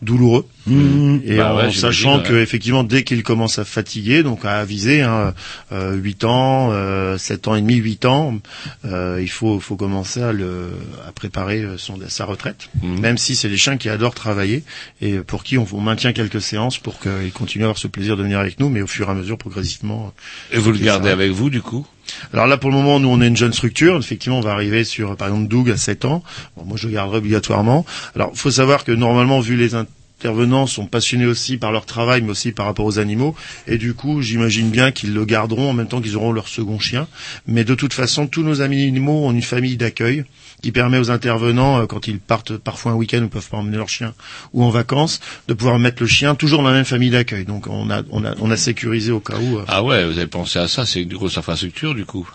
douloureux. 0.01 0.45
Mmh. 0.67 1.17
Et 1.25 1.37
Bah 1.37 1.53
en 1.53 1.57
ouais, 1.57 1.71
sachant 1.71 2.17
ouais. 2.17 2.23
que 2.23 2.33
effectivement 2.33 2.83
dès 2.83 3.03
qu'il 3.03 3.23
commence 3.23 3.57
à 3.57 3.65
fatiguer, 3.65 4.21
donc 4.21 4.45
à 4.45 4.59
aviser 4.59 5.01
hein, 5.01 5.33
euh, 5.71 5.95
8 5.95 6.23
ans, 6.25 6.69
euh, 6.71 7.17
7 7.17 7.47
ans 7.47 7.55
et 7.55 7.61
demi, 7.61 7.75
8 7.75 8.05
ans, 8.05 8.37
euh, 8.85 9.19
il 9.21 9.29
faut 9.29 9.59
faut 9.59 9.75
commencer 9.75 10.21
à 10.21 10.33
le 10.33 10.69
à 11.07 11.11
préparer 11.11 11.61
euh, 11.63 11.77
son 11.77 11.97
sa 12.09 12.25
retraite. 12.25 12.69
Mhm. 12.83 12.99
Même 12.99 13.17
si 13.17 13.35
c'est 13.35 13.49
des 13.49 13.57
chiens 13.57 13.77
qui 13.77 13.89
adorent 13.89 14.13
travailler 14.15 14.63
et 15.01 15.17
pour 15.19 15.43
qui 15.43 15.57
on, 15.57 15.65
on 15.71 15.81
maintient 15.81 16.13
quelques 16.13 16.41
séances 16.41 16.77
pour 16.77 16.99
qu'ils 16.99 17.31
continuent 17.33 17.63
à 17.63 17.65
avoir 17.67 17.77
ce 17.77 17.87
plaisir 17.87 18.17
de 18.17 18.23
venir 18.23 18.39
avec 18.39 18.59
nous, 18.59 18.69
mais 18.69 18.81
au 18.81 18.87
fur 18.87 19.07
et 19.07 19.11
à 19.11 19.15
mesure 19.15 19.37
progressivement. 19.37 20.13
Et 20.51 20.57
vous 20.57 20.71
le 20.71 20.79
gardez 20.79 21.07
ça. 21.07 21.13
avec 21.13 21.31
vous 21.31 21.49
du 21.49 21.61
coup? 21.61 21.87
Alors 22.33 22.47
là, 22.47 22.57
pour 22.57 22.69
le 22.69 22.75
moment, 22.75 22.99
nous, 22.99 23.09
on 23.09 23.21
est 23.21 23.27
une 23.27 23.37
jeune 23.37 23.53
structure. 23.53 23.97
Effectivement, 23.97 24.39
on 24.39 24.41
va 24.41 24.51
arriver 24.51 24.83
sur, 24.83 25.15
par 25.15 25.27
exemple, 25.27 25.47
Doug 25.47 25.69
à 25.69 25.77
7 25.77 26.05
ans. 26.05 26.23
Bon, 26.55 26.63
moi, 26.65 26.77
je 26.77 26.87
le 26.87 26.93
garderai 26.93 27.17
obligatoirement. 27.17 27.85
Alors, 28.15 28.31
faut 28.35 28.51
savoir 28.51 28.83
que 28.83 28.91
normalement, 28.91 29.39
vu 29.39 29.55
les 29.55 29.75
intervenants 30.19 30.65
sont 30.65 30.87
passionnés 30.87 31.27
aussi 31.27 31.57
par 31.57 31.71
leur 31.71 31.85
travail, 31.85 32.21
mais 32.21 32.31
aussi 32.31 32.51
par 32.51 32.65
rapport 32.65 32.85
aux 32.85 32.97
animaux. 32.99 33.35
Et 33.67 33.77
du 33.77 33.93
coup, 33.93 34.21
j'imagine 34.21 34.69
bien 34.69 34.91
qu'ils 34.91 35.13
le 35.13 35.25
garderont 35.25 35.69
en 35.69 35.73
même 35.73 35.87
temps 35.87 36.01
qu'ils 36.01 36.15
auront 36.15 36.31
leur 36.31 36.47
second 36.47 36.79
chien. 36.79 37.07
Mais 37.45 37.63
de 37.63 37.75
toute 37.75 37.93
façon, 37.93 38.25
tous 38.27 38.41
nos 38.43 38.61
amis 38.61 38.81
animaux 38.87 39.25
ont 39.27 39.31
une 39.31 39.41
famille 39.43 39.77
d'accueil 39.77 40.25
qui 40.63 40.71
permet 40.71 40.97
aux 40.97 41.11
intervenants, 41.11 41.79
euh, 41.81 41.85
quand 41.85 42.07
ils 42.07 42.19
partent 42.19 42.57
parfois 42.57 42.93
un 42.93 42.95
week-end 42.95 43.21
ou 43.21 43.27
peuvent 43.27 43.47
pas 43.47 43.57
emmener 43.57 43.77
leur 43.77 43.89
chien 43.89 44.15
ou 44.53 44.63
en 44.63 44.69
vacances, 44.71 45.19
de 45.47 45.53
pouvoir 45.53 45.77
mettre 45.77 46.01
le 46.01 46.07
chien 46.07 46.33
toujours 46.33 46.63
dans 46.63 46.69
la 46.69 46.73
même 46.73 46.85
famille 46.85 47.11
d'accueil. 47.11 47.45
Donc, 47.45 47.67
on 47.67 47.91
a, 47.91 48.01
on 48.09 48.25
a, 48.25 48.33
on 48.39 48.49
a 48.49 48.57
sécurisé 48.57 49.11
au 49.11 49.19
cas 49.19 49.37
où. 49.37 49.59
euh, 49.59 49.65
Ah 49.67 49.83
ouais, 49.83 50.03
vous 50.05 50.17
avez 50.17 50.25
pensé 50.27 50.57
à 50.57 50.67
ça, 50.67 50.87
c'est 50.87 51.03
une 51.03 51.13
grosse 51.13 51.37
infrastructure 51.37 51.93
du 51.93 52.05
coup. 52.05 52.27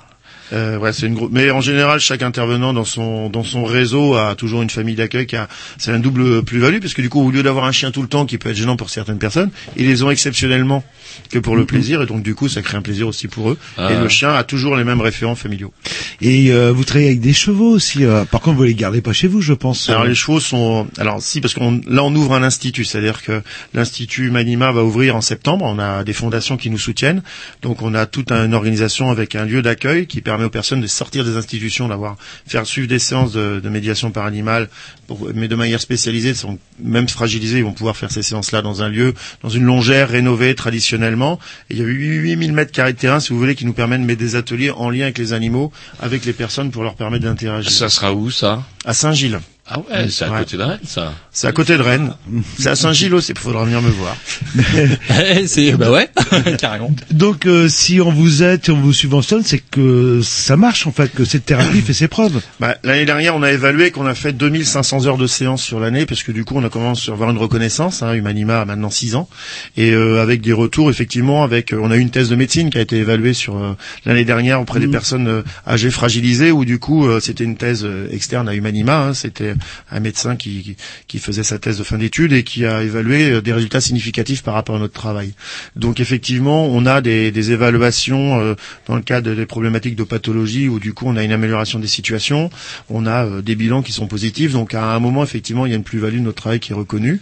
Euh, 0.52 0.78
ouais, 0.78 0.92
c'est 0.92 1.06
une 1.06 1.14
grosse. 1.14 1.30
Mais 1.32 1.50
en 1.50 1.60
général, 1.60 1.98
chaque 2.00 2.22
intervenant 2.22 2.72
dans 2.72 2.84
son 2.84 3.30
dans 3.30 3.44
son 3.44 3.64
réseau 3.64 4.14
a 4.14 4.34
toujours 4.34 4.62
une 4.62 4.70
famille 4.70 4.94
d'accueil 4.94 5.26
qui 5.26 5.36
a. 5.36 5.48
C'est 5.78 5.92
un 5.92 5.98
double 5.98 6.42
plus-value 6.42 6.80
parce 6.80 6.94
que 6.94 7.02
du 7.02 7.08
coup, 7.08 7.20
au 7.26 7.30
lieu 7.30 7.42
d'avoir 7.42 7.64
un 7.64 7.72
chien 7.72 7.90
tout 7.90 8.02
le 8.02 8.08
temps 8.08 8.26
qui 8.26 8.38
peut 8.38 8.50
être 8.50 8.56
gênant 8.56 8.76
pour 8.76 8.90
certaines 8.90 9.18
personnes, 9.18 9.50
ils 9.76 9.86
les 9.86 10.02
ont 10.02 10.10
exceptionnellement 10.10 10.84
que 11.30 11.38
pour 11.38 11.56
le 11.56 11.64
plaisir 11.64 12.02
et 12.02 12.06
donc 12.06 12.22
du 12.22 12.34
coup, 12.34 12.48
ça 12.48 12.62
crée 12.62 12.76
un 12.76 12.82
plaisir 12.82 13.08
aussi 13.08 13.28
pour 13.28 13.50
eux. 13.50 13.58
Ah. 13.78 13.92
Et 13.92 13.98
le 13.98 14.08
chien 14.08 14.34
a 14.34 14.44
toujours 14.44 14.76
les 14.76 14.84
mêmes 14.84 15.00
référents 15.00 15.34
familiaux. 15.34 15.72
Et 16.20 16.52
euh, 16.52 16.72
vous 16.72 16.84
travaillez 16.84 17.08
avec 17.08 17.20
des 17.20 17.32
chevaux 17.32 17.70
aussi. 17.70 18.04
euh, 18.04 18.24
par 18.24 18.40
contre, 18.40 18.58
vous 18.58 18.64
les 18.64 18.74
gardez 18.74 19.00
pas 19.00 19.12
chez 19.12 19.28
vous, 19.28 19.40
je 19.40 19.52
pense. 19.54 19.88
Alors 19.88 20.04
les 20.04 20.14
chevaux 20.14 20.40
sont 20.40 20.86
alors 20.98 21.22
si 21.22 21.40
parce 21.40 21.54
qu'on 21.54 21.80
là 21.86 22.04
on 22.04 22.14
ouvre 22.14 22.34
un 22.34 22.42
institut, 22.42 22.84
c'est-à-dire 22.84 23.22
que 23.22 23.42
l'institut 23.74 24.30
Manima 24.30 24.72
va 24.72 24.84
ouvrir 24.84 25.16
en 25.16 25.20
septembre. 25.20 25.64
On 25.66 25.78
a 25.78 26.04
des 26.04 26.12
fondations 26.12 26.56
qui 26.56 26.70
nous 26.70 26.78
soutiennent, 26.78 27.22
donc 27.62 27.82
on 27.82 27.94
a 27.94 28.06
toute 28.06 28.30
une 28.30 28.54
organisation 28.54 29.10
avec 29.10 29.34
un 29.34 29.44
lieu 29.44 29.62
d'accueil 29.62 30.06
qui 30.06 30.20
permet 30.20 30.41
permet 30.42 30.46
aux 30.46 30.50
personnes 30.50 30.80
de 30.80 30.86
sortir 30.86 31.24
des 31.24 31.36
institutions, 31.36 31.88
d'avoir 31.88 32.16
faire 32.46 32.66
suivre 32.66 32.88
des 32.88 32.98
séances 32.98 33.32
de, 33.32 33.60
de 33.62 33.68
médiation 33.68 34.10
par 34.10 34.26
animal, 34.26 34.68
pour- 35.06 35.28
mais 35.34 35.48
de 35.48 35.54
manière 35.54 35.80
spécialisée, 35.80 36.34
sont 36.34 36.58
même 36.82 37.08
fragilisés, 37.08 37.58
ils 37.58 37.64
vont 37.64 37.72
pouvoir 37.72 37.96
faire 37.96 38.10
ces 38.10 38.22
séances-là 38.22 38.62
dans 38.62 38.82
un 38.82 38.88
lieu, 38.88 39.14
dans 39.42 39.48
une 39.48 39.64
longère 39.64 40.08
rénovée 40.08 40.54
traditionnellement. 40.54 41.38
Et 41.70 41.74
il 41.74 41.78
y 41.78 41.82
a 41.82 41.84
8000 41.84 42.52
mètres 42.52 42.72
carrés 42.72 42.92
de 42.92 42.98
terrain, 42.98 43.20
si 43.20 43.32
vous 43.32 43.38
voulez, 43.38 43.54
qui 43.54 43.66
nous 43.66 43.72
permettent 43.72 44.00
de 44.02 44.06
mettre 44.06 44.20
des 44.20 44.36
ateliers 44.36 44.70
en 44.70 44.90
lien 44.90 45.02
avec 45.04 45.18
les 45.18 45.32
animaux, 45.32 45.72
avec 46.00 46.24
les 46.24 46.32
personnes 46.32 46.70
pour 46.70 46.82
leur 46.82 46.94
permettre 46.94 47.24
d'interagir. 47.24 47.70
Ça 47.70 47.88
sera 47.88 48.12
où 48.12 48.30
ça? 48.30 48.62
À 48.84 48.94
Saint-Gilles. 48.94 49.40
Ah 49.68 49.78
ouais, 49.78 50.08
c'est 50.10 50.24
à 50.24 50.30
Ouais. 50.32 50.40
côté 50.40 50.56
de 50.56 50.62
Rennes, 50.62 50.80
ça. 50.84 51.12
C'est 51.30 51.46
à 51.46 51.52
côté 51.52 51.76
de 51.76 51.82
Rennes. 51.82 52.12
C'est 52.58 52.68
à 52.68 52.74
Saint-Gilles 52.76 53.14
aussi, 53.14 53.32
il 53.32 53.38
faudra 53.38 53.64
venir 53.64 53.80
me 53.80 53.88
voir. 53.90 54.16
c'est 55.46 55.72
bah 55.72 55.90
ouais, 55.90 56.10
carrément. 56.58 56.90
Donc 57.10 57.46
euh, 57.46 57.68
si 57.68 58.00
on 58.00 58.10
vous 58.10 58.42
aide, 58.42 58.64
si 58.64 58.70
on 58.70 58.80
vous 58.80 58.92
subventionne, 58.92 59.42
c'est 59.44 59.58
que 59.60 60.20
ça 60.22 60.56
marche 60.56 60.86
en 60.86 60.92
fait, 60.92 61.12
que 61.14 61.24
cette 61.24 61.46
thérapie 61.46 61.80
fait 61.80 61.92
ses 61.92 62.08
preuves. 62.08 62.40
Bah, 62.60 62.76
l'année 62.82 63.04
dernière, 63.06 63.36
on 63.36 63.42
a 63.42 63.52
évalué 63.52 63.90
qu'on 63.92 64.06
a 64.06 64.14
fait 64.14 64.32
2500 64.32 65.06
heures 65.06 65.16
de 65.16 65.26
séance 65.26 65.62
sur 65.62 65.80
l'année, 65.80 66.06
parce 66.06 66.22
que 66.22 66.32
du 66.32 66.44
coup, 66.44 66.54
on 66.56 66.64
a 66.64 66.68
commencé 66.68 67.10
à 67.10 67.14
avoir 67.14 67.30
une 67.30 67.38
reconnaissance. 67.38 68.02
Hein, 68.02 68.12
Humanima 68.14 68.60
a 68.60 68.64
maintenant 68.64 68.90
6 68.90 69.14
ans, 69.14 69.28
et 69.76 69.92
euh, 69.92 70.20
avec 70.22 70.40
des 70.42 70.52
retours, 70.52 70.90
effectivement, 70.90 71.44
avec, 71.44 71.72
euh, 71.72 71.78
on 71.80 71.90
a 71.90 71.96
eu 71.96 72.00
une 72.00 72.10
thèse 72.10 72.28
de 72.28 72.36
médecine 72.36 72.68
qui 72.70 72.78
a 72.78 72.80
été 72.82 72.96
évaluée 72.96 73.32
sur 73.32 73.56
euh, 73.56 73.76
l'année 74.04 74.24
dernière 74.24 74.60
auprès 74.60 74.80
des 74.80 74.88
personnes 74.88 75.28
euh, 75.28 75.42
âgées 75.66 75.90
fragilisées, 75.90 76.50
où 76.50 76.64
du 76.64 76.78
coup, 76.78 77.06
euh, 77.06 77.20
c'était 77.20 77.44
une 77.44 77.56
thèse 77.56 77.86
externe 78.10 78.48
à 78.48 78.54
Humanima. 78.54 78.98
hein, 78.98 79.14
c'était 79.14 79.51
un 79.90 80.00
médecin 80.00 80.36
qui, 80.36 80.76
qui, 81.06 81.18
faisait 81.18 81.42
sa 81.42 81.58
thèse 81.58 81.78
de 81.78 81.84
fin 81.84 81.98
d'études 81.98 82.32
et 82.32 82.42
qui 82.42 82.66
a 82.66 82.82
évalué 82.82 83.30
euh, 83.30 83.40
des 83.40 83.52
résultats 83.52 83.80
significatifs 83.80 84.42
par 84.42 84.54
rapport 84.54 84.76
à 84.76 84.78
notre 84.78 84.94
travail. 84.94 85.34
Donc, 85.76 86.00
effectivement, 86.00 86.66
on 86.66 86.86
a 86.86 87.00
des, 87.00 87.30
des 87.30 87.52
évaluations 87.52 88.40
euh, 88.40 88.54
dans 88.86 88.96
le 88.96 89.02
cadre 89.02 89.34
des 89.34 89.46
problématiques 89.46 89.96
de 89.96 90.04
pathologie, 90.04 90.68
où 90.68 90.78
du 90.80 90.92
coup, 90.94 91.04
on 91.06 91.16
a 91.16 91.22
une 91.22 91.32
amélioration 91.32 91.78
des 91.78 91.86
situations 91.86 92.50
on 92.88 93.06
a 93.06 93.24
euh, 93.26 93.42
des 93.42 93.54
bilans 93.54 93.82
qui 93.82 93.92
sont 93.92 94.06
positifs. 94.06 94.52
Donc 94.52 94.74
à 94.74 94.84
un 94.94 95.00
moment, 95.00 95.22
effectivement, 95.22 95.66
il 95.66 95.70
y 95.70 95.72
a 95.72 95.76
une 95.76 95.84
plus-value 95.84 96.16
de 96.16 96.20
notre 96.20 96.42
travail 96.42 96.60
qui 96.60 96.72
est 96.72 96.74
reconnue. 96.74 97.20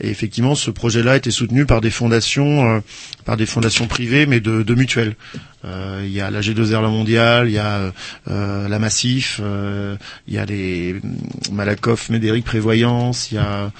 Et 0.00 0.08
effectivement, 0.10 0.54
ce 0.54 0.70
projet-là 0.70 1.12
a 1.12 1.16
été 1.16 1.30
soutenu 1.30 1.66
par 1.66 1.80
des 1.80 1.90
fondations, 1.90 2.76
euh, 2.76 2.80
par 3.24 3.36
des 3.36 3.46
fondations 3.46 3.86
privées, 3.86 4.26
mais 4.26 4.40
de, 4.40 4.62
de 4.62 4.74
mutuelles. 4.74 5.14
Euh, 5.64 6.02
il 6.06 6.12
y 6.12 6.20
a 6.20 6.30
la 6.30 6.40
G2R 6.40 6.80
La 6.82 6.88
Mondiale, 6.88 7.48
il 7.48 7.52
y 7.54 7.58
a 7.58 7.92
euh, 8.30 8.68
la 8.68 8.78
Massif, 8.78 9.40
euh, 9.42 9.96
il 10.26 10.34
y 10.34 10.38
a 10.38 10.44
les 10.46 10.94
hum, 11.02 11.16
Malakoff, 11.52 12.08
Médéric 12.08 12.44
Prévoyance, 12.44 13.30
il 13.30 13.34
y 13.34 13.38
a 13.38 13.70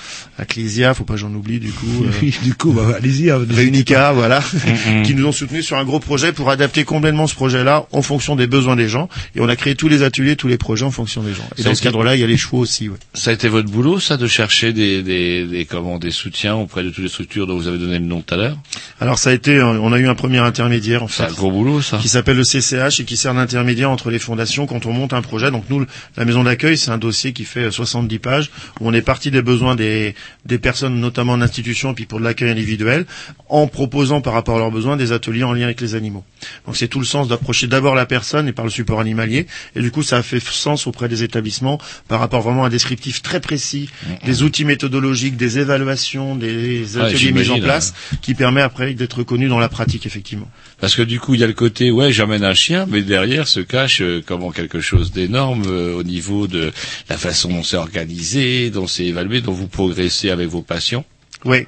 Ecclesia, 0.40 0.94
faut 0.94 1.04
pas 1.04 1.16
j'en 1.16 1.32
oublie 1.32 1.58
du 1.58 1.72
coup. 1.72 2.04
euh, 2.22 2.30
du 2.42 2.54
coup, 2.54 2.72
bah, 2.72 2.96
allez-y. 2.96 3.30
hein, 3.30 3.38
Réunica, 3.50 4.12
voilà, 4.12 4.40
Mhm. 4.86 5.02
qui 5.04 5.14
nous 5.14 5.26
ont 5.26 5.32
soutenus 5.32 5.64
sur 5.66 5.76
un 5.78 5.84
gros 5.84 6.00
projet 6.00 6.32
pour 6.32 6.50
adapter 6.50 6.84
complètement 6.84 7.26
ce 7.26 7.34
projet-là 7.34 7.86
en 7.92 8.02
fonction 8.02 8.36
des 8.36 8.46
besoins 8.46 8.76
des 8.76 8.88
gens. 8.88 9.08
Et 9.34 9.40
on 9.40 9.48
a 9.48 9.56
créé 9.56 9.74
tous 9.74 9.88
les 9.88 10.02
ateliers, 10.02 10.36
tous 10.36 10.48
les 10.48 10.58
projets 10.58 10.84
en 10.84 10.90
fonction 10.90 11.22
des 11.22 11.32
gens. 11.34 11.48
Et 11.56 11.62
Ça 11.62 11.68
dans 11.70 11.74
ce 11.74 11.82
cadre-là, 11.82 12.14
il 12.16 12.20
y 12.20 12.24
a 12.24 12.26
les 12.26 12.36
chevaux 12.36 12.58
aussi. 12.58 12.88
Ouais. 12.88 12.96
Ça 13.14 13.30
a 13.30 13.34
été 13.34 13.48
votre 13.48 13.70
boulot, 13.70 14.00
ça, 14.00 14.16
de 14.16 14.26
chercher 14.26 14.72
des, 14.72 15.02
des, 15.02 15.46
des, 15.46 15.64
comment, 15.64 15.98
des 15.98 16.10
soutiens 16.10 16.54
auprès 16.56 16.82
de 16.82 16.90
toutes 16.90 17.04
les 17.04 17.10
structures 17.10 17.46
dont 17.46 17.56
vous 17.56 17.68
avez 17.68 17.78
donné 17.78 17.98
le 17.98 18.04
nom 18.04 18.20
tout 18.20 18.34
à 18.34 18.36
l'heure? 18.36 18.56
Alors 19.00 19.18
ça 19.18 19.30
a 19.30 19.32
été, 19.32 19.62
on 19.62 19.92
a 19.92 19.98
eu 19.98 20.08
un 20.08 20.14
premier 20.14 20.38
intermédiaire 20.38 21.02
en 21.02 21.08
fait, 21.08 21.22
C'est 21.24 21.30
un 21.30 21.34
gros 21.34 21.50
boulot, 21.50 21.69
ça. 21.80 21.98
qui 21.98 22.08
s'appelle 22.08 22.36
le 22.36 22.44
CCH 22.44 23.00
et 23.00 23.04
qui 23.04 23.16
sert 23.16 23.34
d'intermédiaire 23.34 23.90
entre 23.90 24.10
les 24.10 24.18
fondations 24.18 24.66
quand 24.66 24.86
on 24.86 24.92
monte 24.92 25.12
un 25.12 25.22
projet. 25.22 25.50
Donc 25.50 25.64
nous, 25.70 25.86
la 26.16 26.24
maison 26.24 26.44
d'accueil, 26.44 26.76
c'est 26.76 26.90
un 26.90 26.98
dossier 26.98 27.32
qui 27.32 27.44
fait 27.44 27.64
euh, 27.64 27.70
70 27.70 28.18
pages 28.18 28.50
où 28.80 28.88
on 28.88 28.92
est 28.92 29.02
parti 29.02 29.30
des 29.30 29.42
besoins 29.42 29.76
des, 29.76 30.14
des 30.44 30.58
personnes, 30.58 31.00
notamment 31.00 31.32
en 31.32 31.40
institution, 31.40 31.92
et 31.92 31.94
puis 31.94 32.06
pour 32.06 32.18
de 32.18 32.24
l'accueil 32.24 32.50
individuel, 32.50 33.06
en 33.48 33.66
proposant 33.66 34.20
par 34.20 34.32
rapport 34.34 34.56
à 34.56 34.58
leurs 34.58 34.70
besoins 34.70 34.96
des 34.96 35.12
ateliers 35.12 35.44
en 35.44 35.52
lien 35.52 35.64
avec 35.64 35.80
les 35.80 35.94
animaux. 35.94 36.24
Donc 36.66 36.76
c'est 36.76 36.88
tout 36.88 37.00
le 37.00 37.06
sens 37.06 37.28
d'approcher 37.28 37.66
d'abord 37.66 37.94
la 37.94 38.06
personne 38.06 38.48
et 38.48 38.52
par 38.52 38.64
le 38.64 38.70
support 38.70 39.00
animalier. 39.00 39.46
Et 39.74 39.80
du 39.80 39.90
coup, 39.90 40.02
ça 40.02 40.18
a 40.18 40.22
fait 40.22 40.40
sens 40.40 40.86
auprès 40.86 41.08
des 41.08 41.22
établissements 41.22 41.78
par 42.08 42.20
rapport 42.20 42.42
vraiment 42.42 42.64
à 42.64 42.66
un 42.66 42.70
descriptif 42.70 43.22
très 43.22 43.40
précis, 43.40 43.88
des 44.24 44.42
outils 44.42 44.64
méthodologiques, 44.64 45.36
des 45.36 45.58
évaluations, 45.58 46.36
des 46.36 46.98
ateliers 46.98 47.32
mis 47.32 47.50
en 47.50 47.60
place, 47.60 47.94
qui 48.20 48.34
permet 48.34 48.60
après 48.62 48.94
d'être 48.94 49.18
reconnu 49.18 49.48
dans 49.48 49.58
la 49.58 49.68
pratique 49.68 50.06
effectivement. 50.06 50.48
Parce 50.80 50.94
que 50.94 51.02
du 51.02 51.20
coup, 51.20 51.34
il 51.34 51.40
y 51.40 51.44
a 51.44 51.46
le 51.46 51.52
côté, 51.60 51.90
ouais, 51.90 52.10
j'amène 52.10 52.42
un 52.42 52.54
chien, 52.54 52.86
mais 52.88 53.02
derrière 53.02 53.46
se 53.46 53.60
cache 53.60 54.00
euh, 54.00 54.22
comment 54.24 54.50
quelque 54.50 54.80
chose 54.80 55.12
d'énorme 55.12 55.64
euh, 55.66 55.94
au 55.94 56.02
niveau 56.02 56.46
de 56.46 56.72
la 57.10 57.18
façon 57.18 57.50
dont 57.50 57.62
c'est 57.62 57.76
organisé, 57.76 58.70
dont 58.70 58.86
c'est 58.86 59.04
évalué, 59.04 59.42
dont 59.42 59.52
vous 59.52 59.68
progressez 59.68 60.30
avec 60.30 60.48
vos 60.48 60.62
patients. 60.62 61.04
Oui. 61.44 61.66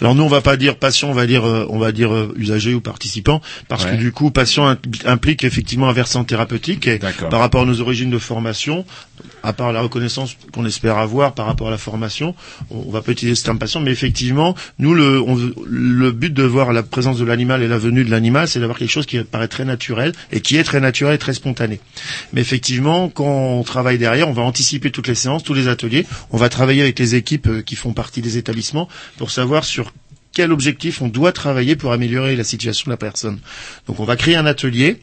Alors 0.00 0.14
nous 0.14 0.22
on 0.22 0.28
va 0.28 0.40
pas 0.40 0.56
dire 0.56 0.76
patient, 0.76 1.10
on 1.10 1.14
va 1.14 1.26
dire 1.26 1.44
euh, 1.44 1.66
on 1.70 1.78
va 1.78 1.92
dire 1.92 2.12
euh, 2.12 2.32
usager 2.36 2.74
ou 2.74 2.80
participant 2.80 3.40
parce 3.68 3.84
Ouais. 3.84 3.92
que 3.92 3.96
du 3.96 4.12
coup 4.12 4.30
patient 4.30 4.72
impl- 4.72 5.06
implique 5.06 5.44
effectivement 5.44 5.88
un 5.88 5.92
versant 5.92 6.24
thérapeutique 6.24 6.86
et 6.86 6.98
par 7.30 7.40
rapport 7.40 7.62
à 7.62 7.64
nos 7.66 7.80
origines 7.80 8.10
de 8.10 8.18
formation, 8.18 8.84
à 9.42 9.52
part 9.52 9.72
la 9.72 9.80
reconnaissance 9.82 10.36
qu'on 10.52 10.64
espère 10.64 10.96
avoir 10.98 11.34
par 11.34 11.46
rapport 11.46 11.68
à 11.68 11.70
la 11.70 11.78
formation, 11.78 12.34
on, 12.70 12.90
va 12.90 13.02
pas 13.02 13.12
utiliser 13.12 13.34
ce 13.34 13.44
terme 13.44 13.58
patient, 13.58 13.80
mais 13.80 13.90
effectivement 13.90 14.54
nous 14.78 14.94
le 14.94 15.20
on 15.20 15.38
le 15.66 16.12
but 16.12 16.32
de 16.32 16.42
voir 16.42 16.72
la 16.72 16.82
présence 16.82 17.18
de 17.18 17.24
l'animal 17.24 17.62
et 17.62 17.68
la 17.68 17.78
venue 17.78 18.04
de 18.04 18.10
l'animal, 18.10 18.48
c'est 18.48 18.60
d'avoir 18.60 18.78
quelque 18.78 18.90
chose 18.90 19.06
qui 19.06 19.18
paraît 19.24 19.48
très 19.48 19.64
naturel 19.64 20.12
et 20.32 20.40
qui 20.40 20.56
est 20.56 20.64
très 20.64 20.80
naturel 20.80 21.14
et 21.14 21.18
très 21.18 21.34
spontané. 21.34 21.80
Mais 22.32 22.40
effectivement, 22.40 23.08
quand 23.08 23.24
on 23.26 23.62
travaille 23.64 23.98
derrière, 23.98 24.28
on 24.28 24.32
va 24.32 24.42
anticiper 24.42 24.90
toutes 24.90 25.08
les 25.08 25.14
séances, 25.14 25.42
tous 25.42 25.54
les 25.54 25.68
ateliers. 25.68 26.06
On 26.30 26.36
va 26.36 26.48
travailler 26.48 26.82
avec 26.82 26.98
les 26.98 27.14
équipes 27.14 27.46
euh, 27.48 27.62
qui 27.62 27.76
font 27.76 27.92
partie 27.92 28.20
des 28.22 28.38
établissements 28.38 28.88
pour 29.18 29.30
savoir 29.30 29.63
sur 29.64 29.92
quel 30.34 30.52
objectif 30.52 31.00
on 31.02 31.08
doit 31.08 31.32
travailler 31.32 31.76
pour 31.76 31.92
améliorer 31.92 32.36
la 32.36 32.44
situation 32.44 32.84
de 32.86 32.90
la 32.90 32.96
personne. 32.96 33.38
Donc 33.86 34.00
on 34.00 34.04
va 34.04 34.16
créer 34.16 34.36
un 34.36 34.46
atelier 34.46 34.98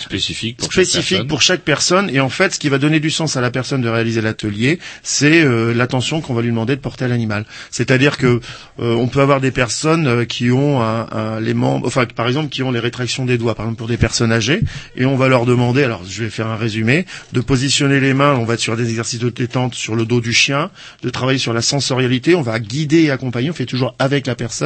Spécifique 0.00 0.58
pour 0.58 0.72
chaque 0.72 0.84
spécifique 0.84 1.08
personne. 1.18 1.26
pour 1.28 1.42
chaque 1.42 1.60
personne 1.62 2.10
et 2.12 2.20
en 2.20 2.28
fait 2.28 2.52
ce 2.54 2.58
qui 2.58 2.68
va 2.68 2.78
donner 2.78 3.00
du 3.00 3.10
sens 3.10 3.36
à 3.36 3.40
la 3.40 3.50
personne 3.50 3.80
de 3.80 3.88
réaliser 3.88 4.20
l'atelier 4.20 4.78
c'est 5.02 5.42
euh, 5.42 5.72
l'attention 5.72 6.20
qu'on 6.20 6.34
va 6.34 6.42
lui 6.42 6.50
demander 6.50 6.76
de 6.76 6.80
porter 6.80 7.06
à 7.06 7.08
l'animal 7.08 7.44
c'est-à-dire 7.70 8.16
que 8.18 8.40
euh, 8.80 8.94
on 8.94 9.06
peut 9.08 9.20
avoir 9.20 9.40
des 9.40 9.50
personnes 9.50 10.06
euh, 10.06 10.24
qui 10.24 10.50
ont 10.50 10.82
un, 10.82 11.06
un- 11.12 11.40
les 11.40 11.54
membres 11.54 11.86
enfin 11.86 12.04
par 12.06 12.26
exemple 12.28 12.48
qui 12.50 12.62
ont 12.62 12.70
les 12.70 12.80
rétractions 12.80 13.24
des 13.24 13.38
doigts 13.38 13.54
par 13.54 13.64
exemple 13.66 13.78
pour 13.78 13.88
des 13.88 13.96
personnes 13.96 14.32
âgées 14.32 14.60
et 14.96 15.06
on 15.06 15.16
va 15.16 15.28
leur 15.28 15.46
demander 15.46 15.82
alors 15.82 16.02
je 16.08 16.24
vais 16.24 16.30
faire 16.30 16.48
un 16.48 16.56
résumé 16.56 17.06
de 17.32 17.40
positionner 17.40 18.00
les 18.00 18.12
mains 18.14 18.34
on 18.34 18.44
va 18.44 18.54
être 18.54 18.60
sur 18.60 18.76
des 18.76 18.88
exercices 18.90 19.20
de 19.20 19.30
détente 19.30 19.74
sur 19.74 19.94
le 19.96 20.04
dos 20.04 20.20
du 20.20 20.32
chien 20.32 20.70
de 21.02 21.08
travailler 21.10 21.38
sur 21.38 21.52
la 21.54 21.62
sensorialité 21.62 22.34
on 22.34 22.42
va 22.42 22.58
guider 22.60 23.02
et 23.04 23.10
accompagner 23.10 23.50
on 23.50 23.54
fait 23.54 23.66
toujours 23.66 23.94
avec 23.98 24.26
la 24.26 24.34
personne 24.34 24.57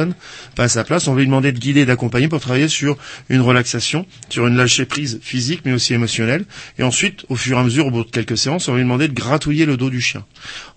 pas 0.55 0.63
à 0.63 0.67
sa 0.67 0.83
place. 0.83 1.07
On 1.07 1.13
va 1.13 1.19
lui 1.19 1.27
demander 1.27 1.51
de 1.51 1.59
guider 1.59 1.85
d'accompagner 1.85 2.27
pour 2.27 2.39
travailler 2.39 2.67
sur 2.67 2.97
une 3.29 3.41
relaxation 3.41 4.05
sur 4.29 4.47
une 4.47 4.55
lâcher 4.55 4.85
prise 4.85 5.19
physique 5.21 5.61
mais 5.65 5.73
aussi 5.73 5.93
émotionnelle. 5.93 6.45
Et 6.77 6.83
ensuite 6.83 7.25
au 7.29 7.35
fur 7.35 7.57
et 7.57 7.59
à 7.59 7.63
mesure 7.63 7.87
au 7.87 7.91
bout 7.91 8.03
de 8.03 8.09
quelques 8.09 8.37
séances 8.37 8.67
on 8.67 8.71
va 8.71 8.77
lui 8.77 8.83
demander 8.83 9.07
de 9.07 9.13
gratouiller 9.13 9.65
le 9.65 9.77
dos 9.77 9.89
du 9.89 10.01
chien. 10.01 10.25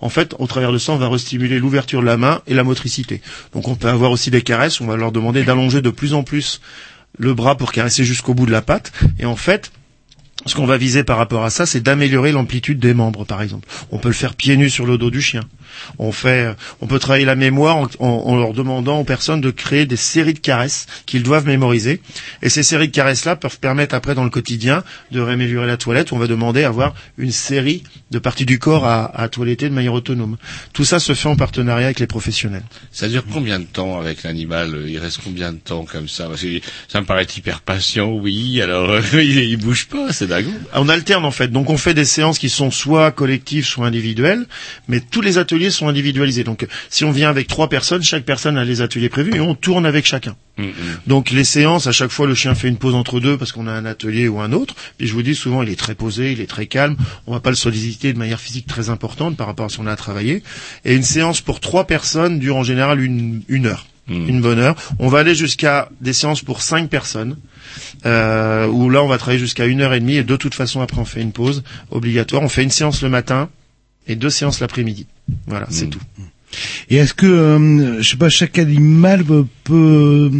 En 0.00 0.08
fait 0.08 0.34
au 0.38 0.46
travers 0.46 0.72
de 0.72 0.78
ça 0.78 0.92
on 0.92 0.98
va 0.98 1.08
restimuler 1.08 1.58
l'ouverture 1.58 2.00
de 2.00 2.06
la 2.06 2.16
main 2.16 2.42
et 2.46 2.54
la 2.54 2.64
motricité. 2.64 3.20
Donc 3.52 3.68
on 3.68 3.74
peut 3.74 3.88
avoir 3.88 4.10
aussi 4.10 4.30
des 4.30 4.42
caresses. 4.42 4.80
On 4.80 4.86
va 4.86 4.96
leur 4.96 5.12
demander 5.12 5.44
d'allonger 5.44 5.82
de 5.82 5.90
plus 5.90 6.14
en 6.14 6.22
plus 6.22 6.60
le 7.18 7.34
bras 7.34 7.56
pour 7.56 7.72
caresser 7.72 8.04
jusqu'au 8.04 8.34
bout 8.34 8.46
de 8.46 8.52
la 8.52 8.62
patte. 8.62 8.92
Et 9.18 9.26
en 9.26 9.36
fait 9.36 9.70
ce 10.46 10.54
qu'on 10.54 10.66
va 10.66 10.76
viser 10.78 11.04
par 11.04 11.18
rapport 11.18 11.44
à 11.44 11.50
ça, 11.50 11.66
c'est 11.66 11.80
d'améliorer 11.80 12.32
l'amplitude 12.32 12.78
des 12.78 12.94
membres, 12.94 13.24
par 13.24 13.42
exemple. 13.42 13.68
On 13.90 13.98
peut 13.98 14.08
le 14.08 14.14
faire 14.14 14.34
pieds 14.34 14.56
nus 14.56 14.70
sur 14.70 14.86
le 14.86 14.96
dos 14.98 15.10
du 15.10 15.20
chien. 15.20 15.42
On 15.98 16.10
fait, 16.12 16.54
on 16.80 16.86
peut 16.86 16.98
travailler 16.98 17.24
la 17.26 17.34
mémoire 17.34 17.76
en, 17.76 17.86
en- 17.98 18.06
en 18.26 18.36
leur 18.36 18.52
demandant 18.54 18.98
aux 19.00 19.04
personnes 19.04 19.40
de 19.42 19.50
créer 19.50 19.84
des 19.84 19.96
séries 19.96 20.32
de 20.34 20.38
caresses 20.38 20.86
qu'ils 21.04 21.22
doivent 21.22 21.46
mémoriser. 21.46 22.00
Et 22.42 22.48
ces 22.48 22.62
séries 22.62 22.88
de 22.88 22.92
caresses-là 22.92 23.36
peuvent 23.36 23.58
permettre 23.58 23.94
après 23.94 24.14
dans 24.14 24.24
le 24.24 24.30
quotidien 24.30 24.84
de 25.10 25.20
réaméliorer 25.20 25.66
la 25.66 25.76
toilette. 25.76 26.12
On 26.12 26.18
va 26.18 26.26
demander 26.26 26.64
à 26.64 26.68
avoir 26.68 26.94
une 27.18 27.32
série 27.32 27.82
de 28.10 28.18
parties 28.18 28.46
du 28.46 28.58
corps 28.58 28.86
à, 28.86 29.04
à 29.20 29.28
toiletter 29.28 29.68
de 29.68 29.74
manière 29.74 29.92
autonome. 29.92 30.36
Tout 30.72 30.84
ça 30.84 30.98
se 30.98 31.12
fait 31.12 31.28
en 31.28 31.36
partenariat 31.36 31.86
avec 31.86 32.00
les 32.00 32.06
professionnels. 32.06 32.62
Ça 32.92 33.08
dure 33.08 33.24
combien 33.30 33.58
de 33.58 33.64
temps 33.64 33.98
avec 33.98 34.22
l'animal? 34.22 34.74
Euh, 34.74 34.88
Il 34.88 34.98
reste 34.98 35.20
combien 35.22 35.52
de 35.52 35.58
temps 35.58 35.84
comme 35.84 36.08
ça? 36.08 36.26
Parce 36.28 36.40
que 36.42 36.60
ça 36.88 37.00
me 37.00 37.06
paraît 37.06 37.26
hyper 37.36 37.60
patient, 37.60 38.08
oui. 38.12 38.62
Alors 38.62 38.90
euh, 38.90 39.00
il, 39.14 39.38
il 39.40 39.56
bouge 39.58 39.86
pas, 39.88 40.12
On 40.74 40.88
alterne 40.88 41.24
en 41.24 41.30
fait. 41.30 41.48
Donc 41.48 41.70
on 41.70 41.76
fait 41.76 41.94
des 41.94 42.04
séances 42.04 42.38
qui 42.38 42.48
sont 42.48 42.70
soit 42.70 43.10
collectives, 43.12 43.64
soit 43.64 43.86
individuelles, 43.86 44.46
mais 44.88 45.00
tous 45.00 45.20
les 45.20 45.38
ateliers 45.38 45.70
sont 45.70 45.88
individualisés. 45.88 46.44
Donc 46.44 46.66
si 46.90 47.04
on 47.04 47.10
vient 47.10 47.28
avec 47.30 47.46
trois 47.46 47.68
personnes, 47.68 48.02
chaque 48.02 48.24
personne 48.24 48.58
a 48.58 48.64
les 48.64 48.80
ateliers 48.80 49.08
prévus 49.08 49.34
et 49.36 49.40
on 49.40 49.54
tourne 49.54 49.86
avec 49.86 50.06
chacun. 50.06 50.36
Donc 51.06 51.30
les 51.30 51.44
séances, 51.44 51.86
à 51.86 51.92
chaque 51.92 52.10
fois 52.10 52.26
le 52.26 52.34
chien 52.34 52.54
fait 52.54 52.68
une 52.68 52.78
pause 52.78 52.94
entre 52.94 53.20
deux 53.20 53.36
parce 53.36 53.52
qu'on 53.52 53.66
a 53.66 53.72
un 53.72 53.84
atelier 53.84 54.26
ou 54.28 54.40
un 54.40 54.52
autre. 54.52 54.74
Puis 54.98 55.06
je 55.06 55.12
vous 55.12 55.22
dis 55.22 55.34
souvent 55.34 55.62
il 55.62 55.68
est 55.68 55.78
très 55.78 55.94
posé, 55.94 56.32
il 56.32 56.40
est 56.40 56.46
très 56.46 56.66
calme. 56.66 56.96
On 57.26 57.32
va 57.32 57.40
pas 57.40 57.50
le 57.50 57.56
solliciter 57.56 58.12
de 58.12 58.18
manière 58.18 58.40
physique 58.40 58.66
très 58.66 58.88
importante 58.90 59.36
par 59.36 59.46
rapport 59.46 59.66
à 59.66 59.68
ce 59.68 59.76
qu'on 59.76 59.86
a 59.86 59.92
à 59.92 59.96
travailler. 59.96 60.42
Et 60.84 60.94
une 60.94 61.02
séance 61.02 61.40
pour 61.40 61.60
trois 61.60 61.86
personnes 61.86 62.38
dure 62.38 62.56
en 62.56 62.64
général 62.64 63.00
une, 63.00 63.42
une 63.48 63.66
heure. 63.66 63.86
Une 64.08 64.40
bonne 64.40 64.58
heure. 64.60 64.76
On 65.00 65.08
va 65.08 65.18
aller 65.18 65.34
jusqu'à 65.34 65.88
des 66.00 66.12
séances 66.12 66.40
pour 66.42 66.62
cinq 66.62 66.88
personnes, 66.88 67.36
euh, 68.04 68.66
où 68.68 68.88
là 68.88 69.02
on 69.02 69.08
va 69.08 69.18
travailler 69.18 69.40
jusqu'à 69.40 69.66
une 69.66 69.80
heure 69.80 69.94
et 69.94 70.00
demie. 70.00 70.16
Et 70.16 70.22
de 70.22 70.36
toute 70.36 70.54
façon 70.54 70.80
après 70.80 71.00
on 71.00 71.04
fait 71.04 71.22
une 71.22 71.32
pause 71.32 71.64
obligatoire. 71.90 72.42
On 72.42 72.48
fait 72.48 72.62
une 72.62 72.70
séance 72.70 73.02
le 73.02 73.08
matin 73.08 73.48
et 74.06 74.14
deux 74.14 74.30
séances 74.30 74.60
l'après-midi. 74.60 75.06
Voilà, 75.48 75.66
c'est 75.70 75.88
tout. 75.88 76.00
Et 76.88 76.96
est-ce 76.96 77.14
que, 77.14 77.26
euh, 77.26 78.00
je 78.00 78.08
sais 78.08 78.16
pas, 78.16 78.28
chaque 78.28 78.58
animal 78.58 79.24
peut- 79.64 80.30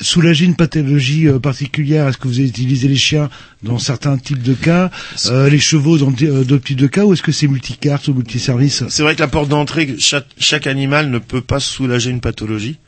soulager 0.00 0.44
une 0.44 0.54
pathologie 0.54 1.26
euh, 1.26 1.38
particulière, 1.38 2.06
est-ce 2.08 2.18
que 2.18 2.28
vous 2.28 2.40
utilisez 2.40 2.86
les 2.88 2.96
chiens 2.96 3.30
dans 3.62 3.78
certains 3.78 4.16
types 4.16 4.42
de 4.42 4.54
cas, 4.54 4.90
euh, 5.26 5.48
les 5.48 5.58
chevaux 5.58 5.98
dans 5.98 6.12
euh, 6.22 6.44
d'autres 6.44 6.64
types 6.64 6.76
de 6.78 6.86
cas, 6.86 7.04
ou 7.04 7.12
est-ce 7.14 7.22
que 7.22 7.32
c'est 7.32 7.48
multicarte 7.48 8.06
ou 8.08 8.14
multiservice? 8.14 8.84
C'est 8.88 9.02
vrai 9.02 9.14
que 9.16 9.20
la 9.20 9.26
porte 9.28 9.48
d'entrée, 9.48 9.96
chaque, 9.98 10.26
chaque 10.38 10.66
animal 10.68 11.10
ne 11.10 11.18
peut 11.18 11.40
pas 11.40 11.58
soulager 11.58 12.10
une 12.10 12.20
pathologie. 12.20 12.78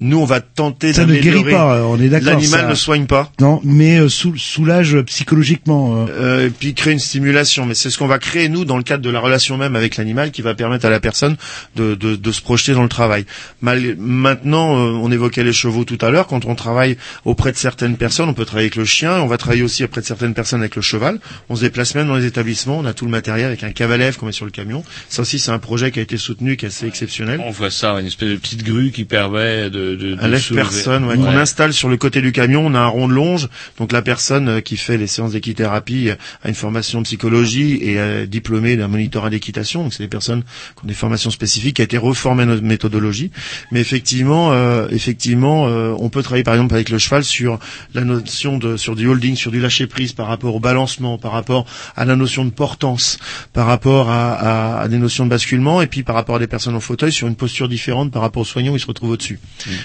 Nous, 0.00 0.18
on 0.18 0.24
va 0.26 0.40
tenter 0.40 0.92
Ça 0.92 1.06
ne 1.06 1.14
guérit 1.14 1.42
pas, 1.44 1.82
on 1.86 1.98
est 1.98 2.08
d'accord. 2.08 2.34
L'animal 2.34 2.60
ça- 2.60 2.68
ne 2.68 2.74
soigne 2.74 3.06
pas. 3.06 3.32
Non, 3.40 3.60
mais 3.64 3.98
euh, 3.98 4.08
sou- 4.10 4.36
soulage 4.36 5.00
psychologiquement. 5.02 6.04
euh. 6.06 6.06
Euh, 6.10 6.46
et 6.46 6.50
puis 6.50 6.74
créer 6.74 6.92
une 6.92 6.98
stimulation. 6.98 7.64
Mais 7.66 7.74
c'est 7.74 7.88
ce 7.90 7.98
qu'on 7.98 8.06
va 8.06 8.18
créer 8.18 8.48
nous 8.48 8.64
dans 8.64 8.76
le 8.76 8.82
cadre 8.82 9.02
de 9.02 9.10
la 9.10 9.20
relation 9.20 9.56
même 9.56 9.74
avec 9.76 9.96
l'animal 9.96 10.30
qui 10.30 10.42
va 10.42 10.54
permettre 10.54 10.84
à 10.86 10.90
la 10.90 11.00
personne 11.00 11.36
de, 11.76 11.94
de, 11.94 12.16
de 12.16 12.32
se 12.32 12.42
projeter 12.42 12.72
dans 12.74 12.82
le 12.82 12.88
travail. 12.88 13.24
Mal- 13.62 13.96
maintenant, 13.98 14.76
euh, 14.76 14.90
on 15.02 15.10
évoquait 15.10 15.44
les 15.44 15.52
chevaux 15.52 15.84
tout 15.84 15.98
à 16.00 16.10
l'heure. 16.10 16.26
Quand 16.26 16.44
on 16.44 16.54
travaille 16.54 16.96
auprès 17.24 17.52
de 17.52 17.56
certaines 17.56 17.96
personnes, 17.96 18.28
on 18.28 18.34
peut 18.34 18.44
travailler 18.44 18.66
avec 18.66 18.76
le 18.76 18.84
chien. 18.84 19.20
On 19.20 19.26
va 19.26 19.38
travailler 19.38 19.62
aussi 19.62 19.82
auprès 19.84 20.00
de 20.00 20.06
certaines 20.06 20.34
personnes 20.34 20.60
avec 20.60 20.76
le 20.76 20.82
cheval. 20.82 21.18
On 21.48 21.56
se 21.56 21.62
déplace 21.62 21.94
même 21.94 22.08
dans 22.08 22.16
les 22.16 22.26
établissements. 22.26 22.78
On 22.78 22.84
a 22.84 22.92
tout 22.92 23.04
le 23.06 23.10
matériel 23.10 23.46
avec 23.46 23.62
un 23.64 23.70
cavalev 23.72 24.16
qu'on 24.16 24.26
met 24.26 24.32
sur 24.32 24.44
le 24.44 24.50
camion. 24.50 24.84
Ça 25.08 25.22
aussi, 25.22 25.38
c'est 25.38 25.50
un 25.50 25.58
projet 25.58 25.90
qui 25.90 25.98
a 25.98 26.02
été 26.02 26.16
soutenu, 26.16 26.56
qui 26.56 26.66
est 26.66 26.68
assez 26.68 26.86
exceptionnel. 26.86 27.40
On 27.44 27.50
voit 27.50 27.70
ça, 27.70 27.92
une 28.00 28.06
espèce 28.06 28.28
de 28.30 28.36
petite 28.36 28.62
grue 28.64 28.90
qui 28.90 29.04
permet 29.04 29.70
de, 29.70 29.85
de, 29.94 30.14
de 30.16 30.26
lève 30.26 30.52
personne 30.54 31.04
ouais, 31.04 31.16
Ouais. 31.16 31.24
qu'on 31.24 31.36
installe 31.36 31.72
sur 31.72 31.88
le 31.88 31.96
côté 31.96 32.20
du 32.20 32.32
camion. 32.32 32.64
On 32.66 32.74
a 32.74 32.80
un 32.80 32.86
rond 32.86 33.06
de 33.08 33.12
longe, 33.12 33.48
donc 33.78 33.92
la 33.92 34.02
personne 34.02 34.48
euh, 34.48 34.60
qui 34.60 34.76
fait 34.76 34.96
les 34.96 35.06
séances 35.06 35.32
d'équithérapie 35.32 36.08
euh, 36.10 36.14
a 36.42 36.48
une 36.48 36.54
formation 36.54 36.98
en 36.98 37.02
psychologie 37.02 37.74
et 37.74 37.94
est 37.94 38.26
diplômée 38.26 38.76
d'un 38.76 38.88
monitorat 38.88 39.30
d'équitation. 39.30 39.84
Donc 39.84 39.94
c'est 39.94 40.02
des 40.02 40.08
personnes 40.08 40.42
qui 40.42 40.84
ont 40.84 40.88
des 40.88 40.94
formations 40.94 41.30
spécifiques, 41.30 41.76
qui 41.76 41.82
a 41.82 41.84
été 41.84 41.98
reformée 41.98 42.42
à 42.42 42.46
notre 42.46 42.62
méthodologie. 42.64 43.30
Mais 43.70 43.80
effectivement, 43.80 44.52
euh, 44.52 44.88
effectivement, 44.90 45.66
euh, 45.68 45.94
on 45.98 46.08
peut 46.08 46.22
travailler 46.22 46.44
par 46.44 46.54
exemple 46.54 46.74
avec 46.74 46.88
le 46.88 46.98
cheval 46.98 47.22
sur 47.24 47.58
la 47.94 48.02
notion 48.04 48.58
de 48.58 48.76
sur 48.76 48.96
du 48.96 49.06
holding, 49.06 49.36
sur 49.36 49.50
du 49.50 49.60
lâcher 49.60 49.86
prise 49.86 50.12
par 50.12 50.26
rapport 50.26 50.54
au 50.54 50.60
balancement, 50.60 51.18
par 51.18 51.32
rapport 51.32 51.66
à 51.96 52.04
la 52.04 52.16
notion 52.16 52.44
de 52.44 52.50
portance, 52.50 53.18
par 53.52 53.66
rapport 53.66 54.10
à, 54.10 54.32
à- 54.34 54.80
à 54.82 54.88
des 54.88 54.98
notions 54.98 55.24
de 55.24 55.30
basculement, 55.30 55.82
et 55.82 55.86
puis 55.86 56.02
par 56.02 56.14
rapport 56.14 56.36
à 56.36 56.38
des 56.38 56.46
personnes 56.46 56.74
en 56.74 56.80
fauteuil 56.80 57.12
sur 57.12 57.28
une 57.28 57.36
posture 57.36 57.68
différente 57.68 58.10
par 58.12 58.22
rapport 58.22 58.42
aux 58.42 58.44
soignants 58.46 58.72
où 58.72 58.76
ils 58.76 58.80
se 58.80 58.86
retrouvent 58.86 59.10
au-dessus. 59.10 59.38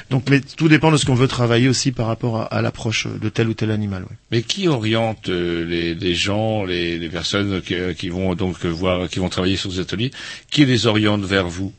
Donc, 0.10 0.30
mais 0.30 0.42
tout 0.42 0.68
dépend 0.68 0.92
de 0.92 0.98
ce 0.98 1.06
qu'on 1.06 1.16
veut 1.16 1.28
travailler 1.28 1.68
aussi 1.70 1.92
par 1.92 2.08
rapport 2.08 2.38
à, 2.42 2.44
à 2.46 2.62
l'approche 2.62 3.08
de 3.08 3.30
tel 3.30 3.48
ou 3.48 3.54
tel 3.54 3.72
animal. 3.72 4.04
ouais. 4.04 4.18
Mais 4.32 4.42
qui 4.42 4.68
oriente 4.68 5.30
euh, 5.30 5.66
les, 5.66 5.96
les 5.96 6.16
gens, 6.16 6.64
les, 6.66 6.98
les 6.98 7.10
personnes 7.10 7.62
qui, 7.62 7.76
euh, 7.76 7.94
qui 7.94 8.10
vont 8.10 8.36
donc 8.36 8.66
voir, 8.66 9.08
qui 9.10 9.20
vont 9.20 9.30
travailler 9.30 9.58
sur 9.58 9.72
ces 9.72 9.80
ateliers, 9.80 10.12
qui 10.50 10.66
les 10.66 10.88
oriente 10.88 11.24
vers 11.24 11.48
vous? 11.48 11.74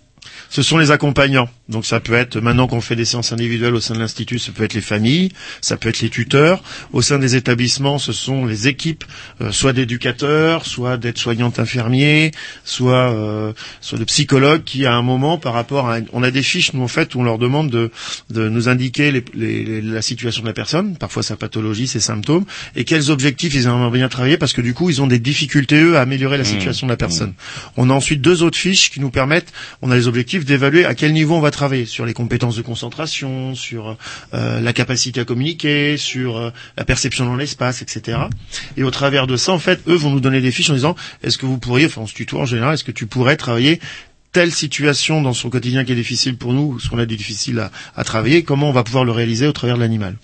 Ce 0.50 0.62
sont 0.62 0.78
les 0.78 0.90
accompagnants. 0.90 1.48
Donc 1.72 1.86
ça 1.86 1.98
peut 2.00 2.14
être, 2.14 2.36
maintenant 2.40 2.66
qu'on 2.68 2.80
fait 2.80 2.96
des 2.96 3.04
séances 3.06 3.32
individuelles 3.32 3.74
au 3.74 3.80
sein 3.80 3.94
de 3.94 3.98
l'Institut, 3.98 4.38
ça 4.38 4.52
peut 4.52 4.62
être 4.64 4.74
les 4.74 4.80
familles, 4.82 5.30
ça 5.60 5.76
peut 5.76 5.88
être 5.88 6.00
les 6.00 6.10
tuteurs. 6.10 6.62
Au 6.92 7.02
sein 7.02 7.18
des 7.18 7.34
établissements, 7.34 7.98
ce 7.98 8.12
sont 8.12 8.44
les 8.44 8.68
équipes, 8.68 9.04
euh, 9.40 9.50
soit 9.50 9.72
d'éducateurs, 9.72 10.66
soit 10.66 10.96
d'aides-soignantes 10.98 11.58
infirmiers, 11.58 12.30
soit, 12.64 13.10
euh, 13.12 13.52
soit 13.80 13.98
de 13.98 14.04
psychologues 14.04 14.62
qui, 14.64 14.86
à 14.86 14.92
un 14.94 15.02
moment, 15.02 15.38
par 15.38 15.54
rapport 15.54 15.88
à... 15.88 15.98
On 16.12 16.22
a 16.22 16.30
des 16.30 16.42
fiches, 16.42 16.72
nous, 16.74 16.82
en 16.82 16.88
fait, 16.88 17.14
où 17.14 17.20
on 17.20 17.24
leur 17.24 17.38
demande 17.38 17.70
de, 17.70 17.90
de 18.30 18.48
nous 18.48 18.68
indiquer 18.68 19.10
les, 19.10 19.24
les- 19.34 19.64
les- 19.64 19.80
la 19.82 20.02
situation 20.02 20.42
de 20.42 20.48
la 20.48 20.52
personne, 20.52 20.96
parfois 20.98 21.22
sa 21.22 21.36
pathologie, 21.36 21.86
ses 21.86 22.00
symptômes, 22.00 22.44
et 22.76 22.84
quels 22.84 23.10
objectifs 23.10 23.54
ils 23.54 23.64
aimeraient 23.64 23.90
bien 23.96 24.08
travailler, 24.08 24.36
parce 24.36 24.52
que 24.52 24.60
du 24.60 24.74
coup, 24.74 24.90
ils 24.90 25.00
ont 25.00 25.06
des 25.06 25.18
difficultés, 25.18 25.80
eux, 25.82 25.96
à 25.96 26.02
améliorer 26.02 26.36
la 26.36 26.42
Mmh. 26.42 26.46
situation 26.46 26.86
de 26.86 26.92
la 26.92 26.96
personne. 26.96 27.32
On 27.78 27.88
a 27.88 27.92
ensuite 27.94 28.20
deux 28.20 28.42
autres 28.42 28.58
fiches 28.58 28.90
qui 28.90 29.00
nous 29.00 29.10
permettent, 29.10 29.52
on 29.80 29.90
a 29.90 29.94
les 29.96 30.06
objectifs 30.08 30.44
d'évaluer 30.44 30.84
à 30.84 30.94
quel 30.94 31.12
niveau 31.12 31.34
on 31.36 31.40
va 31.40 31.50
travailler, 31.50 31.61
sur 31.86 32.06
les 32.06 32.12
compétences 32.12 32.56
de 32.56 32.62
concentration, 32.62 33.54
sur 33.54 33.96
euh, 34.34 34.60
la 34.60 34.72
capacité 34.72 35.20
à 35.20 35.24
communiquer, 35.24 35.96
sur 35.96 36.36
euh, 36.36 36.50
la 36.76 36.84
perception 36.84 37.24
dans 37.24 37.36
l'espace, 37.36 37.82
etc. 37.82 38.18
Et 38.76 38.82
au 38.82 38.90
travers 38.90 39.26
de 39.26 39.36
ça, 39.36 39.52
en 39.52 39.58
fait, 39.58 39.80
eux 39.88 39.94
vont 39.94 40.10
nous 40.10 40.20
donner 40.20 40.40
des 40.40 40.50
fiches 40.50 40.70
en 40.70 40.74
disant, 40.74 40.96
est-ce 41.22 41.38
que 41.38 41.46
vous 41.46 41.58
pourriez, 41.58 41.86
enfin 41.86 42.02
on 42.02 42.06
se 42.06 42.36
en 42.36 42.46
général, 42.46 42.74
est-ce 42.74 42.84
que 42.84 42.92
tu 42.92 43.06
pourrais 43.06 43.36
travailler 43.36 43.80
telle 44.32 44.50
situation 44.52 45.20
dans 45.20 45.34
son 45.34 45.50
quotidien 45.50 45.84
qui 45.84 45.92
est 45.92 45.96
difficile 45.96 46.36
pour 46.36 46.52
nous, 46.54 46.80
ce 46.80 46.88
qu'on 46.88 46.98
a 46.98 47.06
de 47.06 47.14
difficile 47.14 47.68
à 47.94 48.04
travailler, 48.04 48.42
comment 48.42 48.70
on 48.70 48.72
va 48.72 48.82
pouvoir 48.82 49.04
le 49.04 49.12
réaliser 49.12 49.46
au 49.46 49.52
travers 49.52 49.76
de 49.76 49.82
l'animal. 49.82 50.16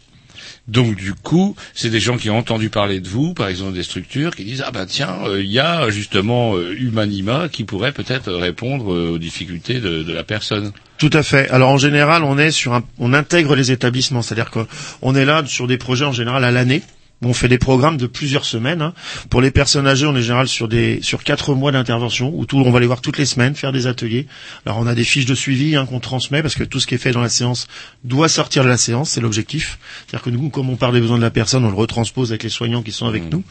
Donc 0.69 0.97
du 0.97 1.15
coup, 1.15 1.57
c'est 1.74 1.89
des 1.89 1.99
gens 1.99 2.19
qui 2.19 2.28
ont 2.28 2.36
entendu 2.36 2.69
parler 2.69 3.01
de 3.01 3.09
vous, 3.09 3.32
par 3.32 3.49
exemple 3.49 3.73
des 3.73 3.82
structures, 3.82 4.36
qui 4.36 4.45
disent 4.45 4.62
ah 4.66 4.70
ben 4.70 4.85
tiens, 4.85 5.16
euh, 5.24 5.43
il 5.43 5.51
y 5.51 5.59
a 5.59 5.89
justement 5.89 6.57
euh, 6.57 6.74
Humanima 6.78 7.49
qui 7.49 7.65
pourrait 7.65 7.93
peut-être 7.93 8.31
répondre 8.31 8.93
euh, 8.93 9.12
aux 9.15 9.19
difficultés 9.19 9.81
de, 9.81 10.03
de 10.03 10.12
la 10.12 10.24
personne. 10.24 10.73
Tout 10.99 11.11
à 11.15 11.23
fait. 11.23 11.49
Alors 11.49 11.70
en 11.70 11.78
général, 11.78 12.23
on 12.23 12.36
est 12.39 12.51
sur 12.51 12.74
un, 12.74 12.85
on 12.99 13.15
intègre 13.15 13.57
les 13.57 13.73
établissements, 13.73 14.20
c'est-à-dire 14.20 14.51
qu'on 14.51 15.15
est 15.15 15.24
là 15.24 15.43
sur 15.47 15.66
des 15.66 15.78
projets 15.78 16.05
en 16.05 16.12
général 16.12 16.45
à 16.45 16.51
l'année. 16.51 16.82
On 17.23 17.32
fait 17.35 17.49
des 17.49 17.59
programmes 17.59 17.97
de 17.97 18.07
plusieurs 18.07 18.45
semaines. 18.45 18.81
hein. 18.81 18.95
Pour 19.28 19.40
les 19.40 19.51
personnes 19.51 19.86
âgées, 19.89 20.07
on 20.07 20.15
est 20.15 20.19
en 20.19 20.23
général 20.23 20.49
sur 20.49 20.69
des 20.69 21.01
sur 21.03 21.24
quatre 21.24 21.55
mois 21.55 21.73
d'intervention 21.73 22.32
où 22.35 22.47
tout, 22.47 22.59
on 22.59 22.70
va 22.70 22.78
les 22.81 22.86
voir 22.86 23.01
toutes 23.01 23.19
les 23.19 23.24
semaines, 23.27 23.55
faire 23.57 23.73
des 23.73 23.86
ateliers. 23.89 24.27
Alors 24.66 24.78
on 24.78 24.86
a 24.86 24.95
des 24.95 25.05
fiches 25.05 25.27
de 25.27 25.35
suivi 25.35 25.74
hein, 25.74 25.85
qu'on 25.86 25.99
transmet 26.01 26.43
parce 26.43 26.55
que 26.55 26.65
tout 26.65 26.78
ce 26.81 26.86
qui 26.86 26.95
est 26.95 26.99
fait 26.99 27.11
dans 27.12 27.20
la 27.20 27.28
séance 27.28 27.66
doit 28.05 28.28
sortir 28.28 28.62
de 28.62 28.69
la 28.69 28.77
séance, 28.77 29.11
c'est 29.11 29.20
l'objectif. 29.20 29.78
C'est-à-dire 30.07 30.23
que 30.24 30.31
nous, 30.31 30.49
comme 30.49 30.70
on 30.70 30.77
parle 30.77 30.95
des 30.95 31.01
besoins 31.01 31.16
de 31.19 31.23
la 31.23 31.31
personne, 31.31 31.65
on 31.65 31.70
le 31.70 31.74
retranspose 31.77 32.31
avec 32.31 32.43
les 32.45 32.49
soignants 32.49 32.82
qui 32.82 32.93
sont 32.93 33.07
avec 33.07 33.31
nous. 33.31 33.43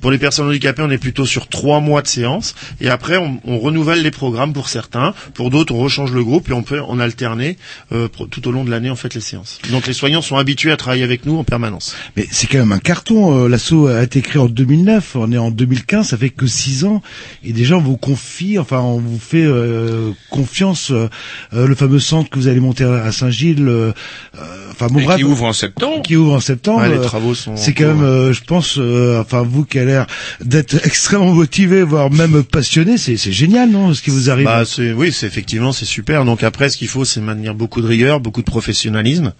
Pour 0.00 0.10
les 0.10 0.18
personnes 0.18 0.46
handicapées, 0.48 0.82
on 0.82 0.90
est 0.90 0.98
plutôt 0.98 1.26
sur 1.26 1.48
trois 1.48 1.80
mois 1.80 2.02
de 2.02 2.06
séance 2.06 2.54
et 2.80 2.88
après 2.88 3.16
on, 3.16 3.40
on 3.44 3.58
renouvelle 3.58 4.02
les 4.02 4.10
programmes 4.12 4.52
pour 4.52 4.68
certains, 4.68 5.12
pour 5.34 5.50
d'autres 5.50 5.74
on 5.74 5.78
rechange 5.80 6.12
le 6.12 6.22
groupe 6.22 6.48
et 6.50 6.52
on 6.52 6.62
peut 6.62 6.80
en 6.80 7.00
alterner 7.00 7.58
euh, 7.92 8.08
tout 8.30 8.46
au 8.48 8.52
long 8.52 8.64
de 8.64 8.70
l'année 8.70 8.90
en 8.90 8.96
fait 8.96 9.14
les 9.14 9.20
séances. 9.20 9.58
Donc 9.70 9.86
les 9.86 9.92
soignants 9.92 10.22
sont 10.22 10.36
habitués 10.36 10.70
à 10.72 10.76
travailler 10.76 11.02
avec 11.04 11.26
nous 11.26 11.36
en 11.36 11.44
permanence. 11.44 11.96
Mais 12.16 12.26
c'est 12.30 12.46
quand 12.46 12.58
même 12.58 12.72
un 12.72 12.78
carton. 13.08 13.44
euh, 13.44 13.48
L'assaut 13.48 13.86
a 13.88 14.02
été 14.02 14.20
créé 14.20 14.40
en 14.40 14.46
2009, 14.48 15.16
on 15.16 15.32
est 15.32 15.38
en 15.38 15.50
2015, 15.50 16.08
ça 16.08 16.16
fait 16.16 16.30
que 16.30 16.46
six 16.46 16.84
ans, 16.84 17.02
et 17.44 17.52
déjà 17.52 17.76
on 17.76 17.80
vous 17.80 17.96
confie, 17.96 18.58
enfin 18.58 18.80
on 18.80 18.98
vous 18.98 19.18
fait 19.18 19.44
euh, 19.44 20.10
confiance. 20.30 20.90
euh, 20.90 21.08
euh, 21.54 21.66
le 21.66 21.74
fameux 21.74 21.98
centre 22.00 22.30
que 22.30 22.38
vous 22.38 22.48
allez 22.48 22.60
monter 22.60 22.84
à 22.84 23.10
Saint-Gilles, 23.12 23.66
euh, 23.68 23.92
euh, 24.36 24.40
enfin 24.70 24.86
bon 24.88 25.00
qui 25.16 25.24
ouvre 25.24 25.44
en 25.44 25.52
septembre. 25.52 26.02
qui 26.02 26.16
ouvre 26.16 26.34
en 26.34 26.40
septembre. 26.40 26.80
Ouais, 26.82 26.88
les 26.90 27.00
travaux 27.00 27.34
sont. 27.34 27.56
C'est 27.56 27.72
quand 27.72 27.84
cours, 27.84 27.94
même, 27.94 28.04
euh, 28.04 28.32
je 28.32 28.42
pense, 28.44 28.76
euh, 28.78 29.20
enfin 29.20 29.42
vous 29.42 29.64
qui 29.64 29.78
avez 29.78 29.92
l'air 29.92 30.06
d'être 30.44 30.74
extrêmement 30.86 31.32
motivé, 31.32 31.82
voire 31.82 32.10
même 32.10 32.42
passionné, 32.42 32.98
c'est 32.98 33.16
c'est 33.16 33.32
génial, 33.32 33.70
non, 33.70 33.94
ce 33.94 34.02
qui 34.02 34.10
vous 34.10 34.30
arrive? 34.30 34.44
Bah, 34.46 34.64
c'est, 34.64 34.92
oui, 34.92 35.12
c'est 35.12 35.26
effectivement, 35.26 35.72
c'est 35.72 35.84
super. 35.84 36.24
Donc 36.24 36.42
après, 36.42 36.68
ce 36.68 36.76
qu'il 36.76 36.88
faut, 36.88 37.04
c'est 37.04 37.20
maintenir 37.20 37.54
beaucoup 37.54 37.80
de 37.80 37.86
rigueur, 37.86 38.20
beaucoup 38.20 38.40
de 38.42 38.46
professionnalisme, 38.50 39.32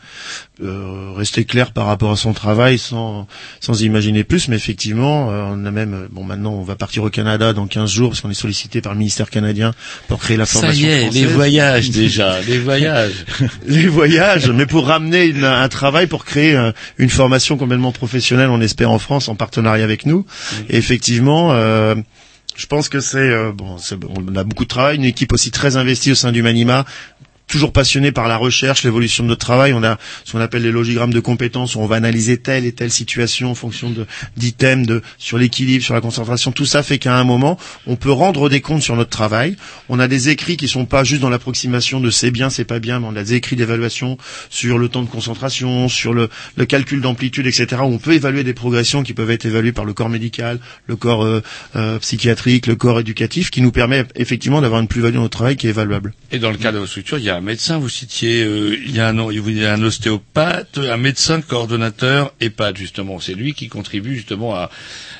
euh, 0.62 1.12
rester 1.16 1.44
clair 1.44 1.72
par 1.72 1.86
rapport 1.86 2.10
à 2.10 2.16
son 2.16 2.32
travail 2.32 2.78
sans, 2.78 3.26
sans 3.60 3.82
imaginer 3.82 4.24
plus. 4.24 4.48
Mais 4.48 4.56
effectivement, 4.56 5.30
euh, 5.30 5.42
on 5.52 5.64
a 5.64 5.70
même, 5.70 5.94
euh, 5.94 6.06
bon, 6.10 6.24
maintenant, 6.24 6.52
on 6.52 6.62
va 6.62 6.76
partir 6.76 7.02
au 7.04 7.10
Canada 7.10 7.52
dans 7.52 7.66
15 7.66 7.90
jours 7.90 8.10
parce 8.10 8.20
qu'on 8.20 8.30
est 8.30 8.34
sollicité 8.34 8.80
par 8.80 8.92
le 8.92 8.98
ministère 8.98 9.30
canadien 9.30 9.72
pour 10.08 10.18
créer 10.20 10.36
la 10.36 10.46
Ça 10.46 10.60
formation 10.60 10.86
y 10.86 10.90
est, 10.90 11.00
française. 11.02 11.20
les 11.22 11.26
voyages 11.28 11.90
déjà, 11.92 12.40
les 12.42 12.58
voyages. 12.58 13.24
les 13.66 13.86
voyages, 13.88 14.50
mais 14.50 14.66
pour 14.66 14.86
ramener 14.86 15.24
une- 15.26 15.44
un 15.44 15.68
travail 15.68 16.06
pour 16.06 16.24
créer 16.24 16.54
euh, 16.56 16.72
une 16.98 17.10
formation 17.10 17.56
complètement 17.56 17.92
professionnelle, 17.92 18.50
on 18.50 18.60
espère 18.60 18.90
en 18.90 18.98
France, 18.98 19.28
en 19.28 19.34
partenariat 19.34 19.84
avec 19.84 20.06
nous. 20.06 20.24
Et 20.68 20.76
effectivement, 20.76 21.52
euh, 21.52 21.94
je 22.56 22.66
pense 22.66 22.88
que 22.88 23.00
c'est 23.00 23.18
euh, 23.18 23.52
bon, 23.52 23.76
on 24.16 24.34
a 24.36 24.44
beaucoup 24.44 24.64
de 24.64 24.68
travail, 24.68 24.96
une 24.96 25.04
équipe 25.04 25.32
aussi 25.32 25.50
très 25.50 25.76
investie 25.76 26.10
au 26.12 26.14
sein 26.14 26.32
du 26.32 26.42
Manima 26.42 26.84
toujours 27.48 27.72
passionné 27.72 28.12
par 28.12 28.28
la 28.28 28.36
recherche, 28.36 28.84
l'évolution 28.84 29.24
de 29.24 29.28
notre 29.28 29.44
travail. 29.44 29.72
On 29.72 29.82
a 29.82 29.98
ce 30.24 30.32
qu'on 30.32 30.40
appelle 30.40 30.62
les 30.62 30.70
logigrammes 30.70 31.12
de 31.12 31.20
compétences 31.20 31.74
où 31.74 31.80
on 31.80 31.86
va 31.86 31.96
analyser 31.96 32.36
telle 32.36 32.64
et 32.64 32.72
telle 32.72 32.90
situation 32.90 33.50
en 33.50 33.54
fonction 33.54 33.92
d'items, 34.36 34.86
de 34.86 35.02
sur 35.16 35.38
l'équilibre, 35.38 35.82
sur 35.82 35.94
la 35.94 36.00
concentration. 36.00 36.52
Tout 36.52 36.66
ça 36.66 36.82
fait 36.82 36.98
qu'à 36.98 37.16
un 37.16 37.24
moment, 37.24 37.58
on 37.86 37.96
peut 37.96 38.12
rendre 38.12 38.48
des 38.48 38.60
comptes 38.60 38.82
sur 38.82 38.96
notre 38.96 39.10
travail. 39.10 39.56
On 39.88 39.98
a 39.98 40.08
des 40.08 40.28
écrits 40.28 40.56
qui 40.56 40.68
sont 40.68 40.84
pas 40.86 41.04
juste 41.04 41.22
dans 41.22 41.30
l'approximation 41.30 42.00
de 42.00 42.10
c'est 42.10 42.30
bien, 42.30 42.50
c'est 42.50 42.64
pas 42.64 42.78
bien, 42.78 43.00
mais 43.00 43.06
on 43.08 43.16
a 43.16 43.22
des 43.24 43.34
écrits 43.34 43.56
d'évaluation 43.56 44.18
sur 44.50 44.78
le 44.78 44.88
temps 44.88 45.02
de 45.02 45.08
concentration, 45.08 45.88
sur 45.88 46.12
le, 46.12 46.28
le 46.56 46.66
calcul 46.66 47.00
d'amplitude, 47.00 47.46
etc. 47.46 47.82
On 47.82 47.98
peut 47.98 48.12
évaluer 48.12 48.44
des 48.44 48.54
progressions 48.54 49.02
qui 49.02 49.14
peuvent 49.14 49.30
être 49.30 49.46
évaluées 49.46 49.72
par 49.72 49.84
le 49.84 49.94
corps 49.94 50.08
médical, 50.08 50.58
le 50.86 50.96
corps 50.96 51.24
euh, 51.24 51.42
euh, 51.76 51.98
psychiatrique, 51.98 52.66
le 52.66 52.76
corps 52.76 53.00
éducatif, 53.00 53.50
qui 53.50 53.62
nous 53.62 53.72
permet 53.72 54.04
effectivement 54.16 54.60
d'avoir 54.60 54.80
une 54.80 54.88
plus-value 54.88 55.14
dans 55.14 55.22
notre 55.22 55.36
travail 55.38 55.56
qui 55.56 55.66
est 55.66 55.70
évaluable. 55.70 56.12
Et 56.30 56.38
dans 56.38 56.50
le 56.50 56.56
cas 56.58 56.72
de 56.72 56.78
votre 56.78 56.90
structure, 56.90 57.18
il 57.18 57.24
y 57.24 57.30
a 57.30 57.37
un 57.38 57.40
médecin, 57.40 57.78
vous 57.78 57.88
citiez, 57.88 58.42
euh, 58.42 58.76
il 58.84 58.94
y 58.94 59.00
a 59.00 59.08
un, 59.08 59.30
il 59.30 59.56
y 59.58 59.64
a 59.64 59.72
un 59.72 59.82
ostéopathe, 59.82 60.78
un 60.78 60.96
médecin 60.96 61.40
coordonnateur 61.40 62.32
EHPAD, 62.40 62.76
justement. 62.76 63.20
C'est 63.20 63.34
lui 63.34 63.54
qui 63.54 63.68
contribue 63.68 64.16
justement 64.16 64.54
à, 64.56 64.70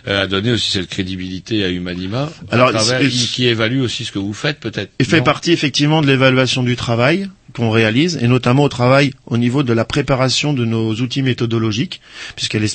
à 0.06 0.26
donner 0.26 0.50
aussi 0.52 0.70
cette 0.72 0.88
crédibilité 0.88 1.64
à 1.64 1.68
Humanima, 1.68 2.30
à 2.50 2.56
travers- 2.72 3.00
qui 3.32 3.46
évalue 3.46 3.80
aussi 3.80 4.04
ce 4.04 4.12
que 4.12 4.18
vous 4.18 4.34
faites 4.34 4.58
peut-être. 4.60 4.90
Il 4.98 5.06
fait 5.06 5.22
partie 5.22 5.52
effectivement 5.52 6.02
de 6.02 6.06
l'évaluation 6.06 6.62
du 6.62 6.76
travail. 6.76 7.28
Qu'on 7.54 7.70
réalise, 7.70 8.18
et 8.22 8.28
notamment 8.28 8.64
au 8.64 8.68
travail 8.68 9.12
au 9.26 9.36
niveau 9.38 9.62
de 9.62 9.72
la 9.72 9.84
préparation 9.84 10.52
de 10.52 10.64
nos 10.64 10.94
outils 10.96 11.22
méthodologiques, 11.22 12.00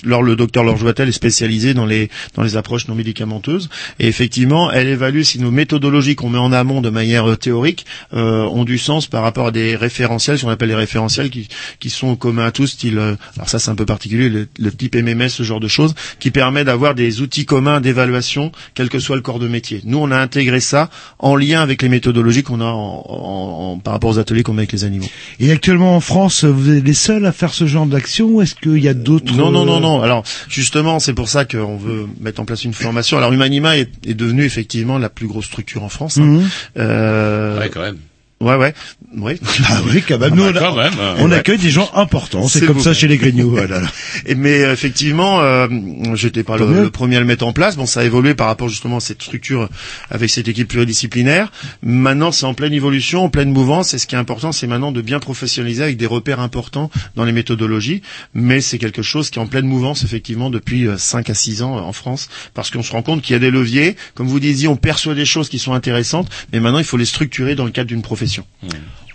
alors 0.05 0.23
le 0.23 0.35
docteur 0.35 0.63
Laure 0.63 0.77
Joitel 0.77 1.09
est 1.09 1.13
spécialisé 1.13 1.73
dans 1.73 1.85
les 1.85 2.09
dans 2.35 2.43
les 2.43 2.57
approches 2.57 2.87
non 2.87 2.95
médicamenteuses, 2.95 3.69
et 3.99 4.07
effectivement, 4.07 4.71
elle 4.71 4.87
évalue 4.87 5.21
si 5.23 5.39
nos 5.39 5.51
méthodologies 5.51 6.15
qu'on 6.15 6.29
met 6.29 6.37
en 6.39 6.51
amont 6.51 6.81
de 6.81 6.89
manière 6.89 7.29
euh, 7.29 7.35
théorique 7.35 7.85
euh, 8.13 8.43
ont 8.43 8.63
du 8.65 8.77
sens 8.77 9.07
par 9.07 9.23
rapport 9.23 9.47
à 9.47 9.51
des 9.51 9.75
référentiels, 9.75 10.37
ce 10.37 10.43
qu'on 10.43 10.49
appelle 10.51 10.69
les 10.69 10.75
référentiels 10.75 11.29
qui 11.29 11.47
qui 11.79 11.89
sont 11.89 12.15
communs 12.15 12.45
à 12.45 12.51
tous, 12.51 12.67
style, 12.67 12.97
euh, 12.97 13.15
alors 13.35 13.49
ça 13.49 13.59
c'est 13.59 13.69
un 13.71 13.75
peu 13.75 13.85
particulier, 13.85 14.29
le, 14.29 14.71
type 14.71 14.95
MMS, 14.95 15.29
ce 15.29 15.43
genre 15.43 15.59
de 15.59 15.67
choses, 15.67 15.93
qui 16.19 16.31
permet 16.31 16.63
d'avoir 16.63 16.95
des 16.95 17.21
outils 17.21 17.45
communs 17.45 17.79
d'évaluation, 17.81 18.51
quel 18.73 18.89
que 18.89 18.99
soit 18.99 19.15
le 19.15 19.21
corps 19.21 19.39
de 19.39 19.47
métier. 19.47 19.81
Nous, 19.85 19.97
on 19.97 20.11
a 20.11 20.17
intégré 20.17 20.59
ça 20.59 20.89
en 21.19 21.35
lien 21.35 21.61
avec 21.61 21.81
les 21.81 21.89
méthodologies 21.89 22.43
qu'on 22.43 22.61
a 22.61 22.65
en, 22.65 23.05
en- 23.07 23.71
en- 23.73 23.79
par 23.79 23.93
rapport 23.93 24.09
aux 24.11 24.19
ateliers 24.19 24.43
qu'on 24.43 24.53
met 24.53 24.63
les 24.73 24.83
animaux. 24.83 25.07
Et 25.39 25.51
actuellement 25.51 25.95
en 25.95 25.99
France, 26.01 26.43
vous 26.43 26.69
êtes 26.71 26.83
les 26.83 26.93
seuls 26.93 27.25
à 27.25 27.31
faire 27.31 27.53
ce 27.53 27.65
genre 27.65 27.85
d'action 27.85 28.27
ou 28.27 28.41
est-ce 28.41 28.55
qu'il 28.55 28.77
y 28.83 28.87
a 28.89 28.93
d'autres 28.93 29.33
Non, 29.33 29.51
non, 29.51 29.65
non, 29.65 29.77
euh, 29.77 29.79
non. 29.79 30.01
Alors, 30.01 30.23
justement, 30.49 30.99
c'est 30.99 31.13
pour 31.13 31.29
ça 31.29 31.45
qu'on 31.45 31.77
veut 31.77 32.07
mettre 32.19 32.41
en 32.41 32.45
place 32.45 32.63
une 32.65 32.73
formation. 32.73 33.17
Alors, 33.17 33.31
Humanima 33.31 33.77
est, 33.77 33.89
est 34.05 34.13
devenue 34.13 34.43
effectivement 34.43 34.97
la 34.97 35.09
plus 35.09 35.27
grosse 35.27 35.45
structure 35.45 35.83
en 35.83 35.89
France. 35.89 36.17
hein. 36.17 36.23
Mhm. 36.23 36.49
Euh, 36.77 37.59
Ouais, 37.59 37.69
quand 37.69 37.81
même. 37.81 37.97
Ouais, 38.43 38.55
ouais, 38.55 38.73
ouais. 39.17 39.39
Ah 39.69 39.79
oui, 39.91 40.03
quand 40.07 40.17
même. 40.19 40.35
Nous, 40.35 40.43
on, 40.43 40.55
a- 40.55 40.59
quand 40.59 40.75
même. 40.75 40.93
on 41.19 41.29
Ouais. 41.31 41.35
accueille 41.37 41.57
des 41.57 41.69
gens 41.69 41.89
importants. 41.95 42.47
C'est 42.47 42.65
comme 42.65 42.79
ça 42.81 42.93
chez 42.93 43.07
les 43.07 43.17
Grignoux. 43.17 43.49
Voilà. 43.51 43.81
Et 44.25 44.35
mais 44.35 44.63
euh, 44.63 44.73
effectivement, 44.73 45.39
euh, 45.41 45.67
j'étais 46.15 46.43
pas 46.43 46.57
le, 46.57 46.89
premier 46.89 47.15
à 47.17 47.19
le 47.19 47.25
mettre 47.25 47.45
en 47.45 47.53
place. 47.53 47.75
Bon, 47.77 47.85
ça 47.85 48.01
a 48.01 48.03
évolué 48.03 48.35
par 48.35 48.47
rapport 48.47 48.67
justement 48.69 48.97
à 48.97 48.99
cette 48.99 49.21
structure 49.21 49.69
avec 50.09 50.29
cette 50.29 50.47
équipe 50.47 50.67
pluridisciplinaire. 50.67 51.51
Maintenant, 51.81 52.31
c'est 52.31 52.45
en 52.45 52.53
pleine 52.53 52.73
évolution, 52.73 53.23
en 53.25 53.29
pleine 53.29 53.51
mouvance. 53.51 53.93
Et 53.93 53.97
ce 53.97 54.07
qui 54.07 54.15
est 54.15 54.17
important, 54.17 54.51
c'est 54.51 54.67
maintenant 54.67 54.91
de 54.91 55.01
bien 55.01 55.19
professionnaliser 55.19 55.83
avec 55.83 55.97
des 55.97 56.05
repères 56.07 56.39
importants 56.39 56.89
dans 57.15 57.23
les 57.25 57.31
méthodologies. 57.31 58.01
Mais 58.33 58.59
c'est 58.61 58.77
quelque 58.77 59.01
chose 59.03 59.29
qui 59.29 59.39
est 59.39 59.41
en 59.41 59.47
pleine 59.47 59.65
mouvance 59.67 60.03
effectivement 60.03 60.49
depuis 60.49 60.87
5 60.97 61.29
à 61.29 61.33
6 61.33 61.61
ans 61.61 61.77
euh, 61.77 61.81
en 61.81 61.93
France, 61.93 62.29
parce 62.53 62.71
qu'on 62.71 62.83
se 62.83 62.91
rend 62.91 63.03
compte 63.03 63.21
qu'il 63.21 63.33
y 63.33 63.35
a 63.35 63.39
des 63.39 63.51
leviers. 63.51 63.95
Comme 64.15 64.27
vous 64.27 64.39
disiez, 64.39 64.67
on 64.67 64.75
perçoit 64.75 65.13
des 65.15 65.25
choses 65.25 65.49
qui 65.49 65.59
sont 65.59 65.73
intéressantes, 65.73 66.27
mais 66.51 66.59
maintenant 66.59 66.79
il 66.79 66.85
faut 66.85 66.97
les 66.97 67.05
structurer 67.05 67.55
dans 67.55 67.65
le 67.65 67.71
cadre 67.71 67.87
d'une 67.89 68.01
profession. 68.01 68.32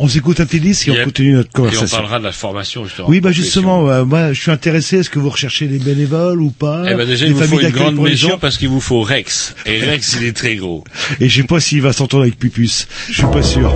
On 0.00 0.06
s'écoute 0.06 0.38
un 0.40 0.46
petit 0.46 0.60
disque 0.60 0.86
et 0.88 0.92
Et- 0.92 1.00
on 1.00 1.04
continue 1.04 1.32
notre 1.32 1.48
Et 1.48 1.52
on 1.54 1.62
conversation. 1.64 1.96
parlera 1.96 2.18
de 2.20 2.24
la 2.24 2.32
formation 2.32 2.84
justement. 2.84 3.08
Oui, 3.08 3.20
bah 3.20 3.32
justement, 3.32 3.88
euh, 3.90 4.04
moi, 4.04 4.32
je 4.32 4.40
suis 4.40 4.50
intéressé. 4.52 4.98
Est-ce 4.98 5.10
que 5.10 5.18
vous 5.18 5.28
recherchez 5.30 5.66
des 5.66 5.78
bénévoles 5.78 6.40
ou 6.40 6.50
pas? 6.50 6.84
Eh 6.88 6.94
ben 6.94 7.04
déjà, 7.06 7.26
il 7.26 7.34
vous 7.34 7.42
faut 7.42 7.58
une 7.60 7.70
grande 7.70 7.96
maison 7.96 8.38
parce 8.38 8.58
qu'il 8.58 8.68
vous 8.68 8.80
faut 8.80 9.00
Rex. 9.02 9.54
Et 9.66 9.80
Rex, 9.84 10.16
il 10.20 10.26
est 10.26 10.32
très 10.36 10.54
gros. 10.56 10.84
Et 11.20 11.28
je 11.28 11.40
sais 11.42 11.46
pas 11.46 11.58
s'il 11.58 11.82
va 11.82 11.92
s'entendre 11.92 12.22
avec 12.22 12.38
Pupus. 12.38 12.86
Je 13.08 13.14
suis 13.14 13.22
pas 13.32 13.42
sûr. 13.42 13.74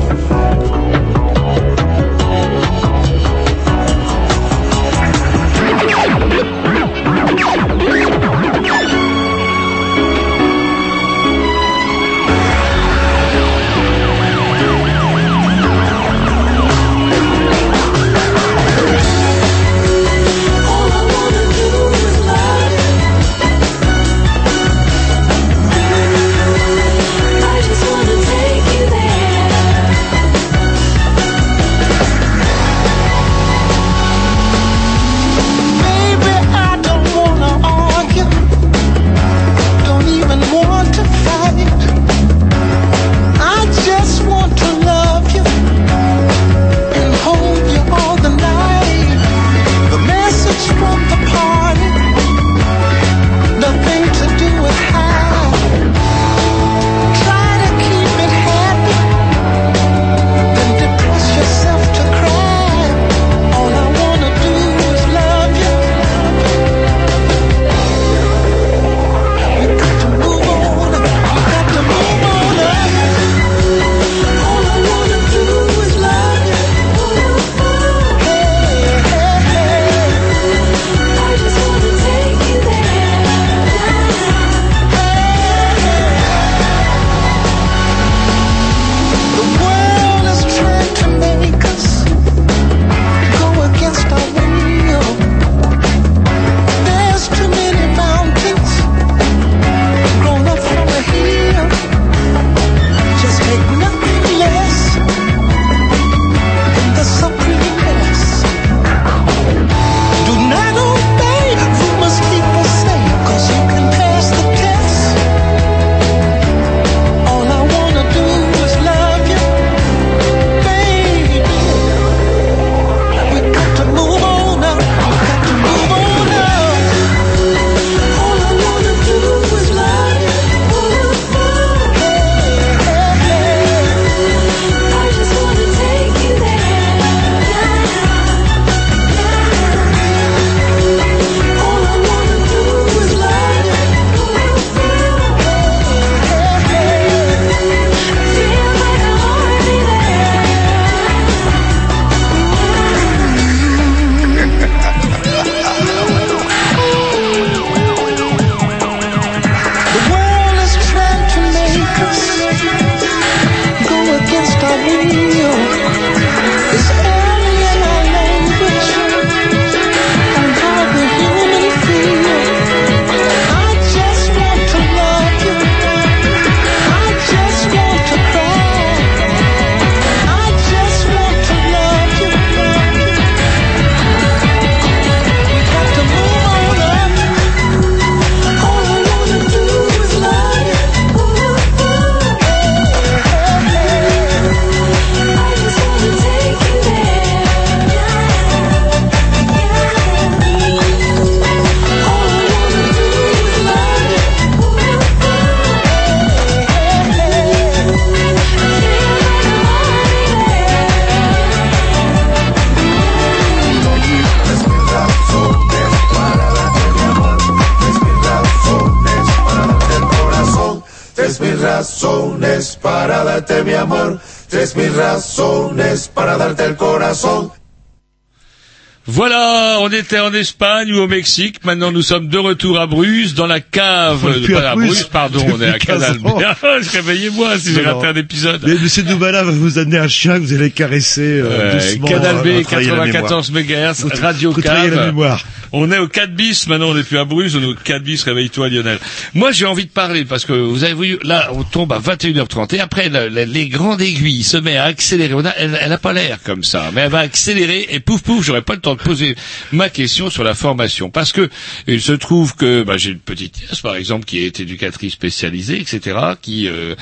Était 230.12 230.20
en 230.20 230.34
Espagne 230.34 230.92
ou 230.92 230.98
au 230.98 231.08
Mexique. 231.08 231.64
Maintenant, 231.64 231.90
nous 231.90 232.02
sommes 232.02 232.28
de 232.28 232.36
retour 232.36 232.78
à 232.78 232.86
Bruges, 232.86 233.32
dans 233.34 233.46
la 233.46 233.60
cave. 233.60 234.18
On 234.24 234.32
plus 234.42 234.52
pas 234.52 234.70
à 234.70 234.74
Bruges. 234.74 234.88
Bruges, 234.88 235.06
pardon, 235.08 235.46
on 235.54 235.60
est 235.62 235.68
à 235.68 235.72
Depuis 235.72 235.86
15 235.86 236.00
Canal. 236.02 236.26
ans. 236.26 236.38
Réveillez-moi 236.92 237.58
si 237.58 237.72
j'ai 237.74 237.80
raté 237.82 238.06
un 238.08 238.14
épisode. 238.16 238.60
Mais 238.66 238.74
Monsieur 238.74 239.04
Doubala 239.04 239.42
va 239.42 239.50
vous 239.52 239.78
amener 239.78 239.96
un 239.98 240.08
chien 240.08 240.34
que 240.34 240.40
vous 240.44 240.52
allez 240.52 240.70
caresser 240.70 241.22
euh, 241.22 241.48
Euh, 241.50 241.72
doucement. 241.74 242.08
Canal 242.08 242.36
euh, 242.36 242.42
B, 242.42 242.60
à 242.60 242.62
travailler 242.64 242.90
la 242.90 242.96
94 243.06 243.52
MHz, 243.52 243.94
Faut- 243.94 244.20
Radio 244.22 244.54
la 244.56 244.62
Cave. 244.62 245.06
mémoire. 245.06 245.42
On 245.72 245.90
est 245.90 245.98
au 245.98 246.08
4 246.08 246.34
bis, 246.34 246.66
maintenant 246.68 246.90
on 246.90 246.94
n'est 246.94 247.02
plus 247.02 247.18
à 247.18 247.24
Bruges, 247.24 247.56
on 247.56 247.62
est 247.62 247.66
au 247.66 247.74
4 247.74 248.02
bis, 248.02 248.22
réveille-toi 248.24 248.68
Lionel. 248.68 248.98
Moi 249.34 249.52
j'ai 249.52 249.66
envie 249.66 249.86
de 249.86 249.90
parler, 249.90 250.24
parce 250.24 250.44
que 250.44 250.52
vous 250.52 250.84
avez 250.84 250.94
vu, 250.94 251.18
là 251.22 251.50
on 251.54 251.62
tombe 251.62 251.92
à 251.92 251.98
21h30, 251.98 252.74
et 252.76 252.80
après 252.80 253.10
les 253.30 253.68
grandes 253.68 254.02
aiguilles 254.02 254.42
se 254.42 254.56
met 254.56 254.76
à 254.76 254.84
accélérer, 254.84 255.34
elle, 255.56 255.78
elle 255.80 255.92
a 255.92 255.98
pas 255.98 256.12
l'air 256.12 256.38
comme 256.44 256.62
ça, 256.62 256.90
mais 256.92 257.02
elle 257.02 257.10
va 257.10 257.20
accélérer, 257.20 257.86
et 257.90 258.00
pouf 258.00 258.22
pouf, 258.22 258.44
j'aurai 258.44 258.62
pas 258.62 258.74
le 258.74 258.80
temps 258.80 258.94
de 258.94 259.00
poser 259.00 259.34
ma 259.72 259.88
question 259.88 260.30
sur 260.30 260.44
la 260.44 260.54
formation, 260.54 261.10
parce 261.10 261.32
que 261.32 261.48
il 261.86 262.02
se 262.02 262.12
trouve 262.12 262.54
que 262.56 262.82
bah, 262.82 262.96
j'ai 262.96 263.10
une 263.10 263.18
petite 263.18 263.60
nièce 263.60 263.80
par 263.80 263.96
exemple 263.96 264.24
qui 264.24 264.44
est 264.44 264.60
éducatrice 264.60 265.12
spécialisée, 265.12 265.80
etc., 265.80 266.18
qui 266.40 266.68
euh, 266.68 266.94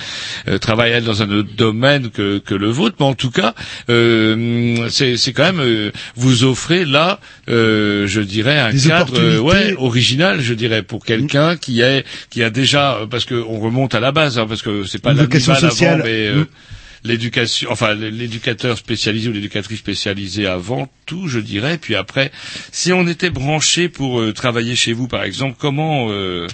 euh, 0.48 0.58
travaille 0.58 0.92
elle 0.92 1.04
dans 1.04 1.22
un 1.22 1.30
autre 1.30 1.50
domaine 1.56 2.10
que, 2.10 2.40
le 2.50 2.68
vôtre, 2.68 2.96
mais 3.00 3.06
en 3.06 3.14
tout 3.14 3.30
cas, 3.30 3.54
euh, 3.88 4.88
c'est 4.90 5.32
quand 5.32 5.52
même, 5.52 5.92
vous 6.16 6.44
offrez 6.44 6.84
là, 6.84 7.20
je 7.48 8.20
dirais, 8.20 8.59
un 8.60 8.72
Des 8.72 8.88
cadre 8.88 9.18
euh, 9.18 9.38
ouais, 9.38 9.74
original, 9.78 10.40
je 10.40 10.54
dirais, 10.54 10.82
pour 10.82 11.04
quelqu'un 11.04 11.56
qui 11.56 11.80
est 11.80 12.04
qui 12.30 12.42
a 12.42 12.50
déjà, 12.50 12.96
euh, 12.96 13.06
parce 13.06 13.24
que 13.24 13.34
on 13.34 13.58
remonte 13.60 13.94
à 13.94 14.00
la 14.00 14.12
base, 14.12 14.38
hein, 14.38 14.46
parce 14.48 14.62
que 14.62 14.84
c'est 14.84 15.00
pas 15.02 15.12
l'animal 15.12 15.40
sociale. 15.40 15.94
avant, 15.94 16.04
mais 16.04 16.28
euh, 16.28 16.44
Mm. 17.04 17.08
l'éducation, 17.08 17.70
enfin 17.70 17.94
l'éducateur 17.94 18.76
spécialisé 18.78 19.28
ou 19.28 19.32
l'éducatrice 19.32 19.78
spécialisée 19.78 20.46
avant 20.46 20.88
tout, 21.06 21.28
je 21.28 21.38
dirais. 21.40 21.78
Puis 21.78 21.94
après, 21.94 22.30
si 22.72 22.92
on 22.92 23.06
était 23.06 23.30
branché 23.30 23.88
pour 23.88 24.20
euh, 24.20 24.32
travailler 24.32 24.76
chez 24.76 24.92
vous, 24.92 25.08
par 25.08 25.24
exemple, 25.24 25.56
comment, 25.58 26.08
euh, 26.10 26.46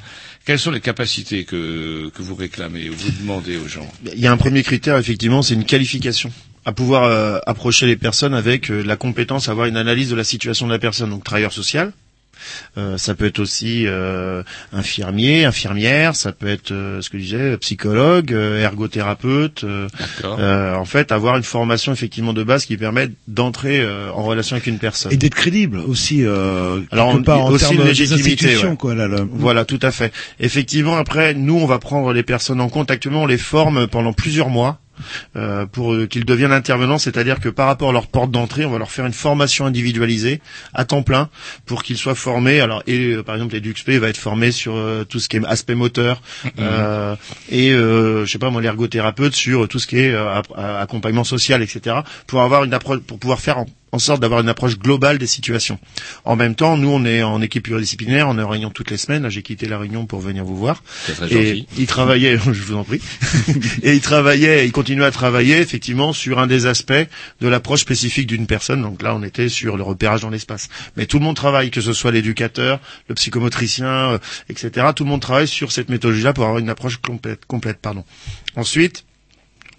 quelles 0.45 0.59
sont 0.59 0.71
les 0.71 0.81
capacités 0.81 1.45
que 1.45 2.11
que 2.15 2.23
vous 2.23 2.35
réclamez 2.35 2.89
ou 2.91 2.95
vous 2.95 3.11
demandez 3.21 3.57
aux 3.57 3.69
gens? 3.69 3.91
Il 4.15 4.21
y 4.21 4.27
a 4.27 4.33
un 4.33 4.37
premier 4.37 4.63
critère, 4.63 4.97
effectivement, 4.99 5.43
c'est 5.43 5.55
une 5.55 5.65
qualification 5.65 6.31
à 6.67 6.73
pouvoir 6.73 7.05
euh, 7.05 7.39
approcher 7.47 7.87
les 7.87 7.97
personnes 7.97 8.35
avec 8.35 8.71
euh, 8.71 8.83
la 8.83 8.97
compétence 8.97 9.49
à 9.49 9.53
avoir 9.53 9.67
une 9.67 9.77
analyse 9.79 10.11
de 10.11 10.17
la 10.17 10.25
situation 10.25 10.67
de 10.67 10.73
la 10.73 10.79
personne, 10.79 11.09
donc 11.11 11.25
travailleur 11.25 11.53
social. 11.53 11.93
Euh, 12.77 12.99
ça 12.99 13.15
peut 13.15 13.25
être 13.25 13.39
aussi 13.39 13.87
euh, 13.87 14.43
infirmier, 14.73 15.47
infirmière, 15.47 16.15
ça 16.15 16.33
peut 16.33 16.49
être 16.49 16.71
euh, 16.71 17.01
ce 17.01 17.09
que 17.09 17.17
je 17.19 17.23
disais, 17.23 17.57
psychologue, 17.57 18.31
euh, 18.35 18.61
ergothérapeute. 18.63 19.65
euh, 19.65 19.89
euh, 20.25 20.75
en 20.75 20.85
fait, 20.85 21.13
avoir 21.13 21.39
une 21.39 21.43
formation 21.45 21.93
effectivement 21.93 22.35
de 22.35 22.43
base 22.45 22.67
qui 22.67 22.77
permet 22.77 23.09
d'entrer 23.27 23.81
euh, 23.81 24.11
en 24.13 24.23
relation 24.23 24.55
avec 24.57 24.67
une 24.67 24.79
personne. 24.79 25.13
Et 25.13 25.17
d'être 25.17 25.35
crédible 25.35 25.79
aussi, 25.79 26.25
euh, 26.25 26.81
Alors, 26.91 27.09
on- 27.09 27.23
part, 27.23 27.41
en 27.47 27.49
aussi 27.51 27.65
termes 27.65 27.79
des 27.79 27.85
légitimité, 27.85 28.57
ouais. 28.59 28.77
quoi, 28.77 28.95
là, 28.95 29.09
là. 29.09 29.25
Voilà, 29.31 29.65
tout 29.65 29.81
à 29.81 29.91
fait. 29.91 30.13
Effectivement, 30.39 30.97
après, 30.99 31.33
nous, 31.33 31.57
on 31.59 31.67
va 31.67 31.79
prendre 31.79 32.13
les 32.13 32.23
personnes 32.23 32.61
en 32.61 32.69
compte. 32.69 32.91
Actuellement, 32.91 33.23
on 33.23 33.27
les 33.27 33.39
forme 33.39 33.87
pendant 33.87 34.13
plusieurs 34.13 34.51
mois. 34.51 34.79
Euh, 35.37 35.67
pour 35.67 35.93
euh, 35.93 36.07
qu'ils 36.07 36.25
deviennent 36.25 36.53
intervenants, 36.53 36.99
c'est-à-dire 36.99 37.41
que 37.41 37.49
par 37.49 37.67
rapport 37.67 37.91
à 37.91 37.93
leur 37.93 38.07
porte 38.07 38.31
d'entrée, 38.31 38.65
on 38.65 38.71
va 38.71 38.79
leur 38.79 38.91
faire 38.91 39.07
une 39.07 39.13
formation 39.13 39.67
individualisée 39.67 40.41
à 40.75 40.85
temps 40.85 41.03
plein 41.03 41.29
pour 41.65 41.83
qu'ils 41.83 41.97
soient 41.97 42.15
formés. 42.15 42.61
Alors, 42.61 42.83
et 42.87 43.13
euh, 43.13 43.23
par 43.23 43.35
exemple, 43.35 43.55
l'EduxP 43.55 43.91
va 43.91 44.09
être 44.09 44.17
formé 44.17 44.51
sur 44.53 44.77
euh, 44.77 45.05
tout 45.05 45.19
ce 45.21 45.29
qui 45.29 45.37
est 45.37 45.45
aspect 45.47 45.75
moteur 45.75 46.21
euh, 46.59 47.15
et 47.51 47.73
euh, 47.73 48.25
je 48.25 48.31
sais 48.31 48.39
pas 48.39 48.51
moi 48.51 48.63
l'ergothérapeute 48.63 49.35
sur 49.35 49.69
tout 49.69 49.79
ce 49.79 49.87
qui 49.87 49.99
est 49.99 50.15
accompagnement 50.57 51.25
social, 51.25 51.63
etc. 51.63 51.97
Pour 52.27 52.43
avoir 52.43 52.65
une 52.65 52.75
approche, 52.75 53.01
pour 53.01 53.19
pouvoir 53.19 53.41
faire 53.41 53.59
en, 53.59 53.67
en 53.93 53.99
sorte 53.99 54.21
d'avoir 54.21 54.41
une 54.41 54.49
approche 54.49 54.79
globale 54.79 55.17
des 55.19 55.27
situations. 55.27 55.79
En 56.25 56.37
même 56.37 56.55
temps, 56.55 56.77
nous, 56.77 56.89
on 56.91 57.05
est 57.05 57.23
en 57.23 57.41
équipe 57.41 57.65
pluridisciplinaire, 57.65 58.29
on 58.29 58.39
est 58.39 58.43
en 58.43 58.49
réunion 58.49 58.71
toutes 58.71 58.91
les 58.91 58.97
semaines. 58.97 59.23
Là, 59.23 59.31
j'ai 59.31 59.43
quitté 59.43 59.67
la 59.67 59.79
réunion 59.79 60.07
pour 60.07 60.21
venir 60.21 60.45
vous 60.45 60.57
voir. 60.57 60.83
Très 61.07 61.33
Et 61.33 61.47
gentil. 61.47 61.67
il 61.79 61.87
travaillait, 61.87 62.37
je 62.53 62.63
vous 62.63 62.77
en 62.77 62.85
prie, 62.85 63.01
et 63.83 63.95
il 63.95 64.01
travaillait, 64.01 64.67
il 64.67 64.73
continuait 64.73 65.05
à 65.07 65.11
travailler 65.11 65.59
effectivement 65.59 66.13
sur 66.13 66.39
un 66.39 66.47
des 66.47 66.67
aspects 66.67 66.93
de 67.41 67.49
l'approche 67.49 67.81
spécifique 67.81 68.27
d'une 68.27 68.47
personne. 68.47 68.83
Donc 68.83 69.03
là, 69.03 69.15
on 69.15 69.23
était 69.23 69.49
sur 69.49 69.77
le 69.77 69.83
repérage 69.83 70.21
dans 70.21 70.31
l'espace. 70.31 70.69
Mais 70.97 71.07
tout 71.07 71.19
le 71.19 71.25
monde 71.25 71.37
travaille, 71.37 71.71
que 71.71 71.81
ce 71.81 71.93
soit 71.93 72.11
l'éducateur, 72.11 72.81
le 73.09 73.15
psychomotricien, 73.15 73.87
euh, 74.13 74.19
etc. 74.51 74.89
Tout 74.95 75.05
le 75.05 75.11
monde 75.11 75.23
travaille 75.23 75.49
sur 75.49 75.73
cette 75.73 75.89
méthodologie-là 75.89 76.33
pour 76.33 76.45
avoir 76.45 76.59
une 76.59 76.69
approche 76.69 76.99
complète. 76.99 77.47
complète 77.47 77.79
pardon. 77.81 78.05
Ensuite, 78.57 79.06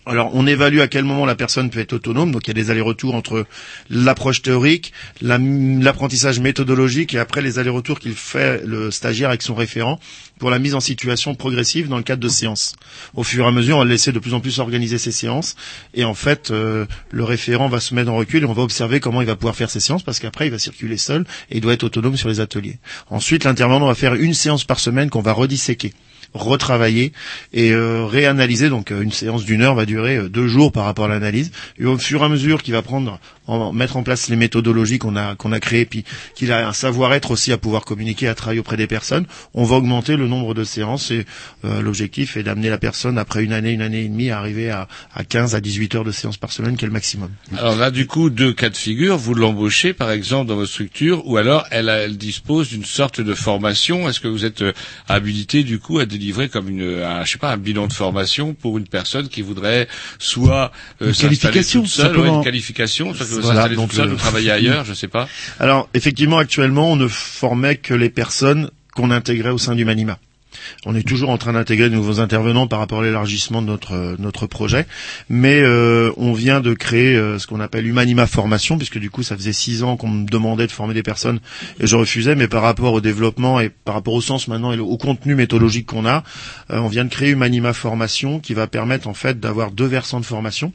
alors, 0.09 0.31
on 0.33 0.47
évalue 0.47 0.79
à 0.79 0.87
quel 0.87 1.03
moment 1.03 1.25
la 1.25 1.35
personne 1.35 1.69
peut 1.69 1.79
être 1.79 1.93
autonome. 1.93 2.31
Donc, 2.31 2.43
il 2.45 2.49
y 2.49 2.51
a 2.51 2.53
des 2.53 2.71
allers-retours 2.71 3.15
entre 3.15 3.45
l'approche 3.89 4.41
théorique, 4.41 4.93
la- 5.21 5.37
l'apprentissage 5.37 6.39
méthodologique 6.39 7.13
et 7.13 7.19
après 7.19 7.41
les 7.41 7.59
allers-retours 7.59 7.99
qu'il 7.99 8.13
fait 8.13 8.61
le 8.65 8.91
stagiaire 8.91 9.29
avec 9.29 9.41
son 9.41 9.55
référent 9.55 9.99
pour 10.39 10.49
la 10.49 10.59
mise 10.59 10.75
en 10.75 10.79
situation 10.79 11.35
progressive 11.35 11.87
dans 11.89 11.97
le 11.97 12.03
cadre 12.03 12.21
de 12.21 12.29
séances. 12.29 12.75
Au 13.15 13.23
fur 13.23 13.45
et 13.45 13.47
à 13.47 13.51
mesure, 13.51 13.77
on 13.77 13.79
va 13.79 13.85
laisser 13.85 14.11
de 14.11 14.19
plus 14.19 14.33
en 14.33 14.39
plus 14.39 14.59
organiser 14.59 14.97
ses 14.97 15.11
séances. 15.11 15.55
Et 15.93 16.03
en 16.03 16.13
fait, 16.13 16.51
euh, 16.51 16.85
le 17.11 17.23
référent 17.23 17.67
va 17.69 17.79
se 17.79 17.93
mettre 17.95 18.11
en 18.11 18.15
recul 18.15 18.43
et 18.43 18.45
on 18.45 18.53
va 18.53 18.63
observer 18.63 18.99
comment 18.99 19.21
il 19.21 19.27
va 19.27 19.35
pouvoir 19.35 19.55
faire 19.55 19.69
ses 19.69 19.79
séances 19.79 20.03
parce 20.03 20.19
qu'après, 20.19 20.47
il 20.47 20.51
va 20.51 20.59
circuler 20.59 20.97
seul 20.97 21.25
et 21.49 21.57
il 21.57 21.61
doit 21.61 21.73
être 21.73 21.83
autonome 21.83 22.17
sur 22.17 22.29
les 22.29 22.39
ateliers. 22.39 22.77
Ensuite, 23.09 23.43
l'intervenant 23.43 23.87
va 23.87 23.95
faire 23.95 24.13
une 24.15 24.33
séance 24.33 24.63
par 24.63 24.79
semaine 24.79 25.09
qu'on 25.09 25.21
va 25.21 25.33
redisséquer 25.33 25.93
retravailler 26.41 27.11
et 27.53 27.71
euh, 27.71 28.05
réanalyser. 28.05 28.69
Donc 28.69 28.91
euh, 28.91 29.01
une 29.01 29.11
séance 29.11 29.45
d'une 29.45 29.61
heure 29.61 29.75
va 29.75 29.85
durer 29.85 30.17
euh, 30.17 30.29
deux 30.29 30.47
jours 30.47 30.71
par 30.71 30.85
rapport 30.85 31.05
à 31.05 31.07
l'analyse. 31.09 31.51
Et 31.79 31.85
au 31.85 31.97
fur 31.97 32.21
et 32.21 32.25
à 32.25 32.29
mesure 32.29 32.63
qu'il 32.63 32.73
va 32.73 32.81
prendre, 32.81 33.19
en, 33.47 33.71
mettre 33.73 33.97
en 33.97 34.03
place 34.03 34.27
les 34.29 34.35
méthodologies 34.35 34.99
qu'on 34.99 35.15
a 35.15 35.35
qu'on 35.35 35.51
a 35.51 35.59
créées, 35.59 35.85
puis 35.85 36.03
qu'il 36.35 36.51
a 36.51 36.67
un 36.67 36.73
savoir-être 36.73 37.31
aussi 37.31 37.51
à 37.51 37.57
pouvoir 37.57 37.83
communiquer, 37.85 38.27
à 38.27 38.35
travailler 38.35 38.59
auprès 38.59 38.77
des 38.77 38.87
personnes, 38.87 39.25
on 39.53 39.63
va 39.63 39.75
augmenter 39.77 40.15
le 40.17 40.27
nombre 40.27 40.53
de 40.53 40.63
séances. 40.63 41.11
Et 41.11 41.25
euh, 41.65 41.81
l'objectif 41.81 42.37
est 42.37 42.43
d'amener 42.43 42.69
la 42.69 42.77
personne 42.77 43.17
après 43.17 43.43
une 43.43 43.53
année, 43.53 43.71
une 43.71 43.81
année 43.81 44.03
et 44.03 44.07
demie 44.09 44.29
à 44.29 44.37
arriver 44.39 44.69
à, 44.69 44.87
à 45.13 45.23
15 45.23 45.55
à 45.55 45.61
18 45.61 45.95
heures 45.95 46.03
de 46.03 46.11
séance 46.11 46.37
par 46.37 46.51
semaine, 46.51 46.77
qui 46.77 46.85
est 46.85 46.87
le 46.87 46.93
maximum. 46.93 47.29
Alors 47.57 47.75
là, 47.75 47.91
du 47.91 48.05
coup, 48.07 48.29
deux 48.29 48.53
cas 48.53 48.69
de 48.69 48.77
figure. 48.77 49.17
Vous 49.17 49.33
l'embauchez, 49.33 49.93
par 49.93 50.11
exemple, 50.11 50.47
dans 50.49 50.55
votre 50.55 50.69
structure, 50.71 51.25
ou 51.27 51.37
alors 51.37 51.65
elle, 51.71 51.89
a- 51.89 51.97
elle 52.03 52.17
dispose 52.17 52.69
d'une 52.69 52.85
sorte 52.85 53.21
de 53.21 53.33
formation. 53.33 54.07
Est-ce 54.09 54.19
que 54.19 54.27
vous 54.27 54.45
êtes 54.45 54.61
euh, 54.61 54.73
habilité, 55.07 55.63
du 55.63 55.79
coup, 55.79 55.99
à 55.99 56.05
délivrer 56.05 56.49
comme 56.49 56.69
une, 56.69 57.01
un, 57.03 57.23
je 57.25 57.31
sais 57.31 57.37
pas, 57.37 57.51
un 57.51 57.57
bilan 57.57 57.87
de 57.87 57.93
formation 57.93 58.53
pour 58.53 58.77
une 58.77 58.87
personne 58.87 59.27
qui 59.29 59.41
voudrait 59.41 59.87
soit 60.19 60.71
euh, 61.01 61.07
Une 61.07 61.13
qualification, 61.15 61.85
seule, 61.85 62.17
ouais, 62.17 62.27
une 62.37 62.43
qualification, 62.43 63.13
soit 63.13 63.25
que 63.25 63.36
Voilà, 63.41 63.61
s'installer 63.61 63.75
donc 63.75 63.89
toute 63.89 63.97
seule 63.97 64.07
le- 64.09 64.13
ou 64.13 64.17
travailler 64.17 64.51
ailleurs, 64.51 64.85
je 64.85 64.93
sais 64.93 65.07
pas. 65.07 65.27
Alors, 65.59 65.89
effectivement, 65.93 66.37
actuellement, 66.37 66.91
on 66.91 66.95
ne 66.95 67.07
formait 67.07 67.75
que 67.77 67.93
les 67.93 68.09
personnes 68.09 68.69
qu'on 68.95 69.11
intégrait 69.11 69.49
au 69.51 69.57
sein 69.57 69.75
du 69.75 69.85
Manima. 69.85 70.17
On 70.85 70.95
est 70.95 71.07
toujours 71.07 71.29
en 71.29 71.37
train 71.37 71.53
d'intégrer 71.53 71.89
de 71.89 71.95
nouveaux 71.95 72.19
intervenants 72.19 72.67
par 72.67 72.79
rapport 72.79 73.01
à 73.01 73.03
l'élargissement 73.03 73.61
de 73.61 73.67
notre 73.67 73.93
euh, 73.93 74.15
notre 74.19 74.47
projet, 74.47 74.85
mais 75.29 75.61
euh, 75.61 76.11
on 76.17 76.33
vient 76.33 76.59
de 76.61 76.73
créer 76.73 77.15
euh, 77.15 77.39
ce 77.39 77.47
qu'on 77.47 77.59
appelle 77.59 77.85
Humanima 77.85 78.27
Formation, 78.27 78.77
puisque 78.77 78.97
du 78.97 79.09
coup 79.09 79.23
ça 79.23 79.35
faisait 79.35 79.53
six 79.53 79.83
ans 79.83 79.97
qu'on 79.97 80.09
me 80.09 80.25
demandait 80.25 80.67
de 80.67 80.71
former 80.71 80.93
des 80.93 81.03
personnes 81.03 81.39
et 81.79 81.87
je 81.87 81.95
refusais, 81.95 82.35
mais 82.35 82.47
par 82.47 82.61
rapport 82.61 82.93
au 82.93 83.01
développement 83.01 83.59
et 83.59 83.69
par 83.69 83.95
rapport 83.95 84.13
au 84.13 84.21
sens 84.21 84.47
maintenant 84.47 84.73
et 84.73 84.79
au 84.79 84.97
contenu 84.97 85.35
méthodologique 85.35 85.85
qu'on 85.85 86.05
a, 86.05 86.23
euh, 86.71 86.79
on 86.79 86.87
vient 86.87 87.05
de 87.05 87.09
créer 87.09 87.31
Humanima 87.31 87.73
Formation 87.73 88.39
qui 88.39 88.53
va 88.53 88.67
permettre 88.67 89.07
en 89.07 89.13
fait 89.13 89.39
d'avoir 89.39 89.71
deux 89.71 89.85
versants 89.85 90.19
de 90.19 90.25
formation, 90.25 90.73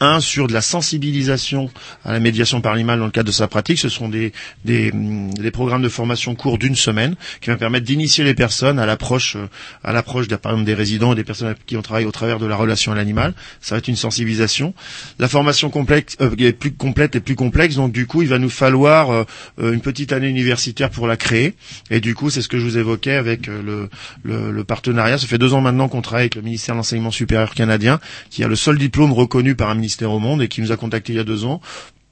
un 0.00 0.20
sur 0.20 0.46
de 0.46 0.52
la 0.52 0.60
sensibilisation 0.60 1.70
à 2.04 2.12
la 2.12 2.20
médiation 2.20 2.60
par 2.60 2.72
l'animal 2.72 2.98
dans 2.98 3.06
le 3.06 3.10
cadre 3.10 3.26
de 3.26 3.32
sa 3.32 3.48
pratique, 3.48 3.78
ce 3.78 3.88
sont 3.88 4.08
des 4.08 4.32
des, 4.64 4.92
des 4.92 5.50
programmes 5.50 5.82
de 5.82 5.88
formation 5.88 6.34
courts 6.34 6.58
d'une 6.58 6.76
semaine 6.76 7.16
qui 7.40 7.50
va 7.50 7.56
permettre 7.56 7.86
d'initier 7.86 8.24
les 8.24 8.34
personnes 8.34 8.78
à 8.78 8.86
l'approche 8.86 9.25
euh, 9.34 9.48
à 9.82 9.92
l'approche 9.92 10.28
par 10.28 10.56
des 10.56 10.74
résidents 10.74 11.12
et 11.12 11.16
des 11.16 11.24
personnes 11.24 11.54
qui 11.66 11.76
ont 11.76 11.82
travaillé 11.82 12.06
au 12.06 12.12
travers 12.12 12.38
de 12.38 12.46
la 12.46 12.54
relation 12.54 12.92
à 12.92 12.94
l'animal. 12.94 13.34
Ça 13.60 13.74
va 13.74 13.78
être 13.78 13.88
une 13.88 13.96
sensibilisation. 13.96 14.74
La 15.18 15.26
formation 15.26 15.70
complexe 15.70 16.16
euh, 16.20 16.30
est 16.38 16.52
plus 16.52 16.72
complète 16.72 17.16
et 17.16 17.20
plus 17.20 17.34
complexe, 17.34 17.74
donc 17.74 17.90
du 17.92 18.06
coup 18.06 18.22
il 18.22 18.28
va 18.28 18.38
nous 18.38 18.50
falloir 18.50 19.10
euh, 19.10 19.24
une 19.58 19.80
petite 19.80 20.12
année 20.12 20.28
universitaire 20.28 20.90
pour 20.90 21.08
la 21.08 21.16
créer. 21.16 21.54
Et 21.90 22.00
du 22.00 22.14
coup 22.14 22.30
c'est 22.30 22.42
ce 22.42 22.48
que 22.48 22.58
je 22.58 22.64
vous 22.64 22.78
évoquais 22.78 23.14
avec 23.14 23.48
le 23.48 24.64
partenariat. 24.64 25.18
Ça 25.18 25.26
fait 25.26 25.38
deux 25.38 25.54
ans 25.54 25.60
maintenant 25.60 25.88
qu'on 25.88 26.02
travaille 26.02 26.24
avec 26.24 26.36
le 26.36 26.42
ministère 26.42 26.74
de 26.74 26.78
l'enseignement 26.78 27.10
supérieur 27.10 27.54
canadien, 27.54 27.98
qui 28.30 28.44
a 28.44 28.48
le 28.48 28.56
seul 28.56 28.78
diplôme 28.78 29.12
reconnu 29.12 29.54
par 29.54 29.70
un 29.70 29.74
ministère 29.74 30.12
au 30.12 30.18
monde 30.18 30.42
et 30.42 30.48
qui 30.48 30.60
nous 30.60 30.72
a 30.72 30.76
contacté 30.76 31.12
il 31.12 31.16
y 31.16 31.20
a 31.20 31.24
deux 31.24 31.44
ans 31.44 31.60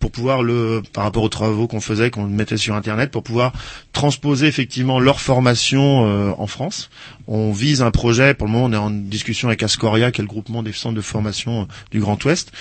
pour 0.05 0.11
pouvoir 0.11 0.43
le, 0.43 0.83
par 0.93 1.05
rapport 1.05 1.23
aux 1.23 1.31
travaux 1.31 1.67
qu'on 1.67 1.81
faisait, 1.81 2.11
qu'on 2.11 2.27
mettait 2.27 2.59
sur 2.59 2.75
Internet, 2.75 3.11
pour 3.11 3.23
pouvoir 3.23 3.55
transposer 3.95 4.47
effectivement 4.47 5.01
leur 5.01 5.19
formation 5.19 6.07
euh, 6.07 6.31
en 6.37 6.47
France. 6.47 6.91
On 7.27 7.53
vise 7.53 7.81
un 7.81 7.91
projet, 7.91 8.35
pour 8.35 8.47
le 8.47 8.53
moment 8.53 8.67
on 8.67 8.73
est 8.75 8.77
en 8.77 8.91
discussion 8.91 9.49
avec 9.49 9.63
Ascoria, 9.63 10.13
qui 10.13 10.21
est 10.21 10.25
le 10.25 10.29
groupement 10.29 10.63
des 10.63 10.75
centres 10.75 10.95
de 10.95 11.01
formation 11.01 11.63
euh, 11.63 11.65
du 11.91 12.01
Grand 12.01 12.23
Ouest. 12.23 12.53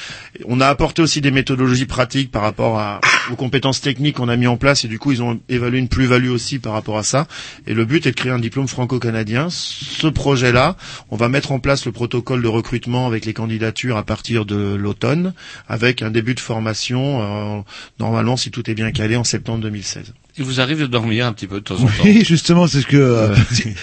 On 0.47 0.61
a 0.61 0.67
apporté 0.67 1.01
aussi 1.01 1.19
des 1.19 1.31
méthodologies 1.31 1.85
pratiques 1.85 2.31
par 2.31 2.43
rapport 2.43 2.79
à, 2.79 3.01
aux 3.29 3.35
compétences 3.35 3.81
techniques 3.81 4.15
qu'on 4.15 4.29
a 4.29 4.37
mis 4.37 4.47
en 4.47 4.55
place 4.55 4.85
et 4.85 4.87
du 4.87 4.97
coup 4.97 5.11
ils 5.11 5.21
ont 5.21 5.41
évalué 5.49 5.79
une 5.79 5.89
plus-value 5.89 6.29
aussi 6.29 6.59
par 6.59 6.71
rapport 6.71 6.97
à 6.97 7.03
ça. 7.03 7.27
Et 7.67 7.73
le 7.73 7.83
but 7.83 8.05
est 8.07 8.11
de 8.11 8.15
créer 8.15 8.31
un 8.31 8.39
diplôme 8.39 8.69
franco-canadien. 8.69 9.49
Ce 9.49 10.07
projet-là, 10.07 10.77
on 11.11 11.17
va 11.17 11.27
mettre 11.27 11.51
en 11.51 11.59
place 11.59 11.85
le 11.85 11.91
protocole 11.91 12.41
de 12.41 12.47
recrutement 12.47 13.05
avec 13.05 13.25
les 13.25 13.33
candidatures 13.33 13.97
à 13.97 14.03
partir 14.03 14.45
de 14.45 14.75
l'automne, 14.75 15.33
avec 15.67 16.01
un 16.01 16.09
début 16.09 16.35
de 16.35 16.39
formation, 16.39 17.21
euh, 17.21 17.32
normalement 17.99 18.37
si 18.37 18.51
tout 18.51 18.69
est 18.69 18.73
bien 18.73 18.91
calé, 18.91 19.15
en 19.15 19.23
septembre 19.23 19.61
2016. 19.61 20.13
Il 20.35 20.43
vous 20.45 20.59
arrive 20.59 20.79
de 20.79 20.87
dormir 20.87 21.27
un 21.27 21.33
petit 21.33 21.45
peu 21.45 21.57
de 21.59 21.63
temps 21.63 21.75
en 21.75 21.85
temps. 21.85 21.91
Oui, 22.03 22.23
justement, 22.25 22.65
c'est 22.65 22.81
ce 22.81 22.87
que 22.87 22.97
euh, 22.97 23.35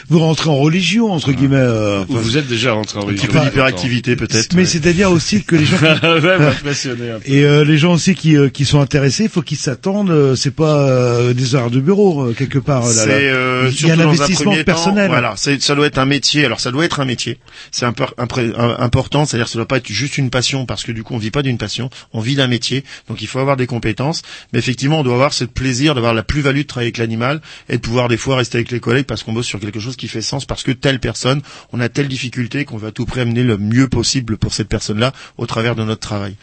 vous 0.09 0.19
rentrez 0.19 0.51
en 0.51 0.57
religion 0.57 1.13
entre 1.13 1.31
guillemets. 1.31 1.57
euh, 1.59 2.05
Ou 2.09 2.17
vous 2.19 2.39
êtes 2.39 2.49
déjà 2.49 2.73
rentré 2.73 2.99
en 2.99 3.03
Un 3.03 3.07
religion. 3.07 3.29
petit 3.29 3.33
peu 3.39 3.45
d'hyperactivité 3.45 4.17
peut-être. 4.17 4.55
Mais 4.55 4.63
ouais. 4.63 4.67
c'est-à-dire 4.67 5.13
aussi 5.13 5.45
que 5.45 5.55
les 5.55 5.65
gens 5.65 5.77
qui- 6.01 6.07
Ouais, 6.07 6.39
m'impressionner 6.41 7.11
un 7.13 7.21
peu. 7.21 7.31
et 7.31 7.45
euh, 7.45 7.65
les 7.65 7.79
gens 7.79 7.93
aussi 7.93 8.17
qui, 8.17 8.37
euh, 8.37 8.49
qui 8.49 8.65
sont 8.65 8.81
intéressés, 8.81 9.25
il 9.25 9.29
faut 9.29 9.43
qu'ils 9.43 9.59
s'attendent. 9.59 10.11
euh, 10.11 10.35
c'est 10.35 10.51
pas 10.51 10.89
euh, 10.89 11.35
des 11.35 11.55
heures 11.55 11.71
de 11.71 11.79
bureau 11.79 12.23
euh, 12.31 12.33
quelque 12.33 12.59
part. 12.59 12.81
là, 12.83 12.89
là. 12.89 12.93
C'est 13.05 13.29
euh, 13.31 13.63
Il 13.63 13.67
y 13.67 13.69
a 13.69 13.73
surtout 13.73 13.93
un 13.93 13.97
dans 13.97 14.03
un 14.03 14.07
investissement 14.15 14.51
premier 14.51 14.65
temps, 14.65 14.73
personnel. 14.73 15.09
voilà, 15.09 15.35
c'est- 15.37 15.63
ça 15.63 15.77
doit 15.77 15.87
être 15.87 15.99
un 15.99 16.05
métier. 16.07 16.45
Alors 16.45 16.59
ça 16.59 16.73
doit 16.73 16.85
être 16.85 16.99
un 16.99 17.05
métier. 17.05 17.39
C'est 17.71 17.87
un- 17.87 17.95
important, 18.79 19.25
c'est-à-dire 19.25 19.47
que 19.47 19.53
ça 19.53 19.59
doit 19.59 19.69
pas 19.69 19.77
être 19.77 19.89
juste 19.93 20.19
une 20.19 20.31
passion 20.31 20.67
parce 20.67 20.83
que 20.83 20.91
du 20.93 21.03
coup 21.05 21.15
on 21.15 21.19
vit 21.19 21.31
pas 21.31 21.43
d'une 21.43 21.59
passion, 21.59 21.91
on 22.13 22.21
vit 22.21 22.35
d'un 22.35 22.49
métier. 22.49 22.83
Donc 23.09 23.23
il 23.23 23.29
faut 23.29 23.39
avoir 23.39 23.57
des 23.57 23.67
compétences. 23.69 24.23
Mais 24.53 24.59
effectivement, 24.59 25.01
on 25.01 25.03
doit 25.05 25.15
avoir 25.15 25.33
ce 25.33 25.45
plaisir 25.45 25.95
d'avoir 25.95 26.13
la 26.15 26.23
plus-value 26.41 26.61
de 26.61 26.67
travailler 26.67 26.87
avec 26.89 26.97
l'animal 26.99 27.43
et 27.69 27.75
de 27.77 27.81
pouvoir 27.83 28.09
des 28.09 28.17
fois 28.17 28.37
rester 28.37 28.57
avec 28.57 28.71
les 28.71 28.81
collègues 28.81 29.05
parce 29.05 29.23
qu'on 29.23 29.35
bosse 29.35 29.47
sur 29.47 29.61
quelque 29.61 29.79
chose 29.79 29.97
qui 29.97 30.09
fait 30.09 30.23
sens 30.23 30.47
parce 30.47 30.63
que 30.63 30.73
telle 30.73 30.99
personne, 30.99 31.43
on 31.73 31.81
a 31.81 31.91
telle 31.91 32.09
difficulté 32.09 32.65
qu'on 32.65 32.79
va 32.79 32.93
tout 32.93 33.05
près 33.05 33.21
amener 33.21 33.43
le 33.45 33.59
mieux 33.59 33.89
possible 33.89 34.39
pour 34.39 34.55
cette 34.55 34.69
personne-là 34.69 35.13
au 35.37 35.45
travers 35.47 35.75
de 35.77 35.85
notre 35.85 36.01
travail. 36.01 36.37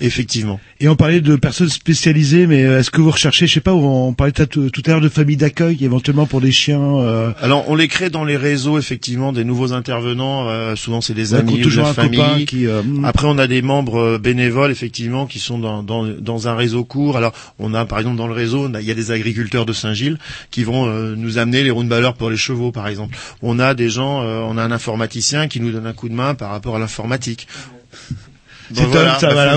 Effectivement. 0.00 0.58
Et 0.80 0.88
on 0.88 0.96
parlait 0.96 1.20
de 1.20 1.36
personnes 1.36 1.68
spécialisées, 1.68 2.46
mais 2.46 2.64
euh, 2.64 2.80
est-ce 2.80 2.90
que 2.90 3.00
vous 3.00 3.10
recherchez, 3.10 3.46
je 3.46 3.54
sais 3.54 3.60
pas, 3.60 3.72
on 3.74 4.14
parlait 4.14 4.32
tout 4.32 4.82
à 4.86 4.88
l'heure 4.90 5.00
de 5.00 5.08
familles 5.08 5.36
d'accueil, 5.36 5.84
éventuellement 5.84 6.26
pour 6.26 6.40
des 6.40 6.50
chiens. 6.50 6.80
euh, 6.98 7.30
Alors 7.40 7.68
on 7.68 7.76
les 7.76 7.86
crée 7.88 8.10
dans 8.10 8.24
les 8.24 8.36
réseaux 8.36 8.78
effectivement 8.78 9.32
des 9.32 9.44
nouveaux 9.44 9.72
intervenants. 9.72 10.48
euh, 10.48 10.74
souvent 10.74 11.00
c'est 11.00 11.14
des 11.14 11.34
amis 11.34 11.62
ou 11.64 11.68
de 11.70 11.76
la 11.76 11.92
famille. 11.94 12.46
qui, 12.46 12.66
euh, 12.66 12.82
mm. 12.82 13.04
Après 13.04 13.26
on 13.28 13.38
a 13.38 13.46
des 13.46 13.62
membres 13.62 13.98
euh, 14.00 14.18
bénévoles 14.18 14.70
effectivement 14.72 15.26
qui 15.26 15.38
sont 15.38 15.58
dans, 15.58 15.82
dans, 15.82 16.04
dans 16.04 16.48
un 16.48 16.56
réseau 16.56 16.84
court. 16.84 17.16
Alors 17.16 17.32
on 17.60 17.74
a 17.74 17.84
par 17.84 17.98
exemple 17.98 18.16
dans 18.16 18.26
le 18.26 18.34
réseau 18.34 18.66
a- 18.74 18.80
il 18.80 18.86
y 18.86 18.90
a 18.90 18.94
des 18.94 19.10
agriculteurs 19.12 19.66
de 19.66 19.72
Saint-Gilles 19.72 20.18
qui 20.50 20.64
vont 20.64 20.86
nous 21.16 21.38
amener 21.38 21.62
les 21.62 21.70
valeur 21.92 22.14
pour 22.14 22.30
les 22.30 22.36
chevaux 22.36 22.72
par 22.72 22.88
exemple. 22.88 23.16
On 23.42 23.58
a 23.58 23.74
des 23.74 23.90
gens, 23.90 24.22
euh, 24.22 24.40
on 24.40 24.56
a 24.58 24.62
un 24.62 24.72
informaticien 24.72 25.48
qui 25.48 25.60
nous 25.60 25.70
donne 25.70 25.86
un 25.86 25.92
coup 25.92 26.08
de 26.08 26.14
main 26.14 26.34
par 26.34 26.50
rapport 26.50 26.76
à 26.76 26.78
l'informatique. 26.78 27.46
C'est 28.74 28.84
voilà, 28.84 29.18
ça, 29.18 29.28
bah, 29.28 29.54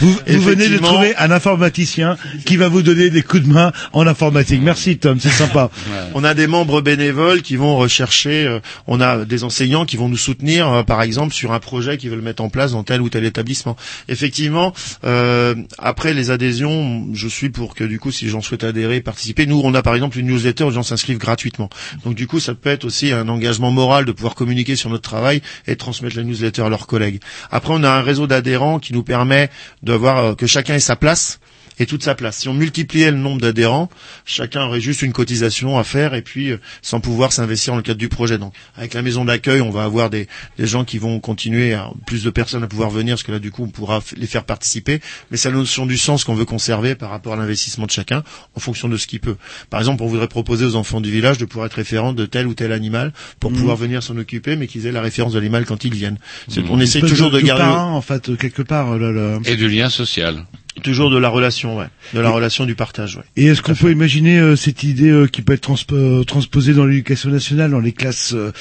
Vous, 0.00 0.08
vous- 0.08 0.20
vous 0.28 0.40
venez 0.40 0.68
de 0.68 0.78
trouver 0.78 1.16
un 1.16 1.30
informaticien 1.30 2.16
qui 2.44 2.56
va 2.56 2.68
vous 2.68 2.82
donner 2.82 3.10
des 3.10 3.22
coups 3.22 3.44
de 3.44 3.52
main 3.52 3.72
en 3.92 4.06
informatique. 4.06 4.60
Merci 4.62 4.98
Tom, 4.98 5.18
c'est 5.20 5.28
sympa. 5.30 5.70
On 6.14 6.24
a 6.24 6.34
des 6.34 6.46
membres 6.46 6.80
bénévoles 6.80 7.42
qui 7.42 7.56
vont 7.56 7.76
rechercher, 7.76 8.46
euh, 8.46 8.60
on 8.86 9.00
a 9.00 9.24
des 9.24 9.44
enseignants 9.44 9.84
qui 9.84 9.96
vont 9.96 10.08
nous 10.08 10.16
soutenir, 10.16 10.68
euh, 10.72 10.82
par 10.82 11.02
exemple, 11.02 11.34
sur 11.34 11.52
un 11.52 11.60
projet 11.60 11.96
qu'ils 11.98 12.10
veulent 12.10 12.22
mettre 12.22 12.42
en 12.42 12.48
place 12.48 12.72
dans 12.72 12.82
tel 12.84 13.00
ou 13.02 13.08
tel 13.08 13.24
établissement. 13.24 13.76
Effectivement, 14.08 14.72
euh, 15.04 15.54
après 15.78 16.14
les 16.14 16.30
adhésions, 16.30 17.06
je 17.12 17.28
suis 17.28 17.50
pour 17.50 17.74
que 17.74 17.84
du 17.84 17.98
coup, 18.00 18.10
si 18.10 18.24
les 18.24 18.30
gens 18.30 18.40
souhaitent 18.40 18.64
adhérer, 18.64 19.00
participer, 19.00 19.46
nous, 19.46 19.60
on 19.62 19.74
a 19.74 19.82
par 19.82 19.94
exemple 19.94 20.18
une 20.18 20.26
newsletter 20.26 20.64
où 20.64 20.68
les 20.70 20.74
gens 20.74 20.82
s'inscrivent 20.82 21.18
gratuitement. 21.18 21.68
Donc 22.04 22.14
du 22.14 22.26
coup, 22.26 22.40
ça 22.40 22.54
peut 22.54 22.70
être 22.70 22.84
aussi 22.84 23.12
un 23.12 23.28
engagement 23.28 23.70
moral 23.70 24.04
de 24.06 24.12
pouvoir 24.12 24.34
communiquer 24.34 24.74
sur 24.76 24.88
notre 24.90 25.02
travail 25.08 25.42
et 25.66 25.76
transmettre 25.76 26.16
la 26.16 26.22
newsletter 26.24 26.62
à 26.62 26.68
leurs 26.68 26.86
collègues. 26.86 27.20
Après, 27.50 27.72
on 27.74 27.82
a 27.82 27.90
un 27.90 28.02
réseau 28.02 28.26
d'adhérents 28.26 28.55
qui 28.80 28.92
nous 28.92 29.02
permet 29.02 29.50
de 29.82 29.92
voir 29.92 30.18
euh, 30.18 30.34
que 30.34 30.46
chacun 30.46 30.74
ait 30.74 30.80
sa 30.80 30.96
place 30.96 31.40
et 31.78 31.86
toute 31.86 32.02
sa 32.02 32.14
place. 32.14 32.38
Si 32.38 32.48
on 32.48 32.54
multipliait 32.54 33.10
le 33.10 33.16
nombre 33.16 33.40
d'adhérents, 33.40 33.88
chacun 34.24 34.64
aurait 34.64 34.80
juste 34.80 35.02
une 35.02 35.12
cotisation 35.12 35.78
à 35.78 35.84
faire 35.84 36.14
et 36.14 36.22
puis 36.22 36.50
euh, 36.50 36.58
sans 36.82 37.00
pouvoir 37.00 37.32
s'investir 37.32 37.72
dans 37.72 37.76
le 37.78 37.82
cadre 37.82 37.98
du 37.98 38.08
projet. 38.08 38.38
Donc 38.38 38.52
avec 38.76 38.94
la 38.94 39.02
maison 39.02 39.24
d'accueil, 39.24 39.60
on 39.60 39.70
va 39.70 39.84
avoir 39.84 40.10
des, 40.10 40.28
des 40.58 40.66
gens 40.66 40.84
qui 40.84 40.98
vont 40.98 41.20
continuer, 41.20 41.74
à, 41.74 41.90
plus 42.06 42.22
de 42.24 42.30
personnes 42.30 42.62
à 42.62 42.66
pouvoir 42.66 42.90
venir, 42.90 43.14
parce 43.14 43.22
que 43.22 43.32
là 43.32 43.38
du 43.38 43.50
coup 43.50 43.64
on 43.64 43.68
pourra 43.68 44.00
les 44.16 44.26
faire 44.26 44.44
participer. 44.44 45.00
Mais 45.30 45.36
c'est 45.36 45.50
la 45.50 45.56
notion 45.56 45.86
du 45.86 45.96
sens 45.98 46.24
qu'on 46.24 46.34
veut 46.34 46.44
conserver 46.44 46.94
par 46.94 47.10
rapport 47.10 47.34
à 47.34 47.36
l'investissement 47.36 47.86
de 47.86 47.90
chacun 47.90 48.22
en 48.54 48.60
fonction 48.60 48.88
de 48.88 48.96
ce 48.96 49.06
qu'il 49.06 49.20
peut. 49.20 49.36
Par 49.70 49.80
exemple, 49.80 50.02
on 50.02 50.06
voudrait 50.06 50.28
proposer 50.28 50.64
aux 50.64 50.76
enfants 50.76 51.00
du 51.00 51.10
village 51.10 51.38
de 51.38 51.44
pouvoir 51.44 51.66
être 51.66 51.74
référents 51.74 52.12
de 52.12 52.26
tel 52.26 52.46
ou 52.46 52.54
tel 52.54 52.72
animal 52.72 53.12
pour 53.40 53.50
Mhm. 53.50 53.56
pouvoir 53.58 53.76
venir 53.76 54.02
s'en 54.02 54.16
occuper, 54.16 54.56
mais 54.56 54.66
qu'ils 54.66 54.86
aient 54.86 54.92
la 54.92 55.02
référence 55.02 55.32
de 55.32 55.38
l'animal 55.38 55.64
quand 55.66 55.84
ils 55.84 55.94
viennent. 55.94 56.18
Mhm. 56.56 56.64
On 56.70 56.80
essaie 56.80 57.00
toujours 57.00 57.30
de, 57.30 57.40
garder 57.40 57.62
parrain, 57.64 57.92
en 57.92 58.00
fait, 58.00 58.36
quelque 58.36 58.62
part. 58.62 58.92
euh. 58.92 59.38
Et 59.44 59.56
du 59.56 59.68
lien 59.68 59.88
social. 59.90 60.44
Toujours 60.82 61.10
de 61.10 61.18
la 61.18 61.28
relation, 61.28 61.76
ouais, 61.78 61.86
de 62.14 62.20
la 62.20 62.30
relation 62.30 62.64
du 62.66 62.74
partage, 62.74 63.16
ouais. 63.16 63.22
Et 63.36 63.46
est-ce 63.46 63.62
qu'on 63.62 63.74
peut 63.74 63.90
imaginer 63.90 64.38
euh, 64.38 64.56
cette 64.56 64.82
idée 64.82 65.08
euh, 65.10 65.26
qui 65.26 65.42
peut 65.42 65.52
être 65.54 65.68
transp- 65.68 65.92
euh, 65.94 66.22
transposée 66.24 66.72
dans 66.74 66.84
l'éducation 66.84 67.30
nationale, 67.30 67.70
dans 67.70 67.80
les 67.80 67.92
classes 67.92 68.32
euh, 68.34 68.52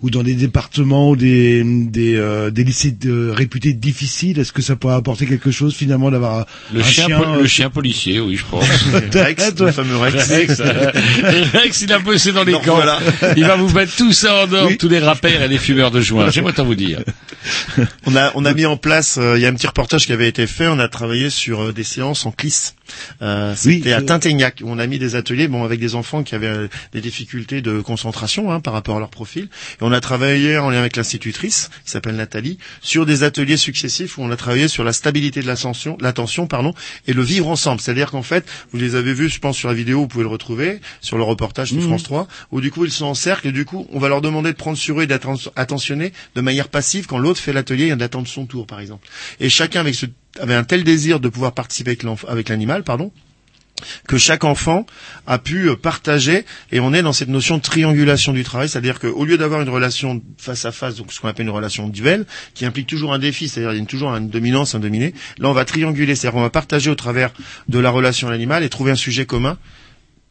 ou 0.00 0.10
dans 0.10 0.22
des 0.22 0.34
départements 0.34 1.10
ou 1.10 1.16
des 1.16 1.62
des, 1.64 2.14
euh, 2.16 2.50
des 2.50 2.64
lycées 2.64 2.90
de, 2.92 3.28
réputés 3.30 3.72
difficiles? 3.72 4.38
Est-ce 4.38 4.52
que 4.52 4.62
ça 4.62 4.76
pourrait 4.76 4.94
apporter 4.94 5.26
quelque 5.26 5.50
chose 5.50 5.74
finalement 5.74 6.10
d'avoir 6.10 6.46
Le 6.72 6.80
un 6.80 6.84
chien, 6.84 7.06
chien, 7.06 7.20
euh, 7.22 7.40
le 7.42 7.46
chien 7.46 7.70
policier, 7.70 8.20
oui, 8.20 8.36
je 8.36 8.44
pense. 8.44 8.64
Rex, 9.14 9.52
le 9.60 9.72
fameux 9.72 9.96
Rex. 9.96 10.28
Rex, 10.30 10.60
euh, 10.60 10.90
Rex, 11.54 11.80
il 11.82 11.92
a 11.92 11.98
bossé 11.98 12.32
dans 12.32 12.44
les 12.44 12.52
camps. 12.52 12.76
voilà. 12.76 12.98
Il 13.36 13.44
va 13.44 13.56
vous 13.56 13.70
mettre 13.72 13.94
tout 13.96 14.12
ça 14.12 14.44
en 14.44 14.52
ordre, 14.52 14.72
tous 14.78 14.88
les 14.88 14.98
rappeurs 15.00 15.42
et 15.42 15.48
les 15.48 15.58
fumeurs 15.58 15.90
de 15.90 16.00
joint. 16.00 16.30
J'aimerais 16.30 16.52
t'en 16.52 16.64
vous 16.64 16.74
dire. 16.74 17.00
On 18.06 18.16
a, 18.16 18.30
on 18.34 18.44
a 18.44 18.54
mis 18.54 18.66
en 18.66 18.76
place, 18.76 19.18
euh, 19.20 19.36
il 19.36 19.42
y 19.42 19.46
a 19.46 19.48
un 19.48 19.54
petit 19.54 19.66
reportage 19.66 20.06
qui 20.06 20.12
avait 20.12 20.28
été 20.28 20.46
fait, 20.46 20.66
on 20.66 20.78
a 20.78 20.88
travaillé 20.88 21.28
sur 21.30 21.62
euh, 21.62 21.63
des 21.72 21.84
séances 21.84 22.26
en 22.26 22.32
CLIS. 22.32 22.74
Euh, 23.22 23.54
C'était 23.56 23.92
à 23.92 24.02
Tintegnac, 24.02 24.60
où 24.62 24.68
on 24.68 24.78
a 24.78 24.86
mis 24.86 24.98
des 24.98 25.16
ateliers 25.16 25.48
bon, 25.48 25.64
avec 25.64 25.80
des 25.80 25.94
enfants 25.94 26.22
qui 26.22 26.34
avaient 26.34 26.46
euh, 26.46 26.68
des 26.92 27.00
difficultés 27.00 27.62
de 27.62 27.80
concentration 27.80 28.52
hein, 28.52 28.60
par 28.60 28.72
rapport 28.72 28.96
à 28.96 29.00
leur 29.00 29.10
profil. 29.10 29.44
Et 29.44 29.82
on 29.82 29.92
a 29.92 30.00
travaillé 30.00 30.58
en 30.58 30.70
lien 30.70 30.78
avec 30.80 30.96
l'institutrice, 30.96 31.70
qui 31.84 31.90
s'appelle 31.90 32.16
Nathalie, 32.16 32.58
sur 32.80 33.06
des 33.06 33.22
ateliers 33.22 33.56
successifs 33.56 34.18
où 34.18 34.22
on 34.22 34.30
a 34.30 34.36
travaillé 34.36 34.68
sur 34.68 34.84
la 34.84 34.92
stabilité 34.92 35.40
de 35.42 35.46
l'attention, 35.46 36.46
pardon, 36.46 36.74
et 37.06 37.12
le 37.12 37.22
vivre 37.22 37.48
ensemble. 37.48 37.80
C'est-à-dire 37.80 38.10
qu'en 38.10 38.22
fait, 38.22 38.44
vous 38.72 38.78
les 38.78 38.94
avez 38.94 39.14
vus, 39.14 39.28
je 39.28 39.38
pense, 39.38 39.56
sur 39.56 39.68
la 39.68 39.74
vidéo, 39.74 40.00
vous 40.00 40.08
pouvez 40.08 40.24
le 40.24 40.30
retrouver, 40.30 40.80
sur 41.00 41.16
le 41.16 41.22
reportage 41.22 41.72
de 41.72 41.76
Mhm. 41.78 41.82
France 41.88 42.02
3, 42.04 42.28
où 42.52 42.60
du 42.60 42.70
coup 42.70 42.84
ils 42.84 42.90
sont 42.92 43.06
en 43.06 43.14
cercle 43.14 43.48
et 43.48 43.52
du 43.52 43.64
coup 43.64 43.86
on 43.92 43.98
va 43.98 44.08
leur 44.08 44.20
demander 44.20 44.50
de 44.52 44.56
prendre 44.56 44.76
sur 44.78 44.98
eux 45.00 45.02
et 45.02 45.06
d'être 45.06 45.28
attentionnés 45.56 46.12
de 46.34 46.40
manière 46.40 46.68
passive 46.68 47.06
quand 47.06 47.18
l'autre 47.18 47.40
fait 47.40 47.52
l'atelier 47.52 47.86
et 47.88 47.96
d'attendre 47.96 48.28
son 48.28 48.46
tour 48.46 48.66
par 48.66 48.80
exemple. 48.80 49.06
Et 49.40 49.48
chacun 49.48 49.80
avec 49.80 49.94
ce, 49.94 50.06
avait 50.40 50.54
un 50.54 50.64
tel 50.64 50.82
désir 50.84 51.20
de 51.20 51.28
pouvoir 51.28 51.52
participer 51.52 51.90
avec 51.90 52.02
l'enf- 52.02 52.24
pardon, 52.82 53.12
que 54.06 54.18
chaque 54.18 54.44
enfant 54.44 54.86
a 55.26 55.38
pu 55.38 55.68
euh, 55.68 55.76
partager. 55.76 56.44
Et 56.72 56.80
on 56.80 56.92
est 56.92 57.02
dans 57.02 57.12
cette 57.12 57.28
notion 57.28 57.56
de 57.56 57.62
triangulation 57.62 58.32
du 58.32 58.44
travail, 58.44 58.68
c'est-à-dire 58.68 58.98
qu'au 59.00 59.24
lieu 59.24 59.38
d'avoir 59.38 59.60
une 59.60 59.68
relation 59.68 60.22
face 60.38 60.64
à 60.64 60.72
face, 60.72 60.96
donc 60.96 61.12
ce 61.12 61.20
qu'on 61.20 61.28
appelle 61.28 61.46
une 61.46 61.52
relation 61.52 61.88
duel, 61.88 62.26
qui 62.54 62.64
implique 62.64 62.86
toujours 62.86 63.12
un 63.12 63.18
défi, 63.18 63.48
c'est-à-dire 63.48 63.72
il 63.72 63.80
y 63.80 63.82
a 63.82 63.86
toujours 63.86 64.14
une 64.14 64.28
dominance, 64.28 64.74
un 64.74 64.80
dominé, 64.80 65.14
là 65.38 65.48
on 65.48 65.52
va 65.52 65.64
trianguler, 65.64 66.14
c'est-à-dire 66.14 66.38
on 66.38 66.42
va 66.42 66.50
partager 66.50 66.90
au 66.90 66.94
travers 66.94 67.30
de 67.68 67.78
la 67.78 67.90
relation 67.90 68.28
à 68.28 68.30
l'animal 68.30 68.62
et 68.62 68.68
trouver 68.68 68.92
un 68.92 68.96
sujet 68.96 69.26
commun 69.26 69.58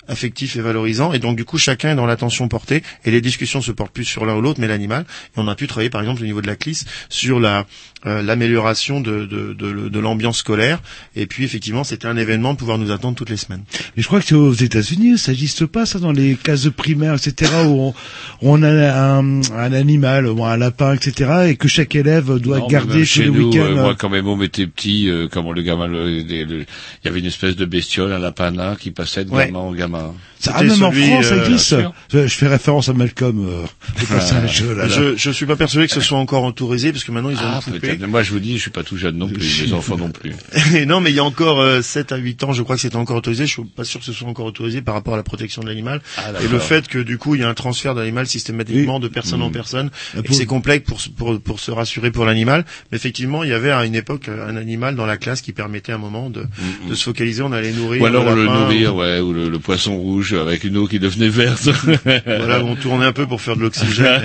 affectif 0.08 0.56
et 0.56 0.62
valorisant 0.62 1.14
et 1.14 1.20
donc 1.20 1.36
du 1.38 1.46
coup 1.46 1.58
chacun 1.58 1.92
est 1.92 1.96
dans 1.96 2.06
l'attention 2.06 2.48
portée 2.48 2.84
et 3.06 3.12
les 3.12 3.22
discussions 3.22 3.62
se 3.62 3.72
portent 3.72 3.94
plus 3.94 4.06
sur 4.06 4.26
l'un 4.26 4.36
ou 4.36 4.42
l'autre 4.42 4.60
mais 4.60 4.68
l'animal 4.68 5.04
et 5.04 5.38
on 5.40 5.48
a 5.48 5.56
pu 5.56 5.68
travailler 5.68 5.90
par 5.90 6.02
exemple 6.02 6.22
au 6.22 6.26
niveau 6.26 6.42
de 6.42 6.48
la 6.48 6.56
CLIS 6.56 6.86
sur 7.10 7.40
la 7.40 7.66
euh, 8.06 8.22
l'amélioration 8.22 9.00
de, 9.00 9.26
de, 9.26 9.54
de, 9.54 9.88
de 9.90 10.00
l'ambiance 10.00 10.40
scolaire 10.40 10.82
et 11.16 11.26
puis 11.26 11.46
effectivement 11.46 11.84
c'était 11.86 12.08
un 12.08 12.18
événement 12.18 12.54
de 12.54 12.58
pouvoir 12.58 12.78
nous 12.78 12.92
attendre 12.92 13.16
toutes 13.16 13.30
les 13.30 13.38
semaines 13.38 13.64
Et 13.96 14.02
je 14.02 14.08
crois 14.08 14.20
que 14.20 14.26
c'est 14.26 14.36
aux 14.36 14.52
États-Unis, 14.54 15.18
ça 15.18 15.32
n'existe 15.32 15.66
pas 15.66 15.86
ça 15.86 16.00
dans 16.00 16.12
les 16.12 16.36
cases 16.36 16.68
primaires, 16.76 17.14
etc. 17.16 17.50
où 17.66 17.80
on, 17.82 17.90
où 17.90 17.94
on 18.42 18.62
a 18.64 18.70
un, 18.70 19.42
un 19.42 19.74
animal, 19.74 20.28
ou 20.28 20.44
un 20.44 20.58
lapin, 20.58 20.96
etc. 20.96 21.32
et 21.50 21.56
que 21.56 21.68
chaque 21.68 21.96
élève 21.96 22.40
doit 22.40 22.60
Non, 22.60 22.66
mais 22.68 22.72
garder 22.74 22.94
même 22.96 23.00
tous 23.04 23.06
chez 23.06 23.24
les 23.24 23.30
nous, 23.32 23.50
week-ends. 23.52 23.66
euh, 23.72 23.76
moi, 23.76 23.96
quand 23.96 24.10
même, 24.10 24.28
on 24.28 24.42
était 24.42 24.68
petit, 24.68 25.10
euh, 25.10 25.28
comme 25.30 25.52
le 25.54 25.62
gamin, 25.62 25.88
il 25.94 26.66
y 27.04 27.08
avait 27.08 27.20
une 27.20 27.26
espèce 27.26 27.56
de 27.56 27.66
bestiole, 27.66 28.12
un 28.12 28.20
lapin 28.20 28.52
nain 28.52 28.76
qui 28.76 28.92
passait 28.92 29.24
de 29.26 29.30
Ouais. 29.32 29.52
gamin 29.52 29.62
en 29.94 30.02
gamin. 30.02 30.14
cinéma. 30.14 30.14
Ça, 30.33 30.33
ah, 30.54 30.64
même 30.64 30.84
en 30.84 30.92
France, 30.92 31.26
ça 31.26 31.34
euh, 31.36 31.48
glisse. 31.48 31.62
sûr. 31.64 31.94
Je, 32.12 32.28
je 32.28 32.36
fais 32.36 32.48
référence 32.48 32.90
à 32.90 32.94
Malcolm 32.94 33.46
euh, 33.48 33.64
passage. 34.10 34.64
Ah. 34.70 34.74
là, 34.74 34.88
là. 34.88 34.90
Je, 34.90 35.16
je 35.16 35.32
suis 35.32 35.46
pas 35.46 35.56
persuadé 35.56 35.88
que 35.88 35.94
ce 35.94 36.02
soit 36.02 36.18
encore 36.18 36.44
autorisé 36.44 36.92
parce 36.92 37.04
que 37.04 37.12
maintenant 37.12 37.30
ils 37.30 37.38
ont 37.38 37.42
Ah. 37.44 37.62
Moi, 38.08 38.24
je 38.24 38.32
vous 38.32 38.40
dis, 38.40 38.58
je 38.58 38.62
suis 38.64 38.72
pas 38.72 38.84
tout 38.84 38.98
jeune 38.98 39.18
non 39.18 39.28
plus, 39.28 39.62
les 39.64 39.74
enfants 39.74 39.98
non 39.98 40.10
plus. 40.10 40.34
Et 40.76 40.86
non, 40.86 41.00
mais 41.02 41.12
il 41.12 41.16
y 41.16 41.20
a 41.20 41.24
encore 41.24 41.60
euh, 41.62 41.82
7 41.82 42.12
à 42.12 42.18
8 42.18 42.44
ans, 42.44 42.54
je 42.54 42.62
crois 42.64 42.76
que 42.76 42.82
c'était 42.82 42.96
encore 42.96 43.18
autorisé. 43.18 43.46
Je 43.46 43.52
suis 43.52 43.64
pas 43.64 43.84
sûr 43.84 44.00
que 44.00 44.06
ce 44.06 44.14
soit 44.14 44.28
encore 44.28 44.46
autorisé 44.46 44.82
par 44.82 44.96
rapport 44.96 45.14
à 45.14 45.18
la 45.18 45.24
protection 45.24 45.62
de 45.62 45.68
l'animal. 45.68 46.02
Ah, 46.18 46.32
et 46.44 46.48
le 46.48 46.60
fait 46.60 46.88
que 46.88 47.00
du 47.00 47.18
coup, 47.18 47.36
il 47.36 47.42
y 47.42 47.44
a 47.44 47.50
un 47.50 47.54
transfert 47.54 47.96
d'animal 47.96 48.28
systématiquement 48.28 49.00
de 49.00 49.08
personne 49.08 49.42
en 49.42 49.50
Mmh. 49.50 49.54
personne 49.54 49.92
Ah, 50.16 50.20
et 50.24 50.34
c'est 50.34 50.46
complexe 50.46 50.86
pour, 50.88 51.00
se- 51.02 51.10
pour, 51.10 51.40
pour 51.40 51.60
se 51.60 51.70
rassurer 51.72 52.12
pour 52.12 52.26
l'animal. 52.26 52.66
Mais 52.92 52.98
effectivement, 52.98 53.44
il 53.44 53.50
y 53.50 53.54
avait 53.54 53.72
à 53.72 53.86
une 53.86 53.96
époque 53.96 54.30
euh, 54.30 54.48
un 54.50 54.56
animal 54.58 54.96
dans 54.96 55.06
la 55.06 55.18
classe 55.18 55.42
qui 55.42 55.52
permettait 55.54 55.92
à 55.92 55.96
un 55.96 56.00
moment 56.00 56.30
de, 56.30 56.46
de 56.90 56.96
se 56.96 57.04
focaliser. 57.04 57.42
On 57.44 57.52
allait 57.52 57.72
nourrir. 57.72 58.02
Ou 58.02 58.06
alors 58.06 58.34
le 58.36 58.46
lapin, 58.46 58.60
nourrir, 58.62 58.96
ouais, 58.96 59.20
ou 59.20 59.32
le, 59.34 59.50
le 59.50 59.60
poisson 59.60 59.96
rouge 59.98 60.33
avec 60.42 60.64
une 60.64 60.78
eau 60.78 60.88
qui 60.88 61.00
devenait 61.00 61.30
verte. 61.30 61.70
Voilà, 62.26 62.64
on 62.64 62.76
tournait 62.76 63.06
un 63.06 63.14
peu 63.14 63.28
pour 63.28 63.42
faire 63.42 63.56
de 63.56 63.62
l'oxygène. 63.62 64.22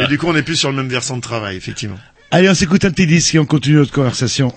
et, 0.00 0.02
et 0.04 0.06
du 0.06 0.18
coup, 0.18 0.26
on 0.28 0.32
n'est 0.32 0.42
plus 0.42 0.56
sur 0.56 0.70
le 0.70 0.76
même 0.76 0.88
versant 0.88 1.16
de 1.16 1.22
travail, 1.22 1.56
effectivement. 1.56 1.98
Allez, 2.30 2.48
on 2.48 2.54
s'écoute 2.54 2.84
un 2.84 2.90
petit 2.90 3.06
disque 3.06 3.34
et 3.34 3.38
on 3.38 3.44
continue 3.46 3.76
notre 3.76 3.92
conversation. 3.92 4.52